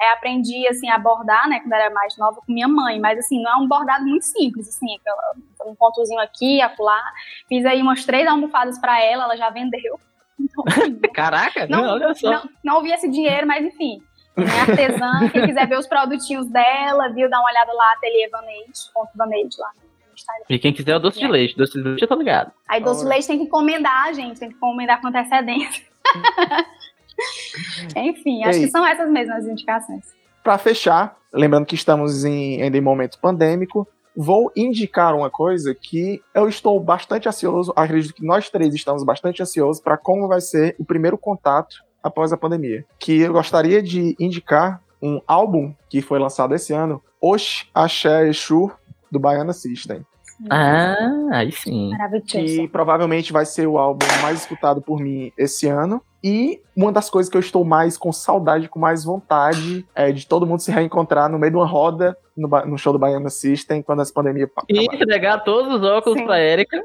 é, 0.00 0.12
aprendi 0.12 0.66
assim 0.68 0.88
a 0.90 0.98
bordar, 0.98 1.48
né, 1.48 1.60
quando 1.60 1.72
era 1.72 1.90
mais 1.90 2.16
nova 2.18 2.36
com 2.44 2.52
minha 2.52 2.68
mãe, 2.68 2.98
mas 3.00 3.18
assim 3.18 3.42
não 3.42 3.50
é 3.52 3.56
um 3.56 3.66
bordado 3.68 4.04
muito 4.04 4.24
simples, 4.24 4.68
assim, 4.68 4.86
aquela- 4.96 5.34
um 5.70 5.74
pontozinho 5.74 6.20
aqui, 6.20 6.60
acolá. 6.62 7.02
Fiz 7.48 7.64
aí 7.66 7.82
umas 7.82 8.04
três 8.04 8.26
almofadas 8.28 8.78
para 8.78 9.02
ela, 9.02 9.24
ela 9.24 9.36
já 9.36 9.50
vendeu. 9.50 9.98
Então, 10.38 10.64
assim, 10.68 10.98
Caraca, 11.14 11.66
não, 11.66 11.94
olha 11.94 12.14
só. 12.14 12.30
não, 12.30 12.50
não 12.62 12.82
vi 12.82 12.92
esse 12.92 13.08
dinheiro, 13.10 13.46
mas 13.46 13.64
enfim. 13.64 14.02
É 14.36 14.60
artesã, 14.70 15.30
quem 15.32 15.46
quiser 15.46 15.66
ver 15.66 15.78
os 15.78 15.86
produtinhos 15.86 16.46
dela, 16.50 17.08
viu? 17.08 17.28
Dá 17.30 17.38
uma 17.38 17.48
olhada 17.48 17.72
lá, 17.72 17.92
Ateliê 17.96 18.28
Vaneide, 18.28 18.72
ponto 18.92 19.08
Vaneide 19.16 19.56
lá 19.58 19.70
no 20.06 20.12
Instagram. 20.14 20.44
E 20.50 20.58
quem 20.58 20.74
quiser 20.74 20.90
é 20.92 20.96
o 20.96 20.98
doce 20.98 21.18
de 21.18 21.26
leite. 21.26 21.56
Doce 21.56 21.72
de 21.72 21.82
leite 21.82 22.02
eu 22.02 22.08
tô 22.08 22.16
ligado. 22.16 22.52
Aí 22.68 22.82
doce 22.82 23.02
de 23.02 23.08
leite 23.08 23.26
tem 23.26 23.38
que 23.38 23.44
encomendar, 23.44 24.12
gente, 24.12 24.38
tem 24.38 24.50
que 24.50 24.56
encomendar 24.56 25.00
com 25.00 25.08
antecedência. 25.08 25.86
Enfim, 27.96 28.44
acho 28.44 28.58
Ei. 28.58 28.64
que 28.64 28.70
são 28.70 28.86
essas 28.86 29.10
mesmas 29.10 29.38
as 29.38 29.46
indicações. 29.46 30.04
Para 30.42 30.58
fechar, 30.58 31.16
lembrando 31.32 31.66
que 31.66 31.74
estamos 31.74 32.24
em, 32.24 32.62
ainda 32.62 32.76
em 32.76 32.80
momento 32.80 33.18
pandêmico, 33.20 33.86
vou 34.16 34.50
indicar 34.56 35.14
uma 35.14 35.30
coisa 35.30 35.74
que 35.74 36.22
eu 36.34 36.48
estou 36.48 36.80
bastante 36.80 37.28
ansioso, 37.28 37.72
acredito 37.76 38.14
que 38.14 38.24
nós 38.24 38.48
três 38.48 38.74
estamos 38.74 39.04
bastante 39.04 39.42
ansiosos 39.42 39.82
para 39.82 39.96
como 39.96 40.26
vai 40.26 40.40
ser 40.40 40.74
o 40.78 40.84
primeiro 40.84 41.18
contato 41.18 41.84
após 42.02 42.32
a 42.32 42.36
pandemia. 42.36 42.84
Que 42.98 43.20
eu 43.20 43.32
gostaria 43.32 43.82
de 43.82 44.16
indicar 44.18 44.80
um 45.02 45.20
álbum 45.26 45.74
que 45.88 46.00
foi 46.00 46.18
lançado 46.18 46.54
esse 46.54 46.72
ano, 46.72 47.02
Osh 47.20 47.68
Axé 47.74 48.28
Exu, 48.28 48.70
do 49.10 49.18
Baiana 49.18 49.52
System. 49.52 50.04
Ah, 50.50 50.96
aí 51.32 51.50
sim. 51.52 51.90
Que 52.26 52.68
provavelmente 52.68 53.32
vai 53.32 53.46
ser 53.46 53.66
o 53.66 53.78
álbum 53.78 54.04
mais 54.22 54.40
escutado 54.40 54.82
por 54.82 55.00
mim 55.00 55.32
esse 55.36 55.66
ano. 55.68 56.02
E 56.22 56.60
uma 56.76 56.90
das 56.90 57.08
coisas 57.08 57.30
que 57.30 57.36
eu 57.36 57.40
estou 57.40 57.64
mais 57.64 57.96
com 57.96 58.12
saudade, 58.12 58.68
com 58.68 58.78
mais 58.78 59.04
vontade, 59.04 59.86
é 59.94 60.10
de 60.12 60.26
todo 60.26 60.46
mundo 60.46 60.60
se 60.60 60.70
reencontrar 60.72 61.30
no 61.30 61.38
meio 61.38 61.52
de 61.52 61.56
uma 61.56 61.66
roda 61.66 62.16
no, 62.36 62.48
no 62.66 62.76
show 62.76 62.92
do 62.92 62.98
Baiana 62.98 63.30
System 63.30 63.80
quando 63.80 64.02
essa 64.02 64.12
pandemia 64.12 64.48
pa- 64.48 64.64
E 64.68 64.84
entregar 64.84 65.38
todos 65.44 65.72
os 65.76 65.82
óculos 65.82 66.18
Sim. 66.18 66.26
pra 66.26 66.38
Érica. 66.38 66.82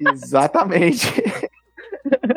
Exatamente. 0.00 1.06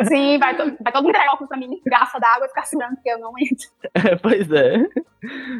Sim, 0.07 0.37
vai, 0.39 0.55
to- 0.57 0.75
vai 0.83 0.91
todo 0.91 1.03
mundo 1.03 1.11
entregar 1.11 1.33
óculos 1.33 1.47
pra 1.47 1.57
mim, 1.57 1.79
garrafa 1.85 2.19
d'água 2.19 2.45
e 2.45 2.49
ficar 2.49 2.65
segurando, 2.65 2.95
porque 2.95 3.09
eu 3.11 3.19
não 3.19 3.31
entro. 3.39 4.19
pois 4.21 4.51
é. 4.51 4.77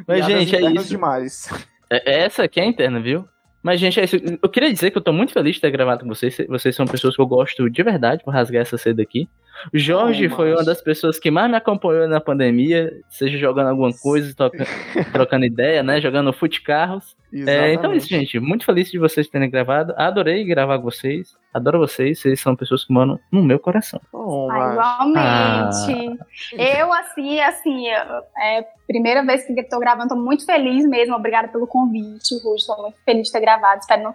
Mas, 0.08 0.26
Piadas 0.26 0.28
gente, 0.28 0.56
é 0.56 0.72
isso. 0.72 0.90
demais. 0.90 1.50
É- 1.90 2.24
Essa 2.24 2.44
aqui 2.44 2.60
é 2.60 2.64
a 2.64 2.68
interna, 2.68 3.00
viu? 3.00 3.24
Mas, 3.64 3.80
gente, 3.80 4.00
é 4.00 4.04
isso. 4.04 4.18
Eu 4.42 4.50
queria 4.50 4.74
dizer 4.74 4.92
que 4.92 4.98
eu 4.98 5.02
tô 5.02 5.14
muito 5.14 5.34
feliz 5.34 5.56
de 5.56 5.62
ter 5.62 5.72
gravado 5.72 6.04
com 6.04 6.10
vocês. 6.10 6.36
Vocês 6.48 6.76
são 6.76 6.86
pessoas 6.86 7.16
que 7.16 7.22
eu 7.22 7.28
gosto 7.28 7.70
de 7.70 7.84
verdade, 7.84 8.24
vou 8.26 8.34
rasgar 8.34 8.62
essa 8.62 8.78
seda 8.78 9.02
aqui. 9.02 9.30
O 9.74 9.78
Jorge 9.78 10.28
Oh, 10.28 10.36
foi 10.36 10.54
uma 10.54 10.64
das 10.64 10.82
pessoas 10.82 11.20
que 11.20 11.30
mais 11.30 11.50
me 11.50 11.56
acompanhou 11.56 12.08
na 12.08 12.20
pandemia, 12.20 12.92
seja 13.10 13.38
jogando 13.38 13.68
alguma 13.70 13.94
coisa, 13.94 14.34
toca- 14.36 14.66
trocando 15.14 15.46
ideia, 15.46 15.84
né? 15.84 16.02
Jogando 16.02 16.34
fute 16.34 16.62
carros. 16.62 17.16
É, 17.48 17.74
então 17.74 17.92
é 17.92 17.98
isso, 17.98 18.08
gente. 18.08 18.40
Muito 18.40 18.66
feliz 18.66 18.90
de 18.92 18.98
vocês 18.98 19.28
terem 19.28 19.50
gravado. 19.50 19.94
Adorei 19.98 20.44
gravar 20.44 20.78
com 20.80 20.86
vocês. 20.86 21.36
Adoro 21.54 21.80
vocês. 21.80 22.20
Vocês 22.20 22.40
são 22.42 22.56
pessoas 22.56 22.84
que 22.86 22.92
moram 22.92 23.20
no 23.32 23.44
meu 23.44 23.60
coração. 23.60 24.02
Oh, 24.12 24.50
Ah, 24.52 24.72
igualmente. 24.74 26.20
Eu, 26.54 26.92
assim, 26.94 27.40
assim, 27.40 27.88
é 27.88 28.66
primeira 28.88 29.24
vez 29.26 29.46
que 29.46 29.64
tô 29.64 29.80
gravando, 29.80 30.10
tô 30.10 30.16
muito 30.16 30.46
feliz 30.46 30.86
mesmo. 30.88 31.16
Obrigada 31.16 31.48
pelo 31.48 31.68
convite, 31.68 32.36
Ruth. 32.44 32.66
Tô 32.66 32.82
muito 32.82 32.98
feliz 33.06 33.28
de 33.28 33.32
ter 33.34 33.40
gravado. 33.42 33.80
Espero 33.80 34.04
não, 34.04 34.14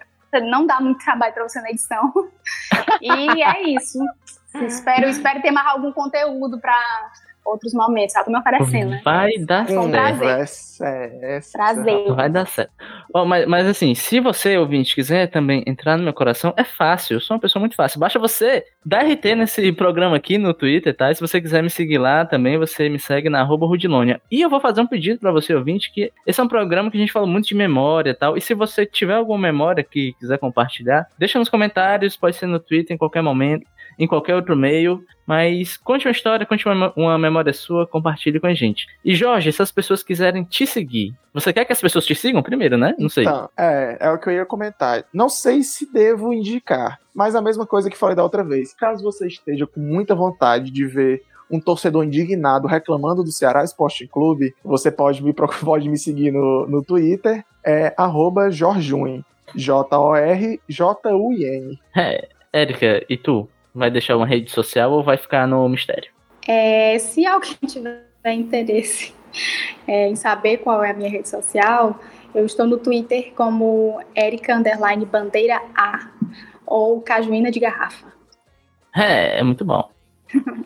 não 0.49 0.65
dar 0.67 0.81
muito 0.81 1.03
trabalho 1.03 1.33
pra 1.33 1.47
você 1.47 1.61
na 1.61 1.69
edição. 1.69 2.11
E 3.01 3.43
é 3.43 3.69
isso. 3.69 3.99
Espero, 4.65 5.07
espero 5.07 5.41
ter 5.41 5.51
mais 5.51 5.67
algum 5.67 5.91
conteúdo 5.91 6.59
pra 6.59 6.75
outros 7.47 7.73
momentos. 7.73 8.13
Tá? 8.13 8.23
Tô 8.23 8.31
me 8.31 8.37
oferecendo, 8.37 8.91
né? 8.91 9.01
Vai 9.03 9.37
dar 9.39 9.69
um 9.69 9.89
certo. 9.89 10.23
É 10.83 11.37
essa. 11.37 11.57
Prazer. 11.57 12.13
Vai 12.13 12.29
dar 12.29 12.45
certo. 12.47 12.71
Ó, 13.13 13.25
mas, 13.25 13.47
mas 13.47 13.67
assim, 13.67 13.95
se 13.95 14.19
você, 14.19 14.57
ouvinte, 14.57 14.93
quiser 14.93 15.27
também 15.27 15.63
entrar 15.65 15.97
no 15.97 16.03
meu 16.03 16.13
coração, 16.13 16.53
é 16.57 16.63
fácil. 16.63 17.15
Eu 17.15 17.21
sou 17.21 17.35
uma 17.35 17.41
pessoa 17.41 17.59
muito 17.59 17.75
fácil. 17.75 17.99
Basta 17.99 18.19
você 18.19 18.65
dar 18.85 19.05
RT 19.05 19.35
nesse 19.35 19.71
programa 19.71 20.17
aqui 20.17 20.37
no 20.37 20.53
Twitter, 20.53 20.95
tá? 20.95 21.11
E 21.11 21.15
se 21.15 21.21
você 21.21 21.41
quiser 21.41 21.63
me 21.63 21.69
seguir 21.69 21.97
lá 21.97 22.25
também, 22.25 22.57
você 22.57 22.89
me 22.89 22.99
segue 22.99 23.29
na 23.29 23.41
arroba 23.41 23.65
Rudilônia. 23.65 24.21
E 24.29 24.41
eu 24.41 24.49
vou 24.49 24.59
fazer 24.59 24.81
um 24.81 24.87
pedido 24.87 25.19
pra 25.19 25.31
você, 25.31 25.53
ouvinte, 25.53 25.91
que 25.91 26.11
esse 26.25 26.39
é 26.39 26.43
um 26.43 26.47
programa 26.47 26.91
que 26.91 26.97
a 26.97 26.99
gente 26.99 27.13
fala 27.13 27.25
muito 27.25 27.47
de 27.47 27.55
memória 27.55 28.11
e 28.11 28.15
tal. 28.15 28.37
E 28.37 28.41
se 28.41 28.53
você 28.53 28.85
tiver 28.85 29.15
alguma 29.15 29.39
memória 29.39 29.83
que 29.83 30.13
quiser 30.19 30.37
compartilhar, 30.37 31.07
deixa 31.17 31.39
nos 31.39 31.49
comentários, 31.49 32.17
pode 32.17 32.35
ser 32.35 32.47
no 32.47 32.59
Twitter 32.59 32.93
em 32.93 32.97
qualquer 32.97 33.21
momento, 33.21 33.65
em 33.97 34.07
qualquer 34.07 34.35
outro 34.35 34.55
meio. 34.55 35.03
Mas 35.25 35.75
conte 35.75 36.07
uma 36.07 36.11
história, 36.11 36.45
conte 36.45 36.65
uma, 36.67 36.93
uma 36.95 37.17
memória 37.17 37.51
sua, 37.51 37.85
compartilhe 37.85 38.39
com 38.39 38.47
a 38.47 38.53
gente. 38.53 38.87
E 39.03 39.13
Jorge, 39.13 39.51
se 39.51 39.61
as 39.61 39.71
pessoas 39.71 40.01
quiserem 40.01 40.43
te 40.43 40.65
seguir, 40.65 41.13
você 41.33 41.51
quer 41.51 41.65
que 41.65 41.73
as 41.73 41.81
pessoas 41.81 42.05
te 42.05 42.15
sigam 42.15 42.41
primeiro, 42.41 42.77
né? 42.77 42.95
Não 42.97 43.09
sei. 43.09 43.25
Então, 43.25 43.49
é, 43.57 43.97
é 43.99 44.09
o 44.09 44.17
que 44.17 44.29
eu 44.29 44.33
ia 44.33 44.45
comentar. 44.45 45.03
Não 45.13 45.27
sei 45.27 45.63
se 45.63 45.91
devo 45.91 46.33
indicar, 46.33 46.99
mas 47.13 47.35
a 47.35 47.41
mesma 47.41 47.65
coisa 47.65 47.89
que 47.89 47.97
falei 47.97 48.15
da 48.15 48.23
outra 48.23 48.43
vez. 48.43 48.73
Caso 48.73 49.03
você 49.03 49.27
esteja 49.27 49.67
com 49.67 49.81
muita 49.81 50.15
vontade 50.15 50.71
de 50.71 50.85
ver 50.85 51.23
um 51.49 51.59
torcedor 51.59 52.03
indignado 52.03 52.67
reclamando 52.67 53.23
do 53.23 53.31
Ceará 53.31 53.63
Esporte 53.63 54.05
Clube, 54.07 54.53
você 54.63 54.91
pode 54.91 55.23
me, 55.23 55.33
pode 55.63 55.89
me 55.89 55.97
seguir 55.97 56.31
no, 56.31 56.67
no 56.67 56.83
Twitter, 56.83 57.43
é 57.65 57.93
arroba 57.97 58.49
Jorjun. 58.49 59.23
J-O-R-J-U-I-N. 59.55 60.59
É, 61.95 62.27
Érica, 62.51 63.05
e 63.09 63.15
tu? 63.17 63.47
Vai 63.77 63.91
deixar 63.91 64.17
uma 64.17 64.25
rede 64.25 64.49
social 64.49 64.91
ou 64.91 65.03
vai 65.03 65.17
ficar 65.17 65.47
no 65.47 65.69
mistério? 65.69 66.09
É, 66.47 66.97
se 66.97 67.27
alguém 67.27 67.55
tiver 67.67 68.01
interesse 68.25 69.13
é, 69.87 70.07
em 70.07 70.15
saber 70.15 70.57
qual 70.57 70.83
é 70.83 70.89
a 70.89 70.93
minha 70.95 71.11
rede 71.11 71.29
social, 71.29 71.99
eu 72.33 72.43
estou 72.43 72.65
no 72.65 72.79
Twitter 72.79 73.31
como 73.35 74.01
Erika 74.15 74.55
Underline 74.55 75.05
Bandeira 75.05 75.61
A 75.75 76.09
ou 76.65 76.99
Cajuína 77.01 77.51
de 77.51 77.59
Garrafa. 77.59 78.07
É, 78.95 79.37
é 79.37 79.43
muito 79.43 79.63
bom. 79.63 79.87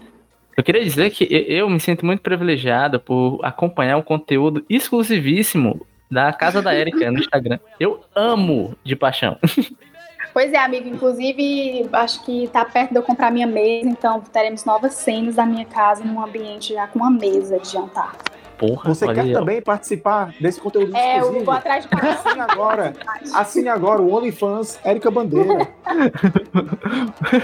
Eu 0.56 0.64
queria 0.64 0.84
dizer 0.84 1.10
que 1.10 1.24
eu 1.32 1.68
me 1.70 1.80
sinto 1.80 2.06
muito 2.06 2.22
privilegiado 2.22 3.00
por 3.00 3.40
acompanhar 3.42 3.98
um 3.98 4.02
conteúdo 4.02 4.64
exclusivíssimo 4.70 5.88
da 6.12 6.32
Casa 6.34 6.62
da 6.62 6.74
Érica 6.74 7.10
no 7.10 7.20
Instagram. 7.20 7.58
Eu 7.80 8.02
amo 8.14 8.76
de 8.84 8.96
paixão. 8.96 9.40
Pois 10.34 10.52
é, 10.54 10.58
amigo. 10.58 10.88
Inclusive, 10.88 11.90
acho 11.92 12.24
que 12.24 12.48
tá 12.52 12.64
perto 12.66 12.92
de 12.92 12.98
eu 12.98 13.04
comprar 13.04 13.32
minha 13.32 13.48
mesa, 13.48 13.88
então 13.90 14.22
teremos 14.22 14.64
novas 14.66 14.94
cenas 14.94 15.36
da 15.36 15.46
minha 15.46 15.66
casa 15.66 16.04
num 16.04 16.24
ambiente 16.24 16.74
já 16.74 16.88
com 16.88 17.00
uma 17.00 17.12
mesa 17.12 17.60
de 17.60 17.70
jantar. 17.70 18.16
Porra, 18.58 18.94
Você 18.94 19.12
quer 19.12 19.36
ó. 19.36 19.40
também 19.40 19.60
participar 19.60 20.36
desse 20.40 20.62
conteúdo 20.62 20.96
É, 20.96 21.16
eu 21.16 21.22
exclusivo? 21.22 21.46
vou 21.46 21.54
atrás 21.56 21.88
de 21.88 21.96
Assine 22.08 22.40
agora. 22.42 22.94
Assine 23.34 23.70
agora 23.70 24.00
o 24.02 24.14
OnlyFans 24.14 24.80
Érica 24.84 25.10
Bandeira. 25.10 25.68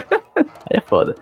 É 0.70 0.82
foda. 0.82 1.16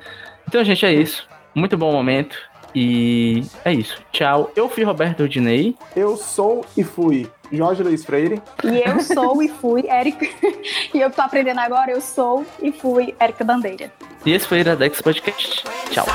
Então, 0.48 0.64
gente, 0.64 0.86
é 0.86 0.94
isso. 0.94 1.28
Muito 1.54 1.78
bom 1.78 1.92
momento. 1.92 2.38
E 2.74 3.44
é 3.64 3.74
isso. 3.74 4.02
Tchau. 4.12 4.52
Eu 4.56 4.68
fui 4.68 4.84
Roberto 4.84 5.22
Rodinei. 5.22 5.76
Eu 5.96 6.18
sou 6.18 6.66
e 6.76 6.84
fui 6.84 7.30
Jorge 7.52 7.84
Luiz 7.84 8.04
Freire. 8.06 8.42
E 8.64 8.88
eu 8.88 9.02
sou 9.02 9.42
e 9.42 9.48
fui 9.50 9.86
Erika. 9.90 10.26
E 10.94 11.00
eu 11.02 11.10
que 11.10 11.16
tô 11.16 11.22
aprendendo 11.22 11.60
agora, 11.60 11.92
eu 11.92 12.00
sou 12.02 12.46
e 12.62 12.72
fui 12.72 13.14
Erika 13.20 13.44
Bandeira. 13.44 13.92
E 14.26 14.32
esse 14.32 14.48
foi 14.48 14.60
o 14.60 14.62
Iradex 14.62 15.02
Podcast. 15.02 15.64
Tchau. 15.92 16.06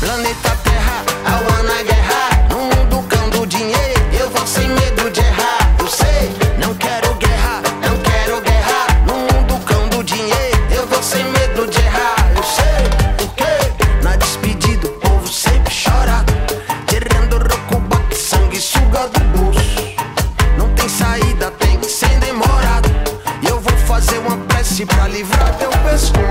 Planeta 0.00 0.56
Terra, 0.62 1.04
a 1.26 1.34
Wana 1.52 1.82
Guerra. 1.82 2.48
No 2.50 2.58
mundo 2.60 3.08
cão 3.08 3.28
do 3.30 3.46
dinheiro, 3.46 4.00
eu 4.18 4.30
vou 4.30 4.46
sem 4.46 4.68
medo 4.68 5.10
de 5.10 5.20
errar. 5.20 5.76
Eu 5.78 5.88
sei, 5.88 6.30
não 6.58 6.74
quero 6.74 7.09
pra 24.86 25.08
livrar 25.08 25.56
teu 25.58 25.70
pescoço. 25.70 26.29